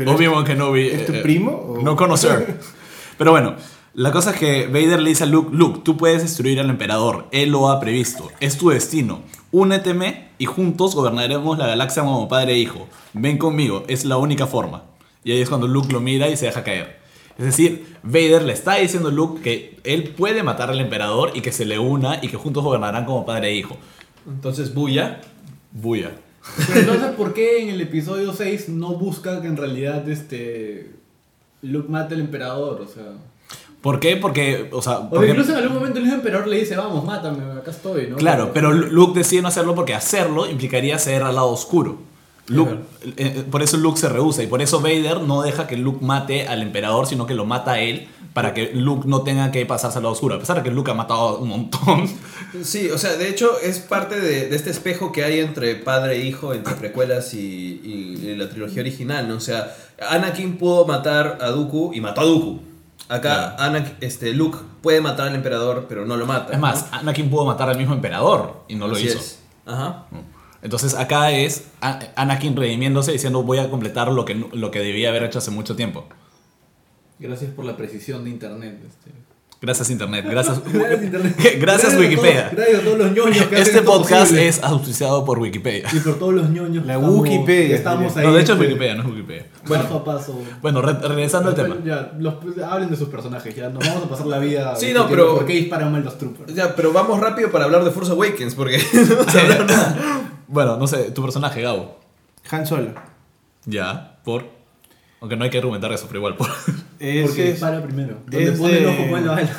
Obi-Wan 0.07 0.45
Kenobi. 0.45 0.87
¿es 0.89 1.07
tu 1.07 1.13
eh, 1.13 1.21
primo 1.21 1.51
o- 1.79 1.83
No 1.83 1.97
conocer. 1.97 2.59
Pero 3.21 3.33
bueno, 3.33 3.55
la 3.93 4.13
cosa 4.13 4.31
es 4.31 4.39
que 4.39 4.67
Vader 4.67 5.03
le 5.03 5.11
dice 5.11 5.25
a 5.25 5.27
Luke, 5.27 5.51
Luke, 5.53 5.81
tú 5.85 5.99
puedes 5.99 6.23
destruir 6.23 6.59
al 6.59 6.71
emperador, 6.71 7.27
él 7.33 7.51
lo 7.51 7.69
ha 7.69 7.79
previsto, 7.79 8.31
es 8.41 8.57
tu 8.57 8.71
destino. 8.71 9.21
Úneteme 9.53 10.31
y 10.39 10.47
juntos 10.47 10.95
gobernaremos 10.95 11.59
la 11.59 11.67
galaxia 11.67 12.03
como 12.03 12.29
padre 12.29 12.55
e 12.55 12.59
hijo. 12.61 12.89
Ven 13.13 13.37
conmigo, 13.37 13.85
es 13.89 14.07
la 14.07 14.17
única 14.17 14.47
forma. 14.47 14.85
Y 15.23 15.33
ahí 15.33 15.43
es 15.43 15.51
cuando 15.51 15.69
Luke 15.69 15.93
lo 15.93 16.01
mira 16.01 16.31
y 16.31 16.37
se 16.39 16.47
deja 16.47 16.65
caer. 16.65 16.99
Es 17.37 17.45
decir, 17.45 17.95
Vader 18.03 18.41
le 18.41 18.55
está 18.55 18.77
diciendo 18.77 19.11
a 19.11 19.13
Luke 19.13 19.43
que 19.43 19.79
él 19.85 20.15
puede 20.17 20.43
matar 20.43 20.71
al 20.71 20.81
emperador 20.81 21.33
y 21.35 21.43
que 21.43 21.53
se 21.53 21.67
le 21.67 21.79
una 21.79 22.25
y 22.25 22.29
que 22.29 22.39
juntos 22.39 22.65
gobernarán 22.65 23.05
como 23.05 23.27
padre 23.27 23.49
e 23.49 23.55
hijo. 23.55 23.77
Entonces, 24.27 24.73
Buya. 24.73 25.21
Buya. 25.73 26.13
Pero 26.69 26.81
entonces, 26.81 27.11
¿por 27.19 27.35
qué 27.35 27.63
en 27.63 27.69
el 27.69 27.83
episodio 27.83 28.33
6 28.33 28.71
no 28.71 28.95
busca 28.95 29.43
que 29.43 29.49
en 29.49 29.59
realidad 29.59 30.09
este 30.09 31.00
Luke 31.63 31.89
mate 31.89 32.15
al 32.15 32.21
emperador? 32.21 32.81
O 32.83 32.87
sea. 32.89 33.05
¿Por 33.81 33.99
qué? 33.99 34.17
Porque, 34.17 34.69
o 34.73 34.83
sea, 34.83 34.99
O 34.99 35.11
porque- 35.11 35.29
incluso 35.31 35.53
en 35.53 35.59
algún 35.59 35.79
momento 35.79 35.99
el 35.99 36.05
mismo 36.05 36.19
emperador 36.19 36.47
le 36.49 36.59
dice, 36.59 36.77
vamos, 36.77 37.05
mátame, 37.05 37.39
acá 37.59 37.71
estoy, 37.71 38.09
¿no? 38.09 38.17
claro, 38.17 38.51
pero 38.53 38.73
Lu- 38.73 38.89
Luke 38.89 39.19
decide 39.19 39.41
no 39.43 39.49
hacerlo 39.49 39.75
porque 39.75 39.95
hacerlo 39.95 40.49
implicaría 40.51 40.99
ser 40.99 41.23
al 41.23 41.35
lado 41.35 41.49
oscuro. 41.49 41.99
Luke, 42.49 42.73
eh, 43.05 43.13
eh, 43.17 43.45
por 43.51 43.63
eso 43.63 43.77
Luke 43.77 43.99
se 43.99 44.09
rehúsa 44.09 44.43
y 44.43 44.49
por 44.49 44.61
eso 44.61 44.81
Vader 44.81 45.21
no 45.21 45.41
deja 45.43 45.67
que 45.69 45.77
Luke 45.77 46.05
mate 46.05 46.49
al 46.49 46.63
emperador, 46.63 47.07
sino 47.07 47.25
que 47.27 47.35
lo 47.35 47.45
mata 47.47 47.73
a 47.73 47.81
él 47.81 48.09
para 48.33 48.55
que 48.55 48.71
Luke 48.75 49.09
no 49.09 49.23
tenga 49.23 49.51
que 49.51 49.67
pasarse 49.67 49.99
al 49.99 50.05
lado 50.05 50.13
oscuro. 50.13 50.37
A 50.37 50.39
pesar 50.39 50.57
de 50.57 50.63
que 50.63 50.71
Luke 50.71 50.91
ha 50.91 50.95
matado 50.95 51.39
un 51.39 51.49
montón. 51.49 52.09
Sí, 52.63 52.89
o 52.91 52.99
sea, 52.99 53.13
de 53.17 53.29
hecho 53.29 53.59
es 53.63 53.79
parte 53.81 54.21
de, 54.21 54.49
de 54.49 54.57
este 54.57 54.71
espejo 54.71 55.13
que 55.13 55.25
hay 55.25 55.41
entre 55.41 55.75
padre 55.77 56.17
e 56.17 56.25
hijo, 56.27 56.53
entre 56.55 56.75
precuelas 56.75 57.35
y, 57.35 57.39
y- 57.85 58.27
y 58.29 58.37
la 58.37 58.49
trilogía 58.49 58.83
original, 58.83 59.29
¿no? 59.29 59.37
O 59.37 59.41
sea, 59.41 59.75
Anakin 60.09 60.59
pudo 60.59 60.85
matar 60.87 61.39
a 61.41 61.49
Dooku 61.49 61.93
y 61.95 62.01
mató 62.01 62.21
a 62.23 62.25
Dooku. 62.25 62.61
Acá 63.09 63.57
Anakin- 63.59 63.95
este, 64.01 64.33
Luke 64.33 64.59
puede 64.83 65.01
matar 65.01 65.29
al 65.29 65.35
emperador, 65.35 65.87
pero 65.89 66.07
no 66.07 66.17
lo 66.17 66.27
mata. 66.27 66.53
Es 66.53 66.59
más, 66.61 66.87
¿no? 66.93 66.99
Anakin 66.99 67.29
pudo 67.31 67.45
matar 67.45 67.69
al 67.69 67.77
mismo 67.77 67.95
emperador 67.95 68.63
y 68.69 68.75
no 68.77 68.87
lo 68.89 68.99
hizo. 68.99 69.19
es. 69.19 69.39
Ajá. 69.67 70.07
Entonces 70.63 70.95
acá 70.95 71.31
es 71.33 71.65
A- 71.81 71.99
Anakin 72.17 72.55
redimiéndose 72.57 73.13
diciendo 73.13 73.43
voy 73.43 73.59
a 73.59 73.71
completar 73.71 74.09
lo 74.13 74.25
que, 74.25 74.35
lo 74.53 74.71
que 74.71 74.79
debía 74.81 75.09
haber 75.09 75.25
hecho 75.25 75.39
hace 75.39 75.51
mucho 75.51 75.75
tiempo. 75.75 76.05
Gracias 77.21 77.51
por 77.53 77.65
la 77.65 77.77
precisión 77.77 78.25
de 78.25 78.31
internet. 78.31 78.81
Este. 78.87 79.11
Gracias 79.63 79.91
Internet, 79.91 80.25
gracias, 80.31 80.59
Gracias, 80.73 81.03
internet. 81.05 81.37
gracias 81.61 81.95
Wikipedia. 81.95 82.45
todos- 82.49 82.57
gracias 82.57 82.81
a 82.81 82.85
todos 82.85 82.99
los 82.99 83.13
ñoños 83.13 83.45
que 83.47 83.61
Este 83.61 83.83
podcast 83.83 84.23
posible. 84.23 84.49
es 84.49 84.63
auspiciado 84.63 85.23
por 85.27 85.39
Wikipedia. 85.39 85.87
Y 85.93 85.99
por 86.01 86.19
todos 86.19 86.33
los 86.33 86.49
ñoños. 86.49 86.87
La 86.87 86.95
estamos- 86.95 87.21
Wikipedia, 87.21 87.77
Estamos 87.77 88.17
ahí. 88.17 88.27
No, 88.27 88.33
de 88.33 88.41
hecho 88.41 88.53
es 88.55 88.59
este, 88.59 88.69
Wikipedia, 88.69 88.95
no 88.95 89.03
es 89.03 89.09
Wikipedia. 89.11 89.47
Paso 89.69 89.97
a 89.97 90.05
paso. 90.05 90.43
Bueno, 90.63 90.81
re- 90.81 90.95
regresando 91.07 91.51
al 91.51 91.55
tema. 91.55 91.77
Ya, 91.85 92.11
los, 92.19 92.37
hablen 92.67 92.89
de 92.89 92.97
sus 92.97 93.11
personajes, 93.11 93.55
ya. 93.55 93.69
Nos 93.69 93.87
vamos 93.87 94.05
a 94.05 94.09
pasar 94.09 94.27
la 94.29 94.39
vida. 94.39 94.75
Sí, 94.77 94.93
no, 94.95 95.07
pero- 95.07 95.35
¿Por 95.35 95.45
qué 95.45 95.53
disparan 95.53 95.93
mal 95.93 96.03
los 96.05 96.17
troopers? 96.17 96.55
Ya, 96.55 96.75
pero 96.75 96.91
vamos 96.95 97.21
rápido 97.21 97.51
para 97.51 97.67
hablar 97.67 97.85
de 97.85 97.91
Force 97.91 98.11
Awakens, 98.13 98.55
porque 98.55 98.79
no 98.95 99.17
vamos 99.17 99.35
a 99.35 99.41
hablar 99.43 99.67
nada. 99.67 100.23
Bueno, 100.49 100.79
no 100.79 100.87
sé, 100.87 101.11
tu 101.11 101.21
personaje, 101.21 101.61
Gabo. 101.61 102.01
Han 102.51 102.67
Solo. 102.67 102.95
Ya, 103.67 104.21
por. 104.25 104.59
Aunque 105.21 105.37
no 105.37 105.45
hay 105.45 105.51
que 105.51 105.59
argumentar 105.59 105.93
eso, 105.93 106.07
pero 106.07 106.19
igual, 106.21 106.37
por. 106.39 106.49
Ese 106.99 107.23
Porque 107.27 107.45
es- 107.45 107.51
dispara 107.53 107.83
primero. 107.83 108.19
Donde 108.27 108.53
es 108.53 108.59
pone 108.59 108.79
el 108.79 108.87
ojo, 108.87 109.07
pone 109.11 109.27
la 109.27 109.33
bala. 109.33 109.51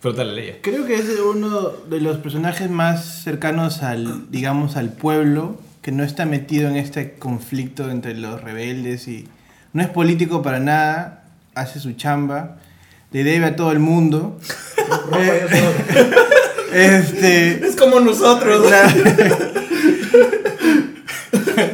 Pero 0.00 0.14
te 0.14 0.24
la 0.24 0.32
leía. 0.32 0.56
Creo 0.62 0.84
que 0.86 0.94
es 0.96 1.04
uno 1.20 1.70
de 1.70 2.00
los 2.00 2.18
personajes 2.18 2.68
más 2.68 3.22
cercanos 3.22 3.82
al, 3.82 4.30
digamos, 4.30 4.76
al 4.76 4.90
pueblo, 4.92 5.60
que 5.80 5.92
no 5.92 6.02
está 6.02 6.24
metido 6.26 6.68
en 6.68 6.76
este 6.76 7.14
conflicto 7.14 7.88
entre 7.90 8.14
los 8.14 8.40
rebeldes 8.42 9.06
y 9.08 9.28
no 9.72 9.80
es 9.82 9.88
político 9.88 10.42
para 10.42 10.58
nada, 10.58 11.24
hace 11.54 11.78
su 11.78 11.92
chamba, 11.92 12.56
le 13.12 13.22
debe 13.24 13.46
a 13.46 13.56
todo 13.56 13.70
el 13.72 13.78
mundo. 13.78 14.38
Este, 16.72 17.66
Es 17.66 17.76
como 17.76 18.00
nosotros. 18.00 18.64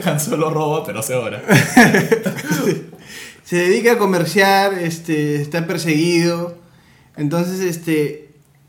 Han 0.04 0.18
Solo 0.18 0.50
roba, 0.50 0.84
pero 0.84 0.98
hace 0.98 1.14
ahora. 1.14 1.40
Se 3.48 3.56
dedica 3.56 3.92
a 3.92 3.98
comerciar, 3.98 4.74
este, 4.74 5.40
está 5.40 5.66
perseguido. 5.66 6.58
Entonces, 7.16 7.60
este, 7.60 8.28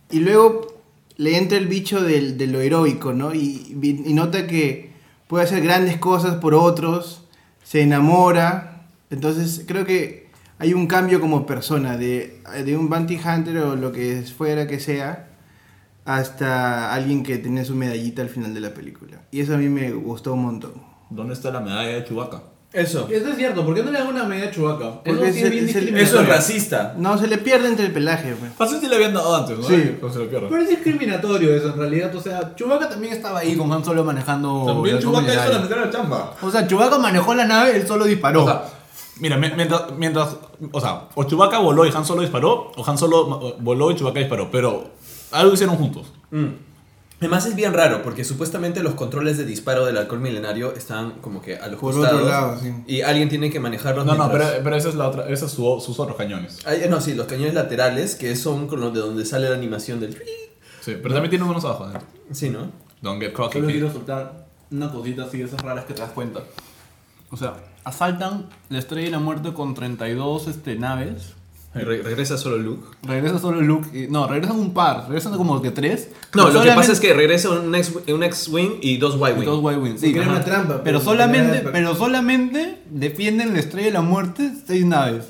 y 0.09 0.19
luego 0.21 0.81
le 1.17 1.37
entra 1.37 1.57
el 1.57 1.67
bicho 1.67 2.01
del- 2.01 2.37
de 2.37 2.47
lo 2.47 2.61
heroico, 2.61 3.11
¿no? 3.11 3.35
Y, 3.35 3.75
nota 4.13 4.47
que 4.47 4.93
puede 5.27 5.43
hacer 5.43 5.61
grandes 5.61 5.97
cosas 5.97 6.35
por 6.35 6.53
otros, 6.55 7.25
se 7.61 7.81
enamora. 7.81 8.85
Entonces, 9.09 9.65
creo 9.67 9.83
que 9.85 10.29
hay 10.59 10.73
un 10.73 10.87
cambio 10.87 11.19
como 11.19 11.45
persona, 11.45 11.97
de, 11.97 12.41
de 12.63 12.77
un 12.77 12.87
bounty 12.87 13.17
hunter 13.17 13.57
o 13.57 13.75
lo 13.75 13.91
que 13.91 14.21
fuera 14.37 14.65
que 14.65 14.79
sea, 14.79 15.27
hasta 16.05 16.93
alguien 16.93 17.23
que 17.23 17.37
tenía 17.37 17.65
su 17.65 17.75
medallita 17.75 18.21
al 18.21 18.29
final 18.29 18.53
de 18.53 18.61
la 18.61 18.73
película. 18.73 19.23
Y 19.31 19.41
eso 19.41 19.55
a 19.55 19.57
mí 19.57 19.67
me 19.67 19.91
gustó 19.91 20.31
un 20.35 20.43
montón. 20.43 20.71
¿Dónde 21.09 21.33
está 21.33 21.51
la 21.51 21.59
medalla 21.59 21.95
de 21.95 22.05
Chewbacca? 22.05 22.43
Eso. 22.71 23.07
Eso 23.09 23.29
es 23.29 23.35
cierto, 23.35 23.65
¿por 23.65 23.73
qué 23.73 23.81
no 23.81 23.89
le 23.91 23.97
dan 23.97 24.07
una 24.09 24.25
medida 24.25 24.45
a 24.47 24.51
Chewbacca? 24.51 24.85
Eso 24.85 25.01
Porque 25.03 25.33
sí 25.33 25.39
se- 25.39 25.45
es 25.47 25.51
bien 25.51 25.65
discriminatorio. 25.65 26.07
Eso 26.07 26.21
es 26.21 26.27
racista. 26.27 26.93
No, 26.97 27.17
se 27.17 27.27
le 27.27 27.39
pierde 27.39 27.67
entre 27.67 27.87
el 27.87 27.91
pelaje, 27.91 28.35
pues. 28.39 28.51
Así 28.59 28.79
sí 28.79 28.87
le 28.87 28.95
habían 28.95 29.13
dado 29.15 29.35
antes, 29.35 29.57
¿no? 29.57 29.67
Sí. 29.67 29.95
Como 29.99 30.13
se 30.13 30.19
le 30.19 30.25
pierde. 30.25 30.47
Pero 30.49 30.61
es 30.61 30.69
discriminatorio 30.69 31.55
eso, 31.55 31.69
en 31.69 31.77
realidad. 31.79 32.13
O 32.15 32.21
sea, 32.21 32.53
Chewbacca 32.55 32.87
también 32.89 33.13
estaba 33.13 33.39
ahí 33.39 33.55
con 33.57 33.71
Han 33.73 33.83
Solo 33.83 34.03
manejando. 34.03 34.65
También 34.67 34.97
el 34.97 35.01
Chewbacca 35.01 35.27
hizo 35.33 35.35
la 35.35 35.41
Milenario. 35.45 35.63
mitad 35.63 35.75
de 35.77 35.85
la 35.85 35.91
chamba. 35.91 36.35
O 36.43 36.51
sea, 36.51 36.67
Chewbacca 36.67 36.99
manejó 36.99 37.33
la 37.33 37.45
nave, 37.45 37.75
él 37.75 37.87
solo 37.87 38.05
disparó. 38.05 38.43
O 38.43 38.47
sea, 38.47 38.63
mira, 39.19 39.35
mi- 39.37 39.51
mientras, 39.55 39.83
mientras, 39.97 40.37
o 40.71 40.79
sea, 40.79 41.07
o 41.15 41.23
Chewbacca 41.23 41.57
voló 41.57 41.87
y 41.87 41.91
Han 41.95 42.05
Solo 42.05 42.21
disparó, 42.21 42.71
o 42.75 42.85
Han 42.87 42.97
Solo 42.99 43.25
ma- 43.27 43.39
voló 43.59 43.89
y 43.89 43.95
Chewbacca 43.95 44.19
disparó, 44.19 44.51
pero 44.51 44.91
algo 45.31 45.53
hicieron 45.53 45.75
juntos. 45.75 46.13
Mm. 46.29 46.45
Además 47.19 47.45
es 47.45 47.55
bien 47.55 47.73
raro 47.73 48.01
porque 48.01 48.23
supuestamente 48.23 48.81
los 48.81 48.93
controles 48.93 49.37
de 49.37 49.45
disparo 49.45 49.85
del 49.85 49.97
alcohol 49.97 50.21
milenario 50.21 50.73
están 50.73 51.19
como 51.19 51.41
que 51.41 51.57
a 51.57 51.67
los 51.67 51.79
Por 51.79 51.93
costados 51.93 52.21
otro 52.21 52.29
lado, 52.29 52.59
sí. 52.59 52.73
y 52.87 53.01
alguien 53.01 53.27
tiene 53.27 53.49
que 53.49 53.59
manejarlos. 53.59 54.05
No, 54.05 54.15
no, 54.15 54.31
pero, 54.31 54.45
pero 54.63 54.75
esa 54.75 54.89
es 54.89 54.95
la 54.95 55.09
otra, 55.09 55.27
esos 55.29 55.51
son 55.51 55.81
sus 55.81 55.99
otros 55.99 56.15
cañones. 56.15 56.59
Ay, 56.65 56.83
no, 56.89 57.01
sí, 57.01 57.13
los 57.15 57.27
cañones 57.27 57.53
laterales 57.53 58.15
que 58.15 58.35
son 58.37 58.67
con 58.67 58.79
los 58.79 58.93
de 58.93 59.01
donde 59.01 59.25
sale 59.25 59.49
la 59.49 59.55
animación 59.55 59.99
del... 59.99 60.13
Sí, 60.79 60.95
pero 61.01 61.13
también 61.13 61.29
tiene 61.29 61.43
unos 61.43 61.65
abajo. 61.65 61.89
¿eh? 61.89 61.99
Sí, 62.31 62.49
¿no? 62.49 62.71
Don't 63.01 63.21
get 63.21 63.33
cocky. 63.33 63.59
Solo 63.59 63.67
quiero 63.67 63.91
soltar 63.91 64.47
una 64.71 64.89
cosita 64.89 65.23
así 65.23 65.39
de 65.39 65.43
esas 65.43 65.61
raras 65.61 65.83
que 65.85 65.93
te 65.93 66.01
das 66.01 66.11
cuenta. 66.11 66.41
O 67.31 67.37
sea, 67.37 67.55
asaltan 67.83 68.49
la 68.69 68.79
estrella 68.79 69.05
de 69.07 69.11
la 69.11 69.19
muerte 69.19 69.53
con 69.53 69.73
32 69.73 70.47
este, 70.47 70.75
naves. 70.77 71.33
Re- 71.71 72.01
regresa 72.01 72.35
solo 72.37 72.57
Luke. 72.57 72.83
Regresa 73.03 73.37
solo 73.37 73.61
Luke. 73.61 73.87
y- 73.97 74.07
no, 74.11 74.27
regresan 74.27 74.57
un 74.59 74.73
par. 74.73 75.03
Regresan 75.07 75.37
como 75.37 75.61
que 75.61 75.69
tres. 75.71 76.09
No, 76.33 76.49
lo 76.49 76.61
que 76.63 76.71
pasa 76.71 76.91
es 76.91 76.99
que 76.99 77.13
regresa 77.13 77.49
un 77.51 77.73
X- 77.75 77.93
un 78.07 78.23
X-Wing 78.23 78.79
y 78.81 78.97
dos 78.97 79.15
y 79.15 79.17
Y-Wing. 79.19 79.45
Dos 79.45 80.03
era 80.03 80.21
ajá. 80.23 80.31
una 80.31 80.43
trampa, 80.43 80.81
Pero 80.83 80.99
solamente, 80.99 81.59
pero 81.71 81.95
solamente 81.95 82.79
defienden 82.89 83.53
la 83.53 83.59
estrella 83.59 83.87
de 83.87 83.93
la 83.93 84.01
muerte 84.01 84.51
seis 84.65 84.83
naves. 84.85 85.25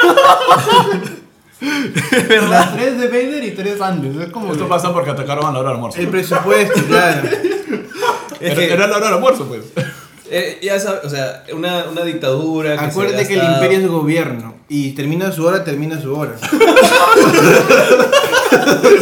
Las 1.60 2.74
tres 2.74 2.98
de 2.98 3.08
Vader 3.08 3.44
y 3.44 3.50
tres 3.50 3.80
antes. 3.82 4.16
Es 4.16 4.30
como 4.32 4.52
Esto 4.52 4.64
que- 4.64 4.70
pasa 4.70 4.92
porque 4.94 5.10
atacaron 5.10 5.44
a 5.46 5.52
la 5.52 5.58
hora 5.58 5.68
del 5.68 5.76
almuerzo. 5.76 6.00
El 6.00 6.08
presupuesto, 6.08 6.80
claro. 6.88 7.28
Es 7.28 8.40
Era, 8.40 8.54
que- 8.54 8.72
era 8.72 8.86
la 8.86 8.96
hora 8.96 9.06
del 9.06 9.14
almuerzo, 9.16 9.44
pues. 9.46 9.64
Eh, 10.30 10.58
ya 10.62 10.78
sabes, 10.78 11.04
o 11.04 11.10
sea, 11.10 11.42
una, 11.52 11.86
una 11.90 12.02
dictadura. 12.04 12.76
Que 12.78 12.84
Acuérdate 12.84 13.22
se 13.24 13.28
que 13.28 13.34
el 13.40 13.44
imperio 13.52 13.78
es 13.78 13.86
gobierno. 13.88 14.54
Y 14.68 14.92
termina 14.92 15.32
su 15.32 15.44
hora, 15.44 15.64
termina 15.64 16.00
su 16.00 16.14
hora. 16.16 16.36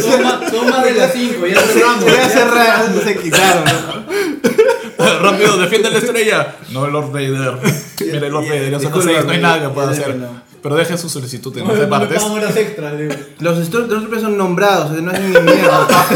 Son 0.01 0.23
más, 0.23 0.51
son 0.51 0.69
más 0.69 0.83
de 0.83 0.93
las 0.93 1.13
5, 1.13 1.45
ya 1.47 1.61
cerramos. 1.61 2.03
Se 2.05 2.11
va 2.17 2.25
a 2.25 2.29
cerrar, 2.29 2.93
se 3.03 3.17
quitaron, 3.17 3.63
¿no? 3.65 5.19
Rápido, 5.21 5.57
defiende 5.57 5.89
la 5.91 5.97
estrella. 5.99 6.55
No, 6.71 6.87
Lord 6.87 7.11
Vader. 7.11 7.53
Mire, 8.01 8.29
Lord 8.29 8.45
Vader, 8.47 8.71
ya 8.71 8.79
son 8.79 8.91
las 8.91 8.93
Disculpa, 8.93 9.03
seis, 9.13 9.25
no 9.25 9.31
hay 9.31 9.39
nada 9.41 9.61
que 9.61 9.69
pueda 9.69 9.87
ya 9.93 10.01
hacer. 10.01 10.15
no. 10.15 10.41
Pero 10.61 10.75
deje 10.75 10.97
su 10.97 11.07
solicitud 11.09 11.55
en 11.57 11.63
No, 11.63 11.69
nueve 11.69 11.87
no 11.87 11.99
me 11.99 12.05
partes. 12.07 12.23
horas 12.23 12.55
extras, 12.57 12.97
digo. 12.97 13.13
Los 13.39 13.65
Stormtroopers 13.65 14.21
son 14.21 14.37
nombrados, 14.37 14.89
o 14.91 14.93
sea, 14.93 15.01
no 15.01 15.11
hacen 15.11 15.31
ni 15.33 15.39
mierda. 15.39 15.87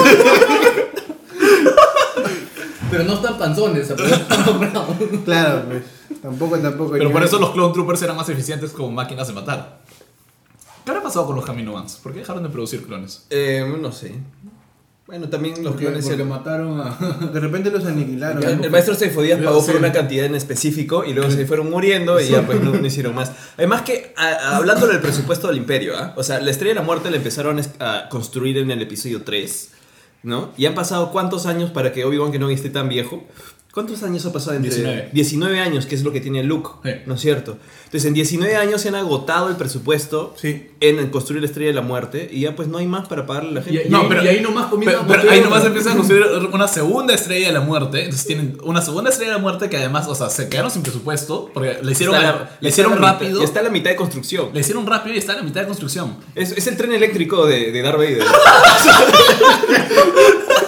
Pero 2.97 3.03
no 3.05 3.13
están 3.15 3.37
panzones, 3.37 3.87
pero 3.95 4.05
están 4.05 4.45
nombrados. 4.45 4.87
Claro, 5.25 5.63
pues. 5.67 5.83
Tampoco, 6.21 6.57
tampoco. 6.59 6.91
Pero 6.91 7.11
por 7.11 7.23
eso 7.23 7.39
los 7.39 7.51
Clone 7.51 7.73
Troopers 7.73 8.01
eran 8.03 8.15
más 8.15 8.29
eficientes 8.29 8.71
como 8.71 8.91
máquinas 8.91 9.27
de 9.27 9.33
matar. 9.33 9.81
¿Qué 10.85 10.91
habrá 10.91 11.03
pasado 11.03 11.25
con 11.25 11.35
los 11.35 11.45
Kaminoans? 11.45 11.95
¿Por 12.03 12.13
qué 12.13 12.19
dejaron 12.19 12.43
de 12.43 12.49
producir 12.49 12.83
clones? 12.85 13.25
Eh, 13.29 13.65
no 13.81 13.91
sé. 13.91 14.15
Bueno, 15.05 15.27
también 15.27 15.55
los 15.63 15.73
Porque, 15.73 15.85
clones... 15.87 16.05
porque 16.05 16.21
el- 16.21 16.27
mataron 16.27 16.79
a. 16.81 16.97
De 17.33 17.39
repente 17.39 17.69
los 17.71 17.85
aniquilaron. 17.85 18.41
El, 18.43 18.63
el 18.65 18.71
maestro 18.71 18.95
Seifodías 18.95 19.39
pagó 19.41 19.57
por 19.65 19.71
Sí. 19.71 19.77
una 19.77 19.91
cantidad 19.91 20.25
en 20.25 20.35
específico 20.35 21.03
y 21.05 21.13
luego 21.13 21.29
se 21.29 21.45
fueron 21.45 21.69
muriendo 21.69 22.19
y 22.21 22.29
ya 22.29 22.45
pues 22.45 22.61
no, 22.61 22.71
no 22.73 22.85
hicieron 22.87 23.13
más. 23.15 23.31
Además 23.57 23.81
que, 23.81 24.13
a- 24.17 24.55
hablando 24.55 24.87
del 24.87 24.99
presupuesto 25.01 25.47
del 25.47 25.57
imperio, 25.57 25.93
¿ah? 25.97 26.13
o 26.15 26.23
sea, 26.23 26.39
la 26.39 26.51
Estrella 26.51 26.73
de 26.73 26.79
la 26.79 26.85
Muerte 26.85 27.09
la 27.11 27.17
empezaron 27.17 27.61
a 27.79 28.07
construir 28.09 28.57
en 28.57 28.71
el 28.71 28.81
episodio 28.81 29.23
3, 29.23 29.71
¿no? 30.23 30.51
Y 30.57 30.65
han 30.65 30.73
pasado 30.73 31.11
cuántos 31.11 31.45
años 31.45 31.69
para 31.69 31.91
que 31.91 32.05
Obi-Wan 32.05 32.31
Kenobi 32.31 32.53
esté 32.53 32.69
tan 32.69 32.89
viejo. 32.89 33.23
¿Cuántos 33.73 34.03
años 34.03 34.23
ha 34.27 34.31
pasado 34.31 34.55
entre 34.55 34.69
19. 34.69 35.09
19 35.13 35.59
años, 35.59 35.87
que 35.87 35.95
es 35.95 36.03
lo 36.03 36.11
que 36.11 36.21
tiene 36.21 36.43
Luke, 36.43 36.69
Sí. 36.83 36.91
¿no 37.07 37.15
es 37.15 37.21
cierto? 37.21 37.57
Entonces, 37.85 38.05
en 38.05 38.13
19 38.13 38.55
años 38.55 38.81
se 38.81 38.89
han 38.89 38.93
agotado 38.95 39.49
el 39.49 39.55
presupuesto 39.55 40.35
Sí. 40.39 40.69
en 40.79 41.09
construir 41.09 41.41
la 41.41 41.47
Estrella 41.47 41.69
de 41.69 41.73
la 41.73 41.81
Muerte 41.81 42.29
y 42.31 42.41
ya 42.41 42.55
pues 42.55 42.67
no 42.67 42.77
hay 42.77 42.85
más 42.85 43.07
para 43.07 43.25
pagarle 43.25 43.49
a 43.49 43.53
la 43.53 43.61
gente. 43.63 43.81
Y, 43.87 43.91
y 43.91 43.95
ahí, 43.95 44.25
y 44.25 44.27
ahí 44.27 44.41
nomás 44.41 44.67
comienzan 44.67 45.07
pero, 45.07 45.19
a 45.19 45.21
pero 45.23 45.31
ahí 45.31 45.39
construir 45.41 45.43
nomás 45.49 45.65
empiezan 45.65 45.93
a 45.93 45.95
construir 45.95 46.23
una 46.53 46.67
segunda 46.67 47.15
estrella 47.15 47.47
de 47.47 47.53
la 47.53 47.61
muerte. 47.61 48.03
Entonces 48.03 48.27
tienen 48.27 48.59
una 48.63 48.79
segunda 48.83 49.09
estrella 49.09 49.31
de 49.31 49.37
la 49.37 49.41
muerte 49.41 49.67
que 49.71 49.77
además, 49.77 50.07
o 50.07 50.13
sea, 50.13 50.29
se 50.29 50.49
quedaron 50.49 50.69
sin 50.69 50.83
presupuesto 50.83 51.49
porque 51.51 51.79
le 51.81 51.91
hicieron, 51.93 52.13
a- 52.15 52.21
la- 52.21 52.57
le 52.59 52.69
hicieron 52.69 52.95
rápido. 52.99 53.41
y 53.41 53.43
está 53.43 53.61
a 53.61 53.63
la 53.63 53.69
mitad 53.71 53.89
de 53.89 53.95
construcción. 53.95 54.49
Le 54.53 54.59
hicieron 54.59 54.85
rápido 54.85 55.15
y 55.15 55.17
está 55.17 55.31
en 55.33 55.39
la 55.39 55.43
mitad 55.45 55.61
de 55.61 55.67
construcción. 55.67 56.17
Es, 56.35 56.51
es 56.51 56.67
el 56.67 56.77
tren 56.77 56.93
eléctrico 56.93 57.47
de, 57.47 57.71
de 57.71 57.81
Darth 57.81 57.97
Vader. 57.97 58.23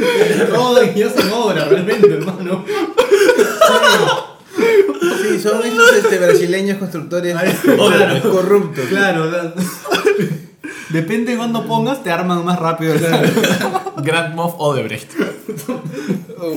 Rodan 0.50 0.92
y 0.94 1.02
hacen 1.02 1.30
obra, 1.32 1.64
realmente, 1.64 2.12
hermano. 2.12 2.64
Sí, 5.22 5.38
son 5.40 5.64
estos 5.64 5.92
este, 5.96 6.18
brasileños 6.18 6.78
constructores 6.78 7.36
claro. 7.62 8.30
corruptos. 8.30 8.84
Claro, 8.86 9.30
Depende 10.90 11.32
de 11.32 11.38
cuándo 11.38 11.66
pongas, 11.66 12.02
te 12.02 12.10
arman 12.10 12.44
más 12.44 12.58
rápido. 12.58 12.94
Grand 14.02 14.34
Moff 14.34 14.54
Odebrecht. 14.58 15.12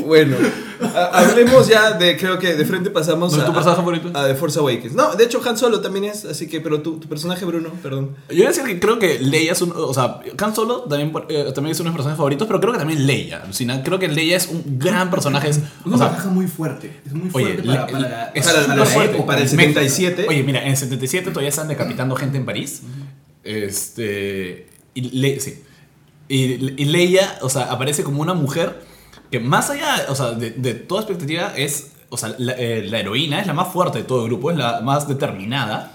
Bueno, 0.06 0.38
ha- 0.82 1.06
hablemos 1.20 1.68
ya 1.68 1.92
de, 1.92 2.16
creo 2.18 2.40
que 2.40 2.54
de 2.56 2.66
frente 2.66 2.90
pasamos 2.90 3.32
¿No 3.34 3.38
es 3.38 3.44
a, 3.44 3.46
tu 3.48 3.54
personaje 3.54 3.82
favorito? 3.82 4.12
a 4.14 4.28
The 4.28 4.36
Force 4.36 4.58
Awakens. 4.60 4.94
No, 4.94 5.14
de 5.16 5.24
hecho 5.26 5.42
Han 5.48 5.58
Solo 5.58 5.82
también 5.82 6.06
es, 6.06 6.26
así 6.26 6.48
que, 6.48 6.62
pero 6.62 6.82
tu, 6.82 7.00
tu 7.00 7.08
personaje 7.08 7.44
Bruno, 7.46 7.70
perdón. 7.82 8.16
Yo 8.30 8.36
iba 8.36 8.46
a 8.46 8.52
decir 8.52 8.64
que 8.64 8.80
creo 8.80 9.00
que 9.00 9.20
Leia 9.20 9.52
es 9.52 9.62
un. 9.62 9.74
O 9.76 9.94
sea, 9.94 10.20
Han 10.38 10.56
Solo 10.56 10.82
también, 10.84 11.12
eh, 11.30 11.52
también 11.54 11.72
es 11.74 11.80
uno 11.80 11.90
de 11.90 11.92
mis 11.92 11.98
personajes 11.98 12.18
favoritos, 12.18 12.48
pero 12.48 12.60
creo 12.60 12.74
que 12.74 12.80
también 12.80 13.06
Leia. 13.06 13.44
Creo 13.84 14.00
que 14.00 14.08
Leia 14.08 14.38
es 14.38 14.48
un 14.48 14.64
gran 14.80 15.10
personaje. 15.10 15.50
es- 15.50 15.60
una 15.86 15.96
o 15.96 15.98
sea, 16.00 16.10
pareja 16.12 16.30
muy 16.30 16.48
fuerte. 16.48 17.02
Es 17.06 17.14
muy 17.14 17.30
Oye, 17.34 17.46
fuerte 17.46 17.64
para, 17.64 17.86
le- 17.86 17.92
para, 17.92 18.24
es 18.34 18.46
para- 18.46 18.56
súper 18.62 18.68
para 18.68 18.76
la 18.80 18.86
fuerte. 18.86 19.14
época, 19.16 19.28
para 19.28 19.40
el 19.40 19.44
México. 19.46 19.80
77. 19.80 20.26
Oye, 20.30 20.44
mira, 20.44 20.62
en 20.64 20.72
el 20.72 20.78
77 20.78 21.30
todavía 21.32 21.50
están 21.50 21.68
decapitando 21.68 22.16
gente 22.16 22.38
en 22.38 22.46
París. 22.46 22.82
Este. 23.44 24.68
Y, 24.94 25.02
Le- 25.20 25.40
sí. 25.40 25.62
y, 26.28 26.82
y 26.82 26.86
Leia, 26.86 27.38
o 27.42 27.50
sea, 27.50 27.64
aparece 27.64 28.04
como 28.04 28.22
una 28.22 28.34
mujer 28.34 28.80
que 29.34 29.40
más 29.40 29.72
allá, 29.72 30.06
o 30.10 30.16
sea, 30.16 30.32
de, 30.34 30.52
de 30.52 30.76
toda 30.76 31.02
expectativa 31.02 31.54
es. 31.58 31.94
O 32.10 32.18
sea, 32.18 32.36
la, 32.38 32.54
eh, 32.54 32.84
la 32.88 33.00
heroína 33.00 33.40
es 33.42 33.48
la 33.48 33.54
más 33.54 33.74
fuerte 33.74 33.98
de 33.98 34.04
todo 34.04 34.22
el 34.22 34.28
grupo, 34.28 34.52
es 34.52 34.58
la 34.58 34.82
más 34.82 35.08
determinada. 35.08 35.92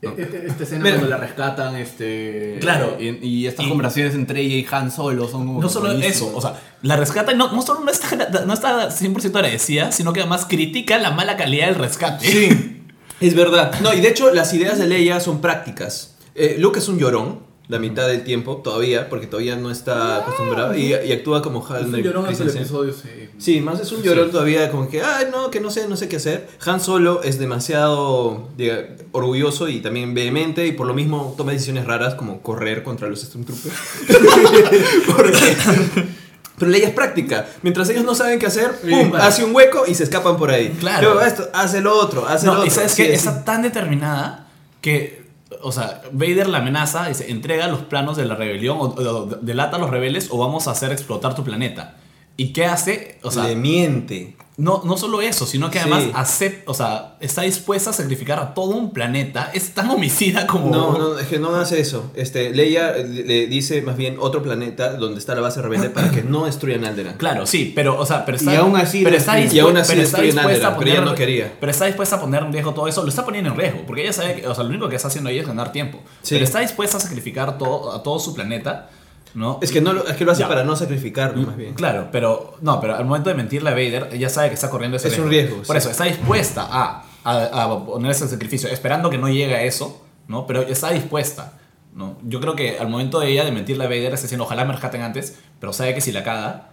Este- 0.00 0.46
Esta 0.46 0.62
escena 0.64 0.82
Mira. 0.82 0.96
cuando 0.96 1.10
la 1.10 1.18
rescatan, 1.18 1.76
este. 1.76 2.56
Claro. 2.62 2.96
Y, 2.98 3.08
y 3.26 3.46
estas 3.46 3.66
Y- 3.66 3.68
conversaciones 3.68 4.14
entre 4.14 4.40
ella 4.40 4.54
y 4.56 4.66
Han 4.74 4.90
Solo 4.90 5.28
son 5.28 5.60
No 5.60 5.68
solo 5.68 5.88
buenísimas. 5.90 6.16
eso, 6.16 6.32
o 6.34 6.40
sea, 6.40 6.58
la 6.80 6.96
rescata 6.96 7.32
y 7.32 7.36
no, 7.36 7.52
no 7.52 7.60
solo 7.60 7.80
no 7.80 7.90
está, 7.90 8.16
no 8.46 8.54
está 8.54 8.88
100% 8.90 9.36
agradecida, 9.36 9.92
sino 9.92 10.14
que 10.14 10.20
además 10.20 10.46
critica 10.48 10.96
la 10.98 11.10
mala 11.10 11.36
calidad 11.36 11.66
del 11.66 11.74
rescate. 11.74 12.26
Sí. 12.26 12.76
Es 13.20 13.34
verdad. 13.34 13.78
No, 13.82 13.92
y 13.92 14.00
de 14.00 14.08
hecho 14.08 14.32
las 14.32 14.54
ideas 14.54 14.78
de 14.78 14.86
Leia 14.86 15.20
son 15.20 15.42
prácticas. 15.42 16.14
Eh, 16.34 16.56
Luke 16.58 16.78
es 16.78 16.88
un 16.88 16.98
llorón 16.98 17.40
la 17.70 17.78
mitad 17.78 18.06
del 18.08 18.24
tiempo 18.24 18.56
todavía, 18.58 19.08
porque 19.08 19.26
todavía 19.26 19.56
no 19.56 19.70
está 19.70 20.16
acostumbrado 20.16 20.76
y, 20.76 20.92
y 20.92 21.12
actúa 21.12 21.40
como 21.40 21.60
Es 21.64 21.70
Han 21.70 21.94
un 21.94 22.02
llorón 22.02 22.26
hasta 22.26 22.42
el 22.44 22.50
episodio 22.50 22.92
6. 22.92 23.12
Sí, 23.38 23.60
más 23.60 23.80
es 23.80 23.90
un 23.92 24.02
llorón 24.02 24.30
todavía, 24.30 24.70
como 24.70 24.88
que, 24.88 25.00
ay, 25.02 25.26
no, 25.30 25.50
que 25.50 25.60
no 25.60 25.70
sé, 25.70 25.86
no 25.88 25.96
sé 25.96 26.08
qué 26.08 26.16
hacer. 26.16 26.48
Han 26.66 26.80
Solo 26.80 27.22
es 27.22 27.38
demasiado 27.38 28.48
diga, 28.56 28.88
orgulloso 29.12 29.68
y 29.68 29.80
también 29.80 30.12
vehemente 30.14 30.66
y 30.66 30.72
por 30.72 30.86
lo 30.86 30.94
mismo 30.94 31.34
toma 31.38 31.52
decisiones 31.52 31.86
raras 31.86 32.14
como 32.16 32.42
correr 32.42 32.82
contra 32.82 33.08
los 33.08 33.20
Stormtroopers. 33.22 33.74
Porque- 35.16 35.56
Pero 36.58 36.70
Leia 36.72 36.88
es 36.88 36.94
práctica. 36.94 37.46
Mientras 37.62 37.88
ellos 37.88 38.04
no 38.04 38.14
saben 38.14 38.38
qué 38.38 38.46
hacer, 38.46 38.72
¡pum! 38.82 39.12
vale. 39.12 39.24
hace 39.24 39.44
un 39.44 39.54
hueco 39.54 39.84
y 39.86 39.94
se 39.94 40.04
escapan 40.04 40.36
por 40.36 40.50
ahí. 40.50 40.68
Claro. 40.78 41.14
Luego 41.14 41.20
esto, 41.26 41.48
hace 41.54 41.80
lo 41.80 41.94
otro, 41.98 42.26
hace 42.26 42.44
lo 42.46 42.52
No, 42.52 42.58
otro. 42.58 42.66
y 42.66 42.70
sabes 42.74 42.92
Sí, 42.92 43.02
que 43.04 43.08
sí. 43.10 43.14
está 43.14 43.44
tan 43.44 43.62
determinada 43.62 44.46
que, 44.82 45.19
o 45.62 45.72
sea, 45.72 46.02
Vader 46.12 46.48
la 46.48 46.58
amenaza 46.58 47.12
se 47.14 47.30
entrega 47.30 47.66
los 47.66 47.80
planos 47.80 48.16
de 48.16 48.24
la 48.24 48.34
rebelión 48.34 48.78
o, 48.78 48.84
o 48.84 49.26
delata 49.26 49.76
a 49.76 49.80
los 49.80 49.90
rebeldes 49.90 50.28
o 50.30 50.38
vamos 50.38 50.68
a 50.68 50.72
hacer 50.72 50.92
explotar 50.92 51.34
tu 51.34 51.44
planeta. 51.44 51.96
¿Y 52.36 52.52
qué 52.52 52.64
hace? 52.64 53.18
O 53.22 53.30
sea, 53.30 53.44
Le 53.44 53.56
miente. 53.56 54.36
No, 54.60 54.82
no 54.84 54.96
solo 54.96 55.20
eso, 55.22 55.46
sino 55.46 55.70
que 55.70 55.78
Sí. 55.78 55.88
además 55.90 56.04
acep- 56.14 56.62
o 56.66 56.74
sea, 56.74 57.16
está 57.20 57.42
dispuesta 57.42 57.90
a 57.90 57.92
sacrificar 57.92 58.38
a 58.38 58.54
todo 58.54 58.70
un 58.76 58.92
planeta. 58.92 59.50
Es 59.54 59.70
tan 59.74 59.90
homicida 59.90 60.46
como... 60.46 60.70
No, 60.70 60.98
no, 60.98 61.18
es 61.18 61.26
que 61.26 61.38
no 61.38 61.54
hace 61.56 61.80
eso. 61.80 62.10
Este, 62.14 62.50
Leia 62.50 62.92
le 62.92 63.24
le 63.24 63.46
dice 63.46 63.80
más 63.82 63.96
bien 63.96 64.16
otro 64.20 64.42
planeta 64.42 64.94
donde 64.94 65.18
está 65.18 65.34
la 65.34 65.40
base 65.40 65.62
rebelde 65.62 65.90
para 65.90 66.10
que 66.10 66.22
no 66.22 66.44
destruyan 66.44 66.84
Alderaan. 66.84 67.16
Claro, 67.16 67.46
sí, 67.46 67.72
pero, 67.74 67.98
o 67.98 68.04
sea, 68.06 68.24
pero 68.24 68.36
está, 68.36 68.52
Y 68.52 68.56
aún 68.56 68.76
así 68.76 69.02
pero 69.02 69.16
está, 69.16 69.40
Y 69.40 69.58
aún 69.58 69.76
así 69.76 69.92
pero 69.92 70.02
está 70.02 70.18
destruyen 70.20 70.34
dispuesta 70.36 70.40
a 70.40 70.70
Alderaan, 70.70 70.78
pero 70.78 70.90
ella 70.90 70.96
poner, 71.00 71.10
no 71.10 71.14
quería. 71.16 71.52
pero 71.58 71.72
está 71.72 71.86
dispuesta 71.86 72.16
a 72.16 72.20
poner 72.20 72.42
en 72.42 72.52
riesgo 72.52 72.74
todo 72.74 72.86
eso, 72.86 73.02
lo 73.02 73.08
está 73.08 73.24
poniendo 73.24 73.50
en 73.50 73.56
riesgo, 73.56 73.80
porque 73.86 74.02
ella 74.02 74.12
sabe 74.12 74.34
que, 74.36 74.46
o 74.46 74.54
sea, 74.54 74.64
lo 74.64 74.70
único 74.70 74.88
que 74.88 74.96
está 74.96 75.08
haciendo 75.08 75.30
ella 75.30 75.40
es 75.42 75.46
ganar 75.46 75.72
tiempo. 75.72 75.98
Sí. 76.22 76.34
Pero 76.34 76.44
está 76.44 76.60
dispuesta 76.60 76.98
a 76.98 77.00
sacrificar 77.00 77.56
todo, 77.58 77.92
a 77.92 78.02
todo 78.02 78.18
su 78.18 78.34
planeta 78.34 78.90
¿no? 79.34 79.58
Es 79.62 79.70
que, 79.72 79.80
no 79.80 79.92
lo, 79.92 80.06
es 80.06 80.16
que 80.16 80.24
lo 80.24 80.32
hace 80.32 80.40
Ya. 80.42 80.48
para 80.48 80.64
no 80.64 80.74
sacrificarlo, 80.76 81.42
más 81.46 81.56
bien. 81.56 81.74
Claro, 81.74 82.08
pero 82.12 82.54
no, 82.60 82.80
pero 82.80 82.96
al 82.96 83.04
momento 83.04 83.28
de 83.30 83.34
mentirle 83.36 83.70
a 83.70 83.72
Vader, 83.72 84.08
ella 84.12 84.28
sabe 84.28 84.48
que 84.48 84.54
está 84.54 84.70
corriendo 84.70 84.96
ese 84.96 85.08
Es 85.08 85.18
un 85.18 85.28
riesgo, 85.28 85.56
Por 85.58 85.66
sí. 85.76 85.78
eso, 85.78 85.90
está 85.90 86.04
dispuesta 86.04 86.66
a, 86.70 87.04
a, 87.24 87.64
a 87.64 87.84
poner 87.86 88.10
ese 88.10 88.26
sacrificio, 88.28 88.68
esperando 88.68 89.10
que 89.10 89.18
no 89.18 89.28
llegue 89.28 89.54
a 89.54 89.62
eso, 89.62 90.04
¿no? 90.28 90.46
Pero 90.46 90.62
está 90.62 90.90
dispuesta, 90.90 91.54
¿no? 91.94 92.18
Yo 92.24 92.40
creo 92.40 92.54
que 92.56 92.78
al 92.78 92.88
momento 92.88 93.20
de 93.20 93.28
ella 93.28 93.44
de 93.44 93.52
mentirle 93.52 93.84
a 93.84 93.88
Vader 93.88 94.12
está 94.14 94.22
diciendo, 94.22 94.44
ojalá 94.44 94.64
me 94.64 94.72
rescaten 94.72 95.02
antes, 95.02 95.36
pero 95.60 95.72
sabe 95.72 95.94
que 95.94 96.00
si 96.00 96.12
la 96.12 96.22
caga, 96.24 96.70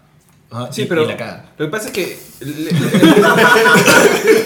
ajá, 0.52 0.72
Sí, 0.72 0.84
y- 0.84 0.86
pero 0.86 1.04
y 1.04 1.08
la 1.08 1.18
caga. 1.18 1.46
lo 1.58 1.66
que 1.66 1.72
pasa 1.72 1.88
es 1.88 1.94
que... 1.94 2.18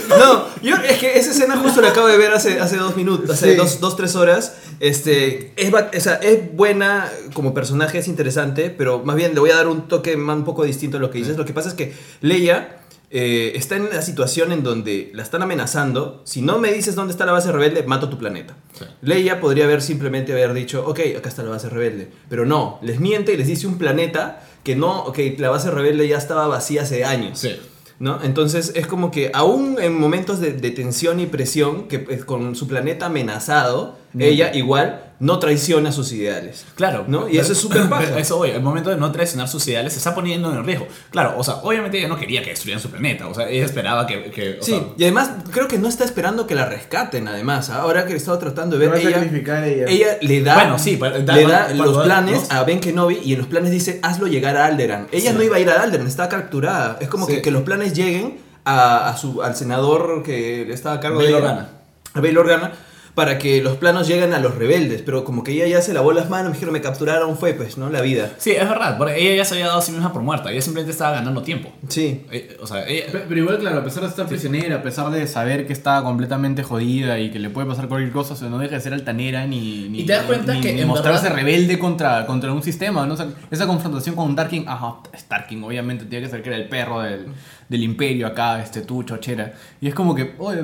no, 0.10 0.46
yo 0.62 0.76
es 0.78 0.98
que 0.98 1.18
esa 1.18 1.32
escena 1.32 1.58
justo 1.58 1.82
la 1.82 1.90
acabo 1.90 2.08
de 2.08 2.18
ver 2.18 2.32
hace, 2.32 2.60
hace 2.60 2.78
dos 2.78 2.96
minutos, 2.96 3.30
hace 3.30 3.52
Sí. 3.52 3.58
dos, 3.58 3.80
dos, 3.80 3.96
tres 3.98 4.16
horas. 4.16 4.56
Este, 4.80 5.54
es, 5.56 5.72
ba- 5.72 5.90
o 5.96 6.00
sea, 6.00 6.16
es 6.16 6.54
buena 6.56 7.10
como 7.34 7.54
personaje, 7.54 8.00
es 8.00 8.08
interesante, 8.08 8.70
pero 8.70 9.00
más 9.04 9.16
bien 9.16 9.34
le 9.34 9.40
voy 9.40 9.52
a 9.52 9.56
dar 9.56 9.68
un 9.68 9.88
toque 9.88 10.18
más, 10.18 10.38
un 10.38 10.46
poco 10.46 10.64
distinto 10.64 10.98
a 10.98 11.00
lo 11.00 11.12
que 11.12 11.20
dices. 11.20 11.38
Lo 11.38 11.46
que 11.46 11.54
pasa 11.54 11.70
es 11.70 11.76
que 11.76 11.94
Leia 12.22 12.78
eh, 13.14 13.52
está 13.56 13.76
en 13.76 13.90
la 13.90 14.02
situación 14.02 14.54
en 14.54 14.64
donde 14.64 15.12
la 15.14 15.22
están 15.22 15.42
amenazando. 15.42 16.22
Si 16.24 16.42
no 16.42 16.60
me 16.60 16.72
dices 16.72 16.96
dónde 16.96 17.12
está 17.12 17.26
la 17.26 17.34
base 17.34 17.52
rebelde, 17.52 17.84
mato 17.84 18.08
tu 18.08 18.18
planeta. 18.18 18.56
Sí. 18.78 18.86
Leia 19.02 19.42
podría 19.42 19.66
haber 19.66 19.82
simplemente 19.82 20.32
haber 20.32 20.54
dicho, 20.54 20.86
ok, 20.88 21.00
acá 21.18 21.28
está 21.28 21.44
la 21.44 21.50
base 21.50 21.70
rebelde. 21.70 22.10
Pero 22.30 22.46
no, 22.46 22.80
les 22.82 23.02
miente 23.02 23.34
y 23.34 23.38
les 23.38 23.48
dice 23.48 23.68
un 23.68 23.78
planeta 23.78 24.44
que 24.64 24.78
no, 24.78 25.04
ok, 25.04 25.20
la 25.38 25.50
base 25.50 25.70
rebelde 25.72 26.08
ya 26.08 26.18
estaba 26.18 26.48
vacía 26.48 26.84
hace 26.84 27.04
años. 27.04 27.40
Sí. 27.40 27.60
¿No? 28.00 28.20
Entonces 28.24 28.72
es 28.76 28.88
como 28.88 29.12
que 29.12 29.30
aún 29.34 29.78
en 29.80 30.00
momentos 30.00 30.40
de, 30.40 30.54
de 30.54 30.72
tensión 30.72 31.20
y 31.20 31.26
presión, 31.26 31.90
que 31.90 32.00
pues, 32.00 32.24
con 32.24 32.56
su 32.56 32.68
planeta 32.68 33.08
amenazado, 33.08 33.98
ella 34.18 34.56
igual 34.56 35.11
no 35.22 35.40
traiciona 35.40 35.92
sus 35.94 36.12
ideales. 36.12 36.66
Claro. 36.76 37.06
¿No? 37.08 37.30
Y 37.30 37.38
eso 37.38 37.54
es 37.54 37.58
súper 37.60 37.88
paja. 37.88 38.04
Pero 38.06 38.18
Eso, 38.20 38.38
oye, 38.40 38.56
el 38.56 38.62
momento 38.62 38.90
de 38.90 38.98
no 38.98 39.10
traicionar 39.12 39.48
sus 39.48 39.66
ideales 39.68 39.94
se 39.94 40.00
está 40.00 40.14
poniendo 40.14 40.52
en 40.54 40.66
riesgo. 40.66 40.88
Claro, 41.12 41.36
o 41.38 41.44
sea, 41.44 41.56
obviamente 41.64 41.98
ella 42.00 42.08
no 42.10 42.18
quería 42.18 42.42
que 42.44 42.50
destruyeran 42.50 42.82
su 42.82 42.90
planeta, 42.90 43.28
o 43.28 43.34
sea, 43.34 43.48
ella 43.48 43.64
esperaba 43.64 44.06
que... 44.08 44.32
que 44.32 44.58
o 44.60 44.64
Sí, 44.64 44.72
sea, 44.72 44.82
y 44.98 45.04
además 45.04 45.30
creo 45.52 45.68
que 45.68 45.78
no 45.78 45.88
está 45.88 46.04
esperando 46.04 46.46
que 46.48 46.56
la 46.56 46.66
rescaten, 46.66 47.28
además. 47.28 47.70
¿ah? 47.70 47.82
Ahora 47.84 48.06
que 48.06 48.14
he 48.14 48.18
estado 48.18 48.38
tratando 48.40 48.78
de 48.78 48.88
ver, 48.90 49.00
ella, 49.00 49.24
ella. 49.24 49.86
ella 49.88 50.18
le 50.22 50.42
da, 50.42 50.56
Bueno, 50.56 50.78
sí, 50.80 50.98
pero 51.00 51.22
da- 51.22 51.36
le 51.36 51.46
da 51.48 51.70
los 51.74 52.04
planes 52.04 52.50
¿no? 52.52 52.58
a 52.58 52.64
Ben 52.64 52.80
Kenobi 52.80 53.20
y 53.24 53.34
en 53.34 53.40
los 53.40 53.48
planes 53.48 53.72
dice, 53.72 54.00
hazlo 54.04 54.28
llegar 54.28 54.58
a 54.58 54.66
Alderan. 54.66 55.08
Ella 55.12 55.32
Sí. 55.32 55.38
no 55.38 55.44
iba 55.44 55.56
a 55.56 55.60
ir 55.60 55.70
a 55.70 55.82
Alderan, 55.82 56.08
estaba 56.08 56.30
capturada. 56.30 56.98
Es 57.00 57.08
como 57.10 57.28
Sí. 57.28 57.36
que, 57.36 57.42
que 57.44 57.52
los 57.52 57.62
planes 57.62 57.94
lleguen 57.94 58.40
a, 58.66 59.10
a 59.10 59.18
su, 59.18 59.42
al 59.44 59.56
senador 59.56 60.24
que 60.24 60.72
estaba 60.74 60.96
a 60.96 61.00
cargo 61.00 61.18
Bail 61.20 61.30
de 61.30 61.36
Organa. 61.36 61.70
a 62.14 62.22
Bail 62.22 62.38
Organa, 62.38 62.72
para 63.16 63.38
que 63.38 63.62
los 63.62 63.78
planos 63.78 64.08
lleguen 64.08 64.34
a 64.34 64.40
los 64.40 64.56
rebeldes. 64.56 65.02
Pero 65.02 65.24
como 65.24 65.44
que 65.44 65.52
ella 65.52 65.68
ya 65.68 65.82
se 65.82 65.94
lavó 65.94 66.12
las 66.14 66.30
manos, 66.30 66.48
me 66.50 66.54
dijeron, 66.54 66.74
me 66.74 66.82
capturaron, 66.82 67.38
fue 67.38 67.54
pues, 67.54 67.78
¿no? 67.78 67.90
La 67.90 68.02
vida. 68.02 68.32
Sí, 68.38 68.52
es 68.52 68.68
verdad, 68.68 68.98
porque 68.98 69.20
ella 69.20 69.38
ya 69.38 69.46
se 69.46 69.56
había 69.56 69.68
dado 69.68 69.80
a 69.80 69.82
sí 69.82 69.92
misma 69.92 70.14
por 70.14 70.22
muerta, 70.22 70.52
ella 70.52 70.62
simplemente 70.62 70.92
estaba 70.92 71.12
ganando 71.12 71.42
tiempo. 71.44 71.72
Sí. 71.90 72.26
Eh, 72.32 72.58
O 72.62 72.68
sea, 72.68 72.88
ella... 72.88 73.06
Pe- 73.12 73.26
Pero 73.28 73.40
igual, 73.42 73.58
claro, 73.60 73.80
a 73.80 73.84
pesar 73.84 74.04
de 74.04 74.10
estar 74.10 74.26
prisionera, 74.28 74.78
a 74.78 74.82
pesar 74.84 75.10
de 75.12 75.28
saber 75.28 75.68
que 75.68 75.74
está 75.74 76.02
completamente 76.04 76.64
jodida 76.64 77.20
y 77.20 77.32
que 77.32 77.40
le 77.40 77.50
puede 77.50 77.68
pasar 77.68 77.88
cualquier 77.88 78.12
cosa, 78.14 78.34
o 78.34 78.38
sea, 78.38 78.50
no 78.50 78.58
deja 78.60 78.76
de 78.76 78.82
ser 78.82 78.94
altanera 78.94 79.46
ni, 79.46 79.88
ni, 79.90 80.02
Y 80.02 80.06
te 80.06 80.14
das 80.14 80.24
cuenta 80.26 80.54
ni- 80.54 80.62
que 80.62 80.74
ni 80.74 80.82
en 80.82 80.88
mostrarse 80.88 81.24
verdad- 81.24 81.38
rebelde 81.38 81.80
contra, 81.80 82.26
contra 82.26 82.52
un 82.54 82.64
sistema, 82.64 83.06
¿no? 83.06 83.14
O 83.14 83.18
sea, 83.18 83.28
esa 83.52 83.68
confrontación 83.68 84.16
con 84.16 84.36
Tarkin, 84.36 84.68
ajá, 84.68 84.96
Starking, 85.18 85.64
obviamente, 85.64 86.06
tiene 86.06 86.26
que 86.26 86.32
ser 86.32 86.42
que 86.42 86.50
era 86.50 86.58
el 86.58 86.70
perro 86.70 87.02
del, 87.02 87.26
del 87.68 87.84
imperio 87.84 88.28
acá, 88.28 88.62
este 88.62 88.82
tú, 88.82 89.04
chochera. 89.04 89.54
Y 89.82 89.88
es 89.88 89.94
como 89.94 90.16
que, 90.16 90.36
oye, 90.40 90.64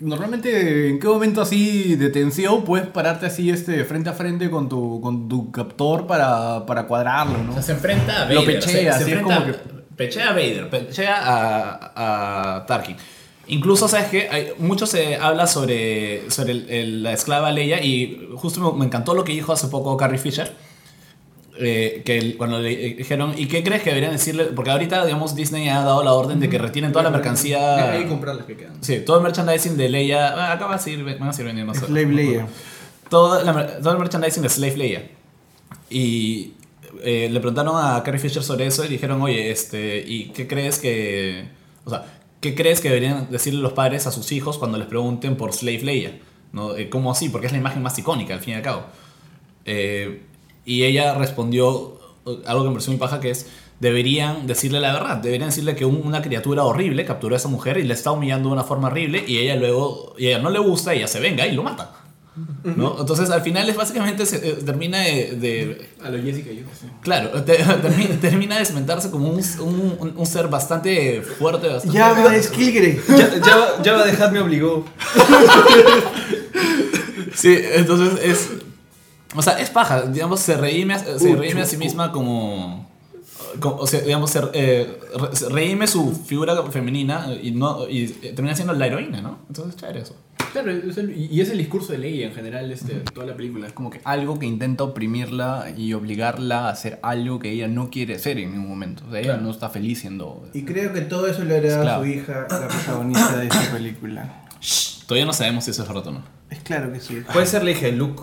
normalmente, 0.00 0.88
¿en 0.90 0.98
qué 1.00 1.06
momento 1.08 1.40
así 1.42 1.96
de 1.96 2.10
tensión 2.10 2.64
puedes 2.64 2.86
pararte 2.86 3.26
así 3.26 3.50
este, 3.50 3.84
frente 3.84 4.10
a 4.10 4.12
frente 4.12 4.50
con 4.50 4.68
tu, 4.68 5.00
con 5.00 5.28
tu 5.28 5.50
captor 5.50 6.06
para, 6.06 6.64
para 6.66 6.86
cuadrarlo, 6.86 7.38
¿no? 7.42 7.50
O 7.50 7.54
sea, 7.54 7.62
se 7.62 7.72
enfrenta 7.72 8.22
a 8.22 8.24
Vader. 8.24 8.34
Lo 8.36 8.44
pechea, 8.44 8.62
se, 8.66 8.72
se 8.72 8.88
así 8.90 9.02
es 9.12 9.18
enfrenta- 9.18 9.34
como 9.34 9.46
que- 9.46 9.82
Pechea 9.96 10.30
a 10.30 10.32
Vader, 10.32 10.70
pechea 10.70 11.16
a, 11.22 12.56
a 12.56 12.66
Tarkin. 12.66 12.96
Incluso, 13.48 13.88
¿sabes 13.88 14.06
qué? 14.08 14.28
Hay, 14.30 14.52
mucho 14.58 14.86
se 14.86 15.16
habla 15.16 15.46
sobre, 15.46 16.30
sobre 16.30 16.52
el- 16.52 16.70
el- 16.70 17.02
la 17.02 17.12
esclava 17.12 17.50
Leia 17.52 17.84
y 17.84 18.28
justo 18.36 18.72
me, 18.72 18.78
me 18.78 18.84
encantó 18.86 19.14
lo 19.14 19.22
que 19.24 19.32
dijo 19.32 19.52
hace 19.52 19.66
poco 19.68 19.96
Carrie 19.96 20.18
Fisher. 20.18 20.50
Eh, 21.58 22.02
que 22.04 22.36
cuando 22.36 22.60
le 22.60 22.94
dijeron, 22.94 23.34
¿y 23.36 23.46
qué 23.46 23.62
crees 23.62 23.82
que 23.82 23.90
deberían 23.90 24.12
decirle? 24.12 24.44
Porque 24.44 24.70
ahorita, 24.70 25.04
digamos, 25.04 25.34
Disney 25.34 25.68
ha 25.68 25.82
dado 25.82 26.02
la 26.02 26.12
orden 26.14 26.40
de 26.40 26.48
que 26.48 26.58
retienen 26.58 26.92
toda 26.92 27.02
la 27.04 27.10
mercancía. 27.10 27.92
Hay 27.92 28.04
que 28.04 28.08
comprar 28.08 28.36
las 28.36 28.46
que 28.46 28.56
quedan. 28.56 28.82
Sí, 28.82 29.00
todo 29.00 29.18
el 29.18 29.22
merchandising 29.22 29.76
de 29.76 29.88
Leia. 29.88 30.28
ah, 30.28 30.52
Acá 30.52 30.66
va 30.66 30.76
a 30.76 30.78
seguir, 30.78 31.04
van 31.04 31.28
a 31.28 31.32
seguir 31.32 31.46
vendiendo. 31.48 31.74
Slave 31.74 32.06
Leia. 32.06 32.46
Todo, 33.10 33.42
la 33.44 33.78
todo 33.80 33.92
el 33.92 33.98
merchandising 33.98 34.42
de 34.42 34.48
Slave 34.48 34.76
Leia. 34.76 35.10
Y 35.90 36.54
eh, 37.02 37.28
le 37.30 37.40
preguntaron 37.40 37.74
a 37.76 38.02
Carrie 38.02 38.18
Fisher 38.20 38.42
sobre 38.42 38.66
eso 38.66 38.84
y 38.84 38.88
dijeron, 38.88 39.20
oye, 39.20 39.50
este, 39.50 40.02
¿y 40.06 40.30
qué 40.30 40.46
crees 40.46 40.78
que... 40.78 41.44
O 41.84 41.90
sea, 41.90 42.04
¿qué 42.40 42.54
crees 42.54 42.80
que 42.80 42.88
deberían 42.88 43.30
decirle 43.30 43.60
los 43.60 43.74
padres 43.74 44.06
a 44.06 44.12
sus 44.12 44.32
hijos 44.32 44.56
cuando 44.56 44.78
les 44.78 44.86
pregunten 44.86 45.36
por 45.36 45.52
Slave 45.52 45.82
Leia? 45.82 46.18
¿No? 46.52 46.76
Eh, 46.76 46.88
¿Cómo 46.88 47.10
así? 47.10 47.28
Porque 47.28 47.46
es 47.46 47.52
la 47.52 47.58
imagen 47.58 47.82
más 47.82 47.98
icónica, 47.98 48.34
al 48.34 48.40
fin 48.40 48.54
y 48.54 48.56
al 48.56 48.62
cabo. 48.62 48.84
Eh, 49.64 50.22
y 50.64 50.84
ella 50.84 51.14
respondió 51.14 51.98
eh, 52.26 52.38
algo 52.46 52.62
que 52.62 52.68
me 52.68 52.74
pareció 52.74 52.92
muy 52.92 53.00
paja, 53.00 53.20
que 53.20 53.30
es, 53.30 53.46
deberían 53.80 54.46
decirle 54.46 54.78
la 54.80 54.92
verdad, 54.92 55.16
deberían 55.16 55.48
decirle 55.50 55.74
que 55.74 55.84
un- 55.84 56.02
una 56.04 56.22
criatura 56.22 56.62
horrible 56.64 57.04
capturó 57.04 57.34
a 57.34 57.38
esa 57.38 57.48
mujer 57.48 57.78
y 57.78 57.82
le 57.82 57.94
está 57.94 58.12
humillando 58.12 58.48
de 58.48 58.52
una 58.54 58.64
forma 58.64 58.88
horrible 58.88 59.24
y 59.26 59.38
ella 59.38 59.56
luego, 59.56 60.14
y 60.16 60.28
ella 60.28 60.38
no 60.38 60.50
le 60.50 60.58
gusta, 60.60 60.94
y 60.94 60.98
ella 60.98 61.08
se 61.08 61.18
venga 61.20 61.46
y 61.46 61.52
lo 61.52 61.62
mata. 61.64 61.96
¿no? 62.64 62.96
Entonces 62.98 63.28
al 63.28 63.42
final 63.42 63.68
es 63.68 63.76
básicamente 63.76 64.24
se, 64.24 64.36
eh, 64.36 64.52
termina 64.64 65.00
de, 65.00 65.36
de- 65.36 65.88
A 66.02 66.08
lo 66.08 66.22
Jessica 66.22 66.50
yo. 66.50 66.62
claro, 67.02 67.42
te- 67.44 67.56
termina, 67.56 68.20
termina 68.20 68.58
de 68.58 68.64
cementarse 68.64 69.10
como 69.10 69.28
un, 69.28 69.42
un- 69.60 69.96
un- 69.98 70.14
un 70.16 70.26
ser 70.26 70.48
bastante 70.48 71.20
fuerte, 71.20 71.68
bastante... 71.68 71.98
Ya 71.98 72.12
va, 72.14 72.34
es 72.34 72.48
Kilgrave. 72.48 73.02
Ya, 73.08 73.30
ya, 73.44 73.56
va- 73.56 73.82
ya 73.82 73.92
va 73.94 74.02
a 74.02 74.06
dejar 74.06 74.32
me 74.32 74.38
obligó. 74.40 74.84
Sí, 77.34 77.58
entonces 77.74 78.20
es. 78.24 78.48
O 79.34 79.42
sea, 79.42 79.58
es 79.58 79.70
paja. 79.70 80.02
Digamos, 80.02 80.40
se 80.40 80.56
reíme, 80.56 80.94
a- 80.94 81.18
se 81.18 81.34
reíme 81.36 81.62
a 81.62 81.66
sí 81.66 81.76
misma 81.76 82.12
como. 82.12 82.90
como- 83.60 83.76
o 83.76 83.86
sea, 83.86 84.00
digamos, 84.00 84.30
se, 84.30 84.40
eh, 84.54 84.98
reíme 85.50 85.86
su 85.86 86.12
figura 86.12 86.62
femenina 86.70 87.26
y, 87.42 87.50
no, 87.50 87.86
y 87.88 88.04
eh, 88.22 88.32
termina 88.34 88.54
siendo 88.54 88.72
la 88.72 88.86
heroína, 88.86 89.20
¿no? 89.20 89.38
Entonces, 89.48 89.76
chévere 89.76 90.00
eso. 90.00 90.16
Claro, 90.52 90.70
es 90.70 90.96
el- 90.98 91.16
y 91.32 91.40
es 91.40 91.48
el 91.50 91.58
discurso 91.58 91.92
de 91.92 91.98
Leia 91.98 92.26
en 92.26 92.34
general, 92.34 92.70
este, 92.70 92.94
toda 93.14 93.26
la 93.26 93.34
película. 93.34 93.66
Es 93.66 93.72
como 93.72 93.88
que 93.90 94.00
algo 94.04 94.38
que 94.38 94.44
intenta 94.46 94.84
oprimirla 94.84 95.72
y 95.76 95.94
obligarla 95.94 96.66
a 96.66 96.70
hacer 96.70 96.98
algo 97.02 97.38
que 97.38 97.50
ella 97.50 97.68
no 97.68 97.88
quiere 97.90 98.16
hacer 98.16 98.38
en 98.38 98.52
ningún 98.52 98.68
momento. 98.68 99.02
O 99.06 99.10
sea, 99.10 99.20
ella 99.20 99.28
Claro. 99.30 99.42
no 99.44 99.50
está 99.50 99.70
feliz 99.70 100.00
siendo... 100.00 100.46
Y 100.52 100.62
creo 100.64 100.92
que 100.92 101.00
todo 101.02 101.26
eso 101.26 101.42
le 101.44 101.56
heredado 101.56 101.80
a 101.82 101.84
Esclavo. 101.84 102.04
su 102.04 102.10
hija, 102.10 102.46
la 102.50 102.68
protagonista 102.68 103.36
de 103.38 103.44
esta 103.46 103.70
película. 103.72 104.42
Todavía 105.06 105.24
no 105.26 105.32
sabemos 105.32 105.64
si 105.64 105.70
eso 105.70 105.82
es 105.82 105.88
verdad 105.88 106.06
o 106.08 106.12
no. 106.12 106.22
Es 106.50 106.60
claro 106.60 106.92
que 106.92 107.00
sí. 107.00 107.22
Puede 107.32 107.46
ser 107.46 107.64
la 107.64 107.70
hija 107.70 107.86
de 107.86 107.92
Luke. 107.92 108.22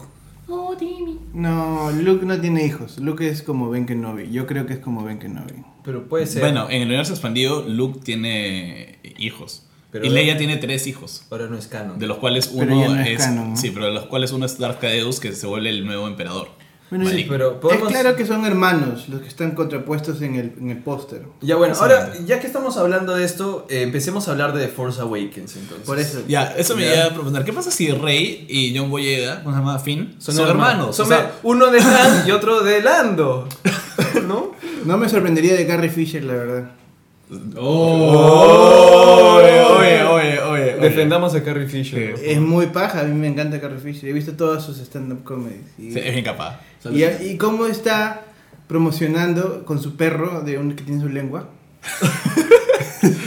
No, 1.34 1.92
Luke 1.92 2.26
no 2.26 2.40
tiene 2.42 2.66
hijos. 2.66 2.98
Luke 3.00 3.28
es 3.28 3.42
como 3.44 3.70
Ben 3.70 3.86
Kenobi. 3.86 4.32
Yo 4.32 4.48
creo 4.48 4.66
que 4.66 4.74
es 4.74 4.80
como 4.80 5.04
Ben 5.04 5.20
Kenobi. 5.20 5.64
Pero 5.84 6.08
puede 6.08 6.26
ser. 6.28 6.42
Bueno, 6.42 6.68
en 6.70 6.82
el 6.82 6.88
universo 6.88 7.14
expandido, 7.14 7.64
Luke 7.68 8.00
tiene 8.04 9.00
hijos. 9.18 9.66
Pero- 9.92 10.06
y 10.06 10.10
Leia 10.10 10.38
tiene 10.38 10.58
tres 10.58 10.86
hijos. 10.88 11.26
Ahora 11.32 11.48
no 11.48 11.58
es 11.58 11.68
canon. 11.68 11.98
De 11.98 12.06
los 12.08 12.18
cuales 12.18 12.52
uno 12.54 12.66
no 12.76 12.96
es 13.00 13.08
es. 13.10 13.18
canon, 13.18 13.52
¿no? 13.52 13.58
Sí, 13.58 13.72
pero 13.72 13.86
de 13.88 13.92
los 13.94 14.06
cuales 14.06 14.32
uno 14.32 14.46
es 14.46 14.58
Darth 14.60 14.80
Caedus, 14.80 15.20
que 15.20 15.32
se 15.34 15.48
vuelve 15.48 15.70
el 15.72 15.86
nuevo 15.86 16.08
emperador. 16.08 16.50
Bueno, 16.90 17.08
sí, 17.08 17.26
pero 17.30 17.60
podemos... 17.60 17.92
Es 17.92 18.00
claro 18.00 18.16
que 18.16 18.26
son 18.26 18.46
hermanos 18.46 19.10
los 19.10 19.22
que 19.22 19.28
están 19.28 19.52
contrapuestos 19.52 20.22
en 20.22 20.36
el, 20.36 20.54
en 20.60 20.72
el 20.72 20.78
póster. 20.80 21.24
Ya 21.42 21.56
bueno, 21.56 21.76
ahora 21.80 22.14
ya 22.26 22.40
que 22.40 22.48
estamos 22.48 22.78
hablando 22.78 23.16
de 23.16 23.26
esto, 23.26 23.68
eh, 23.70 23.84
empecemos 23.84 24.28
a 24.28 24.32
hablar 24.32 24.54
de 24.54 24.66
The 24.66 24.72
Force 24.72 25.00
Awakens 25.00 25.56
entonces. 25.56 25.86
Por 25.86 26.00
eso. 26.00 26.24
Ya, 26.28 26.46
eso 26.58 26.76
me 26.76 26.84
lleva 26.84 27.06
a 27.06 27.14
preguntar, 27.14 27.46
¿qué 27.46 27.54
pasa 27.54 27.70
si 27.70 27.92
Rey 27.92 28.48
y 28.50 28.76
John 28.76 28.90
Boyega, 28.90 29.44
¿cómo 29.44 29.56
se 29.56 29.62
llama? 29.62 29.78
Finn, 29.80 30.16
son, 30.18 30.40
hermanos. 30.40 30.50
hermanos? 30.50 30.96
Son 30.96 31.06
o 31.06 31.10
sea, 31.10 31.34
uno 31.44 31.68
de 31.68 31.80
Han 31.80 32.28
y 32.28 32.32
otro 32.32 32.62
de 32.62 32.82
Lando. 32.82 33.48
¿No? 34.28 34.54
No 34.86 34.98
me 34.98 35.10
sorprendería 35.10 35.54
de 35.54 35.68
Carrie 35.68 35.90
Fisher, 35.90 36.24
la 36.24 36.34
verdad. 36.34 36.72
oye, 37.56 39.44
oye. 39.44 39.59
Defendamos 40.82 41.34
a 41.36 41.44
Carrie 41.44 41.68
Fisher. 41.68 42.16
Sí. 42.18 42.24
Es 42.26 42.40
muy 42.40 42.68
paja, 42.68 43.02
a 43.02 43.04
mí 43.04 43.14
me 43.14 43.28
encanta 43.28 43.60
Carrie 43.62 43.80
Fisher. 43.80 44.10
He 44.10 44.14
visto 44.14 44.34
todas 44.34 44.64
sus 44.64 44.78
stand-up 44.80 45.24
comedies. 45.24 45.62
Y, 45.78 45.92
Sí, 45.92 46.00
es 46.00 46.12
bien 46.14 46.24
capaz. 46.26 46.60
y, 46.92 47.04
y 47.04 47.38
cómo 47.38 47.66
está 47.66 48.22
promocionando 48.68 49.66
con 49.66 49.82
su 49.82 49.96
perro 49.96 50.42
de 50.42 50.58
un 50.58 50.74
que 50.74 50.84
tiene 50.84 51.02
su 51.02 51.10
lengua. 51.10 51.50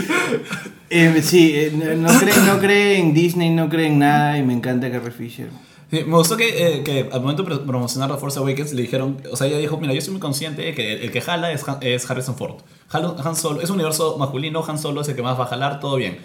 Eh, 0.94 1.22
sí, 1.22 1.52
eh, 1.54 1.72
no, 1.74 2.12
no 2.12 2.18
cree, 2.20 2.34
no 2.46 2.58
cree 2.58 2.98
en 2.98 3.14
Disney, 3.14 3.48
no 3.48 3.70
cree 3.70 3.86
en 3.86 3.98
nada 3.98 4.36
y 4.36 4.42
me 4.42 4.52
encanta 4.52 4.90
Carrie 4.90 5.10
Fisher. 5.10 5.48
Sí, 5.90 6.04
me 6.06 6.16
gustó 6.16 6.36
que, 6.36 6.48
eh, 6.78 6.82
que 6.82 7.08
al 7.10 7.20
momento 7.22 7.42
de 7.44 7.56
promocionar 7.60 8.10
The 8.12 8.18
Force 8.18 8.38
Awakens 8.38 8.74
le 8.74 8.82
dijeron, 8.82 9.16
o 9.30 9.36
sea, 9.36 9.46
ella 9.46 9.56
dijo, 9.58 9.78
mira, 9.78 9.94
yo 9.94 9.98
estoy 10.00 10.12
muy 10.12 10.20
consciente 10.20 10.60
de 10.60 10.74
que 10.74 11.02
el 11.04 11.10
que 11.10 11.22
jala 11.22 11.50
es, 11.52 11.66
Han- 11.66 11.78
es 11.80 12.10
Harrison 12.10 12.36
Ford. 12.36 12.56
Han, 12.90 13.04
Han 13.24 13.36
Solo, 13.36 13.62
es 13.62 13.70
un 13.70 13.76
universo 13.76 14.18
masculino, 14.18 14.62
Han 14.66 14.78
Solo 14.78 15.00
es 15.00 15.08
el 15.08 15.16
que 15.16 15.22
más 15.22 15.38
va 15.38 15.44
a 15.44 15.46
jalar, 15.46 15.80
todo 15.80 15.96
bien. 15.96 16.18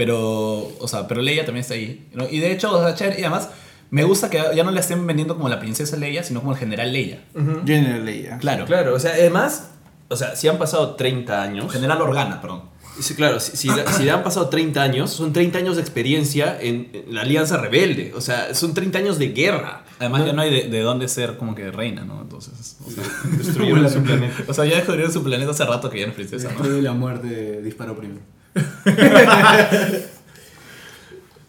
Pero, 0.00 0.72
o 0.78 0.88
sea, 0.88 1.06
pero 1.06 1.20
Leia 1.20 1.44
también 1.44 1.60
está 1.60 1.74
ahí. 1.74 2.08
¿no? 2.14 2.26
Y 2.26 2.38
de 2.38 2.52
hecho, 2.52 2.74
o 2.74 2.82
sea, 2.82 2.94
chévere, 2.94 3.20
y 3.20 3.24
además 3.24 3.50
Me 3.90 4.02
gusta 4.04 4.30
que 4.30 4.42
ya 4.56 4.64
no 4.64 4.70
la 4.70 4.80
estén 4.80 5.06
vendiendo 5.06 5.36
como 5.36 5.50
la 5.50 5.60
princesa 5.60 5.94
Leia, 5.98 6.24
sino 6.24 6.40
como 6.40 6.52
el 6.52 6.58
general 6.58 6.90
Leia. 6.90 7.22
General 7.66 8.02
Leia. 8.02 8.38
Claro. 8.38 8.64
Claro, 8.64 8.94
o 8.94 8.98
sea, 8.98 9.12
además, 9.12 9.72
o 10.08 10.16
sea, 10.16 10.36
si 10.36 10.48
han 10.48 10.56
pasado 10.56 10.94
30 10.94 11.42
años. 11.42 11.70
General 11.70 12.00
Organa, 12.00 12.40
perdón. 12.40 12.62
Sí, 12.98 13.14
claro, 13.14 13.40
si, 13.40 13.58
si, 13.58 13.68
si 13.98 14.04
le 14.04 14.10
han 14.10 14.22
pasado 14.22 14.48
30 14.48 14.80
años, 14.80 15.10
son 15.10 15.34
30 15.34 15.58
años 15.58 15.76
de 15.76 15.82
experiencia 15.82 16.56
en, 16.58 16.88
en 16.94 17.14
la 17.14 17.20
Alianza 17.20 17.58
Rebelde. 17.58 18.14
O 18.14 18.22
sea, 18.22 18.54
son 18.54 18.72
30 18.72 19.00
años 19.00 19.18
de 19.18 19.28
guerra. 19.28 19.84
Además, 19.98 20.24
ya 20.24 20.32
no 20.32 20.40
hay 20.40 20.50
de, 20.50 20.68
de 20.70 20.80
dónde 20.80 21.08
ser 21.08 21.36
como 21.36 21.54
que 21.54 21.70
reina, 21.70 22.04
¿no? 22.06 22.22
Entonces. 22.22 22.78
O 22.86 22.90
sea, 22.90 23.04
Destruyeron 23.36 23.90
su 23.90 24.02
planeta. 24.02 24.44
o 24.48 24.54
sea, 24.54 24.64
ya 24.64 24.76
descubrieron 24.76 25.12
su 25.12 25.22
planeta 25.22 25.50
hace 25.50 25.66
rato 25.66 25.90
que 25.90 26.00
ya 26.00 26.06
no 26.06 26.12
es 26.12 26.16
princesa, 26.16 26.50
¿no? 26.58 26.66
De 26.66 26.80
la 26.80 26.94
muerte 26.94 27.60
disparó 27.60 27.94
primero. 27.98 28.22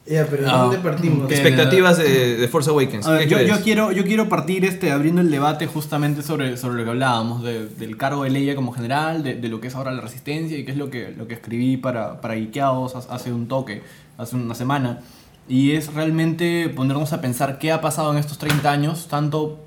Ya, 0.08 0.26
pero 0.30 0.44
¿de 0.44 0.50
Ah, 0.50 0.58
dónde 0.64 0.80
partimos? 0.80 1.28
¿qué? 1.28 1.36
Expectativas 1.36 1.98
de, 1.98 2.36
de 2.38 2.48
Force 2.48 2.70
Awakens. 2.70 3.08
Ver, 3.08 3.20
¿Qué 3.24 3.28
yo, 3.30 3.42
yo 3.42 3.62
quiero, 3.62 3.92
yo 3.92 4.04
quiero 4.04 4.28
partir 4.28 4.66
este, 4.66 4.92
abriendo 4.92 5.22
el 5.22 5.30
debate 5.32 5.68
justamente 5.68 6.22
sobre, 6.24 6.58
sobre 6.58 6.80
lo 6.80 6.84
que 6.84 6.90
hablábamos, 6.90 7.44
de- 7.44 7.68
del 7.68 7.96
cargo 7.98 8.24
de 8.24 8.32
Leia 8.32 8.56
como 8.56 8.74
general, 8.74 9.24
de, 9.24 9.36
de 9.36 9.48
lo 9.48 9.62
que 9.62 9.68
es 9.68 9.76
ahora 9.76 9.92
la 9.92 10.02
resistencia 10.02 10.58
y 10.58 10.66
qué 10.66 10.72
es 10.72 10.78
lo 10.78 10.90
que, 10.90 11.14
lo 11.16 11.28
que 11.28 11.36
escribí 11.36 11.78
para, 11.78 12.20
para 12.20 12.36
Ikeaos 12.36 12.96
hace- 12.96 13.08
hace 13.12 13.32
un 13.32 13.48
toque, 13.48 13.84
hace 14.18 14.36
una 14.36 14.56
semana. 14.56 15.00
Y 15.48 15.72
es 15.74 15.94
realmente 15.94 16.68
ponernos 16.76 17.14
a 17.14 17.22
pensar 17.22 17.58
qué 17.60 17.72
ha 17.72 17.80
pasado 17.80 18.12
en 18.12 18.18
estos 18.18 18.38
30 18.38 18.70
años, 18.72 19.08
tanto 19.08 19.60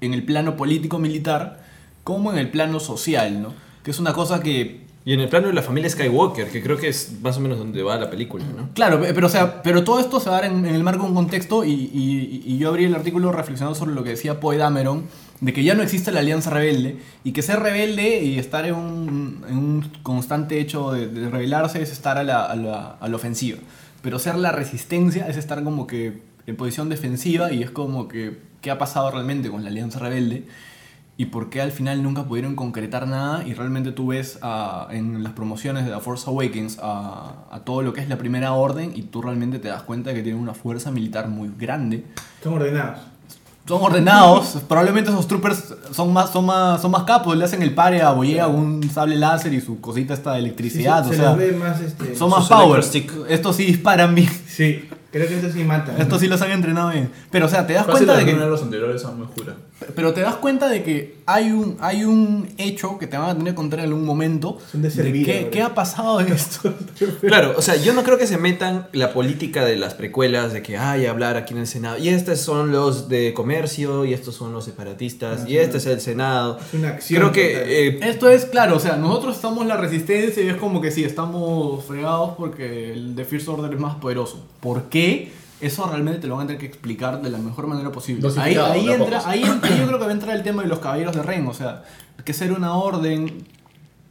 en 0.00 0.14
el 0.14 0.22
plano 0.24 0.56
político-militar 0.56 1.60
como 2.04 2.32
en 2.32 2.38
el 2.38 2.50
plano 2.50 2.80
social, 2.80 3.42
¿no? 3.42 3.52
Que 3.82 3.90
es 3.90 3.98
una 3.98 4.12
cosa 4.14 4.40
que 4.40 4.85
Y 5.06 5.12
en 5.14 5.20
el 5.20 5.28
plano 5.28 5.46
de 5.46 5.52
la 5.54 5.62
familia 5.62 5.88
Skywalker, 5.88 6.48
que 6.50 6.60
creo 6.60 6.76
que 6.76 6.88
es 6.88 7.12
más 7.22 7.36
o 7.36 7.40
menos 7.40 7.58
donde 7.58 7.80
va 7.82 7.96
la 7.96 8.10
película, 8.10 8.44
¿no? 8.44 8.70
Claro, 8.74 9.00
pe- 9.00 9.14
pero, 9.14 9.28
o 9.28 9.30
sea, 9.30 9.62
pero 9.62 9.84
todo 9.84 10.00
esto 10.00 10.18
se 10.18 10.28
va 10.28 10.38
a 10.38 10.40
dar 10.42 10.50
en, 10.50 10.66
en 10.66 10.74
el 10.74 10.82
marco 10.82 11.04
de 11.04 11.10
un 11.10 11.14
contexto 11.14 11.64
y, 11.64 11.70
y- 11.70 12.42
y 12.44 12.58
yo 12.58 12.68
abrí 12.70 12.84
el 12.86 12.94
artículo 12.94 13.30
reflexionando 13.30 13.78
sobre 13.78 13.94
lo 13.94 14.02
que 14.02 14.10
decía 14.10 14.40
Poe 14.40 14.56
Dameron, 14.56 15.04
de 15.40 15.52
que 15.52 15.62
ya 15.62 15.74
no 15.76 15.82
existe 15.84 16.10
la 16.10 16.20
alianza 16.20 16.50
rebelde 16.50 16.96
y 17.22 17.30
que 17.32 17.42
ser 17.42 17.60
rebelde 17.60 18.24
y 18.24 18.38
estar 18.40 18.66
en 18.66 18.74
un, 18.74 19.44
en 19.48 19.56
un 19.56 19.90
constante 20.02 20.58
hecho 20.60 20.90
de, 20.90 21.06
de 21.06 21.30
rebelarse 21.30 21.80
es 21.80 21.92
estar 21.92 22.18
a 22.18 22.24
la, 22.24 22.44
a, 22.44 22.56
la, 22.56 22.96
a 23.00 23.08
la 23.08 23.14
ofensiva. 23.16 23.58
Pero 24.02 24.18
ser 24.18 24.34
la 24.34 24.50
resistencia 24.50 25.28
es 25.28 25.36
estar 25.36 25.62
como 25.62 25.86
que 25.86 26.20
en 26.48 26.56
posición 26.56 26.88
defensiva 26.88 27.52
y 27.52 27.62
es 27.62 27.70
como 27.70 28.08
que 28.08 28.38
qué 28.60 28.72
ha 28.72 28.78
pasado 28.78 29.10
realmente 29.12 29.50
con 29.50 29.62
la 29.62 29.70
alianza 29.70 30.00
rebelde 30.00 30.44
y 31.18 31.26
por 31.26 31.48
qué 31.48 31.62
al 31.62 31.72
final 31.72 32.02
nunca 32.02 32.24
pudieron 32.24 32.54
concretar 32.56 33.08
nada 33.08 33.42
y 33.46 33.54
realmente 33.54 33.90
tú 33.92 34.08
ves 34.08 34.38
ah, 34.42 34.88
en 34.90 35.22
las 35.24 35.32
promociones 35.32 35.86
de 35.86 35.90
The 35.92 36.00
Force 36.00 36.28
Awakens 36.28 36.78
a, 36.82 37.32
a 37.50 37.60
todo 37.60 37.80
lo 37.82 37.92
que 37.94 38.02
es 38.02 38.08
la 38.08 38.18
primera 38.18 38.52
orden 38.52 38.92
y 38.94 39.02
tú 39.02 39.22
realmente 39.22 39.58
te 39.58 39.68
das 39.68 39.82
cuenta 39.82 40.10
de 40.10 40.16
que 40.16 40.22
tienen 40.22 40.40
una 40.42 40.52
fuerza 40.54 40.90
militar 40.90 41.28
muy 41.28 41.50
grande. 41.58 42.04
Son 42.42 42.52
ordenados. 42.54 42.98
Son 43.66 43.82
ordenados, 43.82 44.58
probablemente 44.68 45.10
esos 45.10 45.26
troopers 45.26 45.74
son 45.90 46.12
más, 46.12 46.30
son 46.30 46.44
más, 46.46 46.80
son 46.82 46.90
más 46.92 47.02
capos, 47.04 47.36
le 47.36 47.44
hacen 47.44 47.62
el 47.62 47.74
pare 47.74 48.00
a 48.02 48.12
Boyega 48.12 48.46
un 48.46 48.82
sable 48.90 49.16
láser 49.16 49.52
y 49.54 49.60
su 49.60 49.80
cosita 49.80 50.14
esta 50.14 50.34
de 50.34 50.38
electricidad, 50.40 51.02
Sí, 51.04 51.10
o 51.10 51.12
se 51.14 51.18
sea, 51.18 51.32
ve 51.34 51.50
más 51.52 51.80
este. 51.80 52.14
son 52.14 52.30
más 52.30 52.46
power. 52.46 52.78
electrostick. 52.78 53.12
Estos 53.28 53.56
sí 53.56 53.64
disparan 53.64 54.14
bien, 54.14 54.30
Sí, 54.46 54.88
creo 55.16 55.28
que 55.28 55.36
estos 55.36 55.52
sí 55.52 55.64
matan. 55.64 56.00
estos 56.00 56.20
sí 56.20 56.28
los 56.28 56.40
han 56.42 56.52
entrenado 56.52 56.90
bien. 56.90 57.10
Pero 57.30 57.46
o 57.46 57.48
sea, 57.48 57.66
te 57.66 57.72
das 57.72 57.86
Fácil, 57.86 58.06
cuenta 58.06 58.24
de 58.24 58.32
que... 58.32 58.38
de 58.38 58.46
los 58.46 58.62
anteriores 58.62 59.02
son 59.02 59.16
muy 59.16 59.26
oscura. 59.26 59.56
Pero 59.94 60.14
te 60.14 60.22
das 60.22 60.36
cuenta 60.36 60.68
de 60.68 60.82
que 60.82 61.16
hay 61.26 61.52
un, 61.52 61.76
hay 61.80 62.04
un 62.04 62.48
hecho 62.56 62.98
que 62.98 63.06
te 63.06 63.16
van 63.16 63.30
a 63.30 63.34
tener 63.36 63.52
que 63.52 63.56
contar 63.56 63.80
en 63.80 63.86
algún 63.86 64.04
momento 64.04 64.58
Son 64.70 64.80
de 64.80 64.88
de 64.88 64.94
servir 64.94 65.50
qué, 65.50 65.62
ha 65.62 65.74
pasado 65.74 66.20
en 66.20 66.32
esto. 66.32 66.74
Claro, 67.20 67.54
o 67.56 67.62
sea, 67.62 67.76
yo 67.76 67.92
no 67.92 68.02
creo 68.02 68.18
que 68.18 68.26
se 68.26 68.38
metan 68.38 68.86
la 68.92 69.12
política 69.12 69.64
de 69.64 69.76
las 69.76 69.94
precuelas 69.94 70.52
de 70.52 70.62
que 70.62 70.78
hay 70.78 71.06
hablar 71.06 71.36
aquí 71.36 71.54
en 71.54 71.60
el 71.60 71.66
Senado. 71.66 71.98
Y 71.98 72.08
estos 72.08 72.40
son 72.40 72.72
los 72.72 73.08
de 73.08 73.32
comercio, 73.34 74.04
y 74.04 74.12
estos 74.12 74.34
son 74.34 74.52
los 74.52 74.64
separatistas, 74.64 75.42
No, 75.42 75.48
y 75.48 75.58
es 75.58 75.66
este 75.66 75.78
es 75.78 75.86
el 75.86 76.00
Senado. 76.00 76.58
Es 76.58 76.74
una 76.74 76.88
acción 76.90 77.20
Creo 77.20 77.32
que 77.32 77.88
eh, 77.88 77.98
Esto 78.02 78.28
es 78.28 78.46
claro, 78.46 78.76
o 78.76 78.80
sea, 78.80 78.96
nosotros 78.96 79.36
estamos 79.36 79.66
la 79.66 79.76
resistencia 79.76 80.42
y 80.42 80.48
es 80.48 80.56
como 80.56 80.80
que 80.80 80.90
sí, 80.90 81.04
estamos 81.04 81.84
fregados 81.84 82.34
porque 82.36 82.92
el 82.92 83.14
The 83.14 83.24
First 83.24 83.48
Order 83.48 83.72
es 83.72 83.80
más 83.80 83.96
poderoso. 83.96 84.44
¿Por 84.60 84.84
qué? 84.84 85.05
Eso 85.60 85.86
realmente 85.88 86.20
te 86.20 86.26
lo 86.26 86.36
van 86.36 86.44
a 86.44 86.46
tener 86.48 86.60
que 86.60 86.66
explicar 86.66 87.22
de 87.22 87.30
la 87.30 87.38
mejor 87.38 87.66
manera 87.66 87.90
posible. 87.90 88.20
Ahí, 88.42 88.54
entra, 88.94 89.22
ahí, 89.26 89.42
ahí 89.62 89.78
yo 89.80 89.86
creo 89.86 89.98
que 89.98 90.04
va 90.04 90.10
a 90.10 90.14
entrar 90.14 90.36
el 90.36 90.42
tema 90.42 90.62
de 90.62 90.68
los 90.68 90.80
caballeros 90.80 91.16
de 91.16 91.22
Ren, 91.22 91.46
o 91.46 91.54
sea, 91.54 91.82
que 92.24 92.32
ser 92.34 92.52
una 92.52 92.74
orden 92.74 93.44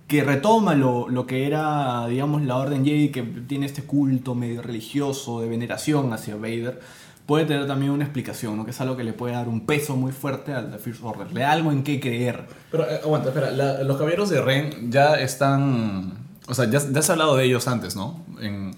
que 0.08 0.24
retoma 0.24 0.74
lo, 0.76 1.08
lo 1.10 1.26
que 1.28 1.46
era, 1.48 2.08
digamos, 2.08 2.42
la 2.44 2.58
orden 2.58 2.84
Jedi, 2.86 3.10
que 3.10 3.22
tiene 3.24 3.66
este 3.68 3.84
culto 3.84 4.34
medio 4.36 4.62
religioso 4.62 5.42
de 5.42 5.48
veneración 5.50 6.14
hacia 6.14 6.36
Vader, 6.36 6.80
puede 7.26 7.46
tener 7.46 7.66
también 7.68 7.92
una 7.92 8.04
explicación, 8.04 8.56
¿no? 8.58 8.66
que 8.66 8.72
es 8.72 8.82
algo 8.82 8.96
que 8.98 9.04
le 9.04 9.14
puede 9.14 9.34
dar 9.34 9.48
un 9.48 9.66
peso 9.66 9.96
muy 9.96 10.12
fuerte 10.12 10.54
al 10.54 10.72
The 10.72 10.78
First 10.78 11.02
Order, 11.04 11.32
le 11.34 11.42
da 11.42 11.52
algo 11.52 11.72
en 11.72 11.84
qué 11.84 12.00
creer. 12.00 12.46
Pero 12.72 12.84
eh, 12.90 13.00
aguanta, 13.04 13.30
espera, 13.30 13.50
la- 13.52 13.84
los 13.84 13.98
caballeros 13.98 14.30
de 14.30 14.42
Ren 14.42 14.92
ya 14.92 15.16
están. 15.20 16.14
O 16.48 16.54
sea, 16.54 16.70
ya, 16.70 16.80
ya 16.92 17.00
has 17.00 17.10
hablado 17.10 17.36
de 17.36 17.46
ellos 17.46 17.68
antes, 17.68 17.96
¿no? 17.96 18.20
En, 18.40 18.76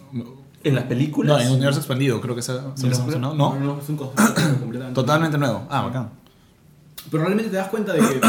en 0.68 0.76
las 0.76 0.84
películas. 0.86 1.38
no, 1.38 1.43
en 1.43 1.51
Universo 1.53 1.80
Expandido, 1.80 2.20
creo 2.22 2.36
que 2.36 2.41
se, 2.41 2.53
se 2.76 2.88
mencionado. 2.88 3.34
No, 3.36 3.55
no, 3.55 3.59
no, 3.76 3.80
es 3.82 3.89
un 3.89 3.97
concepto 3.97 4.34
completamente 4.59 4.93
totalmente 4.95 5.38
nuevo. 5.38 5.68
Ah, 5.70 5.82
bacán. 5.84 6.09
Pero 7.09 7.24
realmente 7.24 7.49
te 7.51 7.57
das 7.57 7.68
cuenta 7.70 7.93
de 7.93 7.99
que, 7.99 8.20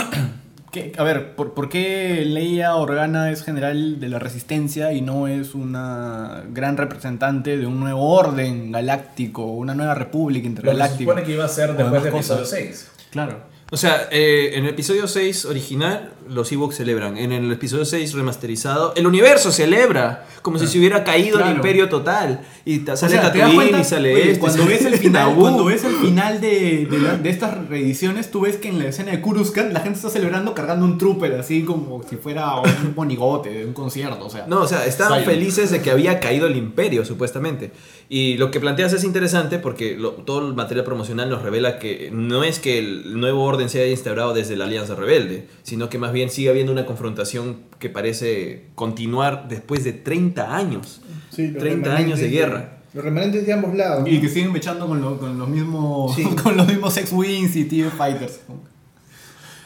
que- 0.70 0.92
a 0.98 1.02
ver, 1.02 1.34
¿por, 1.34 1.52
por 1.54 1.68
qué 1.68 2.24
Leia 2.26 2.76
Organa 2.76 3.30
es 3.30 3.42
general 3.42 3.98
de 4.00 4.08
la 4.08 4.18
resistencia 4.18 4.92
y 4.92 5.00
no 5.02 5.26
es 5.26 5.54
una 5.54 6.44
gran 6.52 6.76
representante 6.76 7.56
de 7.56 7.66
un 7.66 7.80
nuevo 7.80 8.08
orden 8.14 8.70
galáctico, 8.72 9.44
una 9.46 9.74
nueva 9.74 9.94
república 9.94 10.42
que 10.42 10.44
se 10.44 10.48
intergaláctica? 10.50 11.10
supone 11.10 11.26
que 11.26 11.32
iba 11.32 11.44
a 11.44 11.48
ser 11.48 11.68
después 11.68 11.86
demás 11.86 12.02
de 12.04 12.08
episodio 12.10 12.40
cosas. 12.42 12.58
6. 12.58 12.90
Claro. 13.10 13.58
O 13.70 13.76
sea, 13.76 14.08
eh, 14.10 14.52
en 14.54 14.64
el 14.64 14.70
episodio 14.70 15.06
6 15.06 15.44
original, 15.46 16.12
los 16.28 16.50
Ewoks 16.52 16.76
celebran. 16.76 17.16
En 17.16 17.32
el 17.32 17.50
episodio 17.52 17.84
6 17.84 18.12
remasterizado, 18.14 18.92
el 18.96 19.06
universo 19.06 19.50
celebra. 19.52 20.26
Como 20.42 20.58
si 20.58 20.66
se 20.66 20.78
hubiera 20.78 21.04
caído 21.04 21.36
el 21.38 21.42
Claro. 21.42 21.56
imperio 21.56 21.88
total. 21.88 22.40
Y 22.64 22.78
ta- 22.80 22.92
O 22.94 22.96
sale 22.96 23.12
sea, 23.14 23.32
Tatooine 23.32 23.80
y 23.80 23.84
sale 23.84 24.14
oye, 24.14 24.22
este. 24.30 24.38
cuando 24.40 24.58
sale 24.62 24.70
ves 24.74 24.84
el 24.84 24.94
final, 24.98 25.34
cuando 25.34 25.64
ves 25.64 25.84
el 25.84 25.96
final 25.96 26.40
de, 26.40 26.86
de, 26.90 26.98
la- 26.98 27.16
de 27.16 27.28
estas 27.30 27.66
reediciones, 27.68 28.30
tú 28.30 28.42
ves 28.42 28.56
que 28.56 28.68
en 28.68 28.78
la 28.78 28.86
escena 28.86 29.10
de 29.12 29.20
Kuruskan 29.20 29.72
la 29.74 29.80
gente 29.80 29.96
está 29.98 30.10
celebrando 30.10 30.54
cargando 30.54 30.84
un 30.84 30.96
trooper 30.96 31.34
así 31.34 31.64
como 31.64 32.02
si 32.08 32.16
fuera 32.16 32.60
un 32.60 32.94
monigote 32.96 33.50
de 33.50 33.66
un 33.66 33.72
concierto, 33.72 34.24
o 34.26 34.30
sea. 34.30 34.46
No, 34.46 34.62
o 34.62 34.66
sea, 34.68 34.86
estaban 34.86 35.24
felices 35.24 35.70
de 35.70 35.82
que 35.82 35.90
había 35.90 36.20
caído 36.20 36.46
el 36.46 36.56
imperio, 36.56 37.04
supuestamente. 37.04 37.72
Y 38.08 38.36
lo 38.38 38.50
que 38.50 38.60
planteas 38.60 38.92
es 38.94 39.04
interesante 39.04 39.58
porque 39.58 39.96
lo- 39.98 40.12
todo 40.12 40.46
el 40.46 40.54
material 40.54 40.84
promocional 40.84 41.28
nos 41.28 41.42
revela 41.42 41.78
que 41.78 42.10
no 42.12 42.42
es 42.44 42.58
que 42.58 42.78
el 42.78 43.18
nuevo 43.20 43.44
orden 43.44 43.68
se 43.68 43.82
haya 43.82 43.90
instaurado 43.90 44.32
desde 44.34 44.56
la 44.56 44.64
Alianza 44.64 44.94
Rebelde, 44.94 45.46
sino 45.62 45.88
que 45.90 45.98
más 45.98 46.12
bien 46.12 46.17
sigue 46.30 46.50
habiendo 46.50 46.72
una 46.72 46.84
confrontación 46.86 47.58
que 47.78 47.88
parece 47.88 48.66
continuar 48.74 49.46
después 49.48 49.84
de 49.84 49.92
30 49.92 50.56
años. 50.56 51.00
Sí, 51.30 51.48
los 51.48 51.62
30 51.62 51.94
años 51.96 52.18
de 52.18 52.26
remanentes 52.26 52.30
guerra. 52.32 52.78
Los 52.94 53.04
remanentes 53.04 53.46
de 53.46 53.52
ambos 53.52 53.74
lados. 53.74 54.08
Y 54.08 54.20
que 54.20 54.28
siguen 54.28 54.52
mechando 54.52 54.86
con, 54.88 55.00
lo- 55.00 55.18
con 55.18 55.38
los 55.38 55.48
mismos 55.48 56.14
Sí. 56.16 56.24
con 56.42 56.56
los 56.56 56.66
mismos 56.66 56.96
X-Wings 56.96 57.54
y 57.56 57.64
TIE 57.66 57.90
Fighters. 57.90 58.40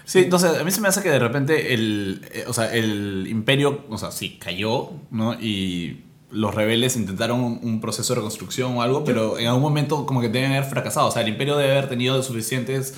Sí, 0.04 0.18
entonces 0.18 0.58
a 0.58 0.64
mí 0.64 0.70
se 0.70 0.80
me 0.80 0.88
hace 0.88 1.00
que 1.02 1.10
de 1.10 1.18
repente 1.18 1.72
el, 1.74 2.26
eh, 2.32 2.44
o 2.48 2.52
sea, 2.52 2.74
el 2.74 3.26
imperio, 3.30 3.84
o 3.88 3.96
sea, 3.96 4.10
sí, 4.10 4.36
cayó, 4.38 4.90
¿no? 5.10 5.34
Y 5.34 6.02
los 6.30 6.54
rebeldes 6.54 6.96
intentaron 6.96 7.40
un, 7.40 7.60
un 7.62 7.80
proceso 7.80 8.12
de 8.12 8.16
reconstrucción 8.20 8.76
o 8.76 8.82
algo, 8.82 9.04
pero 9.04 9.38
en 9.38 9.46
algún 9.46 9.62
momento 9.62 10.04
como 10.04 10.20
que 10.20 10.28
deben 10.28 10.50
haber 10.52 10.64
fracasado. 10.64 11.06
O 11.06 11.10
sea, 11.10 11.22
el 11.22 11.28
imperio 11.28 11.56
debe 11.56 11.72
haber 11.72 11.88
tenido 11.88 12.20
suficientes, 12.22 12.94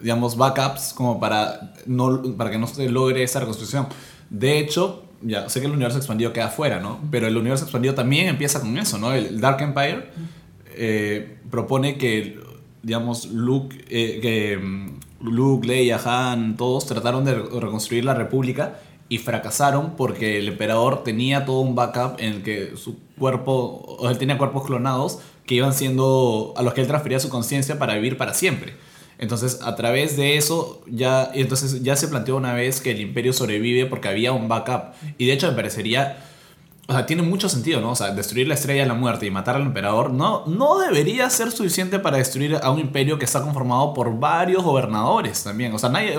digamos, 0.00 0.36
backups 0.36 0.92
como 0.94 1.18
para, 1.20 1.74
no, 1.86 2.22
para 2.36 2.50
que 2.50 2.58
no 2.58 2.66
se 2.66 2.88
logre 2.88 3.22
esa 3.22 3.40
reconstrucción. 3.40 3.86
De 4.30 4.58
hecho, 4.58 5.02
ya 5.22 5.48
sé 5.48 5.60
que 5.60 5.66
el 5.66 5.72
universo 5.72 5.98
expandido 5.98 6.32
queda 6.32 6.48
fuera, 6.48 6.80
¿no? 6.80 6.98
Pero 7.10 7.26
el 7.26 7.36
universo 7.36 7.64
expandido 7.64 7.94
también 7.94 8.28
empieza 8.28 8.60
con 8.60 8.76
eso, 8.78 8.98
¿no? 8.98 9.12
El 9.12 9.40
Dark 9.40 9.60
Empire 9.62 10.10
eh, 10.74 11.38
propone 11.50 11.96
que, 11.96 12.38
digamos, 12.82 13.26
Luke, 13.26 13.76
eh, 13.88 14.18
que 14.20 14.58
mm, 14.58 14.98
Luke, 15.22 15.66
Leia, 15.66 15.98
Han, 16.04 16.56
todos 16.56 16.86
trataron 16.86 17.24
de 17.24 17.34
re- 17.34 17.60
reconstruir 17.60 18.04
la 18.04 18.14
República 18.14 18.78
y 19.08 19.18
fracasaron 19.18 19.92
porque 19.96 20.38
el 20.38 20.48
emperador 20.48 21.04
tenía 21.04 21.44
todo 21.44 21.60
un 21.60 21.74
backup 21.74 22.16
en 22.20 22.34
el 22.34 22.42
que 22.42 22.76
su 22.76 22.98
cuerpo, 23.18 23.96
o 24.00 24.10
él 24.10 24.18
tenía 24.18 24.36
cuerpos 24.36 24.66
clonados 24.66 25.20
que 25.46 25.54
iban 25.54 25.72
siendo, 25.72 26.52
a 26.56 26.62
los 26.62 26.74
que 26.74 26.80
él 26.80 26.88
transfería 26.88 27.20
su 27.20 27.28
conciencia 27.28 27.78
para 27.78 27.94
vivir 27.94 28.16
para 28.18 28.34
siempre. 28.34 28.74
Entonces, 29.18 29.60
a 29.62 29.74
través 29.76 30.16
de 30.16 30.36
eso, 30.36 30.82
ya, 30.86 31.30
entonces 31.34 31.82
ya 31.82 31.96
se 31.96 32.08
planteó 32.08 32.36
una 32.36 32.52
vez 32.52 32.80
que 32.80 32.90
el 32.90 33.00
imperio 33.00 33.32
sobrevive 33.32 33.86
porque 33.86 34.08
había 34.08 34.32
un 34.32 34.48
backup. 34.48 34.94
Y 35.18 35.26
de 35.26 35.32
hecho 35.32 35.48
me 35.48 35.54
parecería 35.54 36.18
o 36.88 36.92
sea, 36.92 37.04
tiene 37.04 37.22
mucho 37.22 37.48
sentido, 37.48 37.80
¿no? 37.80 37.90
O 37.90 37.96
sea, 37.96 38.12
destruir 38.12 38.46
la 38.46 38.54
estrella 38.54 38.82
de 38.82 38.86
la 38.88 38.94
muerte 38.94 39.26
y 39.26 39.30
matar 39.32 39.56
al 39.56 39.62
emperador 39.62 40.12
no, 40.12 40.46
no 40.46 40.78
debería 40.78 41.28
ser 41.30 41.50
suficiente 41.50 41.98
para 41.98 42.18
destruir 42.18 42.60
a 42.62 42.70
un 42.70 42.78
imperio 42.78 43.18
que 43.18 43.24
está 43.24 43.42
conformado 43.42 43.92
por 43.92 44.16
varios 44.20 44.62
gobernadores 44.62 45.42
también. 45.42 45.74
O 45.74 45.78
sea, 45.80 45.88
nadie. 45.88 46.16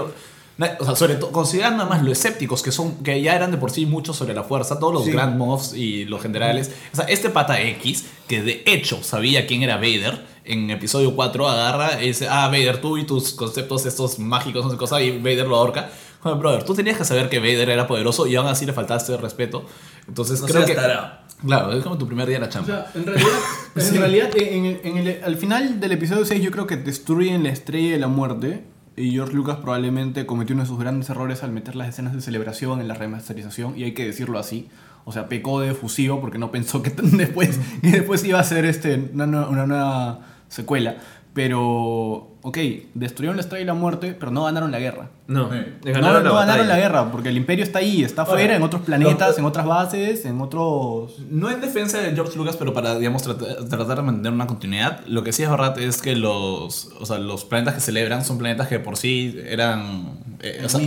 Na- 0.57 0.75
O 0.79 0.83
sea, 0.85 0.95
sobre 0.97 1.15
todo, 1.15 1.31
considerando 1.31 1.83
además 1.83 2.03
lo 2.03 2.11
escépticos 2.11 2.63
que 2.63 2.73
son, 2.73 3.01
que 3.03 3.21
ya 3.21 3.33
eran 3.35 3.51
de 3.51 3.57
por 3.57 3.71
sí 3.71 3.85
muchos 3.85 4.17
sobre 4.17 4.33
la 4.33 4.43
fuerza, 4.43 4.77
todos 4.77 4.91
los 4.93 5.05
Sí. 5.05 5.11
Grand 5.11 5.37
Moffs 5.37 5.73
y 5.73 6.03
los 6.03 6.21
generales. 6.21 6.71
O 6.91 6.95
sea, 6.97 7.05
este 7.05 7.29
pata 7.29 7.61
X, 7.61 8.05
que 8.27 8.41
de 8.41 8.63
hecho 8.65 9.01
sabía 9.03 9.47
quién 9.47 9.63
era 9.63 9.75
Vader, 9.77 10.25
en 10.47 10.69
episodio 10.69 11.15
4 11.15 11.47
agarra 11.47 12.01
y 12.03 12.07
dice, 12.07 12.27
ah, 12.29 12.47
Vader, 12.47 12.81
tú 12.81 12.97
y 12.97 13.05
tus 13.05 13.33
conceptos 13.33 13.85
estos 13.85 14.17
mágicos, 14.19 14.63
no 14.65 14.71
sé 14.71 14.77
cosa, 14.77 15.01
y 15.01 15.17
Vader 15.19 15.47
lo 15.47 15.55
ahorca. 15.57 15.89
Joder, 16.21 16.37
brother, 16.39 16.63
tú 16.63 16.73
tenías 16.73 16.97
que 16.97 17.05
saber 17.05 17.29
que 17.29 17.39
Vader 17.39 17.69
era 17.69 17.85
poderoso 17.87 18.25
y 18.27 18.35
aún 18.35 18.47
así 18.47 18.65
le 18.65 18.73
faltaste 18.73 19.13
el 19.13 19.19
respeto. 19.19 19.65
Entonces 20.07 20.41
No 20.41 20.47
creo 20.47 20.65
que... 20.65 20.73
tarao. 20.73 21.25
Claro, 21.45 21.71
es 21.71 21.83
como 21.83 21.99
tu 21.99 22.07
primer 22.07 22.27
día 22.27 22.37
en 22.37 22.41
la 22.41 22.47
O 22.47 22.51
chamba. 22.51 22.87
sea, 22.91 22.91
en 22.95 23.05
realidad, 23.05 23.29
en 23.75 23.95
realidad 23.97 24.29
en 24.37 24.65
en 24.83 24.97
el- 24.97 25.23
al 25.23 25.35
final 25.37 25.79
del 25.79 25.91
episodio 25.91 26.25
6 26.25 26.41
yo 26.41 26.49
creo 26.49 26.65
que 26.65 26.77
destruyen 26.77 27.43
la 27.43 27.49
estrella 27.49 27.91
de 27.91 27.99
la 27.99 28.07
muerte 28.07 28.63
y 28.95 29.11
George 29.11 29.33
Lucas 29.35 29.57
probablemente 29.61 30.25
cometió 30.25 30.55
uno 30.55 30.63
de 30.63 30.69
sus 30.69 30.79
grandes 30.79 31.07
errores 31.11 31.43
al 31.43 31.51
meter 31.51 31.75
las 31.75 31.89
escenas 31.89 32.13
de 32.15 32.21
celebración 32.21 32.81
en 32.81 32.87
la 32.87 32.95
remasterización 32.95 33.77
y 33.77 33.83
hay 33.83 33.93
que 33.93 34.05
decirlo 34.05 34.39
así. 34.39 34.67
O 35.05 35.11
sea, 35.11 35.29
pecó 35.29 35.59
de 35.61 35.75
fusivo 35.75 36.19
porque 36.19 36.39
no 36.39 36.49
pensó 36.51 36.81
que 36.81 36.89
después, 37.03 37.59
que 37.83 37.91
después 37.91 38.23
iba 38.23 38.39
a 38.39 38.43
ser 38.43 38.65
este, 38.65 39.11
una, 39.13 39.47
una 39.47 39.67
nueva 39.67 40.19
secuela. 40.49 40.95
Pero, 41.33 42.31
ok, 42.41 42.57
destruyeron 42.95 43.35
la 43.37 43.41
estrella 43.41 43.59
de 43.61 43.65
la 43.67 43.73
muerte, 43.75 44.15
pero 44.19 44.31
no 44.31 44.45
ganaron 44.45 44.71
la 44.71 44.79
guerra. 44.79 45.09
No, 45.27 45.51
le 45.51 45.59
No, 45.59 45.93
ganaron 45.93 46.23
no 46.23 46.29
la 46.33 46.39
ganaron 46.39 46.45
batalla. 46.45 46.63
la 46.65 46.77
guerra 46.77 47.11
porque 47.11 47.29
el 47.29 47.37
imperio 47.37 47.63
está 47.63 47.77
ahí, 47.77 48.03
está 48.03 48.23
afuera, 48.23 48.55
en 48.55 48.63
otros 48.63 48.81
planetas, 48.81 49.37
en 49.37 49.45
otras 49.45 49.67
bases, 49.67 50.25
en 50.25 50.41
otros... 50.41 51.19
No 51.29 51.51
en 51.51 51.61
defensa 51.61 51.99
de 51.99 52.13
George 52.15 52.35
Lucas, 52.37 52.57
pero 52.57 52.73
para, 52.73 52.97
digamos, 52.97 53.21
tratar, 53.21 53.55
tratar 53.69 53.97
de 53.97 54.01
mantener 54.01 54.33
una 54.33 54.47
continuidad, 54.47 55.01
lo 55.05 55.23
que 55.23 55.31
sí 55.31 55.43
es 55.43 55.49
verdad 55.51 55.77
es 55.79 56.01
que 56.01 56.15
los, 56.15 56.89
o 56.99 57.05
sea, 57.05 57.19
los 57.19 57.45
planetas 57.45 57.75
que 57.75 57.81
celebran 57.81 58.25
son 58.25 58.39
planetas 58.39 58.67
que 58.67 58.79
por 58.79 58.97
sí 58.97 59.39
eran, 59.47 60.17
eh, 60.41 60.63
o 60.65 60.69
sea, 60.69 60.81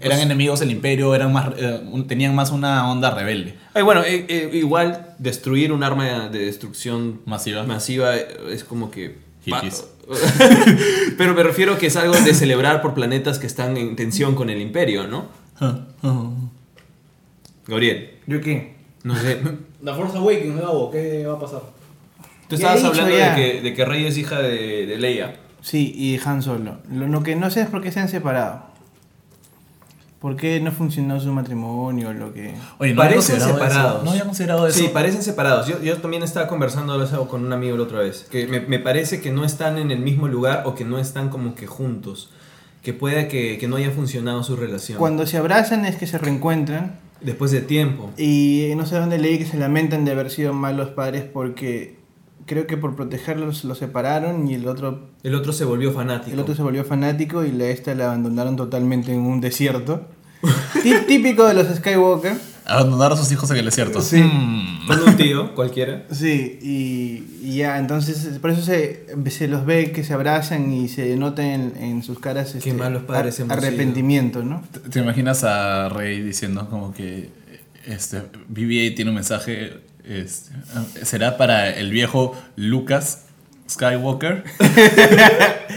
Eran 0.00 0.20
enemigos 0.20 0.60
del 0.60 0.70
imperio, 0.70 1.14
eran 1.14 1.32
más, 1.32 1.48
eh, 1.56 1.80
un- 1.90 2.06
tenían 2.06 2.34
más 2.34 2.50
una 2.50 2.90
onda 2.90 3.10
rebelde. 3.10 3.54
Ay, 3.74 3.82
bueno, 3.82 4.02
eh, 4.02 4.26
eh, 4.28 4.50
igual 4.54 5.14
destruir 5.18 5.72
un 5.72 5.82
arma 5.82 6.28
de 6.28 6.38
destrucción 6.46 7.20
Masiva. 7.26 7.64
masiva 7.64 8.14
es 8.16 8.64
como 8.64 8.90
que... 8.90 9.16
Pero 11.18 11.34
me 11.34 11.42
refiero 11.42 11.78
que 11.78 11.86
es 11.86 11.96
algo 11.96 12.14
de 12.14 12.34
celebrar 12.34 12.82
por 12.82 12.94
planetas 12.94 13.38
que 13.38 13.46
están 13.46 13.76
en 13.76 13.96
tensión 13.96 14.34
con 14.34 14.50
el 14.50 14.60
imperio, 14.60 15.06
¿no? 15.06 15.26
Gabriel, 17.66 18.10
¿Yo 18.26 18.40
qué? 18.40 18.74
no 19.04 19.14
sé. 19.16 19.38
La 19.82 19.94
Force 19.94 20.16
Awakens, 20.16 20.60
Gabo, 20.60 20.90
¿qué 20.90 21.24
va 21.26 21.34
a 21.34 21.40
pasar? 21.40 21.62
Tú 22.48 22.54
estabas 22.56 22.82
hablando 22.84 23.14
de 23.14 23.32
que, 23.36 23.60
de 23.62 23.74
que 23.74 23.84
Rey 23.84 24.06
es 24.06 24.16
hija 24.18 24.40
de, 24.40 24.86
de 24.86 24.96
Leia. 24.98 25.36
Sí, 25.60 25.92
y 25.94 26.18
Han 26.24 26.42
Solo. 26.42 26.78
Lo, 26.90 27.06
lo 27.06 27.22
que 27.22 27.36
no 27.36 27.50
sé 27.50 27.62
es 27.62 27.68
por 27.68 27.82
qué 27.82 27.92
se 27.92 28.00
han 28.00 28.08
separado. 28.08 28.64
¿Por 30.20 30.34
qué 30.36 30.58
no 30.60 30.72
funcionó 30.72 31.20
su 31.20 31.30
matrimonio? 31.32 32.12
Lo 32.12 32.32
que... 32.32 32.52
Oye, 32.78 32.94
Parecen 32.94 33.40
separados. 33.40 33.94
eso. 33.96 34.04
No 34.04 34.10
había 34.10 34.24
considerado 34.24 34.66
eso. 34.66 34.78
Sí, 34.78 34.90
parecen 34.92 35.22
separados. 35.22 35.68
Yo, 35.68 35.80
yo 35.80 35.96
también 35.98 36.24
estaba 36.24 36.48
conversando 36.48 37.00
eso 37.02 37.28
con 37.28 37.44
un 37.44 37.52
amigo 37.52 37.76
la 37.76 37.84
otra 37.84 38.00
vez. 38.00 38.26
Que 38.30 38.48
me, 38.48 38.60
me 38.60 38.80
parece 38.80 39.20
que 39.20 39.30
no 39.30 39.44
están 39.44 39.78
en 39.78 39.92
el 39.92 40.00
mismo 40.00 40.26
lugar 40.26 40.64
o 40.66 40.74
que 40.74 40.84
no 40.84 40.98
están 40.98 41.28
como 41.28 41.54
que 41.54 41.68
juntos. 41.68 42.30
Que 42.82 42.92
puede 42.92 43.28
que, 43.28 43.58
que 43.58 43.68
no 43.68 43.76
haya 43.76 43.90
funcionado 43.92 44.42
su 44.42 44.56
relación. 44.56 44.98
Cuando 44.98 45.24
se 45.26 45.36
abrazan 45.36 45.84
es 45.84 45.94
que 45.96 46.06
se 46.08 46.18
reencuentran. 46.18 46.98
Después 47.20 47.50
de 47.50 47.60
tiempo. 47.60 48.10
Y 48.16 48.72
no 48.76 48.86
sé 48.86 48.96
dónde 48.96 49.18
leí 49.18 49.38
que 49.38 49.46
se 49.46 49.56
lamentan 49.56 50.04
de 50.04 50.12
haber 50.12 50.30
sido 50.30 50.52
malos 50.52 50.88
padres 50.90 51.24
porque 51.24 51.97
creo 52.48 52.66
que 52.66 52.76
por 52.76 52.96
protegerlos 52.96 53.62
los 53.64 53.78
separaron 53.78 54.48
y 54.48 54.54
el 54.54 54.66
otro, 54.66 55.10
El 55.22 55.36
otro 55.36 55.52
se 55.52 55.64
volvió 55.64 55.92
fanático. 55.92 56.32
el 56.32 56.40
otro 56.40 56.56
se 56.56 56.62
volvió 56.62 56.84
fanático 56.84 57.44
y 57.44 57.52
la 57.52 57.66
esta 57.66 57.94
la 57.94 58.06
abandonaron 58.06 58.56
totalmente 58.56 59.12
en 59.12 59.20
un 59.20 59.40
desierto. 59.40 60.02
Tí- 60.82 60.94
Típico 61.06 61.46
de 61.46 61.54
los 61.54 61.66
Skywalker. 61.76 62.34
Abandonar 62.70 63.12
a 63.12 63.16
sus 63.16 63.32
hijos 63.32 63.50
en 63.50 63.56
el 63.58 63.64
desierto. 63.64 64.02
Sí. 64.02 64.20
Mm. 64.20 64.86
Con 64.88 65.02
un 65.02 65.16
tío, 65.16 65.54
cualquiera. 65.54 66.04
Sí, 66.10 66.58
y, 66.60 67.46
y 67.48 67.56
ya, 67.56 67.78
entonces 67.78 68.38
por 68.40 68.50
eso 68.50 68.60
se, 68.62 69.06
se 69.30 69.48
los 69.48 69.64
ve 69.64 69.90
que 69.92 70.04
se 70.04 70.12
abrazan 70.12 70.70
y 70.72 70.88
se 70.88 71.16
nota 71.16 71.42
en, 71.54 71.72
en 71.80 72.02
sus 72.02 72.18
caras 72.18 72.54
este, 72.54 72.72
malos 72.74 73.04
padres 73.04 73.40
ar- 73.40 73.52
arrepentimiento, 73.52 74.42
¿no? 74.42 74.62
¿Te- 74.70 74.80
¿Te 74.90 74.98
imaginas 75.00 75.44
a 75.44 75.88
Rey 75.88 76.20
diciendo 76.20 76.68
como 76.68 76.92
que 76.92 77.30
este, 77.86 78.18
BB-8 78.52 78.96
tiene 78.96 79.10
un 79.10 79.14
mensaje, 79.14 79.78
este, 80.08 80.52
será 81.04 81.36
para 81.36 81.70
el 81.70 81.90
viejo 81.90 82.36
Lucas 82.56 83.26
Skywalker? 83.68 84.44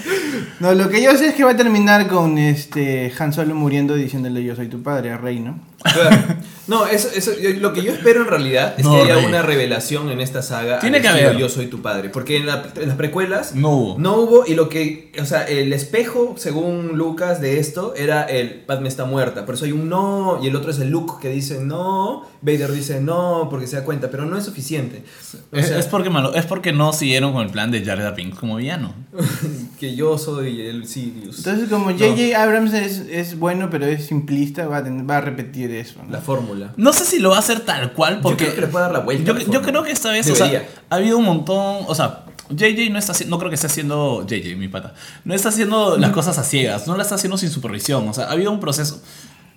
No, 0.62 0.76
lo 0.76 0.90
que 0.90 1.02
yo 1.02 1.18
sé 1.18 1.30
es 1.30 1.34
que 1.34 1.44
va 1.44 1.52
a 1.52 1.58
terminar 1.58 2.08
con 2.08 2.38
este 2.38 3.12
Han 3.18 3.34
Solo 3.34 3.56
muriendo 3.56 3.96
diciéndole 3.96 4.44
yo 4.44 4.56
soy 4.56 4.68
tu 4.68 4.84
padre 4.84 5.12
a 5.12 5.18
Rey, 5.18 5.40
¿no? 5.40 5.60
Claro. 5.84 6.18
No, 6.68 6.86
eso, 6.86 7.10
eso, 7.14 7.32
yo- 7.38 7.50
lo 7.60 7.74
que 7.74 7.82
yo 7.82 7.92
espero 7.92 8.22
en 8.22 8.28
realidad 8.28 8.76
es 8.78 8.86
No, 8.86 8.94
que 8.94 9.02
haya 9.02 9.16
Rey. 9.16 9.26
una 9.26 9.42
revelación 9.42 10.10
en 10.10 10.22
esta 10.22 10.42
saga. 10.42 10.80
Tiene 10.80 11.02
que 11.02 11.08
haber. 11.10 11.36
Yo 11.36 11.50
soy 11.50 11.66
tu 11.66 11.82
padre. 11.82 12.10
Porque 12.10 12.38
en, 12.38 12.46
la- 12.46 12.64
en 12.80 12.88
las 12.88 12.96
precuelas 12.98 13.56
No 13.56 13.72
hubo. 13.72 14.00
no 14.00 14.16
hubo. 14.16 14.46
Y 14.48 14.54
lo 14.54 14.70
que. 14.70 15.12
O 15.20 15.26
sea, 15.26 15.44
el 15.44 15.74
espejo, 15.74 16.36
según 16.38 16.98
Lucas, 16.98 17.42
de 17.42 17.60
esto 17.60 17.94
era 17.98 18.22
el 18.24 18.62
Padme 18.62 18.88
está 18.88 19.04
muerta. 19.04 19.46
Por 19.46 19.56
eso 19.56 19.66
hay 19.66 19.74
un 19.74 19.90
no. 19.90 20.40
Y 20.42 20.48
el 20.48 20.56
otro 20.56 20.72
es 20.72 20.80
el 20.80 20.90
Luke 20.92 21.16
que 21.22 21.28
dice 21.30 21.60
no. 21.60 22.26
Vader 22.42 22.72
dice 22.72 23.02
no 23.02 23.48
porque 23.50 23.68
se 23.68 23.76
da 23.76 23.84
cuenta. 23.84 24.10
Pero 24.10 24.26
no 24.26 24.38
es 24.38 24.46
suficiente. 24.46 25.04
O 25.52 25.58
Es, 25.58 25.68
sea, 25.68 25.78
es 25.80 25.88
porque, 25.88 26.10
malo- 26.10 26.34
es 26.36 26.46
porque 26.46 26.72
no 26.72 26.94
siguieron 26.94 27.34
con 27.34 27.44
el 27.46 27.52
plan 27.52 27.72
de 27.72 27.84
Jar 27.84 27.98
Jar 28.00 28.16
Binks 28.16 28.38
como 28.40 28.56
villano. 28.58 28.94
que 29.80 29.96
yo 29.96 30.18
soy 30.18 30.62
el 30.62 30.88
Sirius. 30.88 31.40
Entonces 31.40 31.68
como 31.70 31.86
J.J. 31.92 32.42
Abrams 32.42 32.74
es, 32.74 33.00
es 33.10 33.38
bueno 33.38 33.70
pero 33.70 33.88
es 33.88 34.06
simplista, 34.06 34.68
va 34.68 34.78
a, 34.78 34.82
va 34.84 35.18
a 35.18 35.22
repetir 35.22 35.71
eso. 35.80 36.02
¿no? 36.04 36.12
La 36.12 36.20
fórmula. 36.20 36.74
No 36.78 36.92
sé 36.94 37.06
si 37.06 37.20
lo 37.20 37.30
va 37.30 37.38
a 37.38 37.40
hacer 37.40 37.62
tal 37.62 37.94
cual 37.94 38.20
porque... 38.22 38.46
creo 38.46 38.56
que 38.56 38.62
le 38.62 38.68
puede 38.68 38.84
dar 38.86 38.92
la 38.94 39.00
vuelta 39.00 39.24
Yo, 39.24 39.34
la 39.34 39.44
yo 39.44 39.62
creo 39.62 39.84
que 39.84 39.92
esta 39.92 40.12
vez 40.12 40.30
o 40.30 40.36
sea, 40.36 40.68
ha 40.90 40.96
habido 40.96 41.18
un 41.18 41.26
montón... 41.26 41.86
O 41.88 41.96
sea, 41.96 42.26
JJ 42.50 42.90
no 42.92 43.00
está 43.00 43.14
haciendo... 43.14 43.36
No 43.36 43.40
creo 43.40 43.50
que 43.50 43.56
esté 43.56 43.68
haciendo... 43.68 44.26
JJ, 44.28 44.56
mi 44.58 44.68
pata. 44.68 44.94
No 45.24 45.34
está 45.34 45.50
haciendo 45.50 45.98
las 45.98 46.12
cosas 46.12 46.38
a 46.38 46.44
ciegas. 46.44 46.86
No 46.88 46.98
la 46.98 47.04
está 47.04 47.16
haciendo 47.16 47.38
sin 47.38 47.50
supervisión. 47.50 48.08
O 48.10 48.14
sea, 48.14 48.26
ha 48.26 48.32
habido 48.32 48.52
un 48.52 48.60
proceso... 48.60 49.02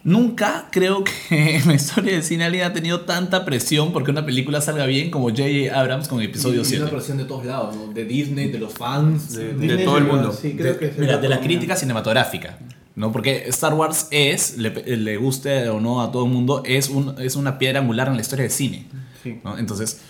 Nunca 0.06 0.68
creo 0.70 1.02
que 1.02 1.56
en 1.56 1.66
la 1.66 1.72
historia 1.74 2.12
del 2.12 2.22
cine 2.22 2.44
alguien 2.44 2.64
ha 2.64 2.74
tenido 2.74 3.00
tanta 3.00 3.46
presión 3.46 3.90
porque 3.90 4.10
una 4.10 4.26
película 4.26 4.60
salga 4.60 4.84
bien 4.84 5.10
como 5.10 5.30
J.J. 5.30 5.74
Abrams 5.80 6.08
con 6.08 6.20
episodio 6.20 6.58
y, 6.58 6.62
y 6.62 6.66
7. 6.66 6.82
una 6.82 6.92
presión 6.92 7.16
de 7.16 7.24
todos 7.24 7.46
lados, 7.46 7.74
¿no? 7.74 7.90
De 7.90 8.04
Disney, 8.04 8.50
de 8.50 8.58
los 8.58 8.74
fans, 8.74 9.32
de, 9.32 9.54
de- 9.54 9.54
Disney 9.54 9.84
todo 9.86 9.96
el 9.96 10.04
mundo. 10.04 10.30
Sí, 10.38 10.54
creo 10.58 10.74
De- 10.74 10.78
que 10.90 10.94
mira, 11.00 11.16
de 11.16 11.26
la 11.30 11.40
crítica 11.40 11.74
cinematográfica. 11.74 12.58
¿No? 12.96 13.10
Porque 13.12 13.44
Star 13.48 13.74
Wars 13.74 14.08
es, 14.10 14.56
le, 14.58 14.70
le 14.96 15.16
guste 15.16 15.68
o 15.68 15.80
no 15.80 16.02
a 16.02 16.10
todo 16.12 16.24
el 16.26 16.30
mundo, 16.30 16.62
es, 16.64 16.88
un, 16.88 17.14
es 17.20 17.36
una 17.36 17.58
piedra 17.58 17.80
angular 17.80 18.08
en 18.08 18.14
la 18.16 18.20
historia 18.22 18.44
del 18.44 18.52
cine. 18.52 18.86
Sí. 19.22 19.40
¿no? 19.42 19.58
Entonces, 19.58 20.00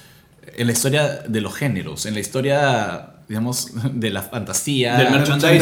en 0.57 0.67
la 0.67 0.73
historia 0.73 1.23
de 1.27 1.41
los 1.41 1.55
géneros, 1.55 2.05
en 2.07 2.15
la 2.15 2.21
historia, 2.21 3.11
digamos, 3.29 3.73
de 3.93 4.11
la 4.11 4.23
fantasía, 4.23 4.97
Del 4.99 5.11
merchandising. 5.13 5.55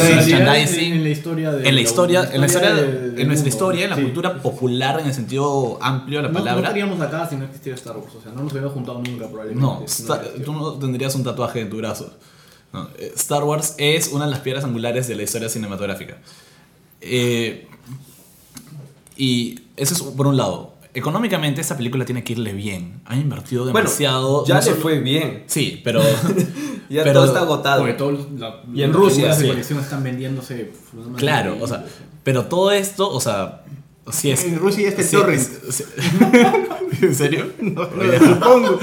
en, 0.93 1.03
la 1.03 1.09
historia 1.09 1.51
de 1.51 1.69
en 1.69 1.75
la 1.75 1.81
historia, 1.81 2.29
en 2.33 2.41
la 2.41 2.45
historia, 2.47 2.73
de- 2.73 2.81
de- 2.83 2.91
del 3.11 3.19
en 3.21 3.27
nuestra 3.27 3.33
mundo. 3.35 3.47
historia, 3.49 3.83
en 3.85 3.89
la 3.91 3.95
Sí. 3.95 4.01
cultura 4.03 4.41
popular 4.41 4.99
en 4.99 5.07
el 5.07 5.13
sentido 5.13 5.79
amplio 5.81 6.19
de 6.19 6.23
la 6.23 6.29
No, 6.29 6.33
no 6.33 6.39
palabra. 6.43 6.67
estaríamos 6.67 6.99
acá 7.01 7.27
si 7.29 7.35
no 7.37 7.45
existiera 7.45 7.77
Star 7.77 7.95
Wars, 7.97 8.13
o 8.15 8.21
sea, 8.21 8.31
no 8.33 8.41
nos 8.43 8.51
hubiéramos 8.51 8.73
juntado 8.73 8.99
nunca 9.01 9.27
probablemente. 9.27 9.61
No, 9.61 9.77
si 9.87 10.03
existiera. 10.03 10.43
tú 10.43 10.51
no 10.53 10.73
tendrías 10.73 11.15
un 11.15 11.23
tatuaje 11.23 11.61
en 11.61 11.69
tu 11.69 11.77
brazo. 11.77 12.13
No, 12.73 12.89
eh, 12.97 13.13
Star 13.15 13.43
Wars 13.43 13.75
es 13.77 14.09
una 14.09 14.25
de 14.25 14.31
las 14.31 14.39
piedras 14.41 14.63
angulares 14.65 15.07
de 15.07 15.15
la 15.15 15.23
historia 15.23 15.47
cinematográfica. 15.47 16.17
Eh, 17.03 17.67
y 19.17 19.59
eso 19.77 19.93
es 19.93 20.01
por 20.01 20.27
un 20.27 20.37
lado. 20.37 20.73
Económicamente 20.95 21.59
esta 21.61 21.75
película 21.75 22.05
tiene 22.05 22.23
que 22.23 22.33
irle 22.33 22.53
bien. 22.53 23.01
Han 23.05 23.19
invertido 23.21 23.63
Bueno, 23.63 23.79
demasiado. 23.79 24.45
ya 24.45 24.55
no 24.55 24.59
le 24.61 24.65
solo- 24.65 24.77
fue 24.81 24.99
bien. 24.99 25.43
Sí, 25.47 25.81
pero... 25.83 26.01
Ya 26.89 27.01
Pero- 27.03 27.13
todo 27.21 27.25
está 27.25 27.39
agotado. 27.39 27.81
Porque 27.81 27.93
la- 28.37 28.61
Y 28.71 28.83
en 28.83 28.91
las 28.91 28.99
Rusia, 28.99 29.29
de 29.29 29.41
sí. 29.41 29.47
colección 29.47 29.79
están 29.79 30.03
vendiéndose. 30.03 30.71
manera 30.93 31.15
claro, 31.17 31.57
o 31.59 31.67
sea, 31.67 31.85
pero 32.23 32.45
todo 32.45 32.71
esto, 32.71 33.09
o 33.09 33.19
sea, 33.19 33.63
si 34.11 34.29
es... 34.29 34.43
En 34.43 34.59
Rusia 34.59 34.83
ya 34.83 34.89
está 35.01 35.17
torrent. 35.17 35.41
¿En 37.01 37.15
serio? 37.15 37.51
Oye, 37.61 38.19
Supongo. 38.27 38.79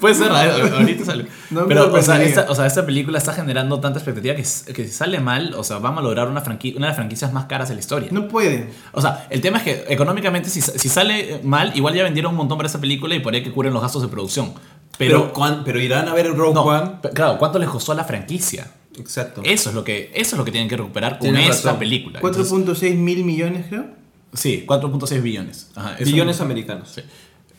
Puede 0.00 0.14
ser, 0.14 0.30
ahorita 0.30 1.04
sale. 1.04 1.26
No 1.50 1.66
Pero, 1.66 1.92
o 1.92 2.02
sea, 2.02 2.22
esta, 2.22 2.46
o 2.50 2.54
sea, 2.54 2.66
esta 2.66 2.84
película 2.84 3.16
está 3.16 3.32
generando 3.32 3.80
tanta 3.80 3.98
expectativa 3.98 4.34
que, 4.34 4.44
si 4.44 4.88
sale 4.88 5.18
mal, 5.18 5.54
o 5.56 5.64
sea, 5.64 5.78
van 5.78 5.96
a 5.96 6.02
lograr 6.02 6.28
una, 6.28 6.44
franqui- 6.44 6.76
una 6.76 6.86
de 6.86 6.90
las 6.90 6.96
franquicias 6.96 7.32
más 7.32 7.46
caras 7.46 7.68
de 7.70 7.74
la 7.74 7.80
historia. 7.80 8.08
No 8.12 8.28
puede. 8.28 8.68
O 8.92 9.00
sea, 9.00 9.26
el 9.30 9.40
tema 9.40 9.56
es 9.58 9.64
que 9.64 9.84
económicamente, 9.88 10.50
si, 10.50 10.60
si 10.60 10.88
sale 10.90 11.40
mal, 11.42 11.72
igual 11.74 11.94
ya 11.94 12.02
vendieron 12.04 12.32
un 12.32 12.36
montón 12.36 12.58
para 12.58 12.66
esta 12.66 12.78
película 12.80 13.14
y 13.14 13.20
por 13.20 13.32
ahí 13.34 13.42
que 13.42 13.50
cubren 13.50 13.72
los 13.72 13.80
gastos 13.82 14.02
de 14.02 14.08
producción. 14.08 14.52
Pero, 14.98 15.32
Pero, 15.64 15.80
irán 15.80 16.08
a 16.08 16.14
ver 16.14 16.26
el 16.26 16.36
Rogue 16.36 16.54
no, 16.54 16.62
One. 16.64 16.90
claro, 17.14 17.38
¿cuánto 17.38 17.58
les 17.58 17.68
costó 17.70 17.92
a 17.92 17.94
la 17.94 18.04
franquicia? 18.04 18.66
Exacto. 18.98 19.40
Eso 19.44 19.68
es 19.70 19.74
lo 19.74 19.84
que, 19.84 20.10
eso 20.14 20.34
es 20.34 20.38
lo 20.38 20.44
que 20.44 20.50
tienen 20.50 20.68
que 20.68 20.76
recuperar 20.76 21.12
con 21.18 21.28
Tienes 21.30 21.48
esta 21.50 21.68
razón. 21.68 21.78
película. 21.78 22.18
Entonces, 22.22 22.52
4.6 22.52 22.94
mil 22.96 23.24
millones 23.24 23.66
creo. 23.68 23.86
sí, 24.34 24.64
4.6 24.66 25.22
billones. 25.22 25.70
Ajá, 25.76 25.96
Billones 26.04 26.40
americanos. 26.40 26.90
Sí. 26.94 27.02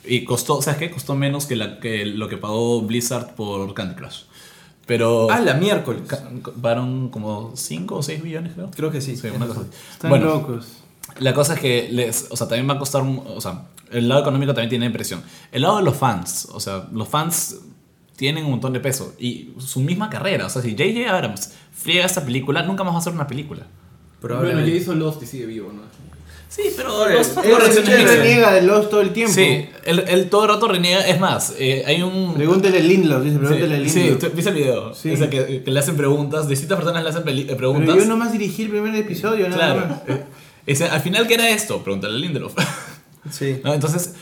Y 0.09 0.23
costó, 0.25 0.61
¿sabes 0.61 0.79
qué? 0.79 0.91
Costó 0.91 1.15
menos 1.15 1.45
que, 1.45 1.55
la, 1.55 1.79
que 1.79 2.05
lo 2.05 2.27
que 2.27 2.37
pagó 2.37 2.81
Blizzard 2.81 3.35
por 3.35 3.73
Candy 3.73 3.95
Crush. 3.95 4.23
Pero 4.85 5.29
Ah, 5.29 5.39
la 5.39 5.53
miércoles. 5.53 6.01
pagaron 6.61 7.09
como 7.09 7.51
5 7.55 7.95
o 7.97 8.01
6 8.03 8.23
billones, 8.23 8.53
creo. 8.53 8.71
Creo 8.71 8.91
que 8.91 9.01
sí. 9.01 9.15
Sí, 9.15 9.27
una 9.27 9.45
cosa 9.45 9.61
así. 9.61 9.69
Están 9.91 10.09
Bueno, 10.09 10.25
locos. 10.25 10.67
La 11.19 11.33
cosa 11.33 11.53
es 11.55 11.59
que 11.59 11.89
les, 11.91 12.27
o 12.31 12.35
sea, 12.35 12.47
también 12.47 12.67
va 12.69 12.73
a 12.73 12.79
costar, 12.79 13.01
un- 13.03 13.21
o 13.25 13.39
sea, 13.41 13.65
el 13.91 14.07
lado 14.09 14.21
económico 14.21 14.53
también 14.53 14.69
tiene 14.69 14.89
presión. 14.89 15.21
El 15.51 15.61
lado 15.63 15.77
de 15.77 15.83
los 15.83 15.95
fans, 15.95 16.47
o 16.51 16.59
sea, 16.59 16.87
los 16.91 17.07
fans 17.07 17.57
tienen 18.15 18.45
un 18.45 18.51
montón 18.51 18.73
de 18.73 18.79
peso 18.79 19.13
y 19.19 19.51
su 19.59 19.79
misma 19.79 20.09
carrera, 20.09 20.45
o 20.45 20.49
sea, 20.49 20.61
si 20.61 20.71
J.J. 20.71 21.09
Abrams 21.15 21.53
friega 21.71 22.05
esta 22.05 22.23
película, 22.25 22.63
nunca 22.63 22.83
más 22.83 22.93
va 22.93 22.97
a 22.97 22.99
hacer 23.01 23.13
una 23.13 23.27
película. 23.27 23.65
Bueno, 24.21 24.59
ya 24.59 24.73
hizo 24.73 24.93
Lost 24.93 25.23
y 25.23 25.25
sigue 25.25 25.45
vivo, 25.45 25.71
¿no? 25.71 25.81
Sí, 26.49 26.63
pero 26.75 27.07
él- 27.07 27.19
bien. 27.85 28.07
reniega 28.07 28.51
de 28.53 28.63
Lost 28.63 28.89
todo 28.89 29.01
el 29.01 29.13
tiempo. 29.13 29.33
Sí, 29.33 29.69
él, 29.85 30.03
él 30.07 30.29
todo 30.29 30.43
el 30.45 30.49
rato 30.49 30.67
reniega. 30.67 31.01
Es 31.07 31.19
más, 31.19 31.53
eh, 31.59 31.83
hay 31.85 32.01
un. 32.01 32.33
Pregúntele 32.33 32.79
a 32.79 32.81
Lindelof, 32.81 33.23
dice, 33.23 33.37
pregúntele 33.37 33.75
a 33.75 33.77
Sí, 33.83 33.89
sí, 33.89 33.99
Lindelof. 33.99 34.19
tú- 34.23 34.31
¿viste 34.35 34.49
el 34.49 34.55
video? 34.57 34.93
Sí. 34.95 35.11
Ese 35.13 35.29
que, 35.29 35.61
que 35.63 35.71
le 35.71 35.79
hacen 35.79 35.95
preguntas, 35.95 36.47
distintas 36.49 36.77
personas 36.77 37.03
le 37.03 37.09
hacen 37.09 37.21
eh, 37.27 37.55
preguntas. 37.55 37.89
Pero 37.93 38.03
yo 38.03 38.09
nomás 38.09 38.31
dirigí 38.31 38.63
el 38.63 38.69
primer 38.69 38.95
episodio, 38.95 39.47
nada 39.47 39.73
Claro. 39.73 39.87
más. 39.87 40.19
Eh, 40.65 40.83
al 40.91 41.01
final, 41.01 41.27
¿qué 41.27 41.35
era 41.35 41.49
esto? 41.49 41.83
Pregúntale 41.83 42.15
a 42.15 42.17
Lindelof. 42.17 42.53
Sí. 43.29 43.59
¿No? 43.63 43.73
Entonces, 43.73 44.15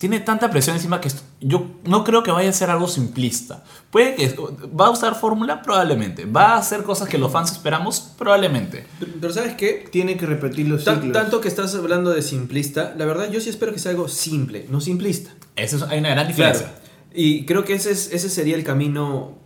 tiene 0.00 0.18
tanta 0.18 0.50
presión 0.50 0.74
encima 0.76 1.00
que 1.00 1.08
esto- 1.08 1.22
yo 1.40 1.66
no 1.84 2.02
creo 2.04 2.22
que 2.22 2.30
vaya 2.30 2.48
a 2.48 2.52
ser 2.52 2.70
algo 2.70 2.88
simplista. 2.88 3.62
Puede 3.90 4.14
que 4.16 4.34
va 4.68 4.86
a 4.86 4.90
usar 4.90 5.14
fórmula, 5.14 5.60
probablemente. 5.62 6.24
Va 6.24 6.54
a 6.54 6.56
hacer 6.56 6.82
cosas 6.84 7.06
que 7.08 7.18
los 7.18 7.30
fans 7.30 7.52
esperamos, 7.52 8.00
probablemente. 8.18 8.86
Pero, 8.98 9.12
pero 9.20 9.32
¿sabes 9.32 9.54
qué? 9.56 9.84
Tiene 9.92 10.16
que 10.16 10.24
repetir 10.26 10.66
los 10.68 10.84
ciclos. 10.84 11.12
tanto 11.12 11.40
que 11.42 11.48
estás 11.48 11.74
hablando 11.74 12.10
de 12.10 12.22
simplista, 12.22 12.94
la 12.96 13.04
verdad 13.04 13.30
yo 13.30 13.40
sí 13.40 13.50
espero 13.50 13.72
que 13.74 13.78
sea 13.78 13.90
algo 13.92 14.08
simple, 14.08 14.66
no 14.70 14.80
simplista. 14.80 15.30
Eso 15.54 15.76
es- 15.76 15.82
hay 15.82 15.98
una 15.98 16.08
gran 16.08 16.26
diferencia. 16.26 16.72
Y 17.12 17.44
creo 17.44 17.64
que 17.64 17.74
ese, 17.74 17.90
es- 17.90 18.10
ese 18.12 18.30
sería 18.30 18.56
el 18.56 18.64
camino 18.64 19.36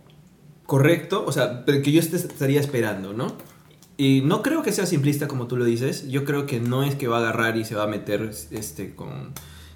correcto, 0.65 1.23
o 1.27 1.31
sea, 1.31 1.63
que 1.65 1.91
yo 1.91 1.99
estaría 1.99 2.59
esperando, 2.59 3.13
¿no? 3.13 3.27
Y 3.97 4.21
no 4.25 4.41
creo 4.41 4.61
que 4.63 4.71
sea 4.71 4.85
simplista 4.85 5.27
como 5.27 5.47
tú 5.47 5.55
lo 5.57 5.65
dices, 5.65 6.07
yo 6.09 6.25
creo 6.25 6.45
que 6.45 6.59
no 6.59 6.83
es 6.83 6.95
que 6.95 7.07
va 7.07 7.17
a 7.17 7.19
agarrar 7.21 7.57
y 7.57 7.65
se 7.65 7.75
va 7.75 7.83
a 7.83 7.87
meter 7.87 8.31
este, 8.51 8.93
con, 8.95 9.33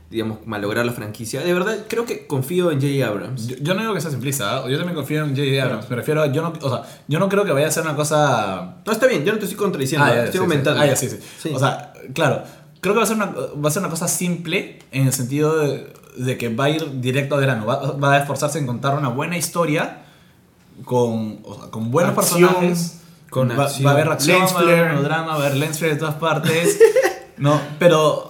digamos, 0.10 0.40
malograr 0.48 0.86
la 0.86 0.92
franquicia. 0.92 1.42
De 1.42 1.54
verdad, 1.54 1.86
creo 1.88 2.06
que 2.06 2.26
confío 2.26 2.72
en 2.72 2.82
J. 2.82 3.08
Abrams. 3.08 3.48
Yo, 3.48 3.56
yo 3.62 3.74
no 3.76 3.82
digo 3.82 3.94
que 3.94 4.02
sea 4.02 4.10
simplista, 4.12 4.60
¿eh? 4.66 4.72
yo 4.72 4.78
también 4.78 4.96
confío 4.96 5.24
en 5.24 5.36
J.J. 5.36 5.64
Abrams. 5.64 5.90
Me 5.90 5.96
refiero 5.96 6.22
a, 6.24 6.28
yo 6.32 6.42
no, 6.42 6.54
o 6.62 6.70
sea, 6.70 6.84
yo 7.08 7.20
no 7.20 7.30
creo 7.30 7.46
que 7.46 7.52
vaya 7.52 7.68
a 7.68 7.72
ser 7.72 7.84
una 7.84 7.96
cosa 7.96 8.78
No, 8.86 8.92
está 8.92 9.06
bien, 9.08 9.24
yo 9.24 9.34
no 9.34 9.38
te 9.40 9.46
estoy 9.46 9.58
contradiciendo, 9.58 10.06
Ah, 10.08 10.10
ya, 10.16 10.24
estoy 10.26 10.32
sí, 10.32 10.38
sí. 10.38 10.44
aumentando. 10.44 10.82
Ah, 10.82 10.86
ya, 10.88 10.96
sí, 10.96 11.10
sí. 11.10 11.20
Sí. 11.42 11.52
O 11.54 11.60
sea, 11.60 11.94
claro, 12.14 12.44
creo 12.82 12.94
que 12.96 12.98
va 12.98 13.04
a 13.04 13.08
ser 13.08 13.18
una, 13.18 13.28
va 13.28 13.68
a 13.70 13.72
ser 13.72 13.82
una 13.82 13.90
cosa 13.90 14.08
simple 14.08 14.80
en 14.92 15.06
el 15.08 15.14
sentido 15.14 15.58
de, 15.60 15.94
de 16.18 16.38
que 16.38 16.50
va 16.50 16.66
a 16.66 16.70
ir 16.72 17.02
directo 17.02 17.36
al 17.36 17.42
grano. 17.42 17.66
Va, 17.66 17.92
va 17.92 18.14
a 18.14 18.18
esforzarse 18.20 18.58
en 18.58 18.66
contar 18.66 18.98
una 18.98 19.10
buena 19.10 19.38
historia 19.38 20.04
con, 20.86 21.40
o 21.44 21.56
sea, 21.60 21.70
con 21.72 21.92
buenos 21.92 22.18
Acción, 22.18 22.50
personajes. 22.50 23.00
con 23.30 23.50
va, 23.50 23.66
a 23.66 23.92
haber 23.94 24.10
acción, 24.10 24.42
va 24.56 24.60
a 24.60 24.64
haber 24.64 24.90
melodrama, 24.90 25.28
va 25.28 25.34
a 25.34 25.36
haber 25.36 25.56
lens 25.58 25.78
flare 25.78 25.94
de 25.94 26.00
todas 26.00 26.16
partes. 26.16 26.80
no, 27.38 27.60
pero, 27.78 28.29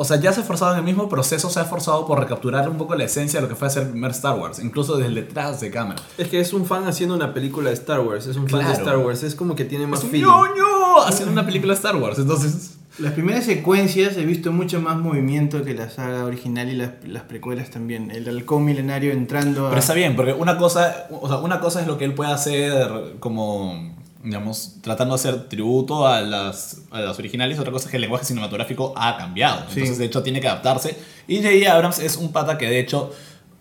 o 0.00 0.04
sea, 0.04 0.18
ya 0.18 0.32
se 0.32 0.40
ha 0.40 0.42
esforzado 0.44 0.72
en 0.72 0.78
el 0.78 0.84
mismo 0.84 1.10
proceso, 1.10 1.50
se 1.50 1.60
ha 1.60 1.64
esforzado 1.64 2.06
por 2.06 2.18
recapturar 2.18 2.66
un 2.70 2.78
poco 2.78 2.94
la 2.94 3.04
esencia 3.04 3.38
de 3.38 3.42
lo 3.42 3.50
que 3.50 3.54
fue 3.54 3.68
hacer 3.68 3.82
el 3.82 3.90
primer 3.90 4.12
Star 4.12 4.38
Wars, 4.38 4.58
incluso 4.58 4.96
desde 4.96 5.12
detrás 5.12 5.60
de 5.60 5.70
cámara. 5.70 6.00
Es 6.16 6.28
que 6.28 6.40
es 6.40 6.54
un 6.54 6.64
fan 6.64 6.86
haciendo 6.86 7.14
una 7.14 7.34
película 7.34 7.68
de 7.68 7.74
Star 7.74 8.00
Wars, 8.00 8.26
es 8.26 8.34
un 8.38 8.48
fan 8.48 8.66
de. 8.66 8.72
Star 8.72 8.96
Wars, 8.96 9.22
es 9.24 9.34
como 9.34 9.54
que 9.54 9.66
tiene 9.66 9.86
más 9.86 9.98
Es 9.98 10.06
un 10.06 10.10
feeling. 10.12 10.26
ñoño 10.26 11.02
haciendo 11.06 11.32
una 11.32 11.44
película 11.44 11.74
de 11.74 11.76
Star 11.76 11.96
Wars, 11.96 12.18
entonces... 12.18 12.78
Las 12.98 13.12
primeras 13.12 13.44
secuencias 13.44 14.16
he 14.16 14.24
visto 14.24 14.52
mucho 14.52 14.80
más 14.80 14.98
movimiento 14.98 15.62
que 15.64 15.74
la 15.74 15.88
saga 15.90 16.24
original 16.24 16.68
y 16.70 16.76
las, 16.76 16.90
las 17.06 17.22
precuelas 17.22 17.70
también. 17.70 18.10
El 18.10 18.28
halcón 18.28 18.64
milenario 18.64 19.12
entrando 19.12 19.66
a... 19.66 19.70
Pero 19.70 19.80
está 19.80 19.94
bien, 19.94 20.16
porque 20.16 20.32
una 20.32 20.58
cosa, 20.58 21.06
o 21.10 21.28
sea, 21.28 21.38
una 21.38 21.60
cosa 21.60 21.80
es 21.82 21.86
lo 21.86 21.98
que 21.98 22.04
él 22.04 22.14
puede 22.14 22.32
hacer 22.32 23.16
como, 23.20 23.89
digamos, 24.22 24.76
tratando 24.82 25.14
de 25.14 25.20
hacer 25.20 25.48
tributo 25.48 26.06
a 26.06 26.20
las, 26.20 26.82
a 26.90 27.00
las 27.00 27.18
originales, 27.18 27.58
otra 27.58 27.72
cosa 27.72 27.86
es 27.86 27.90
que 27.90 27.96
el 27.96 28.02
lenguaje 28.02 28.24
cinematográfico 28.24 28.92
ha 28.96 29.16
cambiado. 29.16 29.60
Sí. 29.68 29.80
Entonces, 29.80 29.98
de 29.98 30.04
hecho, 30.06 30.22
tiene 30.22 30.40
que 30.40 30.48
adaptarse. 30.48 30.96
Y 31.26 31.36
J.J. 31.36 31.72
Abrams 31.72 31.98
es 32.00 32.16
un 32.16 32.30
pata 32.30 32.58
que, 32.58 32.66
de 32.66 32.80
hecho, 32.80 33.12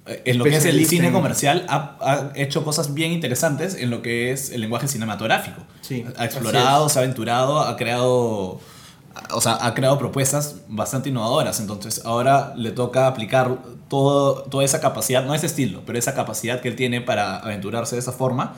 eh, 0.05 0.21
en 0.25 0.37
lo 0.37 0.43
que 0.43 0.57
es 0.57 0.65
el 0.65 0.85
cine 0.85 1.11
comercial, 1.11 1.65
ha, 1.69 1.97
ha 2.01 2.31
hecho 2.35 2.65
cosas 2.65 2.93
bien 2.93 3.11
interesantes 3.11 3.75
en 3.75 3.89
lo 3.89 4.01
que 4.01 4.31
es 4.31 4.51
el 4.51 4.61
lenguaje 4.61 4.87
cinematográfico. 4.87 5.61
Sí, 5.81 6.05
ha 6.17 6.25
explorado, 6.25 6.89
se 6.89 6.99
ha 6.99 7.03
aventurado, 7.03 7.61
ha 7.61 7.75
creado... 7.77 8.59
O 9.31 9.41
sea, 9.41 9.57
ha 9.61 9.73
creado 9.73 9.97
propuestas 9.97 10.57
bastante 10.67 11.09
innovadoras. 11.09 11.59
Entonces, 11.59 12.01
ahora 12.05 12.53
le 12.55 12.71
toca 12.71 13.07
aplicar 13.07 13.57
todo, 13.89 14.43
toda 14.43 14.63
esa 14.63 14.79
capacidad, 14.79 15.25
no 15.25 15.33
ese 15.33 15.47
estilo, 15.47 15.81
pero 15.85 15.97
esa 15.97 16.13
capacidad 16.13 16.61
que 16.61 16.69
él 16.69 16.75
tiene 16.75 17.01
para 17.01 17.37
aventurarse 17.37 17.95
de 17.95 18.01
esa 18.01 18.11
forma 18.13 18.55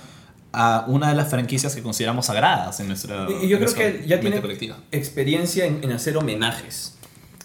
a 0.53 0.85
una 0.87 1.09
de 1.09 1.15
las 1.15 1.29
franquicias 1.29 1.73
que 1.75 1.81
consideramos 1.81 2.25
sagradas 2.25 2.79
en 2.79 2.87
nuestra. 2.87 3.27
Y 3.41 3.45
y 3.45 3.47
yo 3.49 3.57
creo 3.59 3.73
que 3.73 4.03
ya 4.07 4.19
tiene 4.19 4.41
colectiva. 4.41 4.77
experiencia 4.91 5.65
en, 5.65 5.79
en 5.83 5.91
hacer 5.93 6.17
homenajes, 6.17 6.95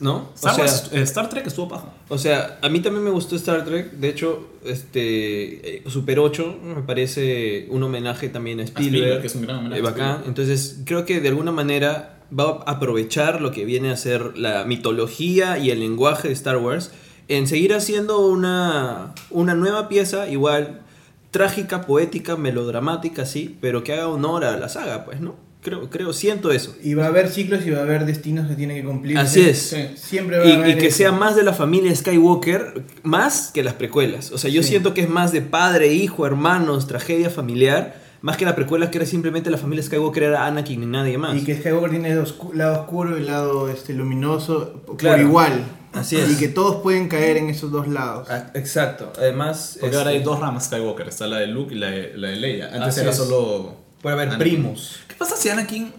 ¿no? 0.01 0.17
O 0.17 0.33
Star, 0.35 0.55
sea, 0.57 0.65
Wars- 0.65 0.91
eh, 0.93 1.03
Star 1.03 1.29
Trek 1.29 1.47
estuvo 1.47 1.69
paja. 1.69 1.93
o 2.09 2.19
sea, 2.19 2.59
a 2.63 2.69
mí 2.69 2.81
también 2.81 3.05
me 3.05 3.11
gustó 3.11 3.37
Star 3.37 3.65
Trek. 3.65 3.93
De 3.93 4.09
hecho, 4.09 4.49
este 4.65 5.77
eh, 5.77 5.83
Super 5.89 6.19
8 6.19 6.59
me 6.63 6.83
parece 6.83 7.67
un 7.71 7.83
homenaje 7.83 8.29
también 8.29 8.61
a 8.61 8.65
Spielberg. 8.65 8.95
Spielberg, 8.97 9.21
que 9.23 9.27
es 9.29 9.35
un 9.37 9.43
gran 9.43 9.57
homenaje 9.59 9.81
eh, 9.81 9.87
a 9.87 9.91
bacán. 9.91 10.23
Entonces, 10.27 10.81
creo 10.85 11.05
que 11.05 11.21
de 11.21 11.29
alguna 11.29 11.53
manera 11.53 12.19
va 12.37 12.63
a 12.67 12.73
aprovechar 12.73 13.41
lo 13.41 13.53
que 13.53 13.65
viene 13.65 13.91
a 13.93 13.97
ser 13.97 14.37
la 14.37 14.65
mitología 14.65 15.59
y 15.59 15.71
el 15.71 15.79
lenguaje 15.81 16.29
de 16.29 16.35
Star 16.35 16.57
Wars 16.57 16.91
en 17.29 17.47
seguir 17.47 17.73
haciendo 17.75 18.19
una, 18.27 19.15
una 19.31 19.55
nueva 19.55 19.89
pieza 19.89 20.29
igual 20.29 20.81
trágica, 21.37 21.83
poética, 21.83 22.37
melodramática, 22.37 23.27
sí, 23.27 23.57
pero 23.61 23.85
que 23.85 23.93
haga 23.93 24.09
honor 24.09 24.45
a 24.45 24.57
la 24.57 24.69
saga, 24.69 25.05
pues, 25.05 25.21
¿no? 25.21 25.35
Creo, 25.63 25.91
creo, 25.91 26.13
siento 26.13 26.53
eso. 26.53 26.75
Y 26.83 26.95
va 26.95 27.05
a 27.05 27.09
haber 27.09 27.29
ciclos 27.29 27.67
y 27.67 27.71
va 27.71 27.81
a 27.81 27.83
haber 27.83 28.07
destinos 28.07 28.47
que 28.49 28.55
tiene 28.55 28.75
que 28.77 28.85
cumplir. 28.85 29.19
Así 29.19 29.41
es. 29.41 29.77
Siempre 29.97 30.39
va 30.39 30.45
a 30.45 30.47
Y, 30.47 30.53
haber 30.53 30.69
y 30.71 30.79
que 30.79 30.87
eso. 30.87 30.99
sea 30.99 31.13
más 31.13 31.35
de 31.37 31.43
la 31.43 31.53
familia 31.53 31.95
Skywalker, 31.95 32.85
más 33.03 33.51
que 33.53 33.63
las 33.65 33.75
precuelas. 33.75 34.31
O 34.31 34.39
sea, 34.39 34.49
yo 34.51 34.63
Sí. 34.63 34.69
siento 34.71 34.95
que 34.95 35.01
es 35.03 35.09
más 35.11 35.33
de 35.33 35.43
padre, 35.43 35.93
hijo, 35.93 36.25
hermanos, 36.25 36.87
tragedia 36.87 37.31
familiar, 37.31 38.01
más 38.23 38.37
que 38.37 38.45
la 38.45 38.55
precuela 38.55 38.91
que 38.91 38.99
era 38.99 39.07
simplemente 39.07 39.51
la 39.51 39.59
familia 39.59 39.83
Skywalker 39.83 40.23
era 40.23 40.47
Anakin 40.47 40.83
y 40.83 40.87
nadie 40.87 41.19
más. 41.19 41.37
Y 41.37 41.45
que 41.45 41.57
Skywalker 41.57 41.91
tiene 41.91 42.13
el 42.13 42.25
oscu- 42.25 42.55
lado 42.55 42.81
oscuro 42.83 43.17
y 43.17 43.21
el 43.23 43.27
lado 43.27 43.69
este, 43.69 43.93
luminoso 43.93 44.83
por 44.87 44.97
Claro. 44.97 45.21
igual. 45.23 45.65
Así 45.97 46.17
es. 46.17 46.31
Y 46.33 46.37
que 46.37 46.49
todos 46.49 46.77
pueden 46.83 47.09
caer 47.09 47.37
en 47.39 47.49
esos 47.51 47.71
dos 47.73 47.89
lados. 47.89 48.29
Ah, 48.31 48.51
Exacto. 48.55 49.13
Además, 49.19 49.71
Porque 49.75 49.87
este, 49.87 49.99
ahora 49.99 50.11
hay 50.11 50.23
dos 50.23 50.39
ramas 50.41 50.65
Skywalker: 50.67 51.09
está 51.09 51.27
la 51.27 51.39
de 51.39 51.47
Luke 51.49 51.75
y 51.75 51.79
la 51.79 51.91
de, 51.91 52.13
la 52.17 52.29
de 52.29 52.37
Leia. 52.37 52.67
Antes 52.67 52.83
Así 52.89 53.01
era 53.01 53.11
es. 53.11 53.17
solo. 53.17 53.77
puede 54.03 54.15
haber 54.15 54.29
Anakin. 54.29 54.39
primos. 54.55 54.99
¿Qué 55.09 55.15
pasa 55.15 55.37
si 55.37 55.49
Anakin 55.49 55.93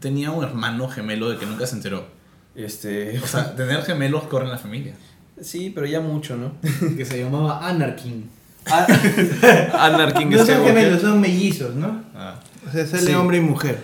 tenía 0.00 0.30
un 0.30 0.42
hermano 0.44 0.88
gemelo 0.88 1.28
de 1.30 1.36
que 1.38 1.46
nunca 1.46 1.66
se 1.66 1.76
enteró? 1.76 2.06
Este, 2.54 3.18
O 3.22 3.26
sea, 3.26 3.54
tener 3.56 3.82
gemelos 3.82 4.24
corre 4.24 4.44
en 4.46 4.50
la 4.52 4.58
familia. 4.58 4.94
sí, 5.40 5.70
pero 5.74 5.86
ya 5.86 6.00
mucho, 6.00 6.36
¿no? 6.36 6.52
Que 6.96 7.04
se 7.04 7.18
llamaba 7.22 7.66
Anarkin. 7.68 8.30
Anakin 9.78 10.30
No 10.30 10.44
son 10.44 10.64
gemelos, 10.64 11.00
son 11.00 11.20
mellizos, 11.20 11.74
¿no? 11.74 12.02
Ah. 12.14 12.35
O 12.66 12.70
sea, 12.72 12.84
sale 12.86 13.06
Sí. 13.06 13.14
hombre 13.14 13.36
y 13.36 13.40
mujer. 13.40 13.78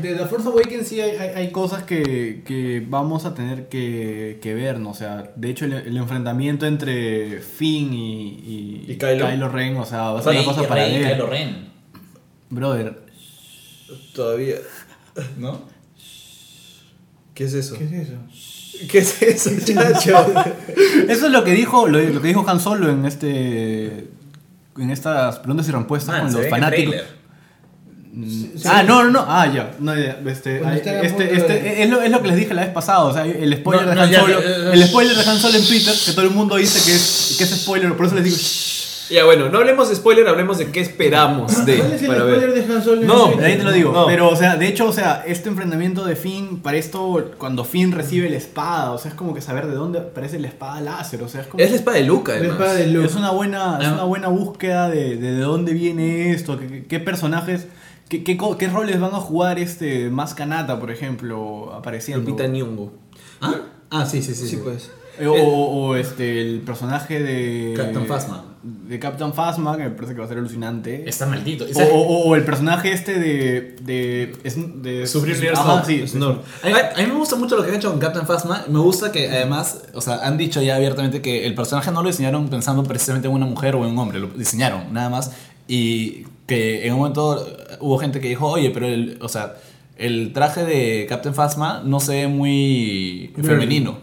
De 0.00 0.14
The 0.14 0.26
Force 0.26 0.46
Awakens 0.48 0.86
sí 0.86 1.00
hay, 1.00 1.16
hay- 1.16 1.30
hay 1.34 1.50
cosas 1.50 1.82
que, 1.82 2.42
que 2.46 2.84
vamos 2.88 3.24
a 3.24 3.34
tener 3.34 3.68
que, 3.68 4.38
que 4.40 4.54
ver, 4.54 4.78
¿no? 4.78 4.90
O 4.90 4.94
sea, 4.94 5.32
de 5.34 5.50
hecho 5.50 5.64
el, 5.64 5.72
el 5.72 5.96
enfrentamiento 5.96 6.66
entre 6.66 7.40
Finn 7.40 7.92
y, 7.92 8.28
y, 8.86 8.92
¿Y 8.92 8.96
Kylo? 8.96 9.48
Ren, 9.48 9.76
o 9.76 9.84
sea, 9.84 10.10
va 10.12 10.20
a 10.20 10.22
ser 10.22 10.32
una 10.36 10.44
cosa 10.44 10.68
para 10.68 10.84
Rey. 10.84 11.02
Kylo 11.04 11.26
Ren, 11.26 11.68
Brother, 12.50 13.00
Todavía. 14.14 14.56
¿no? 15.38 15.62
¿Qué 17.34 17.44
es 17.44 17.54
eso? 17.54 17.76
¿Qué 17.76 17.84
es 17.84 17.92
eso? 17.92 18.14
¿Qué 18.90 18.98
es 18.98 19.22
eso, 19.22 19.50
chacho? 19.74 20.26
Eso 21.08 21.26
es 21.26 21.32
lo 21.32 21.44
que 21.44 21.52
dijo, 21.52 21.86
lo, 21.88 21.98
lo 21.98 22.20
que 22.22 22.28
dijo 22.28 22.44
Han 22.48 22.60
Solo 22.60 22.90
en 22.90 23.04
este 23.04 24.08
en 24.78 24.90
estas 24.90 25.38
preguntas 25.38 25.68
y 25.68 25.72
respuestas 25.72 26.14
Man, 26.22 26.32
con 26.32 26.40
los 26.42 26.50
fanáticos. 26.50 26.94
Sí. 28.24 28.52
Ah, 28.64 28.82
no, 28.82 29.04
no, 29.04 29.10
no. 29.10 29.24
Ah, 29.28 29.46
ya. 29.52 29.72
No, 29.78 29.94
ya, 29.94 30.18
este, 30.26 30.56
este, 30.74 31.34
este- 31.36 31.52
de- 31.52 31.82
es, 31.82 31.90
lo, 31.90 32.00
es 32.00 32.10
lo 32.10 32.22
que 32.22 32.28
les 32.28 32.36
dije 32.38 32.54
la 32.54 32.62
vez 32.62 32.70
pasada. 32.72 33.00
O 33.04 33.12
sea, 33.12 33.26
el 33.26 33.54
spoiler 33.56 33.84
No, 33.84 33.90
de 33.90 33.94
no, 33.96 34.02
Han 34.02 34.14
Solo. 34.14 34.40
ya, 34.40 34.72
el 34.72 34.84
spoiler 34.86 35.16
de 35.16 35.30
Han 35.30 35.38
Solo 35.38 35.58
en 35.58 35.66
Twitter, 35.66 35.94
que 36.06 36.12
todo 36.12 36.24
el 36.24 36.30
mundo 36.30 36.56
dice 36.56 36.78
que 36.90 36.96
es, 36.96 37.34
que 37.36 37.44
es 37.44 37.50
spoiler, 37.50 37.94
por 37.94 38.06
eso 38.06 38.14
les 38.14 38.24
digo. 38.24 38.36
"Shh". 38.36 38.74
Ya 39.08 39.24
bueno, 39.24 39.48
no 39.50 39.58
hablemos 39.58 39.88
de 39.88 39.94
spoiler, 39.94 40.26
hablemos 40.26 40.58
de 40.58 40.70
qué 40.72 40.80
esperamos 40.80 41.64
de. 41.64 41.76
¿Cuál 41.78 41.92
es 41.92 42.00
el 42.02 42.08
para 42.08 42.20
spoiler 42.22 42.50
ver. 42.52 42.66
de 42.66 42.74
Han 42.74 42.82
Solo? 42.82 43.00
en 43.02 43.06
No, 43.06 43.26
ahí 43.40 43.56
te 43.56 43.62
lo 43.62 43.70
digo. 43.70 43.92
No. 43.92 44.06
Pero, 44.06 44.28
o 44.30 44.34
sea, 44.34 44.56
de 44.56 44.66
hecho, 44.66 44.88
o 44.88 44.92
sea, 44.92 45.22
este 45.26 45.48
enfrentamiento 45.48 46.04
de 46.04 46.16
Finn, 46.16 46.60
para 46.60 46.76
esto, 46.76 47.30
cuando 47.38 47.64
Finn 47.64 47.92
recibe 47.92 48.28
la 48.30 48.36
espada, 48.36 48.90
o 48.90 48.98
sea, 48.98 49.10
es 49.12 49.16
como 49.16 49.32
que 49.32 49.40
saber 49.42 49.66
de 49.68 49.74
dónde 49.76 50.00
aparece 50.00 50.40
la 50.40 50.48
espada 50.48 50.80
láser. 50.80 51.22
O 51.22 51.28
sea, 51.28 51.42
es 51.42 51.46
como. 51.46 51.62
Es 51.62 51.70
la 51.70 51.76
espada 51.76 51.98
de 51.98 52.02
Luca, 52.04 52.32
La 52.32 52.38
además. 52.38 52.56
espada 52.58 52.74
de 52.78 52.86
Luke. 52.88 53.06
Es 53.06 53.14
una 53.14 53.30
buena, 53.30 53.78
es 53.80 53.86
Ah. 53.86 53.92
una 53.92 54.04
buena 54.04 54.26
búsqueda 54.28 54.88
de, 54.88 55.16
de, 55.16 55.32
de 55.34 55.40
dónde 55.40 55.72
viene 55.72 56.32
esto, 56.32 56.58
qué 56.88 56.98
personajes, 56.98 57.66
qué, 58.08 58.22
qué, 58.24 58.38
qué 58.58 58.68
roles 58.68 59.00
van 59.00 59.14
a 59.14 59.18
jugar 59.20 59.58
este 59.58 60.10
más 60.10 60.34
Kanata, 60.34 60.78
por 60.80 60.90
ejemplo, 60.90 61.72
apareciendo. 61.74 62.28
Lupita 62.28 62.46
Nyong'o. 62.48 62.92
¿Ah? 63.40 63.54
Ah, 63.90 64.06
sí, 64.06 64.22
sí, 64.22 64.34
sí. 64.34 64.42
Sí, 64.42 64.56
sí. 64.56 64.60
pues. 64.62 64.90
Eh, 65.18 65.26
O, 65.28 65.32
o- 65.34 65.96
este, 65.96 66.40
el 66.42 66.60
personaje 66.60 67.22
de. 67.22 67.72
Captain 67.76 68.06
Phasma. 68.06 68.44
De 68.62 68.98
Captain 68.98 69.32
Phasma, 69.32 69.76
que 69.76 69.84
me 69.84 69.90
parece 69.90 70.12
que 70.12 70.18
va 70.18 70.26
a 70.26 70.28
ser 70.28 70.38
alucinante. 70.38 71.08
Está 71.08 71.24
maldito. 71.24 71.64
O, 71.74 71.80
o- 71.82 72.00
o- 72.02 72.28
o 72.28 72.36
el 72.36 72.44
personaje 72.44 72.92
este 72.92 73.18
de. 73.18 73.76
de, 73.80 74.36
es- 74.44 74.82
de 74.82 75.06
Superior 75.06 75.54
Ajá, 75.56 75.84
Snow. 75.84 75.84
sí. 75.86 76.06
Snow. 76.08 76.42
A, 76.62 76.66
mí, 76.66 76.72
a 76.96 77.00
mí 77.00 77.06
me 77.06 77.14
gusta 77.18 77.36
mucho 77.36 77.56
lo 77.56 77.62
que 77.62 77.70
han 77.70 77.76
hecho 77.76 77.90
con 77.90 77.98
Captain 78.00 78.26
Phasma. 78.26 78.64
Me 78.68 78.78
gusta 78.80 79.10
que 79.12 79.30
además, 79.30 79.84
o 79.94 80.00
sea, 80.02 80.16
han 80.26 80.36
dicho 80.36 80.60
ya 80.60 80.76
abiertamente 80.76 81.22
que 81.22 81.46
el 81.46 81.54
personaje 81.54 81.90
no 81.92 82.02
lo 82.02 82.08
diseñaron 82.10 82.48
pensando 82.50 82.82
precisamente 82.82 83.28
en 83.28 83.34
una 83.34 83.46
mujer 83.46 83.74
o 83.76 83.84
en 83.86 83.92
un 83.92 83.98
hombre. 83.98 84.18
Lo 84.18 84.26
diseñaron, 84.28 84.92
nada 84.92 85.08
más. 85.08 85.32
Y 85.68 86.24
que 86.46 86.86
en 86.86 86.92
un 86.92 86.98
momento 87.00 87.46
hubo 87.80 87.98
gente 87.98 88.20
que 88.20 88.28
dijo, 88.28 88.46
oye, 88.48 88.70
pero 88.70 88.86
el, 88.86 89.18
o 89.20 89.28
sea, 89.28 89.54
el 89.96 90.32
traje 90.32 90.64
de 90.64 91.06
Captain 91.08 91.34
Phasma 91.34 91.82
no 91.84 92.00
se 92.00 92.12
ve 92.14 92.28
muy 92.28 93.32
femenino. 93.42 93.98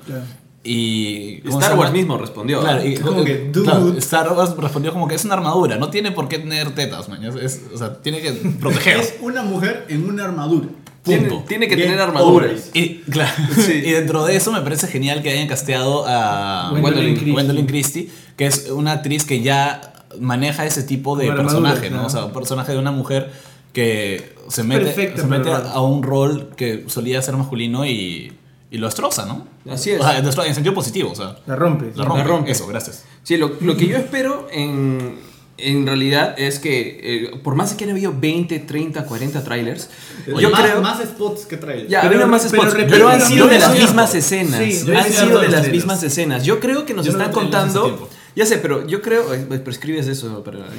Y 0.65 1.40
¿cómo 1.41 1.60
Star 1.60 1.78
Wars 1.78 1.91
mismo 1.91 2.18
respondió. 2.18 2.61
Claro, 2.61 2.86
y, 2.88 2.95
Como 2.95 3.24
que, 3.26 3.49
dude. 3.52 3.65
claro, 3.65 3.94
Star 3.98 4.32
Wars 4.32 4.56
respondió 4.57 4.94
como 4.94 5.10
que 5.10 5.15
es 5.15 5.26
una 5.26 5.34
armadura, 5.34 5.76
no 5.78 5.90
tiene 5.90 6.11
por 6.14 6.30
qué 6.30 6.40
tener 6.40 6.74
tetas, 6.74 7.10
man. 7.10 7.22
Es- 7.24 7.36
es- 7.36 7.61
o 7.74 7.78
sea, 7.78 8.02
tiene 8.02 8.22
que 8.22 8.32
proteger. 8.61 8.98
Es 8.98 9.15
una 9.22 9.44
mujer 9.44 9.86
en 9.90 10.06
una 10.10 10.24
armadura. 10.24 10.68
tiene, 11.03 11.28
punto. 11.28 11.45
tiene 11.49 11.68
que 11.68 11.76
Bien, 11.76 11.90
tener 11.90 12.02
armaduras. 12.02 12.72
Y, 12.74 12.99
claro, 13.10 13.34
y 13.68 13.91
dentro 13.91 14.24
de 14.26 14.38
eso 14.38 14.53
me 14.53 14.61
parece 14.61 14.88
genial 14.88 15.22
que 15.22 15.32
hayan 15.32 15.49
casteado 15.49 16.06
a 16.07 16.70
Gwendolyn 16.72 17.15
Christie. 17.15 17.34
Gwendolyn 17.34 17.65
Christie, 17.65 18.10
que 18.38 18.45
es 18.45 18.70
una 18.70 18.94
actriz 18.94 19.26
que 19.26 19.41
ya 19.41 19.93
maneja 20.19 20.65
ese 20.65 20.84
tipo 20.84 21.15
de 21.15 21.31
personaje, 21.31 21.90
¿no? 21.90 21.98
claro. 21.98 22.07
O 22.07 22.10
sea, 22.10 22.26
un 22.26 22.34
personaje 22.34 22.72
de 22.72 22.77
una 22.80 22.91
mujer 22.91 23.31
que 23.73 24.34
se 24.49 24.64
mete, 24.64 24.85
perfecta 24.85 25.22
se 25.22 25.27
mete 25.27 25.52
a 25.52 25.81
un 25.81 26.03
rol 26.03 26.49
que 26.56 26.84
solía 26.88 27.22
ser 27.22 27.35
masculino 27.35 27.85
y, 27.85 28.31
y 28.69 28.77
lo 28.77 28.85
destroza, 28.88 29.26
¿no? 29.26 29.48
Así 29.72 29.91
es. 29.91 29.99
O 29.99 30.03
sea, 30.03 30.22
destroza 30.22 30.48
en 30.48 30.53
sentido 30.56 30.76
positivo, 30.76 31.11
o 31.11 31.15
sea, 31.15 31.38
La 31.48 31.56
rompes. 31.56 31.95
la 31.98 32.06
rompe. 32.06 32.23
rompe. 32.23 32.52
Eso, 32.52 32.68
gracias. 32.68 33.03
Sí, 33.23 33.38
lo, 33.38 33.53
lo 33.61 33.76
que 33.76 33.88
yo 33.88 33.98
espero 33.98 34.48
en, 34.52 35.15
en 35.57 35.88
realidad 35.88 36.35
es 36.38 36.60
que, 36.60 36.99
eh, 37.02 37.31
por 37.44 37.56
más 37.56 37.73
que 37.73 37.85
han 37.85 37.91
habido 37.91 38.14
20, 38.15 38.60
30, 38.60 39.06
40 39.06 39.44
trailers, 39.44 39.90
yo 40.40 40.49
más, 40.52 40.61
creo... 40.61 40.81
más 40.81 41.02
spots 41.03 41.45
que 41.45 41.57
trae. 41.57 41.88
Ya, 41.88 42.02
Pero- 42.02 42.27
más 42.27 42.45
pero 42.52 42.61
spots, 42.64 42.73
pero, 42.76 42.88
repite 42.88 43.03
han 43.11 43.19
lo 43.22 43.26
sido 43.26 43.48
de 43.48 43.60
las 43.60 43.73
mismas 43.80 44.14
escenas. 44.14 44.57
sí, 44.60 44.91
han 44.95 45.11
sido 45.11 45.40
de 45.40 45.48
las 45.48 45.68
mismas 45.69 45.99
trailers. 45.99 46.03
escenas. 46.03 46.44
Yo 46.45 46.60
creo 46.60 46.85
que 46.85 46.94
nos 46.94 47.06
Yo 47.07 47.14
no 47.14 47.19
están 47.23 47.34
trailers 47.34 47.56
hace 47.69 47.80
contando. 47.80 48.10
Ya 48.35 48.45
sé, 48.45 48.57
pero 48.57 48.88
yo 48.88 49.01
creo. 49.01 49.34
eh, 49.34 49.45
Pues 49.47 49.60
prescribes 49.61 50.07
eso 50.07 50.43
para 50.43 50.60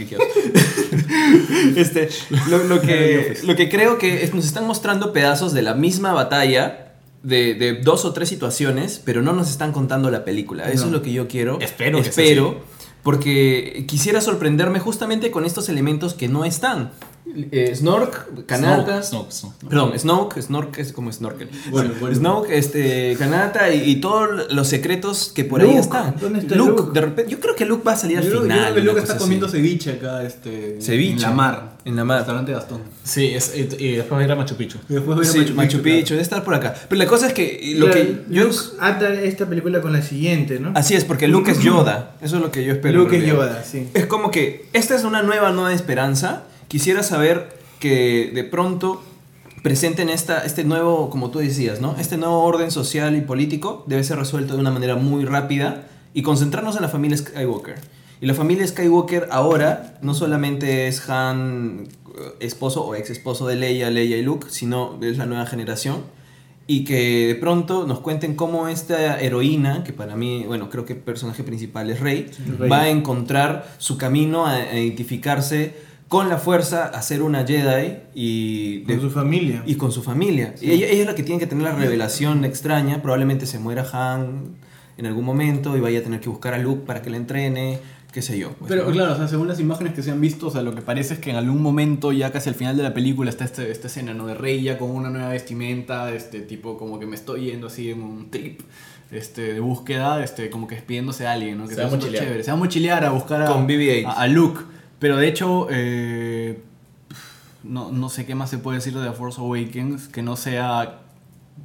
este, 1.76 2.08
lo, 2.48 2.58
lo 2.64 2.80
que, 2.80 3.38
lo 3.44 3.56
que 3.56 3.68
creo 3.68 3.98
que 3.98 4.24
es- 4.24 4.34
nos 4.34 4.44
están 4.44 4.66
mostrando 4.66 5.12
pedazos 5.12 5.52
de 5.52 5.62
la 5.62 5.74
misma 5.74 6.12
batalla. 6.12 6.80
De, 7.22 7.54
de 7.54 7.72
dos 7.80 8.04
o 8.04 8.12
tres 8.12 8.28
situaciones, 8.28 9.00
pero 9.02 9.22
no 9.22 9.32
nos 9.32 9.48
están 9.48 9.72
contando 9.72 10.10
la 10.10 10.26
película. 10.26 10.68
Eso 10.70 10.82
No. 10.82 10.86
es 10.88 10.92
lo 10.92 11.00
que 11.00 11.10
yo 11.10 11.26
quiero. 11.26 11.58
Espero 11.58 12.02
que 12.02 12.08
Espero. 12.10 12.60
Porque 13.02 13.86
quisiera 13.88 14.20
sorprenderme 14.20 14.78
justamente 14.78 15.30
con 15.30 15.46
estos 15.46 15.70
elementos 15.70 16.12
que 16.12 16.28
no 16.28 16.44
están. 16.44 16.90
Eh, 17.26 17.72
Snork, 17.74 18.44
Kanata. 18.46 19.02
Snoke, 19.02 19.32
Snoke, 19.32 19.32
Snoke. 19.32 19.68
Perdón, 19.70 19.98
Snoke, 19.98 20.42
Snork 20.42 20.78
es 20.78 20.92
como 20.92 21.10
Snorkel. 21.10 21.48
Bueno, 21.70 21.90
bueno. 21.98 22.14
Snoke, 22.14 22.50
este, 22.50 23.16
Kanata 23.18 23.72
y, 23.72 23.90
y 23.92 23.96
todos 23.96 24.52
los 24.52 24.68
secretos 24.68 25.32
que 25.34 25.44
por 25.44 25.62
ahí 25.62 25.74
están. 25.74 26.14
¿dónde 26.20 26.40
está 26.40 26.54
Luke, 26.54 26.82
Luke? 26.82 26.90
de 26.92 27.00
repente, 27.00 27.30
yo 27.32 27.40
creo 27.40 27.56
que 27.56 27.64
Luke 27.64 27.82
va 27.82 27.92
a 27.92 27.96
salir 27.96 28.18
al 28.18 28.24
Yo 28.24 28.28
creo- 28.30 28.40
yo 28.42 28.48
final. 28.48 28.72
creo 28.72 28.74
que 28.74 28.80
Luke 28.90 29.00
está 29.00 29.16
comiendo 29.16 29.46
así. 29.46 29.56
ceviche 29.56 29.92
acá, 29.92 30.22
este. 30.22 30.78
Ceviche. 30.82 31.14
En 31.14 31.22
la 31.22 31.30
mar. 31.30 31.72
En 31.86 31.96
la 31.96 32.04
mar. 32.04 32.18
Restaurante 32.18 32.52
Gastón. 32.52 32.82
Sí, 33.02 33.26
es- 33.34 33.52
y, 33.56 33.60
y 33.82 33.92
después 33.96 34.18
va 34.18 34.22
a 34.22 34.24
ir 34.26 34.32
a 34.32 34.36
Machu 34.36 34.54
Picchu. 34.56 34.78
Y 34.90 34.94
después 34.94 35.16
va 35.18 35.22
a 35.22 35.24
ir 35.24 35.28
a 35.30 35.32
Sí, 35.32 35.38
Machu 35.38 35.54
Machu 35.54 35.78
Picchu, 35.82 35.82
claro. 35.82 36.10
debe 36.10 36.22
estar 36.22 36.44
por 36.44 36.54
acá. 36.54 36.74
Pero 36.88 36.98
la 36.98 37.06
cosa 37.06 37.26
es 37.28 37.32
que 37.32 37.72
lo 37.78 37.90
que 37.90 38.22
yo 38.28 38.44
Luke 38.44 38.56
ata 38.80 39.12
esta 39.14 39.46
película 39.46 39.80
con 39.80 39.94
la 39.94 40.02
siguiente, 40.02 40.60
¿no? 40.60 40.72
Así 40.74 40.94
es, 40.94 41.04
porque 41.06 41.26
Luke 41.26 41.50
es 41.50 41.60
Yoda. 41.60 42.16
Eso 42.20 42.36
es 42.36 42.42
lo 42.42 42.50
que 42.52 42.64
yo 42.64 42.74
espero. 42.74 42.98
Luke 42.98 43.16
es. 43.16 43.26
Yoda, 43.26 43.64
sí. 43.64 43.88
Es 43.94 44.04
como 44.06 44.30
que 44.30 44.66
esta 44.74 44.94
es 44.94 45.04
una 45.04 45.22
nueva, 45.22 45.50
nueva 45.52 45.72
esperanza. 45.72 46.42
Quisiera 46.74 47.04
saber 47.04 47.56
que 47.78 48.32
de 48.34 48.42
pronto 48.42 49.00
presenten 49.62 50.08
esta, 50.08 50.44
este 50.44 50.64
nuevo, 50.64 51.08
como 51.08 51.30
tú 51.30 51.38
decías, 51.38 51.80
¿no? 51.80 51.94
Este 52.00 52.16
nuevo 52.16 52.42
orden 52.42 52.72
social 52.72 53.14
y 53.14 53.20
político 53.20 53.84
debe 53.86 54.02
ser 54.02 54.18
resuelto 54.18 54.54
de 54.54 54.60
una 54.60 54.72
manera 54.72 54.96
muy 54.96 55.24
rápida 55.24 55.86
y 56.14 56.22
concentrarnos 56.22 56.74
en 56.74 56.82
la 56.82 56.88
familia 56.88 57.16
Skywalker. 57.16 57.76
Y 58.20 58.26
la 58.26 58.34
familia 58.34 58.66
Skywalker 58.66 59.28
ahora 59.30 60.00
no 60.02 60.14
solamente 60.14 60.88
es 60.88 61.08
Han, 61.08 61.86
eh, 61.86 62.34
esposo 62.40 62.84
o 62.84 62.96
ex 62.96 63.08
esposo 63.08 63.46
de 63.46 63.54
Leia, 63.54 63.88
Leia 63.90 64.16
y 64.16 64.22
Luke, 64.22 64.48
sino 64.50 64.98
es 65.00 65.16
la 65.16 65.26
nueva 65.26 65.46
generación 65.46 65.98
y 66.66 66.84
que 66.84 67.28
de 67.28 67.34
pronto 67.36 67.86
nos 67.86 68.00
cuenten 68.00 68.34
cómo 68.34 68.66
esta 68.66 69.20
heroína, 69.20 69.84
que 69.84 69.92
para 69.92 70.16
mí, 70.16 70.42
bueno, 70.44 70.70
creo 70.70 70.84
que 70.84 70.94
el 70.94 70.98
personaje 70.98 71.44
principal 71.44 71.88
es 71.90 72.00
Rey, 72.00 72.32
Rey. 72.58 72.68
va 72.68 72.80
a 72.80 72.88
encontrar 72.88 73.76
su 73.78 73.96
camino 73.96 74.44
a, 74.44 74.54
a 74.54 74.76
identificarse 74.76 75.93
con 76.14 76.28
la 76.28 76.38
fuerza, 76.38 76.84
a 76.86 77.02
ser 77.02 77.22
una 77.22 77.44
Jedi 77.46 77.96
y, 78.14 78.82
Con 78.84 78.94
de- 78.96 79.00
su 79.02 79.10
familia. 79.10 79.62
y 79.66 79.74
con 79.74 79.90
su 79.92 80.02
familia. 80.02 80.54
Y 80.60 80.70
ella, 80.70 80.86
ella 80.86 81.00
es 81.02 81.06
la 81.06 81.14
que 81.14 81.22
tiene 81.22 81.40
que 81.40 81.46
tener 81.46 81.64
la 81.64 81.72
revelación 81.74 82.44
extraña, 82.44 83.02
probablemente 83.02 83.46
se 83.46 83.58
muera 83.58 83.84
Han 83.92 84.56
en 84.96 85.06
algún 85.06 85.24
momento 85.24 85.76
y 85.76 85.80
vaya 85.80 85.98
a 85.98 86.02
tener 86.02 86.20
que 86.20 86.28
buscar 86.28 86.54
a 86.54 86.58
Luke 86.58 86.82
para 86.86 87.02
que 87.02 87.10
la 87.10 87.16
entrene, 87.16 87.80
qué 88.12 88.22
sé 88.22 88.38
yo. 88.38 88.50
pues, 88.52 88.68
Pero 88.70 88.84
¿no? 88.86 88.92
claro, 88.92 89.14
o 89.14 89.16
sea, 89.16 89.26
según 89.26 89.48
las 89.48 89.58
imágenes 89.58 89.92
que 89.94 90.02
se 90.04 90.12
han 90.12 90.20
visto, 90.20 90.46
o 90.46 90.50
sea, 90.52 90.62
lo 90.62 90.72
que 90.74 90.82
parece 90.82 91.14
es 91.14 91.20
que 91.20 91.30
en 91.30 91.36
algún 91.36 91.60
momento, 91.60 92.12
ya 92.12 92.30
casi 92.30 92.48
al 92.48 92.54
final 92.54 92.76
de 92.76 92.84
la 92.84 92.94
película, 92.94 93.28
está 93.28 93.44
este- 93.44 93.70
esta 93.72 93.88
escena, 93.88 94.14
¿no? 94.14 94.26
De 94.26 94.34
Rey 94.34 94.62
ya 94.62 94.78
con 94.78 94.90
una 94.90 95.10
nueva 95.10 95.30
vestimenta, 95.30 96.12
este 96.12 96.40
tipo 96.40 96.78
como 96.78 97.00
que 97.00 97.06
me 97.06 97.16
estoy 97.16 97.46
yendo 97.46 97.66
así 97.66 97.90
en 97.90 98.02
un 98.02 98.30
trip 98.30 98.60
este, 99.10 99.54
de 99.54 99.60
búsqueda, 99.60 100.22
este, 100.22 100.48
como 100.50 100.66
que 100.68 100.76
despidiéndose 100.76 101.26
a 101.26 101.32
alguien, 101.32 101.58
¿no? 101.58 101.66
Que 101.68 101.74
Se 101.74 101.82
va 101.82 101.88
a 101.88 101.90
mochilear. 101.90 102.24
chévere. 102.24 102.42
Se 102.44 102.50
va 102.52 102.56
a 102.56 102.60
mochilear 102.60 103.04
a 103.04 103.10
buscar 103.10 103.42
a, 103.42 103.46
Con 103.46 103.66
BB-8. 103.66 104.06
a, 104.06 104.12
a 104.22 104.26
Luke. 104.28 104.60
Pero 105.04 105.18
de 105.18 105.28
hecho, 105.28 105.66
eh, 105.70 106.62
no, 107.62 107.92
no 107.92 108.08
sé 108.08 108.24
qué 108.24 108.34
más 108.34 108.48
se 108.48 108.56
puede 108.56 108.78
decir 108.78 108.94
de 108.94 109.06
The 109.06 109.12
Force 109.12 109.38
Awakens 109.38 110.08
que 110.08 110.22
no 110.22 110.34
sea... 110.34 111.00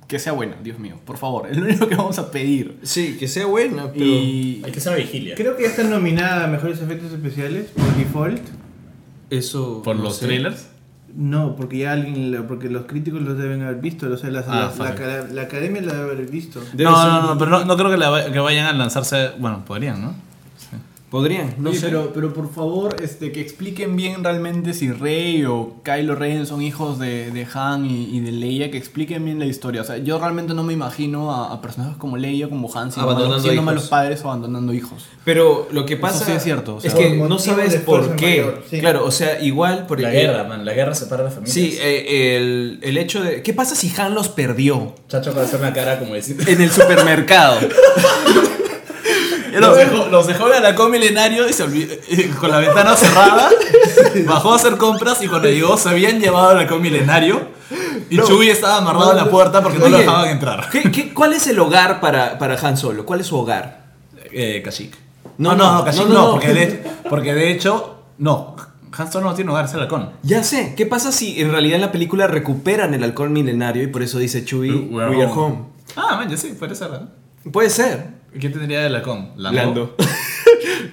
Que 0.10 0.20
sea 0.20 0.34
buena, 0.34 0.58
Dios 0.62 0.78
mío, 0.78 0.96
por 1.06 1.16
favor. 1.18 1.48
Es 1.50 1.56
lo 1.56 1.64
único 1.64 1.88
que 1.88 1.96
vamos 1.96 2.20
a 2.20 2.32
pedir. 2.32 2.78
Sí, 2.84 3.16
que 3.18 3.30
sea 3.30 3.46
buena, 3.46 3.94
pero... 3.94 4.04
Y, 4.04 4.62
Hay 4.66 4.74
que 4.74 4.82
ser 4.82 4.98
vigilia. 4.98 5.36
Creo 5.36 5.56
que 5.56 5.64
ya 5.64 5.70
está 5.70 5.84
nominada 5.84 6.44
a 6.44 6.48
mejores 6.48 6.82
efectos 6.82 7.14
especiales 7.14 7.68
por 7.68 7.96
default. 7.96 8.42
Eso... 9.30 9.84
Por 9.86 9.96
no 9.96 10.04
los 10.04 10.18
sé. 10.18 10.26
trailers. 10.26 10.68
No, 11.16 11.56
porque 11.56 11.78
ya 11.78 11.94
alguien, 11.94 12.34
la- 12.34 12.46
porque 12.46 12.70
los 12.70 12.88
críticos 12.88 13.22
los 13.22 13.38
deben 13.38 13.62
haber 13.62 13.78
visto, 13.78 14.10
o 14.12 14.18
sea, 14.18 14.32
las- 14.32 14.48
Ah, 14.50 14.74
las- 14.78 15.00
la, 15.00 15.22
la 15.32 15.42
academia 15.44 15.82
lo 15.82 15.94
debe 15.94 16.12
haber 16.12 16.30
visto. 16.30 16.60
Debe 16.74 16.84
No, 16.92 16.92
no, 17.22 17.22
no, 17.36 17.38
pero 17.40 17.52
no, 17.52 17.64
no 17.64 17.78
creo 17.78 17.90
que, 17.90 17.96
la 17.98 18.10
va- 18.10 18.32
que 18.34 18.40
vayan 18.40 18.66
a 18.66 18.74
lanzarse. 18.74 19.30
Bueno, 19.40 19.64
podrían, 19.64 20.02
¿no? 20.02 20.12
Sí. 20.58 20.76
Podrían, 21.10 21.56
no 21.58 21.72
Oye, 21.72 21.80
sé. 21.80 21.88
pero, 21.88 22.12
pero 22.14 22.34
por 22.34 22.54
favor, 22.54 22.96
este, 23.02 23.32
que 23.32 23.42
expliquen 23.42 23.96
bien 23.96 24.24
realmente 24.24 24.74
si 24.74 24.92
Rey 24.92 25.44
o 25.46 25.78
Kylo 25.84 26.14
Ren 26.16 26.46
son 26.46 26.62
hijos 26.62 27.00
de, 27.00 27.32
de 27.32 27.48
Han 27.54 27.86
y, 27.86 28.16
y 28.16 28.20
de 28.20 28.32
Leia, 28.32 28.70
que 28.70 28.78
expliquen 28.78 29.26
bien 29.26 29.40
la 29.40 29.46
historia. 29.46 29.82
O 29.82 29.84
sea, 29.84 29.98
yo 29.98 30.20
realmente 30.20 30.54
no 30.54 30.64
me 30.64 30.74
imagino 30.74 31.34
a, 31.34 31.52
a 31.52 31.62
personajes 31.62 31.98
como 31.98 32.16
Leia, 32.18 32.48
como 32.48 32.68
Han, 32.76 32.92
siendo, 32.92 33.10
Abandonando 33.10 33.30
malos, 33.38 33.44
siendo 33.44 33.62
malos 33.64 33.88
padres 33.88 34.22
o 34.24 34.28
abandonando 34.28 34.72
hijos. 34.74 35.06
Pero 35.26 35.68
lo 35.72 35.86
que 35.86 35.98
pasa 35.98 36.24
sí 36.26 36.32
es 36.32 36.44
cierto, 36.44 36.76
o 36.76 36.82
sea, 36.82 36.90
es 36.92 36.96
que 36.96 37.16
no 37.18 37.40
sabes 37.40 37.76
por 37.78 38.16
qué. 38.16 38.42
mayor, 38.42 38.64
sí. 38.70 38.80
Claro, 38.80 39.04
o 39.06 39.12
sea, 39.12 39.42
igual 39.42 39.88
por 39.88 40.00
La 40.00 40.12
guerra, 40.12 40.44
man. 40.44 40.64
La 40.64 40.74
guerra 40.74 40.94
separa 40.94 41.24
las 41.24 41.34
familias. 41.34 41.54
Sí, 41.54 41.76
eh, 41.82 42.38
el, 42.38 42.80
el 42.84 42.98
hecho 42.98 43.24
de 43.24 43.42
¿qué 43.42 43.54
pasa 43.54 43.76
si 43.76 43.92
Han 44.00 44.14
los 44.14 44.30
perdió 44.30 44.94
Chacho 45.08 45.34
para 45.34 45.46
hacer 45.46 45.60
una 45.60 45.74
cara 45.74 45.98
como 46.00 46.14
decir. 46.14 46.38
en 46.48 46.62
el 46.62 46.70
supermercado? 46.70 47.60
Los 49.54 49.76
dejó, 49.78 50.08
los 50.08 50.28
dejó 50.28 50.48
en 50.52 50.58
el 50.58 50.66
halcón 50.66 50.92
milenario 50.92 51.48
y 51.50 51.54
se 51.54 51.64
olvidó, 51.64 51.94
con 52.40 52.50
la 52.52 52.58
ventana 52.60 52.96
cerrada. 52.96 53.50
bajó 54.26 54.54
a 54.54 54.56
hacer 54.56 54.78
compras 54.78 55.22
y 55.24 55.28
cuando 55.28 55.48
llegó 55.50 55.78
se 55.78 55.90
habían 55.90 56.20
llevado 56.20 56.50
al 56.50 56.60
halcón 56.60 56.82
milenario. 56.82 57.42
Y 58.10 58.18
No. 58.18 58.24
Chewie 58.26 58.52
estaba 58.52 58.78
amarrado 58.78 59.12
en 59.12 59.18
la 59.18 59.30
puerta 59.30 59.62
porque 59.62 59.78
no 59.80 59.90
lo 59.90 59.98
dejaban 59.98 60.30
entrar. 60.30 60.70
¿qué- 60.72 60.92
qué- 60.92 61.14
cuál 61.14 61.34
es 61.34 61.46
el 61.48 61.60
hogar 61.60 62.00
para, 62.00 62.38
para 62.40 62.56
Han 62.60 62.78
Solo? 62.78 63.06
¿Cuál 63.06 63.22
es 63.22 63.28
su 63.28 63.38
hogar? 63.38 63.86
Eh, 64.32 64.62
Kashyyyk. 64.64 64.96
No, 65.38 65.52
No, 65.52 65.56
no, 65.56 65.64
no, 65.72 65.78
no, 65.80 65.86
Kashyyyk 65.86 66.08
no, 66.08 66.14
no, 66.14 66.26
no. 66.28 66.32
Porque, 66.32 66.54
de, 66.54 66.84
porque 67.10 67.34
de 67.34 67.52
hecho, 67.52 68.04
no. 68.18 68.56
Han 68.98 69.12
Solo 69.12 69.28
no 69.30 69.36
tiene 69.36 69.52
hogar, 69.52 69.66
es 69.66 69.74
el 69.76 69.82
halcón. 69.82 70.10
Ya 70.24 70.44
sé, 70.44 70.74
¿qué 70.76 70.86
pasa 70.88 71.12
si 71.12 71.40
en 71.40 71.52
realidad 71.52 71.76
en 71.76 71.82
la 71.82 71.92
película 71.92 72.26
recuperan 72.28 72.94
el 72.96 73.04
halcón 73.04 73.32
milenario 73.32 73.84
y 73.84 73.88
por 73.88 74.02
eso 74.02 74.18
dice 74.18 74.44
Chewie, 74.44 74.72
we 74.92 75.04
are 75.04 75.26
home? 75.28 75.58
Ah, 75.96 76.16
man, 76.18 76.28
ya 76.30 76.36
sí, 76.38 76.56
puede 76.58 76.74
ser. 76.76 76.90
¿verdad? 76.90 77.10
Puede 77.52 77.70
ser. 77.70 78.19
¿Quién 78.38 78.52
tendría 78.54 78.86
el 78.86 78.96
halcón? 78.96 79.32
Lando. 79.38 79.96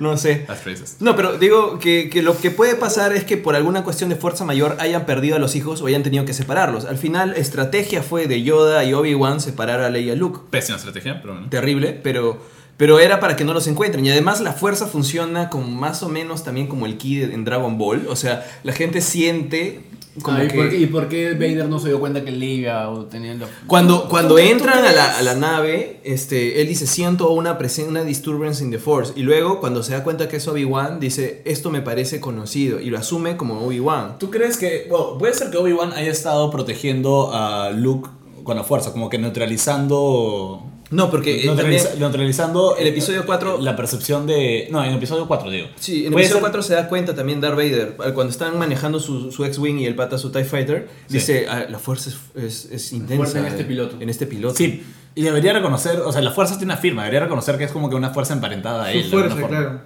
no 0.00 0.16
sé. 0.16 0.44
Las 0.48 0.60
phrases. 0.60 0.96
No, 1.00 1.16
pero 1.16 1.38
digo 1.38 1.78
que, 1.78 2.08
que 2.10 2.22
lo 2.22 2.36
que 2.36 2.50
puede 2.50 2.74
pasar 2.76 3.12
es 3.12 3.24
que 3.24 3.36
por 3.36 3.54
alguna 3.56 3.84
cuestión 3.84 4.10
de 4.10 4.16
fuerza 4.16 4.44
mayor 4.44 4.76
hayan 4.80 5.06
perdido 5.06 5.36
a 5.36 5.38
los 5.38 5.54
hijos 5.56 5.80
o 5.82 5.86
hayan 5.86 6.02
tenido 6.02 6.24
que 6.24 6.32
separarlos. 6.34 6.84
Al 6.84 6.98
final, 6.98 7.34
estrategia 7.36 8.02
fue 8.02 8.26
de 8.26 8.42
Yoda 8.42 8.84
y 8.84 8.92
Obi-Wan 8.94 9.40
separar 9.40 9.80
a 9.80 9.90
Leia 9.90 10.06
y 10.06 10.10
a 10.10 10.14
Luke. 10.16 10.40
Pésima 10.50 10.76
estrategia, 10.78 11.20
pero 11.20 11.34
bueno. 11.34 11.48
Terrible, 11.50 11.92
pero, 12.02 12.38
pero 12.76 12.98
era 13.00 13.20
para 13.20 13.36
que 13.36 13.44
no 13.44 13.52
los 13.54 13.66
encuentren. 13.66 14.04
Y 14.06 14.10
además 14.10 14.40
la 14.40 14.52
fuerza 14.52 14.86
funciona 14.86 15.50
como 15.50 15.66
más 15.68 16.02
o 16.02 16.08
menos 16.08 16.44
también 16.44 16.66
como 16.66 16.86
el 16.86 16.96
ki 16.98 17.16
de- 17.18 17.34
en 17.34 17.44
Dragon 17.44 17.76
Ball. 17.78 18.06
O 18.08 18.16
sea, 18.16 18.46
la 18.62 18.72
gente 18.72 19.00
siente 19.00 19.82
como 20.22 20.38
Ah, 20.38 20.44
¿y, 20.44 20.48
que- 20.48 20.56
por 20.56 20.70
qué, 20.70 20.76
¿Y 20.78 20.86
por 20.86 21.08
qué 21.08 21.32
Vader 21.34 21.68
no 21.68 21.78
se 21.78 21.88
dio 21.88 22.00
cuenta 22.00 22.24
que 22.24 22.30
Liga 22.30 22.88
o 22.90 23.04
tenía 23.04 23.34
la... 23.34 23.46
Cuando, 23.66 24.08
cuando 24.08 24.38
entran 24.38 24.84
a 24.84 24.92
la, 24.92 25.18
a 25.18 25.22
la 25.22 25.34
nave, 25.34 26.00
este, 26.04 26.60
él 26.60 26.68
dice, 26.68 26.86
siento 26.86 27.30
una 27.30 27.58
presencia, 27.58 27.90
una 27.90 28.02
disturbance 28.04 28.62
in 28.64 28.70
the 28.70 28.78
force. 28.78 29.12
Y 29.16 29.22
luego, 29.22 29.60
cuando 29.60 29.82
se 29.82 29.92
da 29.92 30.02
cuenta 30.04 30.28
que 30.28 30.36
es 30.36 30.48
Obi-Wan, 30.48 31.00
dice, 31.00 31.42
esto 31.44 31.70
me 31.70 31.82
parece 31.82 32.20
conocido. 32.20 32.80
Y 32.80 32.90
lo 32.90 32.98
asume 32.98 33.36
como 33.36 33.60
Obi-Wan. 33.66 34.18
¿Tú 34.18 34.30
crees 34.30 34.56
que, 34.56 34.86
bueno, 34.88 35.18
puede 35.18 35.34
ser 35.34 35.50
que 35.50 35.58
Obi-Wan 35.58 35.92
haya 35.92 36.10
estado 36.10 36.50
protegiendo 36.50 37.30
a 37.34 37.70
Luke 37.70 38.08
con 38.44 38.56
la 38.56 38.64
fuerza, 38.64 38.92
como 38.92 39.08
que 39.10 39.18
neutralizando... 39.18 40.62
No, 40.90 41.10
porque 41.10 41.42
eh, 41.42 41.46
neutraliza- 41.48 41.82
también- 41.84 42.00
neutralizando 42.00 42.76
el 42.76 42.86
episodio 42.86 43.26
4 43.26 43.58
la 43.60 43.74
percepción 43.74 44.26
de... 44.26 44.68
No, 44.70 44.82
en 44.84 44.90
el 44.90 44.96
episodio 44.98 45.26
4, 45.26 45.50
digo. 45.50 45.66
Sí, 45.80 46.06
en 46.06 46.12
el 46.12 46.18
episodio 46.18 46.34
ser- 46.34 46.40
4 46.42 46.62
se 46.62 46.74
da 46.74 46.88
cuenta 46.88 47.14
también 47.14 47.40
Darth 47.40 47.56
Vader, 47.56 47.96
eh, 48.06 48.12
cuando 48.12 48.30
están 48.30 48.56
manejando 48.58 49.00
su, 49.00 49.32
su 49.32 49.44
X-Wing 49.44 49.78
y 49.80 49.86
el 49.86 49.96
pata 49.96 50.16
su 50.16 50.30
TIE 50.30 50.44
Fighter, 50.44 50.88
Sí. 51.08 51.14
dice, 51.14 51.46
"Ah, 51.48 51.66
la 51.68 51.78
fuerza 51.80 52.10
es, 52.10 52.16
es, 52.42 52.64
es 52.72 52.92
intensa. 52.92 53.16
fuerza 53.16 53.38
en 53.40 53.46
este 53.46 53.62
eh, 53.62 53.64
piloto". 53.66 53.96
En 54.00 54.08
este 54.08 54.26
piloto. 54.26 54.54
Sí, 54.54 54.84
y 55.16 55.22
debería 55.22 55.52
reconocer, 55.54 55.98
o 56.00 56.12
sea, 56.12 56.20
la 56.22 56.30
fuerza 56.30 56.56
tiene 56.56 56.72
una 56.72 56.80
firma, 56.80 57.02
debería 57.02 57.20
reconocer 57.20 57.58
que 57.58 57.64
es 57.64 57.72
como 57.72 57.90
que 57.90 57.96
una 57.96 58.10
fuerza 58.10 58.34
emparentada 58.34 58.84
a 58.84 58.92
él. 58.92 59.02
Su 59.04 59.10
fuerza, 59.10 59.30
forma. 59.34 59.48
claro. 59.48 59.80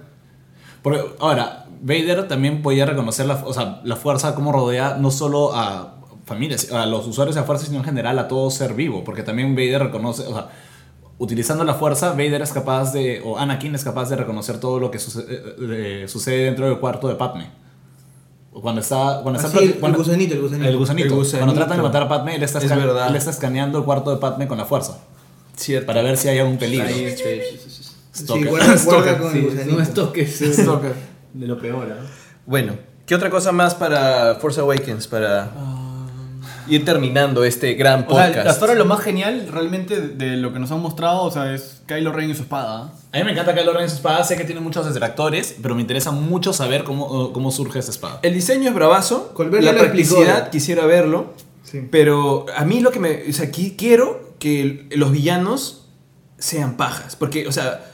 Porque, 0.83 1.01
ahora, 1.19 1.65
Vader 1.81 2.27
también 2.27 2.61
podía 2.61 2.85
reconocer 2.85 3.25
la, 3.25 3.35
o 3.43 3.53
sea, 3.53 3.81
la 3.83 3.95
fuerza 3.95 4.35
como 4.35 4.51
rodea 4.51 4.97
no 4.99 5.09
solo 5.09 5.51
a 5.55 5.95
familias, 6.25 6.71
a 6.71 6.85
los 6.85 7.07
usuarios 7.07 7.33
de 7.35 7.41
la 7.41 7.47
fuerza, 7.47 7.65
sino 7.65 7.79
en 7.79 7.83
general 7.85 8.19
a 8.19 8.27
todo 8.27 8.51
ser 8.51 8.73
vivo. 8.75 9.03
Porque 9.03 9.23
también 9.23 9.55
Vader 9.55 9.81
reconoce, 9.83 10.23
o 10.27 10.33
sea, 10.33 10.49
utilizando 11.23 11.63
la 11.63 11.75
fuerza, 11.75 12.11
Vader 12.11 12.41
es 12.41 12.51
capaz 12.51 12.93
de, 12.93 13.21
o 13.23 13.37
Anakin 13.37 13.75
es 13.75 13.83
capaz 13.83 14.09
de 14.09 14.15
reconocer 14.15 14.59
todo 14.59 14.79
lo 14.79 14.89
que 14.89 14.97
sucede, 14.99 15.43
eh, 15.59 16.05
sucede 16.07 16.45
dentro 16.45 16.65
del 16.67 16.79
cuarto 16.79 17.07
de 17.07 17.15
Padme. 17.15 17.49
Cuando 18.51 18.81
está, 18.81 19.19
cuando 19.21 19.39
está 19.39 19.47
Así, 19.47 19.57
prote- 19.57 19.73
el 19.75 19.79
cuando- 19.79 19.97
gusanito, 19.99 20.33
el 20.33 20.41
gusanito. 20.41 20.67
el 20.69 20.77
gusanito. 20.77 21.21
El 21.21 21.29
Cuando 21.37 21.53
tratan 21.53 21.77
de 21.77 21.83
matar 21.83 22.01
a 22.03 22.09
Padme, 22.09 22.35
él 22.35 22.43
está, 22.43 22.59
Es 22.59 22.69
él 22.69 23.15
está 23.15 23.29
escaneando 23.29 23.77
el 23.77 23.85
cuarto 23.85 24.09
de 24.11 24.17
Padme 24.17 24.47
con 24.47 24.57
la 24.57 24.65
fuerza. 24.65 24.97
Cierto. 25.55 25.85
Para 25.87 26.01
ver 26.01 26.17
si 26.17 26.27
hay 26.27 26.39
algún 26.39 26.57
peligro. 26.57 26.87
Ahí, 26.87 27.11
sí, 27.11 27.17
sí, 27.17 27.69
sí, 27.69 27.69
sí. 27.83 27.91
Sí, 28.11 28.23
Stalker. 28.25 28.49
guarda, 28.49 28.65
guarda 28.65 28.77
Stalker. 28.79 29.17
con 29.19 29.31
Sí, 29.31 29.37
el 29.37 29.43
gusanito. 29.45 29.75
no 29.77 29.81
esto 29.83 30.11
que 30.11 30.21
es 30.23 30.39
de 31.33 31.47
lo 31.47 31.59
peor, 31.61 31.87
¿ah? 31.97 32.03
Bueno, 32.45 32.73
¿qué 33.05 33.15
otra 33.15 33.29
cosa 33.29 33.51
más 33.53 33.73
para 33.75 34.35
Force 34.41 34.59
Awakens? 34.59 35.07
Para 35.07 35.49
ir 36.67 36.85
terminando 36.85 37.43
este 37.43 37.73
gran 37.73 38.05
O 38.07 38.15
sea, 38.15 38.27
podcast. 38.27 38.47
hasta 38.47 38.65
ahora 38.65 38.75
lo 38.77 38.85
más 38.85 39.01
genial 39.01 39.47
realmente 39.51 39.99
de 39.99 40.37
lo 40.37 40.53
que 40.53 40.59
nos 40.59 40.71
han 40.71 40.79
mostrado, 40.81 41.23
o 41.23 41.31
sea, 41.31 41.53
es 41.53 41.81
Kylo 41.87 42.11
Ren 42.11 42.29
y 42.29 42.35
su 42.35 42.43
espada. 42.43 42.93
A 43.11 43.17
mí 43.17 43.23
me 43.23 43.31
encanta 43.31 43.53
Kylo 43.53 43.73
Ren 43.73 43.83
en 43.83 43.89
su 43.89 43.95
espada, 43.95 44.23
sé 44.23 44.37
que 44.37 44.43
tiene 44.43 44.61
muchos 44.61 44.85
detractores, 44.85 45.55
pero 45.61 45.75
me 45.75 45.81
interesa 45.81 46.11
mucho 46.11 46.53
saber 46.53 46.83
cómo, 46.83 47.33
cómo 47.33 47.51
surge 47.51 47.79
esa 47.79 47.91
espada. 47.91 48.19
El 48.21 48.33
diseño 48.33 48.69
es 48.69 48.75
bravazo, 48.75 49.33
Colbert 49.33 49.63
la 49.63 49.73
practicidad 49.73 50.47
¿eh? 50.47 50.49
quisiera 50.51 50.85
verlo, 50.85 51.33
Sí. 51.63 51.87
pero 51.89 52.45
a 52.55 52.65
mí 52.65 52.81
lo 52.81 52.91
que 52.91 52.99
me... 52.99 53.23
O 53.29 53.33
sea, 53.33 53.45
aquí 53.47 53.75
quiero 53.77 54.33
que 54.39 54.87
los 54.91 55.11
villanos 55.11 55.87
sean 56.37 56.77
pajas, 56.77 57.15
porque, 57.15 57.47
o 57.47 57.51
sea... 57.51 57.85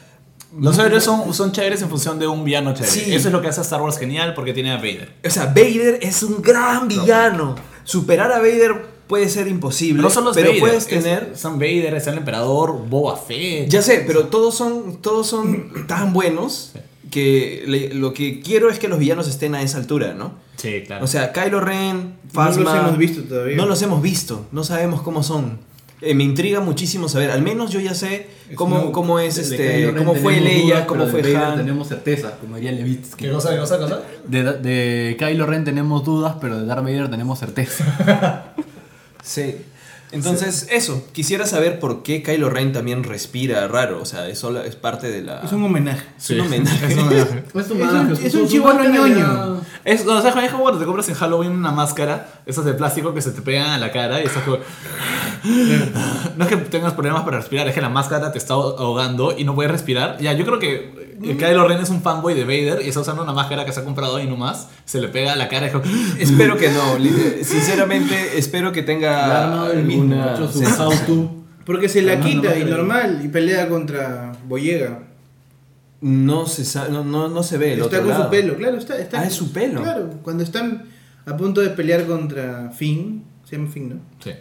Los 0.57 0.79
héroes 0.79 1.03
son, 1.03 1.33
son 1.33 1.51
chéveres 1.51 1.81
en 1.81 1.89
función 1.89 2.17
de 2.19 2.25
un 2.25 2.45
villano 2.45 2.73
chévere. 2.73 2.89
Sí. 2.91 3.13
Eso 3.13 3.27
es 3.27 3.33
lo 3.33 3.41
que 3.41 3.49
hace 3.49 3.59
a 3.59 3.63
Star 3.63 3.81
Wars 3.81 3.97
genial 3.99 4.33
porque 4.33 4.53
tiene 4.53 4.71
a 4.71 4.77
Vader. 4.77 5.13
O 5.25 5.29
sea, 5.29 5.47
Vader 5.47 5.99
es 6.01 6.23
un 6.23 6.41
gran 6.41 6.87
villano. 6.87 7.55
Superar 7.87 8.31
a 8.33 8.39
Vader 8.39 8.85
puede 9.07 9.29
ser 9.29 9.47
imposible, 9.47 10.01
No 10.03 10.09
solo 10.09 10.31
es 10.31 10.35
pero 10.35 10.49
Vader, 10.49 10.59
puedes 10.59 10.83
es- 10.83 10.89
tener... 10.89 11.31
Son 11.37 11.57
Vader, 11.57 11.93
es 11.95 12.05
el 12.07 12.17
emperador, 12.17 12.73
Boba 12.89 13.15
Fett. 13.15 13.69
Ya 13.69 13.81
sé, 13.81 14.03
pero 14.05 14.25
todos 14.25 14.55
son, 14.55 14.97
todos 15.01 15.25
son 15.27 15.87
tan 15.87 16.11
buenos 16.11 16.73
que 17.09 17.63
le- 17.65 17.93
lo 17.93 18.13
que 18.13 18.41
quiero 18.41 18.69
es 18.69 18.79
que 18.79 18.89
los 18.89 18.99
villanos 18.99 19.29
estén 19.29 19.55
a 19.55 19.61
esa 19.61 19.77
altura, 19.77 20.13
¿no? 20.13 20.33
Sí, 20.57 20.83
claro. 20.85 21.05
O 21.05 21.07
sea, 21.07 21.31
Kylo 21.31 21.61
Ren, 21.61 22.15
No 22.25 22.31
Phasma... 22.33 22.63
los 22.63 22.75
hemos 22.83 22.97
visto 22.97 23.21
todavía. 23.23 23.55
No 23.55 23.65
los 23.65 23.81
hemos 23.81 24.01
visto, 24.01 24.45
no 24.51 24.63
sabemos 24.65 25.01
cómo 25.01 25.23
son. 25.23 25.57
Eh, 25.99 26.13
me 26.13 26.23
intriga 26.23 26.59
muchísimo 26.59 27.09
saber, 27.09 27.31
al 27.31 27.41
menos 27.41 27.71
yo 27.71 27.79
ya 27.79 27.95
sé 27.95 28.27
cómo, 28.53 28.77
Snoke. 28.79 28.91
cómo 28.93 29.19
es 29.19 29.35
De 29.35 29.41
este, 29.41 29.95
cómo 29.97 30.13
fue 30.13 30.39
Leia, 30.39 30.85
cómo 30.85 31.07
fue 31.07 31.23
de 31.23 31.33
Vader 31.33 31.49
Han. 31.51 31.57
Tenemos 31.57 31.87
certeza, 31.87 32.37
como 32.39 32.55
diría 32.55 32.71
Levitsky. 32.71 33.25
¿Qué 33.25 33.31
cosa, 33.31 33.49
qué 33.51 33.57
cosa, 33.57 33.77
qué 33.79 33.83
cosa? 33.83 34.01
De, 34.27 34.43
de 34.43 35.15
Kylo 35.17 35.47
Ren 35.47 35.63
tenemos 35.65 36.03
dudas, 36.05 36.35
pero 36.39 36.59
de 36.59 36.65
Darth 36.67 36.83
Vader 36.83 37.09
tenemos 37.09 37.39
certeza. 37.39 38.53
Sí. 39.23 39.57
Entonces, 40.13 40.69
eso, 40.71 41.05
quisiera 41.11 41.45
saber 41.45 41.79
por 41.79 42.01
qué 42.01 42.23
Kylo 42.23 42.49
Ren 42.49 42.71
también 42.71 43.03
respira 43.03 43.67
raro, 43.67 44.01
o 44.01 44.05
sea, 44.05 44.29
es, 44.29 44.39
solo- 44.39 44.63
es 44.63 44.77
parte 44.77 45.09
de 45.11 45.21
la... 45.21 45.41
Es 45.41 45.51
un 45.51 45.61
homenaje. 45.65 46.01
es 46.17 46.29
un 46.29 46.39
homenaje. 46.41 46.85
Es 46.93 46.97
un, 46.97 47.11
Es 47.13 47.69
un- 47.71 48.45
es 48.45 48.53
un 48.53 48.91
ñoño. 48.93 49.61
Es, 49.83 50.05
o 50.07 50.21
sea, 50.21 50.29
es 50.45 50.51
como 50.51 50.63
cuando 50.63 50.79
te 50.79 50.85
compras 50.85 51.09
en 51.09 51.15
Halloween 51.15 51.51
una 51.51 51.71
máscara, 51.73 52.41
esas 52.45 52.63
de 52.63 52.73
plástico 52.73 53.13
que 53.13 53.21
se 53.21 53.31
te 53.31 53.41
pegan 53.41 53.69
a 53.71 53.77
la 53.79 53.91
cara 53.91 54.21
y 54.21 54.27
estás 54.27 54.43
como... 54.43 54.59
No 56.37 56.43
es 56.43 56.49
que 56.49 56.57
tengas 56.57 56.93
problemas 56.93 57.23
para 57.23 57.37
respirar, 57.37 57.67
es 57.67 57.73
que 57.73 57.81
la 57.81 57.89
máscara 57.89 58.31
te 58.31 58.37
está 58.37 58.53
ahogando 58.53 59.33
y 59.37 59.43
no 59.43 59.55
puedes 59.55 59.71
respirar. 59.71 60.17
Ya, 60.19 60.33
yo 60.33 60.45
creo 60.45 60.59
que 60.59 61.17
eh, 61.23 61.37
Kylo 61.37 61.67
Ren 61.67 61.79
es 61.79 61.89
un 61.89 62.01
fanboy 62.01 62.33
de 62.33 62.43
Vader 62.43 62.81
y 62.85 62.89
está 62.89 63.01
usando 63.01 63.23
una 63.23 63.33
máscara 63.33 63.65
que 63.65 63.71
se 63.71 63.79
ha 63.79 63.83
comprado 63.83 64.17
ahí 64.17 64.27
nomás, 64.27 64.69
se 64.85 64.99
le 65.01 65.07
pega 65.07 65.33
a 65.33 65.35
la 65.35 65.47
cara 65.47 65.67
y 65.67 65.71
espero 66.21 66.57
que 66.57 66.69
no, 66.69 66.97
sinceramente, 67.43 68.37
espero 68.37 68.71
que 68.71 68.83
tenga 68.83 69.71
el 69.71 69.83
mismo... 69.83 70.15
Porque 71.65 71.89
se 71.89 72.01
la 72.01 72.15
no 72.15 72.23
quita 72.25 72.57
y 72.57 72.63
normal 72.63 73.21
y 73.23 73.27
pelea 73.27 73.67
contra 73.67 74.31
Boyega. 74.47 74.99
No 75.99 76.45
se 76.45 76.63
sa- 76.63 76.87
no, 76.89 77.03
no, 77.03 77.27
no 77.27 77.43
se 77.43 77.57
ve 77.57 77.73
el 77.73 77.79
está 77.81 77.85
otro 77.87 77.99
con 78.01 78.09
lado. 78.09 78.23
su 78.25 78.29
pelo, 78.29 78.55
claro, 78.55 78.77
está, 78.77 78.97
está 78.97 79.19
Ah, 79.19 79.25
es 79.25 79.33
su 79.33 79.51
pelo. 79.51 79.81
Claro, 79.81 80.09
cuando 80.21 80.43
están 80.43 80.83
a 81.25 81.35
punto 81.35 81.59
de 81.59 81.69
pelear 81.71 82.05
contra 82.05 82.69
Finn, 82.69 83.23
se 83.43 83.57
llama 83.57 83.69
Finn, 83.69 83.89
¿no? 83.89 83.95
Sí. 84.23 84.31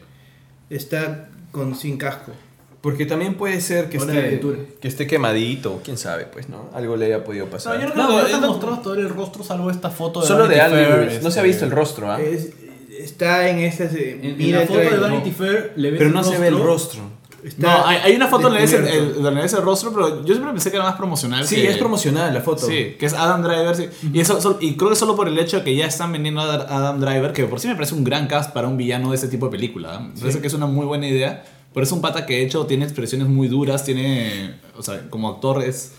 Está 0.71 1.29
con 1.53 1.75
sin 1.75 1.97
casco. 1.97 2.33
Porque 2.81 3.07
también 3.07 3.35
puede 3.35 3.61
ser 3.61 3.89
que 3.89 3.99
Hora 3.99 4.13
de 4.13 4.19
esté, 4.19 4.27
aventura. 4.29 4.59
que 4.81 4.89
esté 4.89 5.07
quemadito, 5.07 5.81
quién 5.85 5.97
sabe, 5.99 6.27
pues, 6.27 6.49
¿no? 6.49 6.71
Algo 6.73 6.97
le 6.97 7.07
haya 7.07 7.25
podido 7.25 7.47
pasar. 7.47 7.77
No, 7.77 7.83
yo 7.89 7.95
No, 7.95 7.95
no, 8.09 8.09
No, 8.19 8.27
están 8.27 8.41
no- 8.43 8.49
mostrados 8.49 8.83
todo 8.83 8.95
el 8.95 9.09
rostro 9.09 9.43
salvo 9.43 9.71
esta 9.71 9.91
foto 9.91 10.21
de 10.21 10.27
Solo 10.27 10.47
de 10.47 10.57
Vanity 10.59 10.85
Fair. 10.85 11.23
No 11.23 11.31
se 11.31 11.41
ha 11.41 11.43
este, 11.43 11.49
visto 11.49 11.65
el 11.65 11.71
rostro, 11.73 12.11
¿ah? 12.13 12.21
Es- 12.21 12.51
está 12.91 13.49
en 13.49 13.59
esta. 13.59 13.89
se- 13.89 14.13
En, 14.13 14.25
en 14.25 14.37
mira 14.39 14.59
la 14.59 14.63
el 14.63 14.69
foto 14.69 14.81
de. 14.81 14.97
Vanity 14.99 15.31
Fair 15.33 15.73
le 15.77 15.91
ves 15.91 15.99
Pero 15.99 16.11
el 16.11 16.15
no 16.15 16.23
se 16.23 16.39
ve 16.39 16.47
el 16.49 16.59
rostro. 16.61 17.01
Está 17.47 17.79
No, 17.79 17.87
hay, 17.87 17.99
hay 18.05 18.17
una 18.17 18.27
foto 18.27 18.45
donde 18.45 18.61
ves 18.61 18.73
el, 18.73 19.23
donde 19.23 19.41
ves 19.43 19.53
el 19.53 19.63
rostro, 19.63 19.93
pero 19.93 20.21
yo 20.25 20.35
siempre 20.35 20.51
pensé 20.53 20.71
que 20.71 20.77
era 20.77 20.85
más 20.87 20.97
promocional. 20.97 21.47
Sí, 21.47 21.57
que- 21.57 21.69
es 21.71 21.77
promocional 21.79 22.35
la 22.35 22.41
foto. 22.41 22.67
Sí, 22.67 22.97
que 22.99 23.07
es 23.07 23.13
Adam 23.15 23.43
Driver. 23.43 23.77
sí. 23.77 23.89
Y, 24.13 24.21
eso, 24.21 24.41
sol- 24.41 24.59
y 24.61 24.75
creo 24.77 24.91
que 24.91 24.97
solo 24.97 25.15
por 25.17 25.29
el 25.29 25.39
hecho 25.39 25.59
de 25.59 25.65
que 25.65 25.77
ya 25.77 25.87
están 25.87 26.13
vendiendo 26.13 26.41
a 26.41 26.55
Adam 26.55 27.01
Driver, 27.01 27.33
que 27.33 27.45
por 27.45 27.61
sí 27.61 27.69
me 27.69 27.75
parece 27.75 27.95
un 27.95 28.05
gran 28.05 28.27
cast 28.27 28.53
para 28.53 28.67
un 28.69 28.77
villano 28.77 29.11
de 29.11 29.17
ese 29.17 29.29
tipo 29.29 29.47
de 29.47 29.53
película. 29.53 29.95
¿eh? 29.97 30.11
Me 30.15 30.21
parece 30.21 30.41
que 30.41 30.47
es 30.49 30.55
una 30.55 30.67
muy 30.67 30.87
buena 30.87 31.07
idea. 31.09 31.45
Pero 31.73 31.85
es 31.85 31.93
un 31.93 32.01
pata 32.01 32.25
que 32.25 32.35
de 32.37 32.43
hecho 32.45 32.65
tiene 32.67 32.85
expresiones 32.85 33.29
muy 33.29 33.49
duras, 33.49 33.85
tiene. 33.85 34.55
O 34.79 34.83
sea, 34.83 35.09
como 35.11 35.29
actor 35.29 35.63
es. 35.63 35.93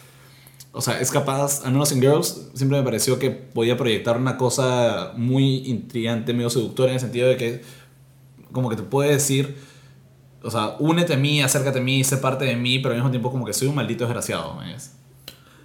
O 0.71 0.81
sea, 0.81 0.99
es 0.99 1.11
capaz, 1.11 1.63
al 1.65 1.71
menos 1.71 1.91
en 1.91 2.01
Girls, 2.01 2.49
siempre 2.53 2.77
me 2.79 2.83
pareció 2.83 3.17
que 3.19 3.31
podía 3.31 3.77
proyectar 3.77 4.17
una 4.17 4.37
cosa 4.37 5.13
muy 5.15 5.57
intrigante, 5.69 6.33
medio 6.33 6.49
seductora, 6.49 6.89
en 6.89 6.95
el 6.95 6.99
sentido 6.99 7.27
de 7.29 7.37
que, 7.37 7.61
como 8.51 8.69
que 8.69 8.75
te 8.75 8.83
puede 8.83 9.11
decir, 9.11 9.55
o 10.43 10.51
sea, 10.51 10.75
únete 10.79 11.13
a 11.13 11.17
mí, 11.17 11.41
acércate 11.41 11.79
a 11.79 11.81
mí, 11.81 12.03
sé 12.03 12.17
parte 12.17 12.45
de 12.45 12.55
mí, 12.55 12.79
pero 12.79 12.91
al 12.93 12.97
mismo 12.99 13.11
tiempo 13.11 13.31
como 13.31 13.45
que 13.45 13.53
soy 13.53 13.67
un 13.67 13.75
maldito 13.75 14.03
desgraciado. 14.05 14.55
¿me 14.55 14.73
ves? 14.73 14.93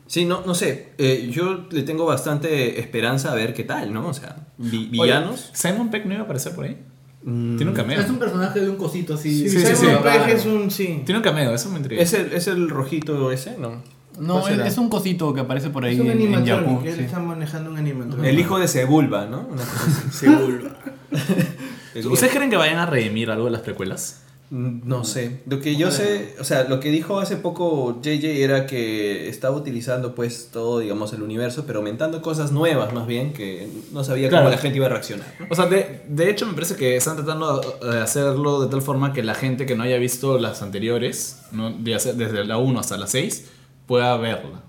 Sí, 0.06 0.24
no, 0.24 0.42
no 0.44 0.54
sé. 0.54 0.92
eh, 0.98 1.28
yo 1.32 1.66
le 1.70 1.82
tengo 1.84 2.04
bastante 2.04 2.78
esperanza 2.80 3.32
a 3.32 3.34
ver 3.34 3.54
qué 3.54 3.64
tal, 3.64 3.92
¿no? 3.94 4.08
O 4.08 4.14
sea, 4.14 4.36
vi- 4.58 4.88
Oye, 4.98 5.02
villanos. 5.12 5.50
¿Simon 5.54 5.90
Peck 5.90 6.04
no 6.06 6.12
iba 6.14 6.22
a 6.22 6.24
aparecer 6.24 6.54
por 6.54 6.64
ahí? 6.66 6.76
Mm, 7.24 7.56
Tiene 7.56 7.70
un 7.70 7.76
cameo. 7.76 8.00
Es 8.00 8.10
un 8.10 8.18
personaje 8.18 8.60
de 8.60 8.68
un 8.68 8.76
cosito 8.76 9.14
así. 9.14 9.48
Sí, 9.48 9.58
Sí, 9.60 9.64
sí, 9.66 9.76
Simon 9.76 9.96
sí. 9.96 10.02
Pegg 10.02 10.28
es 10.36 10.44
un. 10.44 10.70
Sí. 10.70 11.02
Tiene 11.06 11.18
un 11.18 11.22
cameo, 11.24 11.54
eso 11.54 11.70
me 11.70 11.78
intriga. 11.78 12.02
¿Es 12.02 12.12
el, 12.14 12.32
¿Es 12.32 12.46
el 12.48 12.68
rojito 12.68 13.30
ese? 13.30 13.56
No. 13.58 13.80
No, 14.18 14.40
¿Cuál 14.42 14.60
es, 14.60 14.72
es 14.72 14.78
un 14.78 14.90
cosito 14.90 15.32
que 15.32 15.40
aparece 15.40 15.70
por 15.70 15.84
ahí 15.86 15.94
Es 15.94 16.00
un 16.00 16.10
animatronic. 16.10 16.84
Él 16.84 16.96
sí. 16.96 17.02
está 17.04 17.18
manejando 17.20 17.70
un 17.70 17.78
animatronic. 17.78 18.26
El 18.28 18.38
hijo 18.38 18.58
de 18.58 18.68
Sebulba, 18.68 19.24
¿no? 19.26 19.46
Una 19.50 19.62
cosa 19.62 19.86
así. 20.08 20.10
Sebulba. 20.26 20.70
Es 21.94 22.06
¿Ustedes 22.06 22.32
creen 22.32 22.48
que 22.50 22.56
vayan 22.56 22.78
a 22.78 22.86
redimir 22.86 23.30
algo 23.30 23.44
de 23.46 23.50
las 23.52 23.60
precuelas? 23.60 24.21
No 24.54 25.02
sé. 25.04 25.40
Lo 25.46 25.60
que 25.62 25.76
yo 25.76 25.90
sé, 25.90 26.34
o 26.38 26.44
sea, 26.44 26.64
lo 26.64 26.78
que 26.78 26.90
dijo 26.90 27.18
hace 27.20 27.36
poco 27.36 28.00
JJ 28.02 28.42
era 28.44 28.66
que 28.66 29.30
estaba 29.30 29.56
utilizando 29.56 30.14
pues 30.14 30.50
todo, 30.52 30.80
digamos, 30.80 31.14
el 31.14 31.22
universo, 31.22 31.64
pero 31.66 31.78
aumentando 31.78 32.20
cosas 32.20 32.52
nuevas 32.52 32.92
más 32.92 33.06
bien, 33.06 33.32
que 33.32 33.66
no 33.92 34.04
sabía 34.04 34.28
Claro. 34.28 34.44
cómo 34.44 34.54
la 34.54 34.60
gente 34.60 34.76
iba 34.76 34.86
a 34.86 34.90
reaccionar. 34.90 35.26
¿no? 35.40 35.46
O 35.48 35.54
sea, 35.54 35.64
de, 35.66 36.02
de 36.06 36.30
hecho 36.30 36.44
me 36.46 36.52
parece 36.52 36.76
que 36.76 36.96
están 36.96 37.16
tratando 37.16 37.60
de 37.82 37.98
hacerlo 38.00 38.60
de 38.60 38.68
tal 38.70 38.82
forma 38.82 39.14
que 39.14 39.22
la 39.22 39.34
gente 39.34 39.64
que 39.64 39.74
no 39.74 39.84
haya 39.84 39.96
visto 39.96 40.38
las 40.38 40.60
anteriores, 40.60 41.40
¿no? 41.52 41.70
De 41.72 41.94
hacer- 41.94 42.16
desde 42.16 42.44
la 42.44 42.58
1 42.58 42.78
hasta 42.78 42.98
la 42.98 43.06
6, 43.06 43.46
pueda 43.86 44.14
verla. 44.18 44.64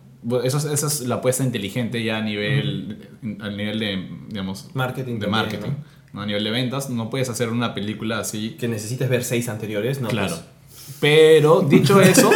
Eso 0.45 0.59
es, 0.59 0.63
esa 0.63 0.87
es 0.87 1.01
la 1.01 1.15
apuesta 1.15 1.43
inteligente 1.43 2.01
ya 2.01 2.19
a 2.19 2.21
nivel, 2.21 3.09
a 3.41 3.49
nivel 3.49 3.79
de, 3.79 4.07
digamos, 4.29 4.69
Marketing 4.73 5.15
de 5.15 5.27
también, 5.27 5.31
marketing. 5.31 5.69
¿no? 5.71 5.92
A 6.15 6.25
nivel 6.25 6.43
de 6.43 6.51
ventas, 6.51 6.89
no 6.89 7.09
puedes 7.09 7.29
hacer 7.29 7.49
una 7.49 7.73
película 7.73 8.19
así. 8.19 8.51
Que 8.59 8.67
necesites 8.67 9.09
ver 9.09 9.23
seis 9.23 9.49
anteriores, 9.49 9.99
¿no? 10.01 10.07
claro. 10.09 10.35
Pues, 10.35 10.97
Pero, 10.99 11.61
dicho 11.61 11.99
eso, 12.01 12.29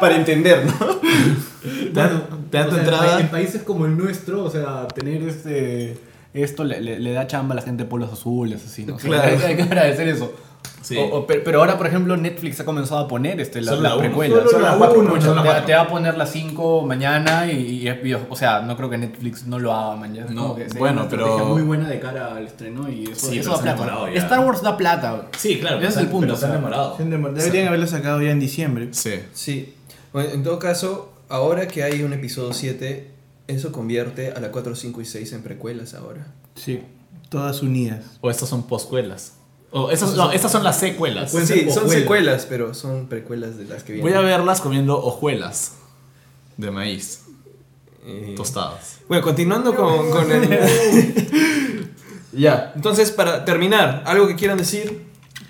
para 0.00 0.16
entender, 0.16 0.64
¿no? 0.66 0.96
te 0.96 1.90
dan, 1.92 2.26
te 2.50 2.58
dan 2.58 2.68
tu 2.68 2.74
sea, 2.74 2.82
entrada... 2.84 3.20
En 3.20 3.28
países 3.28 3.62
como 3.62 3.86
el 3.86 3.96
nuestro, 3.96 4.44
o 4.44 4.50
sea, 4.50 4.86
tener 4.88 5.22
este 5.22 5.98
esto 6.34 6.64
le, 6.64 6.82
le- 6.82 6.98
le 7.00 7.12
da 7.12 7.26
chamba 7.26 7.54
a 7.54 7.56
la 7.56 7.62
gente 7.62 7.84
de 7.84 7.88
polos 7.88 8.12
azules, 8.12 8.62
así, 8.62 8.84
¿no? 8.84 8.96
O 8.96 8.98
sea, 8.98 9.08
Claro. 9.08 9.38
hay, 9.38 9.42
hay 9.44 9.56
que 9.56 9.62
agradecer 9.62 10.06
eso. 10.08 10.34
Sí. 10.82 10.96
O- 10.96 11.04
o- 11.18 11.26
pero, 11.26 11.42
pero 11.44 11.58
ahora, 11.60 11.76
por 11.78 11.86
ejemplo, 11.86 12.16
Netflix 12.16 12.60
ha 12.60 12.64
comenzado 12.64 13.00
a 13.00 13.08
poner 13.08 13.40
este, 13.40 13.60
la, 13.60 13.74
la 13.76 13.98
precuela. 13.98 14.36
Solo 14.36 14.50
Solo 14.50 14.62
la 14.64 14.72
la 14.72 14.78
cuatro, 14.78 15.00
uno, 15.00 15.10
mucho. 15.10 15.22
solo 15.26 15.42
la 15.42 15.60
te, 15.60 15.66
te 15.66 15.74
va 15.74 15.82
a 15.82 15.88
poner 15.88 16.16
las 16.16 16.30
5 16.30 16.82
mañana 16.86 17.50
y, 17.50 17.56
y- 17.56 17.88
y- 17.88 18.14
o 18.14 18.36
sea, 18.36 18.60
no 18.62 18.76
creo 18.76 18.88
que 18.90 18.98
Netflix 18.98 19.46
no 19.46 19.58
lo 19.58 19.72
haga 19.72 19.96
mañana. 19.96 20.30
No, 20.30 20.54
que 20.54 20.66
bueno, 20.78 21.00
una 21.02 21.10
pero- 21.10 21.44
muy 21.46 21.62
buena 21.62 21.88
de 21.88 21.98
cara 21.98 22.34
al 22.36 22.46
estreno 22.46 22.88
y 22.88 23.04
eso, 23.10 23.26
Sí, 23.30 23.38
eso 23.38 23.50
da 23.56 23.62
plata. 23.74 24.10
Star 24.14 24.40
Wars 24.40 24.62
da 24.62 24.76
plata. 24.76 25.26
Sí, 25.36 25.58
claro. 25.58 25.78
Ese 25.78 25.88
es 25.88 25.96
el 25.96 26.06
punto, 26.08 26.26
Pero 26.28 26.36
se 26.36 26.44
han 26.46 26.50
o 26.50 26.54
sea. 26.54 26.60
demorado. 26.98 27.34
Deberían 27.34 27.68
haberlo 27.68 27.86
sacado 27.86 28.22
ya 28.22 28.30
en 28.30 28.40
diciembre. 28.40 28.88
Sí. 28.92 29.14
Sí. 29.32 29.74
Bueno, 30.12 30.30
en 30.30 30.42
todo 30.44 30.58
caso, 30.58 31.12
ahora 31.28 31.66
que 31.68 31.82
hay 31.82 32.02
un 32.02 32.12
episodio 32.12 32.52
7, 32.52 33.10
eso 33.48 33.72
convierte 33.72 34.32
a 34.32 34.40
la 34.40 34.50
4, 34.52 34.74
5 34.76 35.00
y 35.00 35.04
6 35.04 35.32
en 35.32 35.42
precuelas 35.42 35.94
ahora. 35.94 36.28
Sí. 36.54 36.80
Todas 37.28 37.62
unidas. 37.62 38.04
O 38.20 38.30
estas 38.30 38.48
son 38.48 38.62
poscuelas. 38.68 39.32
O 39.72 39.90
estas, 39.90 40.14
no, 40.14 40.32
estas 40.32 40.52
son 40.52 40.62
las 40.64 40.78
secuelas. 40.78 41.32
Sí, 41.32 41.44
ser 41.46 41.70
son 41.72 41.88
secuelas, 41.90 42.46
pero 42.48 42.72
son 42.72 43.06
precuelas 43.08 43.58
de 43.58 43.64
las 43.64 43.82
que 43.82 43.92
vienen. 43.94 44.10
Voy 44.12 44.18
a 44.18 44.22
verlas 44.24 44.60
comiendo 44.60 44.96
hojuelas 45.02 45.72
de 46.56 46.70
maíz 46.70 47.22
Eh, 48.06 48.34
tostadas. 48.36 49.00
Bueno, 49.08 49.22
continuando 49.24 49.74
con, 49.74 50.10
con 50.10 50.30
el... 50.30 50.48
ya, 52.32 52.72
entonces 52.76 53.10
para 53.10 53.44
terminar, 53.44 54.02
¿algo 54.06 54.26
que 54.28 54.36
quieran 54.36 54.58
decir? 54.58 55.04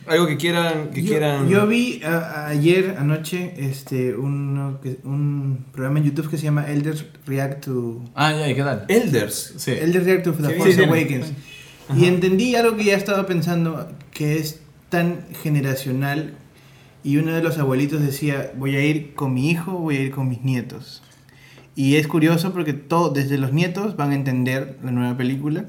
¿Algo 0.06 0.26
que 0.26 0.36
quieran... 0.36 0.90
Que 0.90 1.02
yo, 1.02 1.08
quieran... 1.08 1.48
yo 1.48 1.66
vi 1.66 2.00
a- 2.04 2.46
ayer 2.46 2.94
anoche 2.98 3.54
este 3.58 4.14
uno 4.14 4.78
que- 4.80 4.98
un 5.04 5.66
programa 5.72 5.98
en 5.98 6.04
YouTube 6.06 6.30
que 6.30 6.36
se 6.38 6.44
llama 6.44 6.66
Elders 6.70 7.04
React 7.26 7.64
to 7.64 8.02
Ah, 8.14 8.32
ya, 8.32 8.48
¿y 8.48 8.54
qué 8.54 8.62
tal? 8.62 8.84
Elders. 8.88 9.54
Sí. 9.56 9.72
Elder 9.72 10.04
React 10.04 10.24
to 10.24 10.32
The 10.32 10.46
Sí, 10.48 10.54
Force 10.54 10.72
sí, 10.74 10.78
Y 11.94 12.06
entendí 12.06 12.56
algo 12.56 12.76
que 12.76 12.84
ya 12.84 12.96
estaba 12.96 13.26
pensando 13.26 13.88
que 14.10 14.38
es 14.38 14.60
tan 14.88 15.24
generacional 15.42 16.34
y 17.04 17.18
uno 17.18 17.32
de 17.32 17.42
los 17.42 17.58
abuelitos 17.58 18.00
decía, 18.00 18.52
voy 18.56 18.74
a 18.74 18.84
ir 18.84 19.14
con 19.14 19.32
mi 19.32 19.50
hijo, 19.50 19.72
voy 19.72 19.96
a 19.96 20.00
ir 20.00 20.10
con 20.10 20.28
mis 20.28 20.42
nietos. 20.42 21.02
Y 21.76 21.96
es 21.96 22.08
curioso 22.08 22.52
porque 22.52 22.72
todo, 22.72 23.10
desde 23.10 23.38
los 23.38 23.52
nietos 23.52 23.96
van 23.96 24.10
a 24.10 24.14
entender 24.14 24.78
la 24.82 24.90
nueva 24.90 25.16
película, 25.16 25.66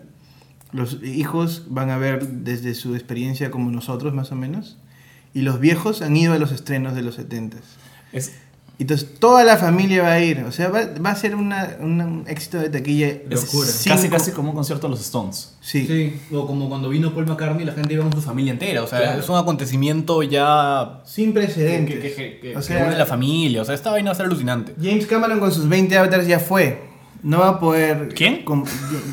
los 0.72 1.04
hijos 1.04 1.66
van 1.70 1.90
a 1.92 1.98
ver 1.98 2.28
desde 2.28 2.74
su 2.74 2.96
experiencia 2.96 3.52
como 3.52 3.72
nosotros 3.72 4.14
más 4.14 4.32
o 4.32 4.36
menos, 4.36 4.78
y 5.34 5.42
los 5.42 5.60
viejos 5.60 6.02
han 6.02 6.18
ido 6.18 6.34
a 6.34 6.40
los 6.40 6.52
estrenos 6.52 6.96
de 6.96 7.04
los 7.04 7.16
70 7.16 7.58
Es, 8.14 8.34
Entonces 8.80 9.08
toda 9.20 9.44
la 9.44 9.58
familia 9.58 10.04
va 10.04 10.12
a 10.14 10.20
ir, 10.24 10.44
o 10.48 10.52
sea, 10.52 10.70
va, 10.70 10.82
va 11.04 11.10
a 11.10 11.16
ser 11.16 11.36
una- 11.36 11.78
una- 11.80 12.06
un 12.06 12.24
éxito 12.28 12.60
de 12.60 12.70
taquilla. 12.70 13.12
casi, 13.88 14.08
casi 14.08 14.32
como 14.32 14.50
un 14.52 14.56
concierto 14.56 14.86
de 14.88 14.92
los 14.92 15.02
Stones. 15.02 15.56
Sí. 15.62 15.88
Sí, 15.88 16.20
o 16.36 16.46
como 16.46 16.70
cuando 16.70 16.88
vino 16.88 17.12
Paul 17.12 17.26
McCartney, 17.26 17.66
la 17.66 17.74
gente 17.74 17.96
iba 17.96 18.04
con 18.04 18.14
su 18.14 18.22
familia 18.22 18.54
entera. 18.54 18.84
O 18.84 18.88
sea, 18.88 19.00
Claro. 19.00 19.20
es 19.20 19.28
un 19.30 19.38
acontecimiento 19.38 20.22
ya. 20.22 21.02
Sin 21.06 21.34
precedentes. 21.34 21.96
que, 22.02 22.14
que, 22.14 22.40
que- 22.40 22.52
o 22.56 22.60
que 22.60 22.66
sea, 22.66 22.86
une 22.86 22.98
la 22.98 23.06
familia. 23.08 23.64
O 23.64 23.66
sea, 23.66 23.74
esta 23.74 23.90
vaina 23.90 24.12
va 24.12 24.14
a 24.14 24.16
ser 24.16 24.28
alucinante. 24.28 24.76
James 24.80 25.08
Cameron 25.08 25.40
con 25.40 25.52
sus 25.52 25.68
20 25.68 25.98
avatars 25.98 26.28
ya 26.28 26.40
fue. 26.40 26.86
No 27.24 27.40
va 27.40 27.50
a 27.50 27.60
poder. 27.60 28.10
¿Quién? 28.16 28.46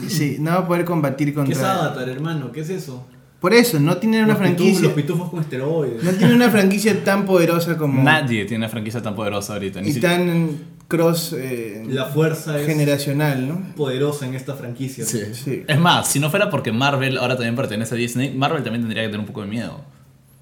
sí, 0.09 0.37
no 0.41 0.51
va 0.51 0.57
a 0.59 0.67
poder 0.67 0.85
combatir 0.85 1.29
¿Qué 1.29 1.41
es 1.41 1.47
contra. 1.59 1.73
Avatar, 1.87 2.07
hermano? 2.09 2.53
¿Qué 2.53 2.61
es 2.61 2.69
eso? 2.69 3.03
Por 3.45 3.53
eso, 3.53 3.79
no 3.79 3.99
tiene 3.99 4.23
una 4.25 4.29
Los 4.29 4.37
pitufos- 4.39 4.41
franquicia. 4.57 4.83
Los 4.85 4.93
pitufos 4.95 5.29
con 5.31 5.41
esteroides. 5.41 6.03
No 6.03 6.11
tiene 6.13 6.33
una 6.35 6.49
franquicia 6.49 7.05
tan 7.05 7.27
poderosa 7.27 7.77
como. 7.77 8.03
Nadie 8.03 8.47
tiene 8.47 8.65
una 8.65 8.71
franquicia 8.71 9.03
tan 9.03 9.15
poderosa 9.15 9.53
ahorita. 9.53 9.83
ni 9.83 9.91
Y 9.91 9.93
si- 9.93 10.01
tan 10.01 10.49
cross 10.89 11.35
eh, 11.37 11.85
La 11.91 12.07
fuerza 12.07 12.59
es 12.59 12.67
generacional, 12.67 13.47
¿no? 13.47 13.63
poderosa 13.77 14.25
en 14.27 14.35
esta 14.35 14.55
franquicia. 14.55 15.05
Sí. 15.05 15.21
Sí. 15.35 15.63
Es 15.69 15.79
más, 15.79 16.09
si 16.09 16.21
no 16.21 16.31
fuera 16.31 16.49
porque 16.49 16.73
Marvel 16.73 17.19
ahora 17.19 17.35
también 17.37 17.55
pertenece 17.55 17.95
a 17.95 17.99
Disney, 17.99 18.33
Marvel 18.35 18.63
también 18.63 18.81
tendría 18.81 19.03
que 19.03 19.09
tener 19.09 19.21
un 19.21 19.27
poco 19.27 19.43
de 19.43 19.49
miedo. 19.49 19.79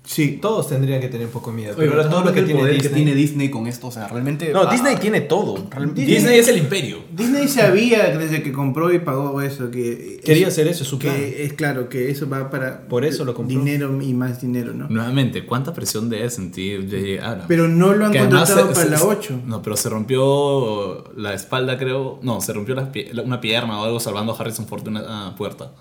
Sí. 0.05 0.39
Todos 0.43 0.69
tendrían 0.69 1.01
que 1.01 1.09
tener 1.09 1.27
un 1.27 1.33
poco 1.33 1.51
de 1.51 1.57
miedo. 1.57 1.75
Oye, 1.79 1.87
pero 1.89 2.01
ahora 2.01 2.11
todo 2.11 2.25
lo 2.25 2.33
que 2.33 2.41
el 2.41 2.47
tiene 2.47 2.61
poder 2.61 2.75
Disney... 2.75 2.91
que 2.91 2.95
tiene 2.97 3.15
Disney 3.15 3.51
con 3.51 3.67
esto, 3.69 3.87
o 3.87 3.93
sea, 3.93 4.09
realmente. 4.09 4.53
No, 4.53 4.63
ah, 4.63 4.73
Disney 4.73 4.97
tiene 4.97 5.21
todo. 5.21 5.57
Disney- 5.95 6.05
Disney 6.07 6.39
es 6.41 6.49
el 6.49 6.59
imperio. 6.59 6.99
Disney 7.13 7.47
sabía 7.47 8.17
desde 8.19 8.43
que 8.43 8.53
compró 8.53 8.93
y 8.93 8.99
pagó 8.99 9.41
eso 9.41 9.71
que 9.71 10.21
Quería 10.25 10.49
hacer 10.49 10.67
eso, 10.67 10.83
es 10.83 10.89
su 10.89 10.99
plan. 10.99 11.15
que 11.15 11.45
es 11.45 11.53
claro 11.53 11.89
que 11.89 12.11
eso 12.11 12.29
va 12.29 12.51
para 12.51 12.89
Por 12.89 13.05
eso 13.05 13.25
lo 13.25 13.33
compró. 13.35 13.57
dinero 13.59 14.03
y 14.03 14.13
más 14.13 14.41
dinero, 14.41 14.73
¿no? 14.75 14.89
Nuevamente, 14.89 15.47
¿cuánta 15.47 15.73
presión 15.73 16.09
debe 16.11 16.29
sentir 16.31 16.83
J.J. 16.91 17.25
Abrams? 17.27 17.47
Pero 17.49 17.69
no 17.69 17.93
lo 17.95 18.07
han 18.07 18.13
Que 18.13 18.19
contratado 18.19 18.69
se- 18.69 18.75
para 18.75 18.85
se- 18.85 18.91
la 18.91 19.05
8. 19.05 19.41
No, 19.47 19.63
pero 19.63 19.77
se 19.77 19.89
rompió 19.89 21.05
la 21.17 21.35
espalda, 21.35 21.79
creo. 21.79 22.19
No, 22.23 22.41
se 22.41 22.53
rompió 22.53 22.75
la 22.75 22.91
una 23.25 23.41
pierna 23.41 23.81
o 23.81 23.85
algo 23.85 24.01
salvando 24.01 24.33
a 24.33 24.37
Harrison 24.37 24.67
Ford 24.67 24.83
de 24.83 24.91
una 24.91 25.03
ah, 25.07 25.35
puerta. 25.37 25.73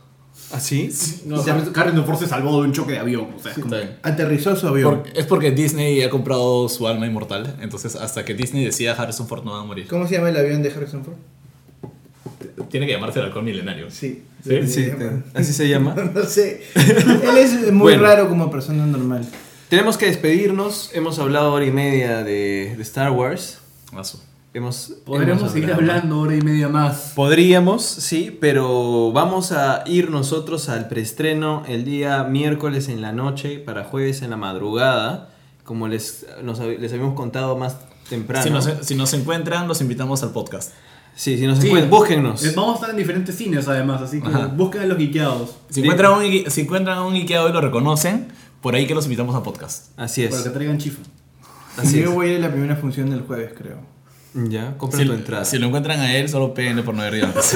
¿Ah, 0.54 0.60
sí? 0.60 0.92
No, 1.26 1.42
Harrison 1.42 1.74
Harrison 1.78 2.06
Ford 2.06 2.20
se 2.20 2.28
salvó 2.28 2.62
de 2.62 2.68
un 2.68 2.74
choque 2.74 2.94
de 2.94 3.00
avión. 3.00 3.28
O 3.38 3.42
sea, 3.42 3.52
es 3.54 3.60
como- 3.60 3.76
Aterrizó 4.04 4.56
su 4.56 4.68
avión. 4.68 5.04
Por- 5.04 5.18
es 5.18 5.26
porque 5.26 5.52
Disney 5.52 6.02
ha 6.02 6.10
comprado 6.10 6.68
su 6.70 6.88
alma 6.88 7.06
inmortal. 7.08 7.56
Entonces, 7.62 7.96
hasta 7.96 8.26
que 8.26 8.34
Disney 8.34 8.64
decida, 8.66 8.94
Harrison 8.94 9.28
Ford 9.28 9.44
no 9.44 9.52
va 9.54 9.62
a 9.62 9.64
morir. 9.64 9.88
¿Cómo 9.88 10.08
se 10.08 10.16
llama 10.16 10.30
el 10.30 10.38
avión 10.38 10.62
de 10.62 10.72
Harrison 10.72 11.04
Ford? 11.06 11.16
Tiene 12.70 12.86
que 12.86 12.94
llamarse 12.94 13.20
el 13.20 13.26
halcón 13.26 13.46
milenario. 13.46 13.90
Sí. 13.92 14.24
¿Sí? 14.46 14.68
Sí, 14.68 14.84
te- 14.98 15.24
así 15.40 15.54
se 15.54 15.68
llama. 15.70 15.96
No 16.14 16.24
sé. 16.24 16.64
Él 16.76 17.38
es 17.38 17.54
muy 17.72 17.94
Bueno. 17.94 18.04
raro 18.04 18.30
como 18.30 18.50
persona 18.52 18.86
normal. 18.86 19.26
Tenemos 19.70 19.98
que 19.98 20.06
despedirnos. 20.08 20.92
Hemos 20.94 21.20
hablado 21.20 21.54
hora 21.54 21.66
y 21.66 21.72
media 21.72 22.24
de, 22.24 22.74
de 22.76 22.82
Star 22.84 23.12
Wars. 23.12 23.60
Asu. 23.96 24.20
Hemos, 24.54 24.96
Podríamos 25.06 25.44
hemos 25.44 25.54
seguir 25.54 25.72
hablando 25.72 26.20
hora 26.20 26.36
y 26.36 26.42
media 26.42 26.68
más. 26.68 27.14
Podríamos, 27.16 27.86
sí, 27.86 28.38
pero 28.42 29.14
vamos 29.14 29.54
a 29.54 29.84
ir 29.86 30.10
nosotros 30.10 30.68
al 30.68 30.90
preestreno 30.90 31.64
el 31.70 31.86
día 31.86 32.26
miércoles 32.26 32.90
en 32.90 33.02
la 33.02 33.14
noche 33.14 33.60
para 33.60 33.86
jueves 33.86 34.22
en 34.24 34.30
la 34.30 34.36
madrugada, 34.38 35.30
como 35.64 35.88
les, 35.88 36.26
nos 36.44 36.60
les 36.60 36.92
habíamos 36.92 37.16
contado 37.16 37.58
más 37.58 37.78
temprano. 38.10 38.44
Si, 38.44 38.50
nos, 38.50 38.66
si 38.86 38.96
nos 38.96 39.14
encuentran, 39.14 39.70
los 39.70 39.80
invitamos 39.80 40.22
al 40.24 40.32
podcast. 40.32 40.74
Sí, 41.16 41.38
si 41.38 41.48
nos 41.48 41.60
Sí. 41.60 41.68
encuentran, 41.68 41.90
búsquennos. 41.90 42.44
Eh, 42.46 42.52
Vamos 42.54 42.72
a 42.74 42.76
estar 42.76 42.90
en 42.90 42.98
diferentes 42.98 43.36
cines 43.38 43.70
además, 43.70 44.02
así 44.02 44.20
que 44.22 44.28
Ajá. 44.28 44.48
busquen 44.48 44.82
a 44.82 44.86
los 44.86 44.98
guiqueados. 44.98 45.56
Si 45.70 45.80
encuentran, 45.80 46.12
un, 46.14 46.52
si 46.52 46.62
encuentran 46.62 47.00
un 47.04 47.14
Ikea 47.14 47.48
y 47.48 47.54
lo 47.54 47.62
reconocen, 47.62 48.28
por 48.62 48.76
ahí 48.76 48.86
que 48.86 48.96
los 48.96 49.06
invitamos 49.06 49.34
al 49.34 49.44
podcast. 49.44 49.98
Así 49.98 50.28
Para 50.28 50.42
que 50.44 50.48
es. 50.50 50.54
traigan 50.54 50.78
chifa. 50.78 51.02
Así 51.78 52.02
Yo 52.02 52.10
es. 52.10 52.16
voy 52.16 52.28
a 52.28 52.34
ir 52.34 52.38
a 52.40 52.48
la 52.48 52.52
primera 52.52 52.76
función 52.76 53.10
del 53.10 53.22
jueves, 53.22 53.54
creo. 53.58 53.78
Ya, 54.34 54.78
compra 54.78 55.00
Si, 55.00 55.06
tu 55.06 55.14
entrada. 55.14 55.46
si 55.46 55.58
lo 55.60 55.68
encuentran 55.68 56.00
a 56.00 56.16
él, 56.16 56.30
solo 56.30 56.54
péguenle 56.54 56.84
por 56.84 56.96
no 56.96 57.02
haber 57.02 57.16
ido 57.16 57.26
antes. 57.28 57.54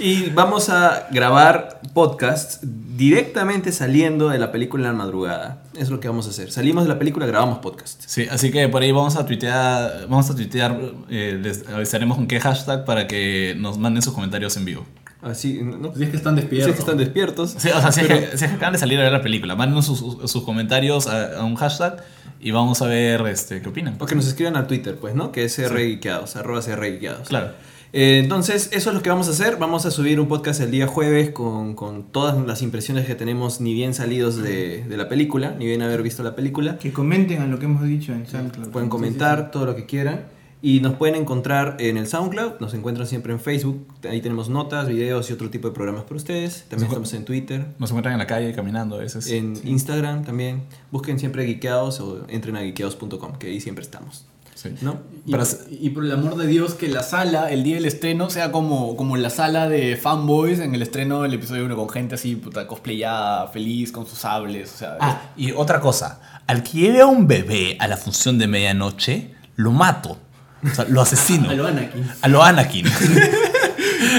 Y 0.00 0.30
vamos 0.30 0.68
a 0.68 1.06
grabar 1.10 1.80
podcasts 1.94 2.58
directamente 2.62 3.72
saliendo 3.72 4.28
de 4.28 4.38
la 4.38 4.52
película 4.52 4.88
en 4.90 4.92
la 4.98 5.04
madrugada. 5.04 5.62
Es 5.78 5.88
lo 5.88 6.00
que 6.00 6.08
vamos 6.08 6.26
a 6.26 6.30
hacer. 6.30 6.50
Salimos 6.52 6.84
de 6.84 6.88
la 6.90 6.98
película, 6.98 7.26
grabamos 7.26 7.58
podcast. 7.60 8.02
Sí, 8.06 8.26
así 8.30 8.50
que 8.50 8.68
por 8.68 8.82
ahí 8.82 8.92
vamos 8.92 9.16
a 9.16 9.24
tuitear, 9.24 10.06
vamos 10.08 10.28
a 10.30 10.34
tuitear, 10.34 10.78
eh, 11.08 11.38
les 11.42 11.66
avisaremos 11.68 12.16
con 12.16 12.26
qué 12.26 12.38
hashtag 12.40 12.84
para 12.84 13.06
que 13.06 13.54
nos 13.58 13.78
manden 13.78 14.02
sus 14.02 14.12
comentarios 14.12 14.56
en 14.56 14.64
vivo. 14.66 14.84
Así, 15.22 15.60
¿no? 15.62 15.94
Si 15.94 16.04
es 16.04 16.10
que 16.10 16.16
están 16.18 16.34
Si 16.34 16.42
despiertos. 16.42 16.68
es 16.68 16.74
que 16.74 16.80
están 16.80 16.98
despiertos. 16.98 17.54
Sí, 17.56 17.68
o 17.70 17.80
sea, 17.80 17.90
si 17.92 18.00
es, 18.02 18.06
Pero- 18.08 18.20
que, 18.30 18.36
si 18.36 18.44
es 18.44 18.50
que 18.50 18.56
acaban 18.56 18.74
de 18.74 18.78
salir 18.78 18.98
a 19.00 19.04
ver 19.04 19.12
la 19.12 19.22
película, 19.22 19.56
mándenos 19.56 19.86
sus, 19.86 19.98
sus- 19.98 20.30
sus 20.30 20.42
comentarios 20.44 21.06
a, 21.06 21.38
a 21.40 21.44
un 21.44 21.54
hashtag 21.54 21.96
y 22.44 22.50
vamos 22.50 22.82
a 22.82 22.86
ver 22.86 23.26
este, 23.26 23.62
qué 23.62 23.68
opinan. 23.70 23.96
O 23.98 24.04
que 24.04 24.14
nos 24.14 24.26
escriban 24.26 24.54
al 24.54 24.66
Twitter, 24.66 24.96
pues, 25.00 25.14
¿no? 25.14 25.32
Que 25.32 25.44
es 25.44 25.56
CRGuiqueados, 25.56 26.36
arroba 26.36 26.60
CRGuiqueados. 26.60 27.28
Claro. 27.28 27.52
Eh, 27.94 28.20
entonces, 28.22 28.68
eso 28.72 28.90
es 28.90 28.96
lo 28.96 29.02
que 29.02 29.08
vamos 29.08 29.28
a 29.28 29.30
hacer. 29.30 29.56
Vamos 29.56 29.86
a 29.86 29.90
subir 29.90 30.20
un 30.20 30.28
podcast 30.28 30.60
el 30.60 30.70
día 30.70 30.86
jueves 30.86 31.30
con, 31.30 31.74
con 31.74 32.12
todas 32.12 32.36
las 32.46 32.60
impresiones 32.60 33.06
que 33.06 33.14
tenemos, 33.14 33.62
ni 33.62 33.72
bien 33.72 33.94
salidos 33.94 34.36
de, 34.36 34.84
de 34.84 34.96
la 34.98 35.08
película, 35.08 35.54
ni 35.58 35.64
bien 35.64 35.80
haber 35.80 36.02
visto 36.02 36.22
la 36.22 36.36
película. 36.36 36.76
Que 36.76 36.92
comenten 36.92 37.40
a 37.40 37.46
lo 37.46 37.58
que 37.58 37.64
hemos 37.64 37.82
dicho 37.84 38.12
en 38.12 38.26
SoundCloud. 38.26 38.68
Pueden 38.72 38.90
comentar 38.90 39.50
todo 39.50 39.64
lo 39.64 39.74
que 39.74 39.86
quieran. 39.86 40.26
Y 40.66 40.80
nos 40.80 40.94
pueden 40.94 41.14
encontrar 41.16 41.76
en 41.78 41.98
el 41.98 42.06
SoundCloud, 42.06 42.52
nos 42.58 42.72
encuentran 42.72 43.06
siempre 43.06 43.34
en 43.34 43.38
Facebook. 43.38 43.86
Ahí 44.08 44.22
tenemos 44.22 44.48
notas, 44.48 44.88
videos 44.88 45.28
y 45.28 45.34
otro 45.34 45.50
tipo 45.50 45.68
de 45.68 45.74
programas 45.74 46.04
para 46.04 46.16
ustedes. 46.16 46.64
También 46.70 46.88
Nos- 46.88 46.92
estamos 46.92 47.12
en 47.12 47.24
Twitter, 47.26 47.66
Nos 47.78 47.90
encuentran 47.90 48.14
en 48.14 48.18
la 48.18 48.26
calle 48.26 48.50
caminando 48.54 48.96
a 48.96 49.00
veces. 49.00 49.26
en 49.30 49.60
Instagram 49.62 50.24
también. 50.24 50.62
Busquen 50.90 51.18
siempre 51.18 51.44
Geekeados 51.44 52.00
o 52.00 52.24
entren 52.28 52.56
a 52.56 52.60
geekeados.com, 52.60 53.34
que 53.38 53.48
ahí 53.48 53.60
siempre 53.60 53.82
estamos. 53.84 54.24
Sí. 54.54 54.70
¿No? 54.80 55.00
Y, 55.26 55.32
Para- 55.32 55.44
y 55.70 55.90
por 55.90 56.02
el 56.06 56.12
amor 56.12 56.36
de 56.36 56.46
Dios, 56.46 56.72
que 56.72 56.88
la 56.88 57.02
sala, 57.02 57.50
el 57.50 57.62
día 57.62 57.74
del 57.74 57.84
estreno, 57.84 58.30
sea 58.30 58.50
como, 58.50 58.96
como 58.96 59.18
la 59.18 59.28
sala 59.28 59.68
de 59.68 59.98
fanboys 59.98 60.60
en 60.60 60.74
el 60.74 60.80
estreno 60.80 61.20
del 61.20 61.34
episodio 61.34 61.66
1, 61.66 61.76
con 61.76 61.90
gente 61.90 62.14
así, 62.14 62.36
puta, 62.36 62.66
cosplayada, 62.66 63.48
feliz, 63.48 63.92
con 63.92 64.06
sus 64.06 64.20
sables. 64.20 64.72
O 64.72 64.78
sea, 64.78 64.96
Ah, 64.98 65.32
y 65.36 65.50
otra 65.52 65.80
cosa, 65.80 66.40
al 66.46 66.62
que 66.62 66.78
lleve 66.78 67.02
a 67.02 67.06
un 67.06 67.26
bebé 67.26 67.76
a 67.80 67.86
la 67.86 67.98
función 67.98 68.38
de 68.38 68.46
medianoche, 68.46 69.34
lo 69.56 69.70
mato. 69.70 70.16
O 70.64 70.74
sea, 70.74 70.86
lo 70.88 71.00
asesino. 71.02 71.50
a 71.50 71.54
lo 71.54 71.66
Anakin. 71.66 72.10
A 72.22 72.28
lo 72.28 72.42
Anakin. 72.42 72.86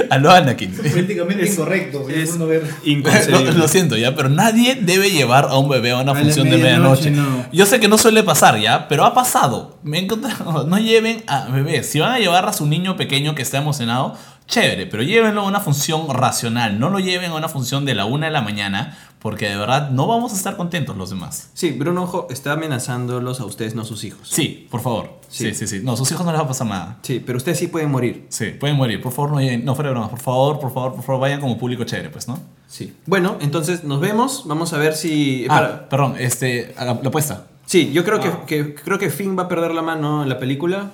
A 0.10 0.18
lo 0.18 0.32
Anakin. 0.32 0.72
Políticamente 0.74 1.48
incorrecto. 1.48 2.08
es- 2.10 2.34
uno 2.34 2.48
ver- 2.48 2.64
Lo, 3.30 3.40
lo 3.52 3.68
siento 3.68 3.96
ya, 3.96 4.16
pero 4.16 4.30
nadie 4.30 4.76
debe 4.82 5.10
llevar 5.12 5.46
a 5.46 5.58
un 5.58 5.70
bebé 5.70 5.92
a 5.92 5.98
una 6.02 6.12
A 6.12 6.16
función 6.16 6.50
de 6.50 6.58
medianoche. 6.58 7.12
medianoche, 7.12 7.40
no. 7.46 7.46
Yo 7.52 7.66
sé 7.66 7.80
que 7.80 7.88
no 7.88 7.98
suele 7.98 8.24
pasar 8.24 8.58
ya, 8.60 8.88
pero 8.88 9.06
ha 9.06 9.14
pasado. 9.14 9.78
Me 9.84 10.00
he 10.00 10.02
encontrado. 10.04 10.66
No 10.66 10.78
lleven 10.80 11.24
a 11.28 11.46
bebés. 11.48 11.90
Si 11.90 12.00
van 12.00 12.12
a 12.14 12.20
llevar 12.20 12.46
a 12.48 12.54
su 12.54 12.66
niño 12.66 12.98
pequeño 12.98 13.36
que 13.36 13.42
está 13.44 13.58
emocionado, 13.60 14.18
chévere, 14.48 14.86
pero 14.88 15.04
llévenlo 15.04 15.42
a 15.42 15.46
una 15.46 15.60
función 15.60 16.08
racional. 16.10 16.80
No 16.80 16.90
lo 16.90 17.00
lleven 17.00 17.32
a 17.32 17.36
una 17.36 17.48
función 17.50 17.86
de 17.86 17.96
la 17.96 18.06
una 18.06 18.26
de 18.28 18.32
la 18.34 18.42
mañana, 18.42 18.98
porque 19.26 19.50
de 19.50 19.58
verdad 19.58 19.90
no 19.90 20.06
vamos 20.06 20.34
a 20.34 20.36
estar 20.36 20.56
contentos 20.56 20.96
los 20.96 21.10
demás. 21.10 21.50
Sí, 21.56 21.72
Bruno 21.72 22.04
Ojo 22.04 22.28
está 22.30 22.52
amenazándolos 22.52 23.40
a 23.40 23.46
ustedes, 23.46 23.74
no 23.74 23.82
a 23.82 23.86
sus 23.86 24.04
hijos. 24.04 24.30
Sí, 24.30 24.68
por 24.70 24.82
favor. 24.82 25.14
Sí, 25.30 25.46
Sí. 25.46 25.56
sí, 25.56 25.80
sí. 25.80 25.82
No, 25.84 25.98
sus 25.98 26.12
hijos 26.12 26.24
no 26.28 26.32
les 26.32 26.40
va 26.40 26.46
a 26.46 26.48
pasar 26.48 26.68
nada. 26.68 27.00
Sí, 27.02 27.24
pero 27.26 27.38
ustedes 27.40 27.58
sí 27.58 27.66
pueden 27.66 27.90
morir. 27.90 28.28
Sí, 28.30 28.52
pueden 28.60 28.76
morir. 28.78 29.02
Por 29.02 29.12
favor, 29.12 29.32
no 29.32 29.40
lleguen. 29.40 29.66
No, 29.66 29.74
fuera 29.74 29.90
de 29.90 29.94
bromas. 29.94 30.12
Por 30.12 30.20
favor, 30.20 30.60
por 30.60 30.72
favor, 30.72 30.94
por 30.94 31.04
favor, 31.04 31.22
vayan 31.22 31.42
como 31.42 31.58
público 31.58 31.84
chévere, 31.86 32.12
pues, 32.12 32.28
¿no? 32.28 32.38
Sí. 32.68 32.94
Bueno, 33.08 33.38
entonces 33.42 33.84
nos 33.84 34.00
vemos. 34.00 34.44
Vamos 34.46 34.74
a 34.74 34.78
ver 34.78 34.94
si. 34.96 35.46
Ah, 35.46 35.56
para- 35.60 35.90
perdón, 35.90 36.16
este, 36.20 36.76
la, 36.78 36.86
la 36.86 36.92
apuesta. 36.94 37.48
Sí, 37.66 37.92
yo 37.94 38.04
creo 38.04 38.20
que, 38.20 38.32
que- 38.46 38.76
creo 38.76 39.00
que 39.00 39.10
Finn 39.10 39.36
va 39.36 39.44
a 39.44 39.48
perder 39.48 39.74
la 39.74 39.82
mano 39.82 40.22
en 40.22 40.30
la 40.30 40.38
película. 40.38 40.92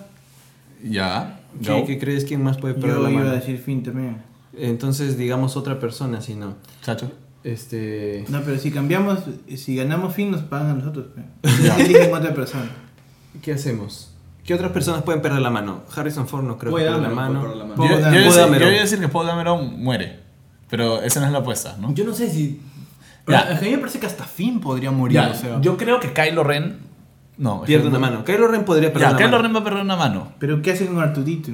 Ya. 0.81 1.41
¿Qué, 1.61 1.99
crees 1.99 2.23
quién 2.23 2.41
más 2.41 2.57
puede 2.57 2.75
perder 2.75 2.95
Yo 2.95 3.03
la 3.03 3.09
iba 3.11 3.19
mano? 3.19 3.31
a 3.31 3.35
decir 3.35 3.57
fin 3.57 3.83
también. 3.83 4.21
Entonces, 4.57 5.17
digamos 5.17 5.57
otra 5.57 5.81
persona, 5.81 6.21
si 6.21 6.35
no. 6.35 6.55
Chacho. 6.81 7.11
Este. 7.43 8.25
No, 8.29 8.41
pero 8.41 8.57
si 8.59 8.71
cambiamos, 8.71 9.19
si 9.55 9.75
ganamos 9.75 10.13
fin, 10.13 10.31
nos 10.31 10.41
pagan 10.41 10.69
a 10.71 10.73
nosotros. 10.75 11.07
Eligen 11.79 12.13
otra 12.13 12.33
persona. 12.33 12.69
¿Qué 13.41 13.53
hacemos? 13.53 14.13
¿Qué 14.45 14.53
otras 14.53 14.71
personas 14.71 15.03
pueden 15.03 15.21
perder 15.21 15.41
la 15.41 15.49
mano? 15.49 15.81
Harrison 15.95 16.27
Ford 16.27 16.43
no 16.43 16.57
creo 16.57 16.71
Puede 16.71 16.85
que 16.85 16.91
pierda 16.91 17.07
la 17.09 17.13
mano. 17.15 17.41
puede 17.41 17.53
perder 17.53 17.67
la 17.67 17.75
Yo, 17.75 17.75
mano. 17.75 17.83
yo, 17.83 18.01
Paul 18.01 18.01
iba 18.01 18.07
a 18.07 18.11
decir- 18.25 18.39
Dameron. 18.41 18.59
yo 18.61 18.67
iba 18.71 18.77
a 18.79 18.83
decir 18.83 18.99
que 18.99 19.07
Paul 19.07 19.27
Dameron 19.27 19.79
muere. 19.83 20.19
Pero 20.69 21.01
esa 21.01 21.19
no 21.19 21.25
es 21.27 21.31
la 21.31 21.39
apuesta, 21.39 21.77
¿no? 21.79 21.93
Yo 21.93 22.03
no 22.05 22.13
sé 22.13 22.29
si. 22.29 22.61
Ya. 23.27 23.55
A 23.57 23.61
mí 23.61 23.69
me 23.69 23.77
parece 23.77 23.99
que 23.99 24.05
hasta 24.07 24.23
Finn 24.23 24.59
podría 24.59 24.91
morir. 24.91 25.15
Ya, 25.15 25.29
o 25.29 25.33
sea. 25.35 25.61
yo 25.61 25.77
creo 25.77 25.99
que 25.99 26.11
Kylo 26.13 26.43
Ren. 26.43 26.79
No, 27.37 27.61
Pierde 27.63 27.87
una 27.87 27.99
mano. 27.99 28.23
Kylo 28.25 28.47
Ren 28.47 28.65
podría 28.65 28.91
perder 28.91 29.09
Ya, 29.09 29.11
la 29.11 29.17
Kylo 29.17 29.29
mano. 29.31 29.43
Ren 29.43 29.55
va 29.55 29.59
a 29.59 29.63
perder 29.63 29.81
una 29.83 29.95
mano. 29.95 30.31
Pero 30.39 30.61
¿qué 30.61 30.71
hacen 30.71 30.87
con 30.87 30.99
Artudito? 30.99 31.51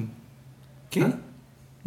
¿Qué? 0.90 1.06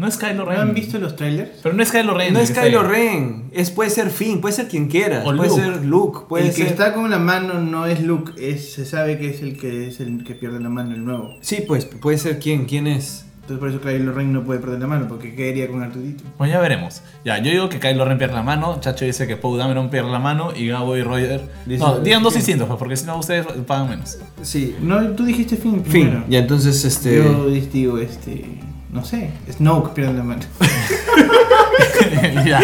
No 0.01 0.07
es 0.07 0.17
Kylo 0.17 0.45
¿No 0.45 0.47
Ren. 0.47 0.61
han 0.61 0.75
visto 0.75 0.99
los 0.99 1.15
trailers? 1.15 1.51
Pero 1.63 1.75
no 1.75 1.83
es 1.83 1.91
Kylo 1.93 2.15
Ren. 2.15 2.33
No 2.33 2.41
es 2.41 2.51
Kylo. 2.53 2.83
Ren. 2.83 3.51
Es, 3.53 3.71
puede 3.71 3.91
ser 3.91 4.11
Finn, 4.11 4.41
puede 4.41 4.55
ser 4.55 4.67
quien 4.67 4.89
quiera. 4.89 5.21
O 5.21 5.37
puede 5.37 5.49
Luke. 5.51 5.61
ser 5.63 5.85
Luke, 5.85 6.19
puede 6.29 6.49
el 6.49 6.55
que 6.55 6.63
está 6.63 6.95
con 6.95 7.11
la 7.11 7.19
mano 7.19 7.61
no 7.61 7.85
es 7.87 8.01
Luke, 8.03 8.33
es, 8.39 8.73
se 8.73 8.87
sabe 8.87 9.19
que 9.19 9.29
es 9.29 9.43
el 9.43 9.59
que 9.59 9.89
es 9.89 10.01
el 10.01 10.25
que 10.25 10.35
pierde 10.35 10.59
la 10.59 10.71
mano, 10.71 10.95
el 10.95 11.05
nuevo. 11.05 11.37
Sí, 11.43 11.63
pues 11.69 11.85
puede 11.85 12.17
ser 12.17 12.39
quién, 12.39 12.65
quién 12.65 12.87
es. 12.87 13.27
Entonces 13.43 13.59
por 13.59 13.69
eso 13.69 13.81
Kylo 13.81 14.13
Ren 14.15 14.33
no 14.33 14.45
puede 14.45 14.61
perder 14.61 14.79
la 14.81 14.87
mano, 14.87 15.07
porque 15.09 15.35
quedaría 15.35 15.69
con 15.69 15.83
Artudito. 15.83 16.23
Pues 16.39 16.51
ya 16.51 16.61
veremos. 16.61 17.03
Ya, 17.25 17.37
yo 17.39 17.51
digo 17.51 17.69
que 17.69 17.79
Kylo 17.81 18.05
Ren 18.07 18.17
pierde 18.17 18.35
la 18.35 18.43
mano, 18.43 18.79
Chacho 18.81 19.05
dice 19.05 19.27
que 19.27 19.37
Paul 19.37 19.59
Dameron 19.59 19.91
pierde 19.91 20.11
la 20.11 20.19
mano 20.21 20.53
y 20.57 20.69
Gabo 20.69 20.97
y 20.97 21.03
Roger. 21.03 21.43
Dice- 21.67 21.81
no, 21.85 21.99
digan 21.99 22.23
dos 22.23 22.35
distintos, 22.35 22.69
pues, 22.69 22.79
porque 22.79 22.97
si 22.97 23.05
no 23.07 23.19
ustedes 23.19 23.45
pagan 23.67 23.91
menos. 23.91 24.19
Sí. 24.43 24.77
No, 24.81 25.03
tú 25.11 25.25
dijiste 25.25 25.57
Finn 25.57 25.83
primero. 25.83 26.21
Fin. 26.23 26.25
Ya 26.31 26.39
entonces 26.39 26.85
este. 26.85 27.17
Yo 27.17 27.47
digo, 27.51 27.99
este, 27.99 28.45
no 28.93 29.05
sé, 29.05 29.31
Snoke 29.51 29.95
pierde 29.95 30.15
la 30.15 30.23
mano. 30.25 30.43
ya. 32.47 32.61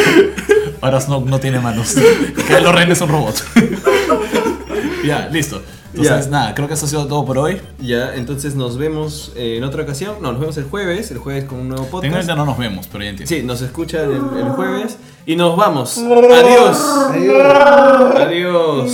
Ahora 0.80 1.00
Snoke 1.00 1.28
no 1.28 1.38
tiene 1.40 1.60
manos. 1.60 1.94
Kylo 2.48 2.72
Ren 2.72 2.90
es 2.92 3.00
un 3.00 3.08
robot. 3.08 3.42
ya, 5.04 5.28
listo. 5.30 5.62
Entonces, 5.94 6.26
Ya. 6.26 6.30
nada, 6.30 6.54
creo 6.54 6.68
que 6.68 6.74
eso 6.74 6.84
ha 6.84 6.88
sido 6.90 7.06
todo 7.06 7.24
por 7.24 7.38
hoy. 7.38 7.58
Ya, 7.78 8.14
entonces 8.16 8.54
nos 8.54 8.76
vemos 8.76 9.32
eh, 9.34 9.56
en 9.56 9.64
otra 9.64 9.82
ocasión. 9.84 10.16
No, 10.20 10.30
nos 10.32 10.40
vemos 10.40 10.56
el 10.58 10.64
jueves, 10.64 11.10
el 11.10 11.18
jueves 11.18 11.44
con 11.44 11.58
un 11.60 11.68
nuevo 11.70 11.84
podcast. 11.84 12.02
Técnicamente 12.02 12.34
no 12.36 12.44
nos 12.44 12.58
vemos, 12.58 12.86
pero 12.92 13.04
ya 13.04 13.10
entiendo. 13.10 13.34
Sí, 13.34 13.42
nos 13.42 13.62
escuchan 13.62 14.02
el, 14.10 14.38
el 14.38 14.48
jueves 14.50 14.98
y 15.24 15.36
nos 15.36 15.56
vamos. 15.56 15.96
Adiós. 15.98 16.78
Adiós. 17.12 18.14
Adiós. 18.16 18.92